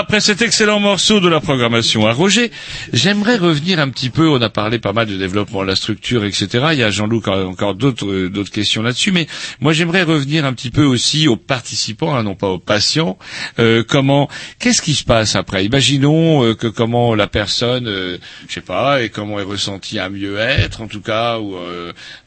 Après 0.00 0.20
cet 0.20 0.40
excellent 0.40 0.80
morceau 0.80 1.20
de 1.20 1.28
la 1.28 1.40
programmation 1.40 2.06
à 2.06 2.12
Roger, 2.12 2.50
j'aimerais 2.94 3.36
revenir 3.36 3.78
un 3.80 3.90
petit 3.90 4.08
peu, 4.08 4.30
on 4.30 4.40
a 4.40 4.48
parlé 4.48 4.78
pas 4.78 4.94
mal 4.94 5.06
de 5.06 5.14
développement 5.14 5.60
de 5.60 5.66
la 5.66 5.76
structure, 5.76 6.24
etc. 6.24 6.68
Il 6.72 6.78
y 6.78 6.82
a 6.82 6.90
Jean-Luc 6.90 7.28
encore 7.28 7.74
d'autres 7.74 8.06
euh, 8.10 8.30
d'autres 8.30 8.50
questions 8.50 8.80
là-dessus, 8.80 9.12
mais 9.12 9.26
moi 9.60 9.74
j'aimerais 9.74 10.02
revenir 10.02 10.46
un 10.46 10.54
petit 10.54 10.70
peu 10.70 10.84
aussi 10.84 11.28
aux 11.28 11.36
participants, 11.36 12.14
hein, 12.14 12.22
non 12.22 12.34
pas 12.34 12.48
aux 12.48 12.58
patients. 12.58 13.18
Euh, 13.58 13.84
comment, 13.86 14.30
qu'est-ce 14.58 14.80
qui 14.80 14.94
se 14.94 15.04
passe 15.04 15.36
après? 15.36 15.66
Imaginons 15.66 16.44
euh, 16.44 16.54
que 16.54 16.66
comment 16.66 17.14
la 17.14 17.26
personne, 17.26 17.86
euh, 17.86 18.16
je 18.48 18.54
sais 18.54 18.60
pas, 18.62 19.02
et 19.02 19.10
comment 19.10 19.38
est 19.38 19.42
ressenti 19.44 19.98
un 19.98 20.08
mieux-être, 20.08 20.80
en 20.80 20.86
tout 20.88 21.02
cas, 21.02 21.38
ou 21.38 21.56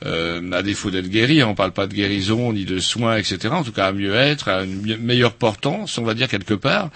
à 0.05 0.61
défaut 0.61 0.91
d'être 0.91 1.09
guéri, 1.09 1.41
hein, 1.41 1.47
on 1.49 1.55
parle 1.55 1.71
pas 1.71 1.87
de 1.87 1.93
guérison 1.95 2.53
ni 2.53 2.65
de 2.65 2.77
soins, 2.77 3.17
etc. 3.17 3.49
En 3.49 3.63
tout 3.63 3.71
cas, 3.71 3.87
un 3.87 3.93
mieux-être, 3.93 4.47
à 4.47 4.63
une 4.63 4.97
meilleure 4.97 5.33
portance, 5.33 5.97
on 5.97 6.03
va 6.03 6.13
dire 6.13 6.27
quelque 6.27 6.53
part. 6.53 6.91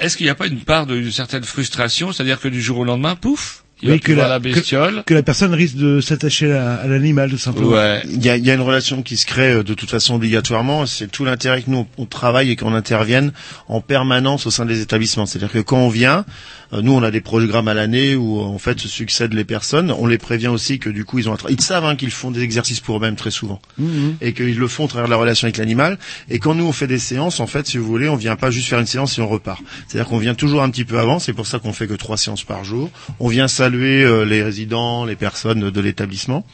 Est-ce 0.00 0.16
qu'il 0.16 0.26
n'y 0.26 0.30
a 0.30 0.34
pas 0.34 0.46
une 0.46 0.60
part 0.60 0.86
d'une 0.86 1.10
certaine 1.12 1.44
frustration, 1.44 2.12
c'est-à-dire 2.12 2.40
que 2.40 2.48
du 2.48 2.60
jour 2.62 2.78
au 2.78 2.84
lendemain, 2.84 3.14
pouf, 3.16 3.62
Il 3.82 3.88
va 3.88 3.94
Oui, 3.94 4.00
que 4.00 4.12
la, 4.12 4.26
la 4.28 4.38
bestiole. 4.38 4.96
que, 5.04 5.10
que 5.10 5.14
la 5.14 5.22
personne 5.22 5.52
risque 5.54 5.76
de 5.76 6.00
s'attacher 6.00 6.50
à, 6.52 6.74
à 6.76 6.86
l'animal, 6.86 7.30
tout 7.30 7.36
simplement. 7.38 7.72
Ouais. 7.72 8.02
Il 8.08 8.24
y 8.24 8.30
a, 8.30 8.36
y 8.36 8.50
a 8.50 8.54
une 8.54 8.60
relation 8.62 9.02
qui 9.02 9.16
se 9.18 9.26
crée 9.26 9.52
euh, 9.52 9.62
de 9.62 9.74
toute 9.74 9.90
façon 9.90 10.14
obligatoirement. 10.14 10.86
C'est 10.86 11.08
tout 11.08 11.24
l'intérêt 11.26 11.60
que 11.62 11.70
nous 11.70 11.86
on, 11.98 12.06
travaille 12.06 12.50
et 12.50 12.56
qu'on 12.56 12.72
intervienne 12.74 13.32
en 13.68 13.80
permanence 13.82 14.46
au 14.46 14.50
sein 14.50 14.64
des 14.64 14.80
établissements. 14.80 15.26
C'est-à-dire 15.26 15.52
que 15.52 15.58
quand 15.58 15.76
on 15.78 15.88
vient, 15.90 16.18
euh, 16.18 16.65
nous 16.72 16.92
on 16.92 17.02
a 17.02 17.10
des 17.10 17.20
programmes 17.20 17.68
à 17.68 17.74
l'année 17.74 18.14
où 18.14 18.40
euh, 18.40 18.44
en 18.44 18.58
fait 18.58 18.78
se 18.78 18.88
succèdent 18.88 19.34
les 19.34 19.44
personnes. 19.44 19.90
On 19.92 20.06
les 20.06 20.18
prévient 20.18 20.48
aussi 20.48 20.78
que 20.78 20.90
du 20.90 21.04
coup 21.04 21.18
ils 21.18 21.28
ont 21.28 21.36
ils 21.48 21.60
savent 21.60 21.84
hein, 21.84 21.96
qu'ils 21.96 22.10
font 22.10 22.30
des 22.30 22.42
exercices 22.42 22.80
pour 22.80 22.96
eux-mêmes 22.96 23.16
très 23.16 23.30
souvent 23.30 23.60
Mhm. 23.78 24.16
et 24.20 24.32
qu'ils 24.32 24.58
le 24.58 24.68
font 24.68 24.84
au 24.84 24.88
travers 24.88 25.08
la 25.08 25.16
relation 25.16 25.46
avec 25.46 25.56
l'animal. 25.58 25.98
Et 26.30 26.38
quand 26.38 26.54
nous 26.54 26.64
on 26.64 26.72
fait 26.72 26.86
des 26.86 26.98
séances, 26.98 27.40
en 27.40 27.46
fait, 27.46 27.66
si 27.66 27.78
vous 27.78 27.86
voulez, 27.86 28.08
on 28.08 28.16
vient 28.16 28.36
pas 28.36 28.50
juste 28.50 28.68
faire 28.68 28.80
une 28.80 28.86
séance 28.86 29.18
et 29.18 29.20
on 29.22 29.28
repart. 29.28 29.60
C'est-à-dire 29.86 30.08
qu'on 30.08 30.18
vient 30.18 30.34
toujours 30.34 30.62
un 30.62 30.70
petit 30.70 30.84
peu 30.84 30.98
avant. 30.98 31.18
C'est 31.18 31.32
pour 31.32 31.46
ça 31.46 31.58
qu'on 31.58 31.72
fait 31.72 31.86
que 31.86 31.94
trois 31.94 32.16
séances 32.16 32.44
par 32.44 32.64
jour. 32.64 32.90
On 33.20 33.28
vient 33.28 33.48
saluer 33.48 34.02
euh, 34.04 34.24
les 34.24 34.42
résidents, 34.42 35.04
les 35.04 35.16
personnes 35.16 35.60
de, 35.60 35.70
de 35.70 35.80
l'établissement, 35.80 36.46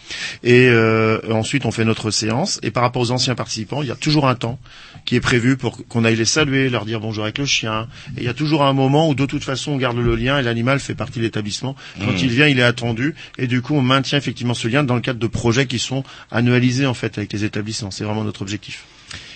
et 0.44 0.68
euh, 0.68 1.18
ensuite 1.30 1.64
on 1.66 1.70
fait 1.70 1.84
notre 1.84 2.10
séance. 2.10 2.58
Et 2.62 2.70
par 2.70 2.82
rapport 2.82 3.02
aux 3.02 3.10
anciens 3.10 3.34
participants, 3.34 3.82
il 3.82 3.88
y 3.88 3.92
a 3.92 3.96
toujours 3.96 4.28
un 4.28 4.34
temps 4.34 4.58
qui 5.04 5.16
est 5.16 5.20
prévu 5.20 5.56
pour 5.56 5.86
qu'on 5.88 6.04
aille 6.04 6.16
les 6.16 6.24
saluer, 6.24 6.68
leur 6.70 6.84
dire 6.84 7.00
bonjour 7.00 7.24
avec 7.24 7.38
le 7.38 7.46
chien. 7.46 7.88
Et 8.16 8.20
il 8.20 8.24
y 8.24 8.28
a 8.28 8.34
toujours 8.34 8.62
un 8.64 8.72
moment 8.72 9.08
où 9.08 9.14
de 9.14 9.26
toute 9.26 9.44
façon 9.44 9.72
on 9.72 9.76
garde 9.76 9.96
le 9.98 10.14
lien 10.14 10.38
et 10.38 10.42
l'animal 10.42 10.78
fait 10.80 10.94
partie 10.94 11.18
de 11.18 11.24
l'établissement. 11.24 11.74
Quand 11.98 12.12
Mhm. 12.12 12.18
il 12.18 12.28
vient, 12.30 12.46
il 12.48 12.58
est 12.58 12.62
attendu 12.62 13.14
et 13.38 13.46
du 13.46 13.62
coup 13.62 13.74
on 13.74 13.82
maintient 13.82 14.18
effectivement 14.18 14.54
ce 14.54 14.68
lien 14.68 14.84
dans 14.84 14.94
le 14.94 15.00
cadre 15.00 15.18
de 15.18 15.26
projets 15.26 15.66
qui 15.66 15.78
sont 15.78 16.04
annualisés 16.30 16.86
en 16.86 16.94
fait 16.94 17.18
avec 17.18 17.32
les 17.32 17.44
établissements. 17.44 17.90
C'est 17.90 18.04
vraiment 18.04 18.24
notre 18.24 18.42
objectif. 18.42 18.84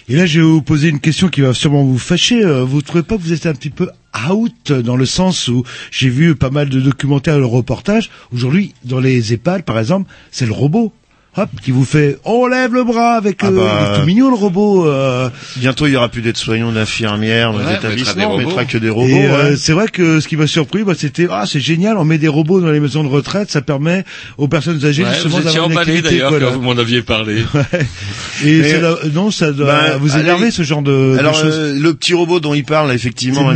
Et 0.09 0.15
là, 0.15 0.25
je 0.25 0.39
vais 0.39 0.47
vous 0.47 0.63
poser 0.63 0.89
une 0.89 1.01
question 1.01 1.29
qui 1.29 1.41
va 1.41 1.53
sûrement 1.53 1.83
vous 1.85 1.99
fâcher. 1.99 2.41
Euh, 2.45 2.63
Vous 2.65 2.81
trouvez 2.81 3.03
pas 3.03 3.17
que 3.17 3.23
vous 3.23 3.33
êtes 3.33 3.45
un 3.47 3.55
petit 3.55 3.71
peu 3.71 3.89
out 4.31 4.71
dans 4.73 4.95
le 4.97 5.05
sens 5.05 5.49
où 5.49 5.65
j'ai 5.91 6.09
vu 6.09 6.37
pas 6.37 6.51
mal 6.51 6.69
de 6.69 6.81
documentaires 6.81 7.35
et 7.35 7.41
de 7.41 7.45
reportages. 7.45 8.09
Aujourd'hui, 8.33 8.73
dans 8.85 9.01
les 9.01 9.33
EHPAD, 9.33 9.65
par 9.65 9.81
exemple, 9.81 10.09
c'est 10.31 10.47
le 10.47 10.53
robot. 10.53 10.93
Hop, 11.39 11.51
qui 11.63 11.71
vous 11.71 11.85
fait, 11.85 12.19
on 12.25 12.47
lève 12.47 12.73
le 12.73 12.83
bras 12.83 13.13
avec, 13.15 13.41
Ah 13.43 13.49
euh, 13.49 13.51
bah, 13.57 13.79
il 13.91 13.95
est 13.97 14.01
tout 14.01 14.07
mignon 14.07 14.31
le 14.31 14.37
robot. 14.37 14.87
euh. 14.87 15.29
Bientôt 15.57 15.87
il 15.87 15.93
y 15.93 15.97
aura 15.97 16.09
plus 16.09 16.23
d'aides-soignants, 16.23 16.73
d'infirmières 16.73 17.53
dans 17.53 17.59
Ouais, 17.59 17.65
les 17.65 17.69
on 17.69 17.73
mettra 17.73 17.89
des 17.89 17.95
établissements, 18.01 18.27
on 18.29 18.37
robots. 18.37 18.47
mettra 18.49 18.65
que 18.65 18.79
des 18.79 18.89
robots. 18.89 19.07
Et 19.09 19.27
euh, 19.27 19.51
ouais. 19.51 19.57
c'est 19.57 19.73
vrai 19.75 19.89
que 19.89 20.21
ce 20.21 20.29
qui 20.29 20.37
m'a 20.37 20.47
surpris, 20.47 20.83
bah, 20.83 20.95
c'était 20.97 21.27
ah 21.31 21.45
c'est 21.47 21.61
génial, 21.61 21.99
on 21.99 22.05
met 22.07 22.17
des 22.17 22.29
robots 22.29 22.61
dans 22.63 22.71
les 22.71 22.81
maisons 22.81 23.05
de 23.05 23.09
retraite, 23.09 23.51
ça 23.51 23.61
permet 23.61 24.05
aux 24.39 24.49
personnes 24.49 24.83
âgées 24.85 25.05
Ouais, 25.05 25.11
justement 25.13 25.41
d'avoir 25.41 25.67
une 25.67 25.73
emballé 25.73 25.79
activité. 25.99 26.09
d'ailleurs 26.09 26.31
voilà. 26.31 26.47
quand 26.47 26.53
vous 26.53 26.63
m'en 26.63 26.79
aviez 26.79 27.03
parlé. 27.03 27.37
Et 28.45 28.61
Mais, 28.61 28.81
ça 28.81 28.97
non, 29.13 29.31
ça 29.31 29.53
doit 29.53 29.67
ben, 29.67 29.99
vous 29.99 30.17
énerver 30.17 30.51
ce 30.51 30.63
genre 30.63 30.83
de, 30.83 31.17
Alors 31.19 31.39
euh, 31.45 31.75
le 31.79 31.95
petit 31.95 32.15
robot 32.15 32.41
dont 32.41 32.55
il 32.55 32.65
parle 32.65 32.93
effectivement 32.93 33.51
C'est 33.53 33.55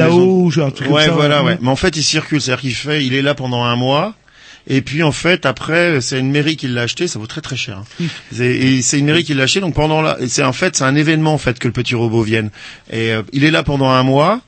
genre 0.51 0.66
un 0.66 0.70
truc 0.70 0.86
comme 0.89 0.97
ouais 0.97 1.05
ça, 1.07 1.11
voilà 1.12 1.43
ouais. 1.43 1.52
ouais. 1.52 1.59
Mais 1.62 1.69
en 1.70 1.77
fait 1.77 1.97
il 1.97 2.02
circule, 2.02 2.40
c'est-à-dire 2.40 2.61
qu'il 2.61 2.74
fait, 2.74 3.05
il 3.05 3.15
est 3.15 3.23
là 3.23 3.35
pendant 3.35 3.65
un 3.65 3.77
mois. 3.77 4.15
Et 4.66 4.82
puis 4.82 5.03
en 5.03 5.12
fait 5.12 5.47
après 5.47 6.01
c'est 6.01 6.19
une 6.19 6.31
mairie 6.31 6.57
qui 6.57 6.69
l'a 6.69 6.82
acheté, 6.82 7.09
ça 7.09 7.19
vaut 7.19 7.27
très 7.27 7.41
très 7.41 7.57
cher. 7.57 7.78
hein. 7.78 8.05
Et 8.41 8.82
c'est 8.82 8.99
une 8.99 9.07
mairie 9.07 9.24
qui 9.24 9.35
l'a 9.35 9.45
acheté 9.45 9.61
donc 9.61 9.74
pendant 9.74 10.16
et 10.19 10.28
c'est 10.28 10.43
en 10.43 10.53
fait 10.53 10.77
c'est 10.77 10.85
un 10.85 10.97
événement 10.97 11.32
en 11.35 11.39
fait 11.39 11.59
que 11.59 11.66
le 11.66 11.73
petit 11.73 11.95
robot 11.95 12.23
vienne. 12.23 12.51
Et 12.91 13.12
euh, 13.12 13.23
il 13.32 13.45
est 13.45 13.51
là 13.51 13.62
pendant 13.62 13.89
un 13.91 14.03
mois. 14.03 14.41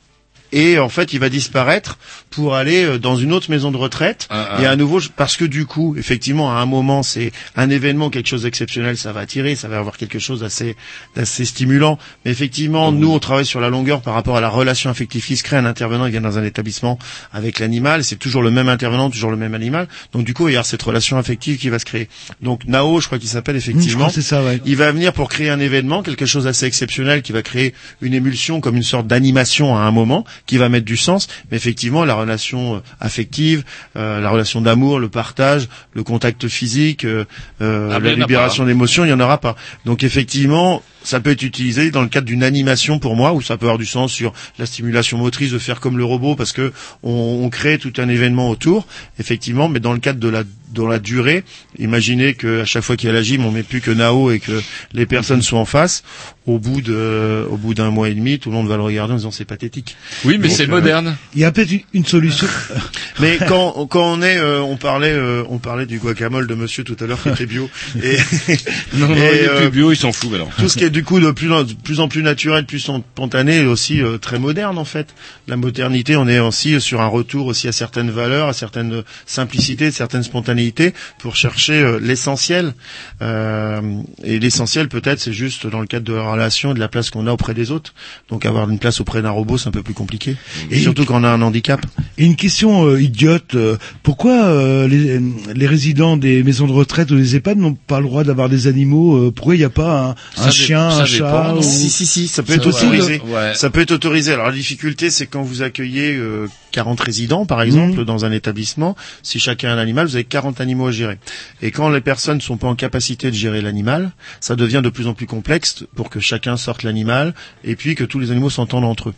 Et 0.55 0.79
en 0.79 0.91
fait, 0.91 1.15
il 1.15 1.19
va 1.19 1.31
disparaître 1.31 1.97
pour 2.33 2.57
aller 2.57 2.85
euh, 2.85 2.99
dans 2.99 3.17
une 3.17 3.33
autre 3.33 3.51
maison 3.51 3.71
de 3.71 3.77
retraite. 3.77 4.27
Ah, 4.31 4.49
ah. 4.53 4.63
Et 4.63 4.67
à 4.67 4.77
nouveau, 4.77 5.01
parce 5.17 5.37
que 5.37 5.45
du 5.45 5.67
coup, 5.67 5.95
effectivement, 5.97 6.51
à 6.51 6.61
un 6.61 6.67
moment, 6.67 7.03
c'est 7.03 7.33
un 7.57 7.71
événement, 7.71 8.11
quelque 8.11 8.29
chose 8.29 8.43
d'exceptionnel, 8.43 8.97
ça 8.97 9.13
va 9.13 9.21
attirer, 9.21 9.55
ça 9.55 9.69
va 9.69 9.79
avoir 9.79 9.97
quelque 9.97 10.19
chose 10.19 10.41
d'assez, 10.41 10.77
d'assez 11.15 11.45
stimulant. 11.45 11.99
Mais 12.25 12.31
effectivement, 12.31 12.91
nous, 12.91 13.13
on 13.13 13.19
travaille 13.19 13.47
sur 13.47 13.61
la 13.61 13.69
longueur 13.69 14.01
par 14.01 14.15
rapport 14.15 14.37
à 14.37 14.41
la 14.41 14.49
relation 14.49 14.91
affective 14.91 15.25
qui 15.25 15.37
se 15.37 15.43
crée. 15.43 15.57
Un 15.57 15.67
intervenant, 15.67 16.07
il 16.07 16.13
vient 16.13 16.21
dans 16.21 16.39
un 16.39 16.45
établissement 16.45 16.99
avec 17.33 17.59
l'animal, 17.59 18.03
c'est 18.05 18.17
toujours 18.17 18.43
le 18.43 18.51
même 18.51 18.69
intervenant, 18.69 19.11
toujours 19.11 19.31
le 19.31 19.37
même 19.37 19.55
animal. 19.55 19.87
Donc 20.13 20.25
du 20.25 20.35
coup, 20.35 20.49
il 20.49 20.55
y 20.55 20.57
a 20.57 20.63
cette 20.65 20.83
relation 20.83 21.19
affective 21.19 21.59
qui 21.59 21.69
va 21.69 21.79
se 21.79 21.85
créer. 21.85 22.09
Donc 22.41 22.65
Nao, 22.67 23.01
je 23.01 23.07
crois 23.07 23.19
qu'il 23.19 23.29
s'appelle 23.29 23.55
je 23.61 23.71
effectivement. 23.71 23.99
crois 24.01 24.09
que 24.09 24.15
c'est 24.15 24.23
ça, 24.23 24.43
ouais. 24.43 24.61
Il 24.65 24.77
va 24.77 24.91
venir 24.91 25.13
pour 25.13 25.29
créer 25.29 25.51
un 25.51 25.61
événement, 25.61 26.03
quelque 26.03 26.27
chose 26.27 26.45
d'assez 26.45 26.67
exceptionnel, 26.67 27.23
qui 27.23 27.33
va 27.33 27.43
créer 27.43 27.75
une 28.01 28.15
émulsion 28.15 28.61
comme 28.61 28.77
une 28.77 28.83
sorte 28.83 29.07
d'animation 29.07 29.77
à 29.77 29.81
un 29.81 29.91
moment, 29.91 30.25
qui 30.47 30.57
va 30.57 30.69
mettre 30.69 30.87
du 30.87 30.97
sens. 30.97 31.29
Mais 31.51 31.57
effectivement, 31.57 32.05
la 32.05 32.15
relation 32.23 32.77
euh, 32.77 32.79
affective, 33.01 33.63
euh, 33.97 34.21
la 34.21 34.31
relation 34.31 34.61
d'amour, 34.61 34.99
le 34.99 35.09
partage, 35.09 35.69
le 35.95 36.03
contact 36.03 36.49
physique, 36.49 37.05
euh, 37.05 37.25
Ah, 37.61 37.99
la 38.01 38.11
a 38.11 38.15
libération 38.15 38.65
d'émotions, 38.65 39.05
il 39.05 39.11
y 39.11 39.13
en 39.13 39.21
aura 39.21 39.39
pas. 39.39 39.55
Donc 39.85 40.03
effectivement, 40.03 40.83
ça 41.05 41.21
peut 41.21 41.31
être 41.31 41.43
utilisé 41.43 41.91
dans 41.91 42.03
le 42.03 42.09
cadre 42.09 42.27
d'une 42.27 42.43
animation 42.45 42.99
pour 42.99 43.17
moi, 43.17 43.33
où 43.33 43.41
ça 43.43 43.57
peut 43.57 43.67
avoir 43.67 43.79
du 43.79 43.87
sens 43.87 44.13
sur 44.13 44.33
la 44.59 44.67
stimulation 44.67 45.19
motrice 45.19 45.51
de 45.51 45.59
faire 45.59 45.81
comme 45.81 45.99
le 45.99 46.05
robot, 46.05 46.37
parce 46.37 46.53
que 46.53 46.73
on, 47.03 47.41
on 47.45 47.49
crée 47.51 47.79
tout 47.79 47.93
un 47.99 48.09
événement 48.09 48.49
autour, 48.51 48.87
effectivement, 49.19 49.69
mais 49.69 49.81
dans 49.81 49.93
le 49.93 49.99
cadre 49.99 50.21
de 50.21 50.29
la 50.29 50.45
dans 50.73 50.87
la 50.87 50.99
durée, 50.99 51.45
imaginez 51.79 52.33
que 52.33 52.63
à 52.63 52.65
chaque 52.65 52.83
fois 52.83 52.97
qu'il 52.97 53.07
y 53.09 53.11
a 53.11 53.13
la 53.13 53.23
gym, 53.23 53.45
on 53.45 53.51
met 53.51 53.63
plus 53.63 53.83
que 53.83 53.91
Nao 53.91 54.31
et 54.31 54.39
que 54.41 54.59
les 54.95 55.05
personnes 55.05 55.43
sont 55.43 55.59
en 55.59 55.67
face. 55.67 56.03
Au 56.47 56.59
bout 56.59 56.81
de, 56.81 57.47
au 57.51 57.57
bout 57.59 57.75
d'un 57.75 57.91
mois 57.91 58.09
et 58.09 58.15
demi, 58.15 58.39
tout 58.39 58.49
le 58.51 58.57
monde 58.57 58.69
va 58.69 58.77
le 58.77 58.83
regarder 58.83 59.13
en 59.13 59.17
disant 59.17 59.31
c'est 59.31 59.45
pathétique. 59.45 59.97
Oui, 60.25 60.39
mais 60.39 60.49
c'est 60.49 60.65
euh, 60.65 60.69
moderne. 60.69 61.15
Il 61.35 61.41
y 61.41 61.45
a 61.45 61.53
peut-être 61.53 61.71
une- 61.73 61.81
une 61.93 62.05
solution. 62.13 62.47
Mais 63.21 63.39
quand, 63.49 63.87
quand 63.87 64.13
on 64.15 64.23
est, 64.23 64.37
euh, 64.39 64.61
on 64.63 64.77
parlait, 64.77 65.13
euh, 65.13 65.45
on 65.49 65.59
parlait 65.59 65.87
du 65.87 65.99
guacamole 65.99 66.47
de 66.47 66.55
Monsieur 66.55 66.85
tout 66.85 66.97
à 67.01 67.07
l'heure 67.07 67.23
qui 67.23 67.29
était 67.31 67.47
bio. 67.47 67.69
Et, 68.03 68.17
Non, 68.95 69.09
non, 69.09 69.15
et, 69.17 69.19
il 69.19 69.23
est 69.23 69.49
euh, 69.49 69.61
plus 69.63 69.71
bio, 69.71 69.93
il 69.93 69.97
s'en 69.97 70.13
fout 70.13 70.31
maintenant. 70.31 70.49
tout 70.59 70.69
ce 70.69 70.77
qui 70.77 70.85
est 70.85 70.91
du 70.91 71.03
coup 71.05 71.19
de 71.21 71.31
plus 71.31 71.51
en, 71.53 71.63
de 71.65 71.73
plus 71.73 72.01
en 72.01 72.09
plus 72.09 72.23
naturel, 72.23 72.67
plus 72.67 72.81
spontané, 72.81 73.57
et 73.61 73.67
aussi 73.67 74.03
euh, 74.03 74.19
très 74.19 74.39
moderne 74.39 74.77
en 74.79 74.85
fait. 74.85 75.09
La 75.49 75.57
modernité, 75.57 76.17
on 76.17 76.29
est 76.29 76.39
aussi 76.39 76.81
sur 76.81 77.01
un 77.01 77.07
retour 77.07 77.47
aussi 77.47 77.69
à 77.69 77.73
certaines 77.73 78.11
valeurs, 78.11 78.49
à 78.49 78.53
certaines 78.53 79.03
simplicités, 79.27 79.91
certaines 79.91 80.23
spontanéités, 80.23 80.93
pour 81.19 81.37
chercher 81.37 81.75
euh, 81.83 81.99
l'essentiel. 82.03 82.75
Euh, 83.23 83.81
et 84.25 84.39
l'essentiel 84.39 84.89
peut-être, 84.89 85.21
c'est 85.21 85.33
juste 85.33 85.67
dans 85.67 85.81
le 85.81 85.87
cadre 85.87 86.05
de 86.05 86.15
la 86.15 86.23
relation 86.31 86.73
et 86.73 86.75
de 86.75 86.81
la 86.81 86.89
place 86.89 87.11
qu'on 87.11 87.27
a 87.27 87.33
auprès 87.33 87.55
des 87.55 87.71
autres. 87.71 87.95
Donc 88.29 88.45
avoir 88.47 88.69
une 88.69 88.79
place 88.79 89.01
auprès 89.01 89.23
d'un 89.23 89.31
robot, 89.31 89.59
c'est 89.59 89.69
un 89.69 89.73
peu 89.73 89.83
plus 89.83 89.95
compliqué. 89.95 90.37
Et- 90.71 90.81
surtout 90.81 91.05
quand 91.05 91.21
on 91.21 91.25
a 91.25 91.31
un 91.31 91.43
handicap. 91.43 91.81
Et 92.19 92.25
une 92.27 92.37
question 92.37 92.87
euh, 92.87 93.01
idiote, 93.01 93.55
euh, 93.55 93.77
pourquoi 94.03 94.45
euh, 94.45 94.87
les, 94.89 95.21
les 95.55 95.67
résidents 95.67 96.17
des 96.17 96.43
maisons 96.43 96.67
de 96.67 96.73
retraite 96.73 97.11
ou 97.11 97.17
des 97.17 97.37
EHPAD 97.37 97.59
n'ont 97.59 97.75
pas 97.75 98.01
le 98.01 98.07
droit 98.07 98.25
d'avoir 98.25 98.49
des 98.49 98.67
animaux 98.67 99.17
euh, 99.17 99.31
Pourquoi 99.35 99.55
il 99.55 99.59
n'y 99.59 99.65
a 99.65 99.71
pas 99.71 100.15
un, 100.39 100.45
un 100.45 100.51
chien, 100.51 100.91
ça 100.91 101.03
un 101.03 101.07
chat 101.07 101.55
ou- 101.55 101.63
Si, 101.63 101.89
si, 101.91 102.07
si, 102.07 102.29
ça 102.29 102.43
peut 102.43 102.53
être 102.55 102.67
autorisé. 102.67 103.21
Ouais. 103.27 103.53
Ça 103.55 103.71
peut 103.71 103.81
être 103.81 103.93
autorisé. 103.93 104.33
Alors 104.33 104.47
la 104.47 104.53
difficulté, 104.53 105.11
c'est 105.11 105.27
quand 105.27 105.43
vous 105.43 105.63
accueillez 105.63 106.15
euh, 106.15 106.47
40 106.73 107.01
résidents, 107.01 107.47
par 107.47 107.63
exemple, 107.63 107.99
Mhm. 108.01 108.05
dans 108.05 108.25
un 108.25 108.33
établissement, 108.33 108.97
si 109.23 109.39
chacun 109.39 109.71
a 109.71 109.75
un 109.75 109.79
animal, 109.79 110.07
vous 110.09 110.17
avez 110.17 110.25
40 110.25 110.61
animaux 110.61 110.89
à 110.89 110.93
gérer. 110.93 111.19
Et 111.63 111.71
quand 111.71 111.89
les 111.89 112.01
personnes 112.01 112.39
ne 112.39 112.43
sont 112.43 112.57
pas 112.57 112.67
en 112.67 112.75
capacité 112.75 113.31
de 113.31 113.37
gérer 113.37 113.61
l'animal, 113.63 114.11
ça 114.41 114.57
devient 114.57 114.81
de 114.83 114.89
plus 114.89 115.07
en 115.07 115.15
plus 115.15 115.27
complexe 115.27 115.85
pour 115.95 116.11
que 116.11 116.19
chacun 116.19 116.57
sorte 116.57 116.83
l'animal 116.83 117.35
et 117.63 117.77
puis 117.77 117.95
que 117.95 118.03
tous 118.05 118.19
les 118.19 118.31
animaux 118.33 118.51
s'entendent 118.51 118.85
entre 118.85 119.11
eux. 119.11 119.15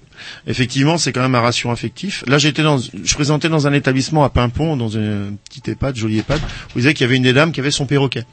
Effectivement, 0.46 0.98
c'est 0.98 1.12
quand 1.12 1.22
même 1.22 1.34
un 1.34 1.40
ratio 1.40 1.70
affectif. 1.70 2.22
Là, 2.26 2.36
j'étais 2.38 2.62
dans, 2.62 2.78
je 2.78 3.14
présentais 3.14 3.48
dans 3.48 3.66
un 3.66 3.72
établissement 3.72 4.24
à 4.24 4.28
Pimpon, 4.30 4.76
dans 4.76 4.88
une 4.90 5.36
petite 5.48 5.68
EHPAD, 5.68 5.96
jolie 5.96 6.18
EHPAD, 6.18 6.40
où 6.40 6.78
il 6.78 6.82
disait 6.82 6.94
qu'il 6.94 7.04
y 7.04 7.08
avait 7.08 7.16
une 7.16 7.22
des 7.22 7.32
dames 7.32 7.52
qui 7.52 7.60
avait 7.60 7.70
son 7.70 7.86
perroquet. 7.86 8.24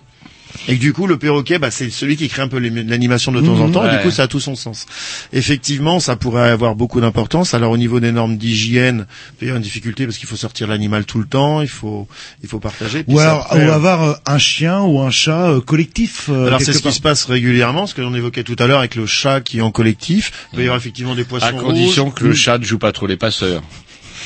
Et 0.68 0.76
du 0.76 0.94
coup, 0.94 1.08
le 1.08 1.18
perroquet, 1.18 1.60
bah, 1.60 1.72
c'est 1.72 1.90
celui 1.90 2.18
qui 2.18 2.28
crée 2.30 2.42
un 2.42 2.48
peu 2.48 2.60
l'animation 2.60 3.32
de 3.32 3.42
temps 3.42 3.60
en 3.60 3.68
Mhm. 3.68 3.72
temps. 3.74 3.86
Et 3.88 3.96
du 3.98 4.02
coup, 4.04 4.12
ça 4.12 4.24
a 4.24 4.28
tout 4.28 4.40
son 4.40 4.56
sens. 4.56 4.86
Effectivement, 5.34 6.00
ça 6.00 6.16
pourrait 6.16 6.50
avoir 6.50 6.76
beaucoup 6.76 7.02
d'importance. 7.02 7.54
Alors, 7.54 7.72
au 7.72 7.78
niveau 7.78 8.00
des 8.00 8.12
normes 8.12 8.38
d'hygiène, 8.38 9.06
il 9.32 9.36
peut 9.38 9.46
y 9.46 9.50
avoir 9.50 9.58
une 9.58 9.64
difficulté 9.64 10.06
parce 10.06 10.18
qu'il 10.18 10.28
faut 10.28 10.36
sortir 10.36 10.68
l'animal 10.68 11.06
tout 11.06 11.20
le 11.20 11.26
temps, 11.26 11.62
il 11.62 11.68
faut, 11.68 12.08
il 12.44 12.50
faut 12.50 12.60
partager. 12.60 13.04
Ou 13.08 13.18
ça, 13.18 13.24
alors 13.32 13.46
après, 13.46 13.66
ou 13.66 13.70
euh, 13.70 13.74
avoir 13.74 14.04
euh, 14.04 14.14
un 14.26 14.38
chien 14.38 14.82
ou 14.82 15.00
un 15.00 15.12
chat 15.12 15.50
euh, 15.52 15.62
collectif. 15.62 16.28
euh, 16.30 16.48
alors 16.48 16.62
c'est 16.62 16.74
ce 16.74 16.80
qui 16.80 16.92
se 16.94 17.02
passe 17.02 17.26
régulièrement, 17.26 17.88
ce 17.88 17.94
que 17.96 18.02
l'on 18.02 18.14
évoquait 18.14 18.44
tout 18.44 18.56
à 18.60 18.68
l'heure 18.68 18.80
avec 18.80 18.96
le 18.96 19.06
chat 19.06 19.42
qui 19.42 19.60
est 19.60 19.62
en 19.62 19.72
collectif. 19.72 20.32
Il 20.54 20.56
peut 20.58 20.62
y 20.62 20.66
avoir 20.66 20.78
effectivement 20.78 21.16
des 21.16 21.24
poissons 21.24 21.46
À 21.48 21.54
condition 21.54 22.06
rouges. 22.06 22.14
que 22.16 22.24
le 22.26 22.34
chat 22.34 22.58
ne 22.58 22.64
joue 22.66 22.78
pas 22.80 22.92
trop 22.92 23.08
les 23.08 23.18
passeurs. 23.18 23.62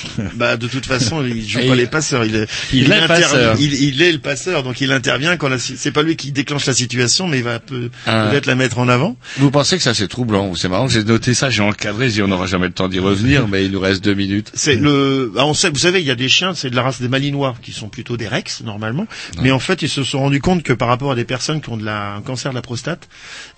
Bah 0.35 0.57
de 0.57 0.67
toute 0.67 0.85
façon, 0.85 1.23
il 1.25 1.47
joue 1.47 1.59
Et 1.59 1.67
pas 1.67 1.73
il- 1.75 1.77
les 1.79 1.87
passeurs. 1.87 2.25
Il 2.25 2.35
est, 2.35 2.47
il 2.73 2.83
est 2.85 2.87
le 2.87 2.93
intervient- 3.03 3.27
passeur. 3.27 3.55
Il, 3.59 3.73
il 3.73 4.01
est 4.01 4.11
le 4.11 4.19
passeur, 4.19 4.63
donc 4.63 4.81
il 4.81 4.91
intervient 4.91 5.37
quand 5.37 5.47
la, 5.49 5.57
c'est 5.59 5.91
pas 5.91 6.03
lui 6.03 6.15
qui 6.15 6.31
déclenche 6.31 6.65
la 6.65 6.73
situation, 6.73 7.27
mais 7.27 7.37
il 7.37 7.43
va 7.43 7.59
Ah. 8.05 8.27
peut-être 8.29 8.45
la 8.45 8.55
mettre 8.55 8.79
en 8.79 8.87
avant. 8.89 9.15
Vous 9.37 9.51
pensez 9.51 9.77
que 9.77 9.83
ça 9.83 9.93
c'est 9.93 10.07
troublant 10.07 10.53
C'est 10.55 10.67
marrant, 10.69 10.87
j'ai 10.87 11.03
noté 11.03 11.33
ça, 11.33 11.49
j'ai 11.49 11.61
encadré, 11.61 12.09
on 12.21 12.27
n'aura 12.27 12.45
jamais 12.47 12.67
le 12.67 12.73
temps 12.73 12.87
d'y 12.87 12.99
revenir, 12.99 13.47
mais 13.51 13.65
il 13.65 13.71
nous 13.71 13.79
reste 13.79 14.03
deux 14.03 14.13
minutes. 14.13 14.51
C'est 14.53 14.75
le, 14.75 15.31
ah, 15.37 15.45
on 15.45 15.53
sait, 15.53 15.69
vous 15.69 15.79
savez, 15.79 16.01
il 16.01 16.07
y 16.07 16.11
a 16.11 16.15
des 16.15 16.29
chiens, 16.29 16.53
c'est 16.53 16.69
de 16.69 16.75
la 16.75 16.83
race 16.83 17.01
des 17.01 17.07
Malinois, 17.09 17.55
qui 17.61 17.71
sont 17.71 17.87
plutôt 17.89 18.17
des 18.17 18.27
Rex 18.27 18.61
normalement, 18.63 19.07
mais 19.41 19.51
en 19.51 19.59
fait, 19.59 19.81
ils 19.81 19.89
se 19.89 20.03
sont 20.03 20.19
rendus 20.19 20.41
compte 20.41 20.63
que 20.63 20.73
par 20.73 20.87
rapport 20.87 21.11
à 21.11 21.15
des 21.15 21.25
personnes 21.25 21.61
qui 21.61 21.69
ont 21.69 21.77
de 21.77 21.85
la, 21.85 22.15
un 22.15 22.21
cancer 22.21 22.51
de 22.51 22.55
la 22.55 22.61
prostate, 22.61 23.07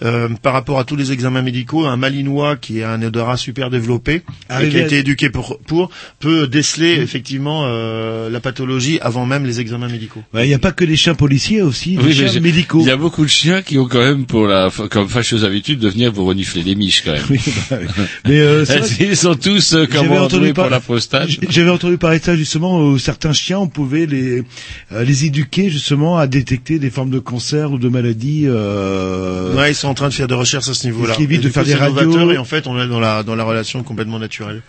euh, 0.04 0.30
par 0.42 0.54
rapport 0.54 0.80
à 0.80 0.84
tous 0.84 0.96
les 0.96 1.12
examens 1.12 1.42
médicaux, 1.42 1.86
un 1.86 1.98
Malinois 1.98 2.56
qui 2.58 2.84
a 2.84 2.92
un 2.92 3.02
odorat 3.02 3.38
super 3.38 3.70
développé 3.70 4.24
et 4.62 4.70
qui 4.70 4.78
a 4.80 4.86
été 4.86 4.98
éduqué 5.00 5.30
pour, 5.30 5.60
pour 5.60 5.90
peut 6.20 6.27
peut 6.28 6.45
déceler 6.45 6.95
effectivement 6.95 7.64
euh, 7.68 8.30
la 8.30 8.41
pathologie 8.41 8.99
avant 9.02 9.26
même 9.26 9.45
les 9.45 9.62
examens 9.62 9.88
médicaux. 9.88 10.22
Il 10.34 10.41
n'y 10.41 10.54
a 10.54 10.60
pas 10.60 10.74
que 10.74 10.84
les 10.84 10.98
chiens 10.98 11.16
policiers, 11.16 11.62
aussi 11.62 11.98
Oui, 11.98 12.14
mais 12.20 12.28
chiens 12.28 12.41
médicaux. 12.41 12.80
Il 12.82 12.88
y 12.88 12.91
a 12.91 12.98
beaucoup 12.98 13.24
de 13.24 13.30
chiens 13.30 13.62
qui 13.62 13.78
ont 13.78 13.88
quand 13.88 14.02
même 14.02 14.26
pour 14.26 14.45
la 14.45 14.70
comme 14.91 15.08
fâcheuse 15.08 15.45
habitude 15.45 15.80
de 15.80 15.88
venir 15.88 16.12
vous 16.12 16.26
renifler 16.26 16.64
les 16.64 16.76
miches 16.76 17.02
quand 17.06 17.14
même. 17.14 17.24
Oui, 17.30 17.40
bah 17.70 17.78
oui. 17.80 17.88
Mais 18.26 18.41
euh, 18.41 18.66
c'est 18.66 18.80
vrai 18.80 18.90
que 18.98 19.04
Ils 19.06 19.16
sont 19.16 19.36
tous 19.36 19.72
euh, 19.74 19.86
j'avais 19.90 20.06
comment 20.10 20.24
entendu 20.24 20.41
doués 20.41 20.54
pour 20.54 20.66
par- 20.66 20.70
la 20.70 20.82
prostate. 20.82 21.30
J'avais 21.49 21.70
entendu 21.70 21.98
parler 21.98 22.20
de 22.20 22.26
ça 22.26 22.36
justement 22.36 22.82
où 22.82 22.98
certains 22.99 23.32
chiens 23.32 23.60
on 23.60 23.70
pouvait 23.70 24.06
les 24.06 24.44
euh, 24.91 25.04
les 25.06 25.24
éduquer 25.24 25.70
justement 25.70 26.18
à 26.18 26.28
détecter 26.28 26.78
des 26.78 26.90
formes 26.90 27.10
de 27.10 27.20
cancer 27.20 27.72
ou 27.72 27.78
de 27.78 27.88
maladies. 27.88 28.44
Euh... 28.48 29.56
Ouais, 29.56 29.72
ils 29.72 29.76
sont 29.76 29.88
en 29.88 29.94
train 29.94 30.10
de 30.10 30.14
faire 30.14 30.28
des 30.28 30.36
recherches 30.36 30.68
à 30.68 30.74
ce 30.74 30.88
niveau-là. 30.88 31.16
qui 31.16 31.24
évite 31.24 31.40
Et 31.40 31.45
de 31.45 31.49
faire 31.49 31.64
coup, 31.64 31.70
des 31.70 31.76
radios. 31.76 32.32
Et 32.34 32.38
en 32.38 32.44
fait, 32.44 32.68
on 32.68 32.78
est 32.82 32.88
dans 32.90 32.99
la 32.99 33.24
dans 33.24 33.36
la 33.36 33.45
relation 33.45 33.82
complètement 33.84 34.20
naturelle. 34.20 34.62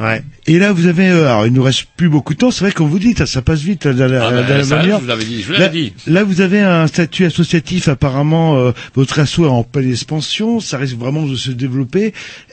Ouais. 0.00 0.22
Et 0.46 0.58
là 0.58 0.72
vous 0.72 0.86
avez 0.86 1.01
euh, 1.10 1.26
alors 1.26 1.46
il 1.46 1.52
nous 1.52 1.62
reste 1.62 1.86
plus 1.96 2.08
beaucoup 2.08 2.34
de 2.34 2.38
temps. 2.38 2.50
C'est 2.50 2.64
vrai 2.64 2.72
comme 2.72 2.88
vous 2.88 2.98
dites 2.98 3.18
ça, 3.18 3.26
ça 3.26 3.42
passe 3.42 3.60
vite 3.60 3.84
là, 3.86 3.92
dans 3.92 4.06
la, 4.10 4.26
Ah 4.26 4.30
bah, 4.42 4.64
ça, 4.64 4.76
manière. 4.76 4.96
je 4.98 5.02
vous 5.02 5.08
l'avais 5.08 5.24
dit, 5.24 5.42
je 5.42 5.52
vous 5.52 5.68
dit. 5.70 5.92
là, 6.06 6.24
vous 6.24 6.40
avez 6.40 6.60
un 6.60 6.86
statut 6.86 7.24
associatif 7.24 7.88
apparemment. 7.88 8.56
euh, 8.58 8.72
votre 8.94 9.18
asso 9.18 9.40
est 9.40 9.46
en 9.46 9.62
pleine 9.64 9.90
expansion. 9.90 10.60
Ça 10.60 10.78
risque 10.78 10.96
vraiment 10.96 11.22
de 11.26 11.34
se 11.36 11.50
développer. 11.50 12.12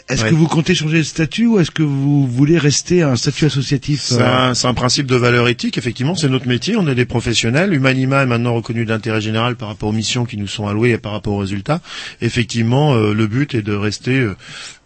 Est-ce 0.10 0.24
Ouais. 0.24 0.30
que 0.32 0.36
vous 0.36 0.48
comptez 0.48 0.74
changer 0.74 0.98
de 0.98 1.04
statut 1.04 1.46
ou 1.46 1.60
est-ce 1.60 1.70
que 1.70 1.84
vous 1.84 2.26
voulez 2.28 2.58
rester 2.58 3.04
un 3.04 3.16
statut 3.16 3.46
associatif 3.46 4.02
C'est 4.02 4.22
euh, 4.22 4.50
un, 4.50 4.54
c'est 4.56 4.66
un 4.68 4.74
principe 4.74 5.06
de 5.06 5.16
valeur 5.16 5.48
éthique, 5.48 5.78
effectivement, 5.78 6.16
c'est 6.16 6.30
notre 6.30 6.48
métier, 6.48 6.76
on 6.78 6.88
est 6.88 6.96
des 6.96 7.06
professionnels. 7.06 7.74
Humanima 7.76 8.24
est 8.24 8.26
maintenant 8.26 8.56
reconnu 8.56 8.86
d'intérêt 8.86 9.22
général 9.22 9.56
par 9.56 9.68
rapport 9.68 9.90
aux 9.90 9.94
missions 9.94 10.26
qui 10.26 10.38
nous 10.38 10.48
sont 10.48 10.68
allouées 10.68 10.92
et 10.94 10.98
par 10.98 11.12
rapport 11.12 11.34
aux 11.34 11.38
résultats. 11.38 11.80
Effectivement, 12.22 12.96
euh, 12.96 13.14
le 13.14 13.28
but 13.28 13.54
est 13.54 13.62
de 13.62 13.74
rester 13.74 14.18
euh, 14.20 14.36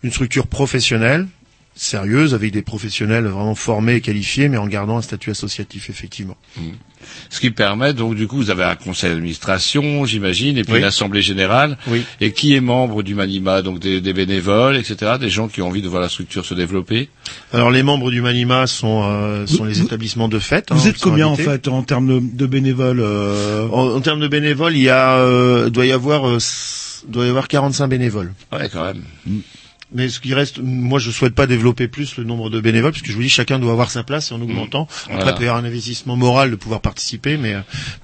une 0.03 0.11
structure 0.11 0.48
professionnelle, 0.48 1.26
sérieuse, 1.76 2.34
avec 2.34 2.52
des 2.52 2.62
professionnels 2.62 3.26
vraiment 3.26 3.56
formés 3.56 3.95
et 3.95 4.02
qualifiés, 4.02 4.48
mais 4.50 4.58
en 4.58 4.68
gardant 4.68 4.98
un 4.98 5.02
statut 5.02 5.32
associatif, 5.32 5.90
effectivement. 5.90 6.38
Ce 7.30 7.40
qui 7.41 7.52
permet 7.52 7.94
donc 7.94 8.16
du 8.16 8.28
coup 8.28 8.38
vous 8.38 8.50
avez 8.50 8.64
un 8.64 8.76
conseil 8.76 9.10
d'administration, 9.10 10.06
j'imagine, 10.06 10.58
et 10.58 10.64
puis 10.64 10.74
Oui. 10.74 10.80
une 10.80 10.86
assemblée 10.86 11.22
générale. 11.22 11.78
Oui. 11.88 12.04
Et 12.22 12.32
qui 12.32 12.54
est 12.56 12.62
membre 12.62 13.04
du 13.04 13.14
Manima, 13.16 13.62
donc 13.62 13.80
des, 13.80 14.00
des 14.02 14.14
bénévoles, 14.14 14.78
etc., 14.78 15.14
des 15.20 15.30
gens 15.30 15.48
qui 15.50 15.62
ont 15.62 15.68
envie 15.68 15.82
de 15.82 15.88
voir 15.90 16.02
la 16.02 16.10
structure 16.10 16.45
se 16.45 16.54
développer? 16.54 17.10
Alors 17.52 17.72
les 17.72 17.84
membres 17.84 18.10
du 18.12 18.22
Manima 18.22 18.68
sont, 18.68 19.02
euh, 19.04 19.45
sont 19.48 19.66
les 19.66 19.82
établissements 19.82 20.30
de 20.30 20.40
fête. 20.40 20.68
Vous 20.72 20.86
hein, 20.86 20.90
êtes 20.90 20.94
qui 20.95 21.02
sont 21.02 21.10
combien 21.10 21.28
en 21.28 21.36
fait 21.36 21.68
en 21.68 21.84
termes 21.84 22.08
de, 22.08 22.20
de 22.22 22.45
bénévoles 22.45 23.02
euh, 23.02 23.68
en, 23.70 23.95
en 23.95 24.02
termes 24.02 24.20
de 24.22 24.28
bénévoles, 24.28 24.76
il 24.78 24.84
y 24.84 24.90
a, 24.90 25.16
euh, 25.18 25.70
doit 25.70 25.86
y 25.86 25.91
avoir, 25.91 26.28
euh, 26.30 26.38
doit 27.10 27.26
y 27.26 27.30
avoir 27.30 27.48
45 27.50 27.88
bénévoles. 27.88 28.32
Ouais, 28.54 28.70
quand 28.72 28.84
même. 28.86 29.02
Mais 29.94 30.10
ce 30.10 30.20
qui 30.20 30.34
reste, 30.34 30.60
moi 30.61 30.99
je 30.99 31.11
souhaite 31.11 31.36
pas 31.36 31.48
développer 31.48 31.88
plus 31.88 32.18
le 32.18 32.24
nombre 32.24 32.49
de 32.49 32.60
bénévoles, 32.60 32.91
parce 32.91 33.02
que 33.02 33.10
je 33.11 33.15
vous 33.15 33.22
dis 33.22 33.30
chacun 33.30 33.60
doit 33.60 33.72
avoir 33.72 33.91
sa 33.91 34.03
place 34.03 34.32
et 34.32 34.34
en 34.34 34.41
augmentant. 34.41 34.88
Après, 35.06 35.15
Voilà. 35.15 35.32
il 35.32 35.36
peut 35.38 35.44
y 35.44 35.48
avoir 35.48 35.64
un 35.64 35.68
investissement 35.68 36.15
moral 36.15 36.52
de 36.52 36.56
pouvoir 36.56 36.82
participer, 36.82 37.38
mais, 37.38 37.56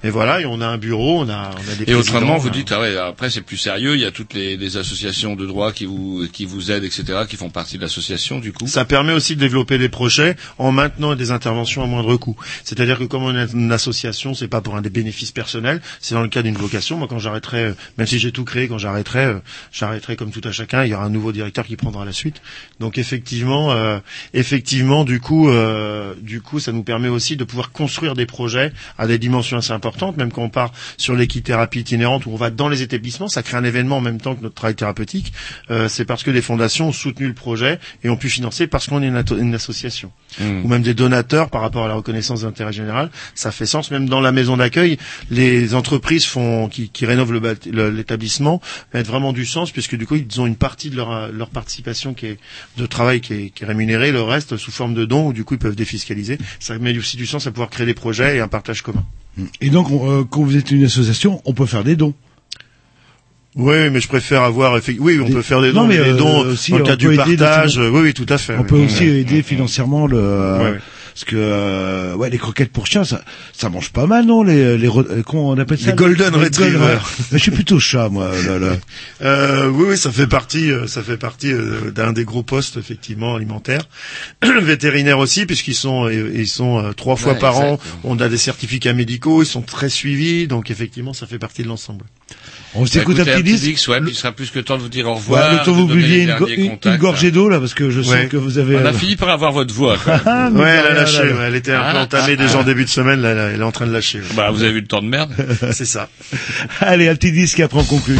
mais 0.04 0.10
voilà, 0.10 0.40
et 0.40 0.46
on 0.46 0.60
a 0.60 0.66
un 0.66 0.78
bureau, 0.78 1.20
on 1.20 1.28
a, 1.28 1.50
on 1.54 1.72
a 1.72 1.74
des 1.74 1.90
Et 1.90 1.94
autrement, 1.94 2.36
vous 2.38 2.50
dites, 2.50 2.72
ah 2.72 2.80
ouais, 2.80 2.96
après 2.96 3.30
c'est 3.30 3.40
plus 3.40 3.56
sérieux, 3.56 3.94
il 3.94 4.00
y 4.00 4.04
a 4.04 4.10
toutes 4.10 4.34
les, 4.34 4.56
les 4.56 4.76
associations 4.76 5.36
de 5.36 5.46
droit 5.46 5.72
qui 5.72 5.84
vous, 5.86 6.26
qui 6.32 6.44
vous 6.44 6.70
aident, 6.70 6.84
etc., 6.84 7.04
qui 7.28 7.36
font 7.36 7.50
partie 7.50 7.76
de 7.76 7.82
l'association, 7.82 8.38
du 8.38 8.52
coup. 8.52 8.66
Ça 8.66 8.84
permet 8.84 9.12
aussi 9.12 9.34
de 9.34 9.40
développer 9.40 9.78
des 9.78 9.88
projets 9.88 10.36
en 10.58 10.72
maintenant 10.72 11.14
des 11.14 11.30
interventions 11.30 11.82
à 11.82 11.86
moindre 11.86 12.16
coût. 12.16 12.36
C'est-à-dire 12.64 12.98
que 12.98 13.04
comme 13.04 13.22
on 13.24 13.36
est 13.36 13.52
une 13.52 13.72
association, 13.72 14.34
c'est 14.34 14.48
pas 14.48 14.60
pour 14.60 14.76
un 14.76 14.82
des 14.82 14.90
bénéfices 14.90 15.32
personnels, 15.32 15.80
c'est 16.00 16.14
dans 16.14 16.22
le 16.22 16.28
cas 16.28 16.42
d'une 16.42 16.56
vocation. 16.56 16.96
Moi, 16.98 17.08
quand 17.08 17.18
j'arrêterai, 17.18 17.64
euh, 17.64 17.74
même 17.98 18.06
si 18.06 18.18
j'ai 18.18 18.32
tout 18.32 18.44
créé, 18.44 18.68
quand 18.68 18.78
j'arrêterai, 18.78 19.24
euh, 19.24 19.38
j'arrêterai 19.72 20.16
comme 20.16 20.30
tout 20.30 20.40
à 20.44 20.52
chacun. 20.52 20.84
Il 20.84 20.90
y 20.90 20.94
aura 20.94 21.04
un 21.04 21.10
nouveau 21.10 21.32
directeur 21.32 21.66
qui 21.66 21.76
prendra 21.80 22.04
la 22.04 22.12
suite. 22.12 22.40
Donc 22.78 22.98
effectivement, 22.98 23.72
euh, 23.72 23.98
effectivement, 24.34 25.04
du 25.04 25.20
coup, 25.20 25.48
euh, 25.48 26.14
du 26.20 26.40
coup, 26.40 26.60
ça 26.60 26.72
nous 26.72 26.82
permet 26.82 27.08
aussi 27.08 27.36
de 27.36 27.44
pouvoir 27.44 27.72
construire 27.72 28.14
des 28.14 28.26
projets 28.26 28.72
à 28.98 29.06
des 29.06 29.18
dimensions 29.18 29.56
assez 29.58 29.72
importantes. 29.72 30.16
Même 30.16 30.30
quand 30.30 30.42
on 30.42 30.48
part 30.48 30.72
sur 30.96 31.14
l'équithérapie 31.14 31.80
itinérante 31.80 32.26
où 32.26 32.30
on 32.30 32.36
va 32.36 32.50
dans 32.50 32.68
les 32.68 32.82
établissements, 32.82 33.28
ça 33.28 33.42
crée 33.42 33.56
un 33.56 33.64
événement 33.64 33.98
en 33.98 34.00
même 34.00 34.20
temps 34.20 34.34
que 34.34 34.42
notre 34.42 34.54
travail 34.54 34.74
thérapeutique. 34.74 35.32
Euh, 35.70 35.88
c'est 35.88 36.04
parce 36.04 36.22
que 36.22 36.30
des 36.30 36.42
fondations 36.42 36.88
ont 36.88 36.92
soutenu 36.92 37.26
le 37.26 37.34
projet 37.34 37.78
et 38.04 38.08
ont 38.08 38.16
pu 38.16 38.28
financer 38.28 38.66
parce 38.66 38.86
qu'on 38.86 39.02
est 39.02 39.08
une, 39.08 39.22
une 39.38 39.54
association. 39.54 40.12
Mm. 40.38 40.64
Ou 40.64 40.68
même 40.68 40.82
des 40.82 40.94
donateurs 40.94 41.50
par 41.50 41.62
rapport 41.62 41.84
à 41.84 41.88
la 41.88 41.94
reconnaissance 41.94 42.42
d'intérêt 42.42 42.72
général, 42.72 43.10
ça 43.34 43.50
fait 43.50 43.66
sens. 43.66 43.90
Même 43.90 44.08
dans 44.08 44.20
la 44.20 44.32
maison 44.32 44.56
d'accueil, 44.56 44.98
les 45.30 45.74
entreprises 45.74 46.26
font 46.26 46.68
qui, 46.68 46.90
qui 46.90 47.06
rénovent 47.06 47.32
l'établissement 47.32 48.60
mettent 48.94 49.06
vraiment 49.06 49.32
du 49.32 49.46
sens 49.46 49.70
puisque 49.70 49.96
du 49.96 50.06
coup 50.06 50.16
ils 50.16 50.40
ont 50.40 50.46
une 50.46 50.56
partie 50.56 50.90
de 50.90 50.96
leur, 50.96 51.32
leur 51.32 51.48
participation 51.70 52.14
qui 52.14 52.26
est 52.26 52.36
de 52.78 52.86
travail 52.86 53.20
qui 53.20 53.32
est, 53.34 53.50
qui 53.50 53.62
est 53.62 53.66
rémunérée, 53.66 54.10
le 54.10 54.22
reste 54.22 54.56
sous 54.56 54.72
forme 54.72 54.92
de 54.94 55.04
dons 55.04 55.28
où 55.28 55.32
du 55.32 55.44
coup 55.44 55.54
ils 55.54 55.58
peuvent 55.58 55.76
défiscaliser. 55.76 56.36
Ça 56.58 56.76
met 56.78 56.96
aussi 56.98 57.16
du 57.16 57.26
sens 57.26 57.46
à 57.46 57.52
pouvoir 57.52 57.70
créer 57.70 57.86
des 57.86 57.94
projets 57.94 58.36
et 58.36 58.40
un 58.40 58.48
partage 58.48 58.82
commun. 58.82 59.04
Et 59.60 59.70
donc 59.70 59.88
on- 59.90 60.10
euh, 60.20 60.24
quand 60.28 60.42
vous 60.42 60.56
êtes 60.56 60.70
une 60.72 60.84
association, 60.84 61.40
on 61.44 61.54
peut 61.54 61.66
faire 61.66 61.84
des 61.84 61.94
dons. 61.94 62.12
Oui, 63.54 63.88
mais 63.90 64.00
je 64.00 64.08
préfère 64.08 64.42
avoir 64.42 64.80
oui, 64.98 65.18
on 65.20 65.26
Des- 65.26 65.32
peut 65.32 65.42
faire 65.42 65.60
des 65.60 65.72
Non, 65.72 65.82
dons, 65.82 65.86
mais, 65.88 65.98
mais 65.98 66.04
des 66.04 66.10
euh, 66.10 66.16
dons 66.16 66.38
aussi, 66.40 66.72
dans 66.72 66.78
le 66.78 66.84
cadre 66.84 66.98
du 66.98 67.06
aider 67.08 67.16
partage. 67.36 67.78
notamment- 67.78 67.98
Oui, 67.98 68.02
oui, 68.06 68.14
tout 68.14 68.26
à 68.28 68.38
fait. 68.38 68.56
On 68.56 68.60
oui. 68.62 68.66
peut 68.66 68.76
aussi 68.84 69.04
aider 69.04 69.42
financièrement 69.42 70.06
le. 70.08 70.78
Parce 71.20 71.32
que 71.32 71.36
euh, 71.36 72.14
ouais 72.14 72.30
les 72.30 72.38
croquettes 72.38 72.72
pour 72.72 72.86
chiens 72.86 73.04
ça 73.04 73.22
ça 73.52 73.68
mange 73.68 73.90
pas 73.92 74.06
mal 74.06 74.24
non 74.24 74.42
les 74.42 74.78
les 74.78 74.88
euh, 74.88 75.22
comment 75.26 75.50
on 75.50 75.58
appelle 75.58 75.78
ça 75.78 75.90
Les 75.90 75.92
golden 75.92 76.32
Les 76.32 76.44
retriever. 76.44 76.78
golden- 76.78 76.98
Mais 77.30 77.36
je 77.38 77.42
suis 77.42 77.50
plutôt 77.50 77.78
chat 77.78 78.08
moi 78.08 78.30
là, 78.46 78.58
là. 78.58 78.72
Euh, 79.20 79.68
oui, 79.68 79.84
oui, 79.90 79.98
ça 79.98 80.10
fait 80.10 80.26
partie, 80.26 80.70
euh, 80.72 80.86
ça 80.86 81.02
fait 81.02 81.18
partie 81.18 81.52
euh, 81.52 81.90
d'un 81.90 82.14
des 82.14 82.24
gros 82.24 82.42
postes 82.42 82.78
effectivement 82.78 83.34
alimentaires, 83.36 83.82
vétérinaires 84.42 85.18
aussi, 85.18 85.44
puisqu'ils 85.44 85.74
sont, 85.74 86.08
ils 86.08 86.48
sont 86.48 86.92
trois 86.96 87.16
fois 87.16 87.34
Ouais, 87.34 87.38
par 87.38 87.58
an. 87.58 87.78
On 88.04 88.18
a 88.18 88.28
des 88.30 88.38
certificats 88.38 88.94
médicaux, 88.94 89.42
ils 89.42 89.46
sont 89.46 89.60
très 89.62 89.90
suivis, 89.90 90.46
donc 90.46 90.70
effectivement, 90.70 91.12
ça 91.12 91.26
fait 91.26 91.38
partie 91.38 91.62
de 91.62 91.68
l'ensemble. 91.68 92.06
On 92.74 92.86
s'écoute 92.86 93.16
Bah, 93.16 93.22
un 93.22 93.24
petit 93.24 93.42
disque. 93.42 93.64
disque, 93.64 93.88
ouais, 93.88 94.00
puis 94.00 94.10
il 94.12 94.14
sera 94.14 94.30
plus 94.32 94.50
que 94.50 94.60
temps 94.60 94.76
de 94.76 94.82
vous 94.82 94.88
dire 94.88 95.08
au 95.08 95.14
revoir. 95.14 95.50
Ouais, 95.50 95.58
le 95.58 95.64
temps 95.64 95.72
de 95.76 95.80
vous 95.92 95.96
les 95.96 96.22
une, 96.22 96.36
go- 96.36 96.46
une- 96.46 96.96
gorgée 96.98 97.30
d'eau 97.32 97.48
là 97.48 97.58
parce 97.58 97.74
que 97.74 97.90
je 97.90 98.00
sens 98.00 98.12
Ouais. 98.12 98.26
que 98.26 98.36
vous 98.36 98.58
avez 98.58 98.76
On 98.76 98.80
euh, 98.84 98.90
a 98.90 98.92
fini 98.92 99.16
par 99.16 99.28
avoir 99.30 99.50
votre 99.52 99.74
voix. 99.74 99.96
quand 100.04 100.12
même. 100.12 100.20
Ah, 100.26 100.50
Ouais, 100.52 100.68
elle 100.68 100.78
a 100.78 100.82
là, 100.82 100.94
là, 100.94 101.00
lâché, 101.02 101.18
ouais, 101.22 101.44
elle 101.48 101.54
était 101.56 101.72
un 101.72 101.80
peu 101.92 101.98
Ah, 101.98 102.02
entamée 102.02 102.36
ah, 102.38 102.42
déjà 102.42 102.58
en 102.58 102.62
début 102.62 102.84
de 102.84 102.88
semaine, 102.90 103.22
là, 103.22 103.30
elle 103.52 103.60
est 103.60 103.64
en 103.64 103.72
train 103.72 103.86
de 103.88 103.92
lâcher. 103.92 104.18
ouais. 104.18 104.24
Bah, 104.36 104.50
vous 104.52 104.62
avez 104.62 104.72
eu 104.78 104.80
le 104.82 104.86
temps 104.86 105.02
de 105.02 105.08
merde. 105.08 105.32
C'est 105.72 105.84
ça. 105.84 106.08
Allez, 106.80 107.08
un 107.08 107.16
petit 107.16 107.32
disque 107.32 107.58
et 107.58 107.64
après 107.64 107.80
on 107.80 107.84
conclut. 107.84 108.18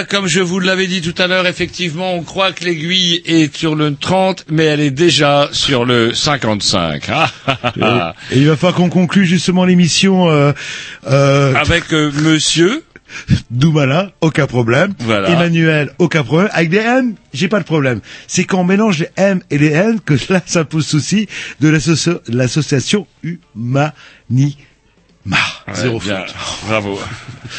Voilà, 0.00 0.08
comme 0.18 0.28
je 0.28 0.40
vous 0.40 0.60
l'avais 0.60 0.86
dit 0.86 1.02
tout 1.02 1.14
à 1.22 1.26
l'heure, 1.26 1.46
effectivement, 1.46 2.14
on 2.14 2.22
croit 2.22 2.52
que 2.52 2.64
l'aiguille 2.64 3.20
est 3.26 3.54
sur 3.54 3.74
le 3.74 3.94
30, 3.94 4.46
mais 4.48 4.64
elle 4.64 4.80
est 4.80 4.90
déjà 4.90 5.50
sur 5.52 5.84
le 5.84 6.14
55. 6.14 7.02
Ah, 7.10 7.30
ah, 7.46 7.58
ah. 7.82 8.14
Et 8.32 8.38
il 8.38 8.46
va 8.48 8.56
falloir 8.56 8.76
qu'on 8.76 8.88
conclue 8.88 9.26
justement 9.26 9.66
l'émission 9.66 10.30
euh, 10.30 10.52
euh, 11.06 11.52
Avec 11.54 11.92
euh, 11.92 12.10
monsieur, 12.12 12.82
Doumala, 13.50 14.12
aucun 14.22 14.46
problème. 14.46 14.94
Voilà. 15.00 15.28
Emmanuel, 15.28 15.90
aucun 15.98 16.24
problème. 16.24 16.48
Avec 16.54 16.70
des 16.70 16.78
M, 16.78 17.14
j'ai 17.34 17.48
pas 17.48 17.58
de 17.60 17.64
problème. 17.66 18.00
C'est 18.26 18.44
quand 18.44 18.60
on 18.60 18.64
mélange 18.64 19.00
les 19.00 19.08
M 19.16 19.42
et 19.50 19.58
les 19.58 19.72
N 19.72 20.00
que 20.00 20.14
là, 20.32 20.40
ça 20.46 20.64
pose 20.64 20.86
souci 20.86 21.26
de 21.60 21.68
l'asso- 21.68 22.22
l'association 22.26 23.06
Humanima. 23.22 23.92
Zéro 25.74 25.98
Ouais, 25.98 26.04
bien, 26.04 26.24
faute. 26.26 26.34
bravo. 26.68 26.98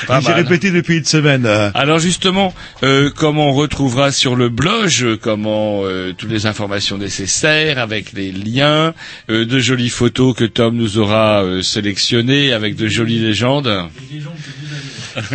J'ai 0.25 0.33
répété 0.33 0.71
depuis 0.71 0.97
une 0.97 1.05
semaine. 1.05 1.45
euh, 1.45 1.69
Alors 1.73 1.99
justement, 1.99 2.53
euh, 2.83 3.09
comment 3.15 3.49
on 3.49 3.53
retrouvera 3.53 4.11
sur 4.11 4.35
le 4.35 4.49
blog, 4.49 4.89
euh, 5.01 5.17
comment 5.21 5.81
euh, 5.83 6.13
toutes 6.17 6.31
les 6.31 6.45
informations 6.45 6.97
nécessaires 6.97 7.77
avec 7.77 8.13
les 8.13 8.31
liens, 8.31 8.93
euh, 9.29 9.45
de 9.45 9.59
jolies 9.59 9.89
photos 9.89 10.35
que 10.35 10.45
Tom 10.45 10.75
nous 10.75 10.97
aura 10.97 11.43
euh, 11.43 11.61
sélectionnées 11.61 12.51
avec 12.53 12.75
de 12.75 12.87
jolies 12.87 13.19
légendes. 13.19 13.89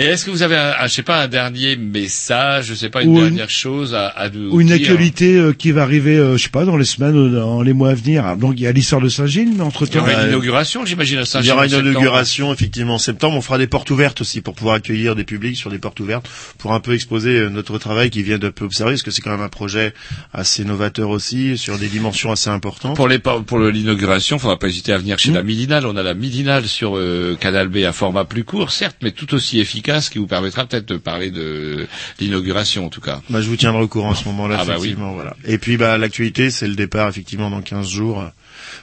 Et 0.00 0.04
est-ce 0.04 0.24
que 0.24 0.30
vous 0.30 0.42
avez, 0.42 0.54
un, 0.56 0.74
un, 0.80 0.86
je 0.86 0.92
sais 0.94 1.02
pas, 1.02 1.20
un 1.22 1.26
dernier 1.28 1.74
message, 1.76 2.66
je 2.66 2.74
sais 2.74 2.88
pas, 2.88 3.02
une 3.02 3.08
Ou 3.10 3.18
une- 3.18 3.24
dernière 3.24 3.50
chose 3.50 3.94
à, 3.94 4.06
à 4.06 4.28
nous 4.30 4.50
ou 4.54 4.60
une 4.60 4.68
dire 4.68 4.76
actualité 4.76 5.34
euh, 5.36 5.52
qui 5.52 5.72
va 5.72 5.82
arriver, 5.82 6.16
euh, 6.16 6.36
je 6.36 6.44
sais 6.44 6.48
pas, 6.50 6.64
dans 6.64 6.76
les 6.76 6.84
semaines 6.84 7.16
ou 7.16 7.28
dans 7.28 7.62
les 7.62 7.72
mois 7.72 7.90
à 7.90 7.94
venir. 7.94 8.36
Donc 8.36 8.54
il 8.56 8.62
y 8.62 8.66
a 8.68 8.72
l'histoire 8.72 9.00
de 9.00 9.08
Saint-Gilles, 9.08 9.52
mais 9.56 9.62
entre 9.64 9.86
Il 9.88 9.94
y 9.94 9.98
aura 9.98 10.12
une 10.22 10.28
inauguration, 10.28 10.84
j'imagine, 10.86 11.18
à 11.18 11.22
Il 11.22 11.24
y 11.24 11.26
Saint-Gilles. 11.26 11.50
aura 11.52 11.64
une 11.64 11.70
septembre. 11.70 11.90
inauguration 11.90 12.52
effectivement 12.52 12.94
en 12.94 12.98
septembre. 12.98 13.36
On 13.36 13.40
fera 13.40 13.58
des 13.58 13.66
portes 13.66 13.90
ouvertes 13.90 14.20
aussi 14.20 14.40
pour 14.40 14.54
pouvoir 14.54 14.76
accueillir 14.76 15.16
des 15.16 15.24
publics 15.24 15.56
sur 15.56 15.70
des 15.70 15.78
portes 15.78 15.98
ouvertes 15.98 16.28
pour 16.58 16.72
un 16.74 16.80
peu 16.80 16.94
exposer 16.94 17.30
euh, 17.38 17.48
notre 17.50 17.76
travail 17.78 18.10
qui 18.10 18.22
vient 18.22 18.38
de 18.38 18.50
peu 18.50 18.64
observer 18.66 18.92
parce 18.92 19.02
que 19.02 19.10
c'est 19.10 19.22
quand 19.22 19.32
même 19.32 19.40
un 19.40 19.48
projet 19.48 19.94
assez 20.32 20.64
novateur 20.64 21.10
aussi 21.10 21.58
sur 21.58 21.76
des 21.76 21.88
dimensions 21.88 22.30
assez 22.30 22.50
importantes. 22.50 22.94
Pour 22.94 23.08
les 23.08 23.18
pour 23.18 23.58
l'inauguration, 23.58 24.38
faudra 24.38 24.58
pas 24.60 24.68
hésiter 24.68 24.92
à 24.92 24.98
venir 24.98 25.16
Mmh. 25.16 25.18
chez 25.18 25.30
la 25.32 25.42
Midinale. 25.42 25.86
On 25.86 25.96
a 25.96 26.02
la 26.04 26.14
Midinale 26.14 26.66
sur 26.68 26.96
euh, 26.96 27.36
Canal 27.40 27.66
B 27.68 27.78
à 27.78 27.92
format 27.92 28.24
plus 28.24 28.44
court, 28.44 28.70
certes, 28.70 28.96
mais 29.02 29.10
tout 29.10 29.34
aussi 29.34 29.58
efficace, 29.58 29.87
qui 30.10 30.18
vous 30.18 30.26
permettra 30.26 30.66
peut-être 30.66 30.86
de 30.86 30.96
parler 30.96 31.30
de 31.30 31.86
l'inauguration 32.20 32.86
en 32.86 32.88
tout 32.88 33.00
cas. 33.00 33.20
Bah, 33.30 33.40
je 33.40 33.48
vous 33.48 33.56
tiendrai 33.56 33.82
au 33.82 33.88
courant 33.88 34.12
à 34.12 34.14
ce 34.14 34.24
moment-là, 34.26 34.58
Ah 34.60 34.64
bah 34.64 34.74
effectivement. 34.74 35.12
Voilà. 35.12 35.34
Et 35.44 35.58
puis, 35.58 35.76
bah, 35.76 35.98
l'actualité, 35.98 36.50
c'est 36.50 36.68
le 36.68 36.74
départ, 36.74 37.08
effectivement, 37.08 37.50
dans 37.50 37.62
15 37.62 37.88
jours, 37.88 38.24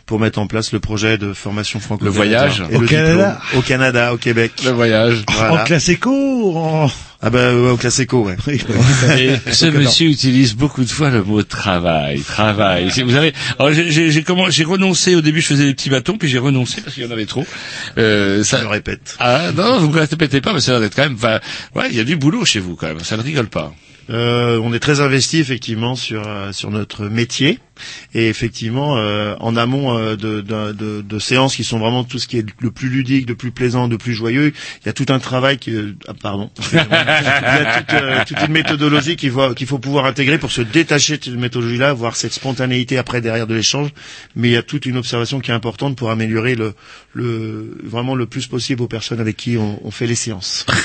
pour 0.06 0.20
mettre 0.20 0.40
en 0.40 0.48
place 0.48 0.72
le 0.72 0.80
projet 0.80 1.18
de 1.18 1.34
formation 1.34 1.80
franco 1.80 2.04
Le 2.06 2.12
voyage 2.12 2.64
et 2.72 2.76
Au 2.76 2.82
le 2.82 2.88
Canada 2.88 3.40
diplôme. 3.42 3.60
Au 3.60 3.62
Canada, 3.62 4.14
au 4.14 4.18
Québec. 4.18 4.52
Le 4.64 4.72
voyage. 4.72 5.24
Voilà. 5.30 5.62
En 5.62 5.66
classe 5.66 5.90
éco, 5.90 6.58
en... 6.58 6.90
Ah 7.26 7.32
bah, 7.32 7.56
ouais, 7.56 7.72
au 7.72 7.76
classe 7.78 7.98
éco, 8.00 8.24
ouais. 8.24 8.36
Et 8.48 9.32
ce 9.52 9.66
monsieur 9.66 10.08
utilise 10.08 10.54
beaucoup 10.56 10.84
de 10.84 10.90
fois 10.90 11.10
le 11.10 11.24
mot 11.24 11.42
travail, 11.42 12.20
travail. 12.22 12.90
Vous 13.04 13.12
savez, 13.12 13.34
j'ai- 13.72 13.92
j'ai 13.92 14.12
j'ai 14.12 14.22
comment- 14.24 14.50
j'ai 14.52 14.64
renoncé 14.64 15.16
au 15.16 15.22
début, 15.22 15.42
je 15.42 15.48
faisais 15.48 15.66
des 15.66 15.74
petits 15.74 15.90
bâtons, 15.90 16.18
puis 16.18 16.30
j'ai 16.30 16.38
renoncé 16.38 16.82
parce 16.82 16.94
qu'il 16.94 17.04
y 17.04 17.08
en 17.08 17.12
avait 17.12 17.26
trop. 17.26 17.44
Euh, 17.98 18.44
ça 18.44 18.58
Je 18.60 18.62
le 18.64 18.70
répète. 18.70 19.16
Ah 19.20 19.52
non, 19.58 19.80
vous 19.80 19.92
ne 19.92 20.00
répétez 20.00 20.40
pas, 20.40 20.54
mais 20.54 20.60
ça 20.60 20.78
a 20.78 20.80
d'être 20.80 20.96
quand 20.96 21.02
même. 21.04 21.16
Enfin, 21.16 21.40
ouais, 21.74 21.88
il 21.90 21.96
y 21.98 22.00
a 22.00 22.04
du 22.04 22.16
boulot 22.16 22.46
chez 22.46 22.60
vous 22.60 22.76
quand 22.76 22.88
même. 22.88 23.00
Ça 23.00 23.18
ne 23.18 23.24
rigole 23.24 23.48
pas. 23.48 23.74
Euh, 24.10 24.60
on 24.64 24.74
est 24.74 24.80
très 24.80 25.02
investi 25.02 25.40
effectivement 25.40 25.96
sur 25.96 26.28
euh, 26.28 26.52
sur 26.52 26.70
notre 26.70 27.06
métier 27.06 27.60
et 28.14 28.28
effectivement 28.28 28.98
euh, 28.98 29.36
en 29.40 29.56
amont 29.56 29.98
euh, 29.98 30.16
de, 30.16 30.42
de, 30.42 30.72
de, 30.74 31.02
de 31.02 31.20
séances 31.20 31.56
qui 31.56 31.64
sont 31.64 31.80
vraiment 31.80 32.04
tout 32.04 32.20
ce 32.20 32.28
qui 32.28 32.38
est 32.38 32.46
le 32.60 32.72
plus 32.72 32.90
ludique, 32.90 33.28
le 33.30 33.36
plus 33.36 33.52
plaisant, 33.52 33.88
le 33.88 33.98
plus 33.98 34.14
joyeux. 34.14 34.54
Il 34.82 34.86
y 34.86 34.90
a 34.90 34.94
tout 34.94 35.06
un 35.10 35.20
travail 35.20 35.58
qui 35.58 35.72
euh, 35.72 35.94
ah, 36.08 36.14
pardon. 36.20 36.50
il 36.72 36.78
y 36.78 36.80
a 36.80 37.82
toute, 37.82 37.94
euh, 37.94 38.24
toute 38.26 38.42
une 38.42 38.54
méthodologie 38.54 39.16
qu'il 39.16 39.32
faut 39.32 39.54
qu'il 39.54 39.68
faut 39.68 39.80
pouvoir 39.80 40.06
intégrer 40.06 40.38
pour 40.38 40.52
se 40.52 40.62
détacher 40.62 41.18
de 41.18 41.24
cette 41.24 41.36
méthodologie-là, 41.36 41.94
voir 41.94 42.16
cette 42.16 42.34
spontanéité 42.34 42.98
après 42.98 43.22
derrière 43.22 43.48
de 43.48 43.56
l'échange. 43.56 43.90
Mais 44.36 44.50
il 44.50 44.54
y 44.54 44.58
a 44.58 44.64
toute 44.64 44.86
une 44.86 44.98
observation 44.98 45.40
qui 45.40 45.52
est 45.52 45.54
importante 45.54 45.96
pour 45.98 46.10
améliorer 46.12 46.56
le 46.56 46.74
le 47.14 47.78
vraiment 47.84 48.16
le 48.16 48.26
plus 48.26 48.48
possible 48.48 48.82
aux 48.82 48.88
personnes 48.88 49.20
avec 49.20 49.38
qui 49.38 49.58
on, 49.58 49.80
on 49.86 49.92
fait 49.92 50.08
les 50.08 50.16
séances. 50.16 50.66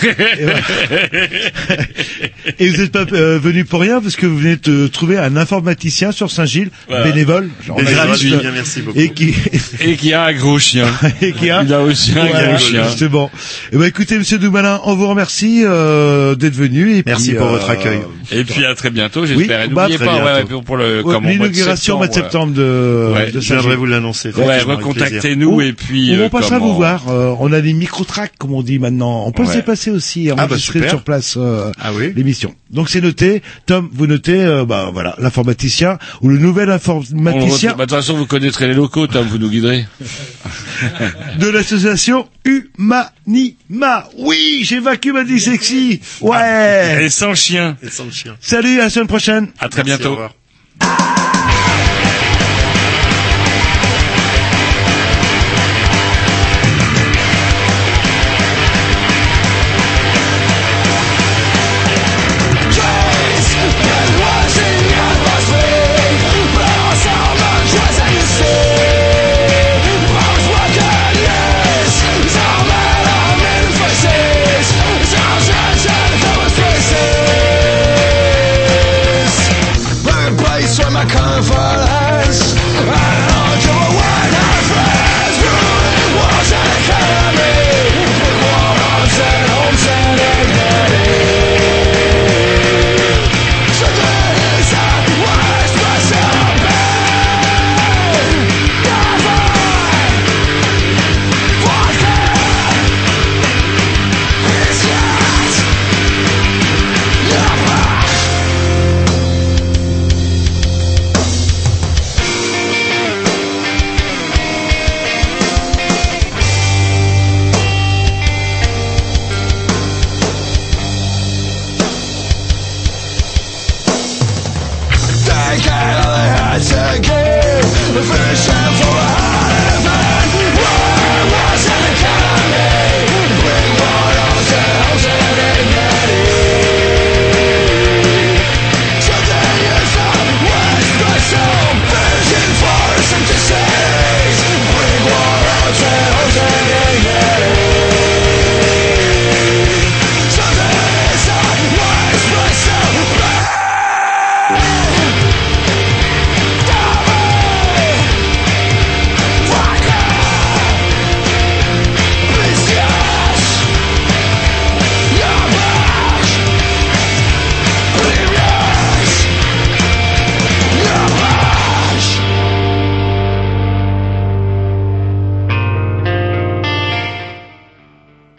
Et 2.58 2.68
vous 2.68 2.76
n'êtes 2.76 2.92
pas 2.92 3.04
euh, 3.12 3.38
venu 3.38 3.64
pour 3.64 3.80
rien 3.80 4.00
parce 4.00 4.16
que 4.16 4.26
vous 4.26 4.38
venez 4.38 4.56
de 4.56 4.86
trouver 4.86 5.18
un 5.18 5.36
informaticien 5.36 6.12
sur 6.12 6.30
Saint-Gilles, 6.30 6.70
Voilà. 6.88 7.04
bénévole, 7.04 7.48
genre 7.66 7.76
Bénévole, 7.76 8.06
gratuit, 8.06 8.32
oui, 8.34 8.38
bien, 8.40 8.50
merci 8.52 8.82
beaucoup. 8.82 8.98
et 8.98 9.10
qui 9.12 9.34
Et 9.80 9.96
qui 9.96 10.12
a 10.12 10.24
un 10.24 10.32
gros 10.32 10.58
chien. 10.58 10.86
et 11.22 11.32
qui 11.32 11.50
a 11.50 11.62
Il 11.62 11.72
a 11.74 11.80
aussi 11.82 12.12
un 12.18 12.26
Voilà, 12.26 12.48
gros 12.48 12.58
chien. 12.58 12.84
justement. 12.84 13.30
Eh 13.72 13.76
ben 13.76 13.84
écoutez, 13.84 14.18
Monsieur 14.18 14.38
Doumalin, 14.38 14.80
on 14.84 14.94
vous 14.94 15.08
remercie 15.08 15.62
euh, 15.64 16.34
d'être 16.34 16.54
venu. 16.54 16.96
Et 16.96 17.02
Merci 17.06 17.30
puis, 17.30 17.38
pour 17.38 17.46
euh, 17.48 17.50
votre 17.52 17.70
accueil. 17.70 18.00
Et 18.32 18.44
puis 18.44 18.64
à 18.64 18.74
très 18.74 18.90
bientôt, 18.90 19.22
Oui, 19.22 19.28
j'espère. 19.28 19.62
Et 19.62 19.68
bah, 19.68 19.82
n'oubliez 19.88 19.98
pas, 19.98 20.24
ouais, 20.42 20.62
pour 20.64 20.76
le 20.76 21.02
ouais, 21.02 21.20
l'inauguration 21.20 21.94
au 21.94 21.98
mois 21.98 22.08
de 22.08 22.14
septembre 22.14 22.52
de, 22.54 23.12
Ouais, 23.14 23.30
de 23.32 23.40
Je 23.40 23.46
Saint-Gilles. 23.46 23.72
vous 23.74 23.86
l'annoncer. 23.86 24.30
Ouais, 24.36 24.60
recontactez-nous 24.60 25.60
et 25.60 25.72
puis. 25.72 26.10
on 26.14 26.20
euh, 26.24 26.28
passera 26.28 26.58
vous 26.58 26.74
voir. 26.74 27.08
Euh, 27.08 27.34
on 27.40 27.52
a 27.52 27.60
des 27.60 27.72
micro-tracks, 27.72 28.32
comme 28.38 28.52
on 28.54 28.62
dit 28.62 28.78
maintenant. 28.78 29.24
On 29.26 29.32
peut 29.32 29.44
se 29.44 29.50
Ouais. 29.50 29.56
déplacer 29.56 29.90
aussi, 29.90 30.28
et 30.28 30.32
bah, 30.32 30.44
enregistrer 30.44 30.78
super. 30.80 30.90
sur 30.90 31.02
place 31.02 31.36
Ah 31.38 31.90
oui. 31.94 32.12
l'émission. 32.14 32.54
Donc 32.70 32.88
c'est 32.88 32.99
noté. 33.00 33.42
Tom, 33.66 33.88
vous 33.92 34.06
notez, 34.06 34.42
euh, 34.42 34.64
bah 34.64 34.90
voilà, 34.92 35.14
l'informaticien 35.18 35.98
ou 36.22 36.28
le 36.28 36.38
nouvel 36.38 36.70
informaticien 36.70 37.70
bah, 37.74 37.86
De 37.86 37.90
toute 37.90 37.98
façon, 37.98 38.14
vous 38.16 38.26
connaîtrez 38.26 38.68
les 38.68 38.74
locaux, 38.74 39.06
Tom, 39.06 39.26
vous 39.26 39.38
nous 39.38 39.50
guiderez. 39.50 39.86
de 41.38 41.48
l'association 41.48 42.28
Humanima. 42.44 44.08
Oui, 44.18 44.62
j'ai 44.64 44.80
vaincu 44.80 45.12
ma 45.12 45.24
dyslexie. 45.24 46.00
Ouais. 46.20 47.04
Et 47.04 47.08
sans 47.10 47.34
chien. 47.34 47.76
Et 47.82 47.90
sans 47.90 48.10
chien. 48.10 48.36
Salut, 48.40 48.80
à 48.80 48.84
la 48.84 48.90
semaine 48.90 49.08
prochaine. 49.08 49.48
À 49.58 49.68
très 49.68 49.84
Merci, 49.84 50.02
bientôt. 50.02 50.14
au 50.14 50.26
revoir. 50.80 51.19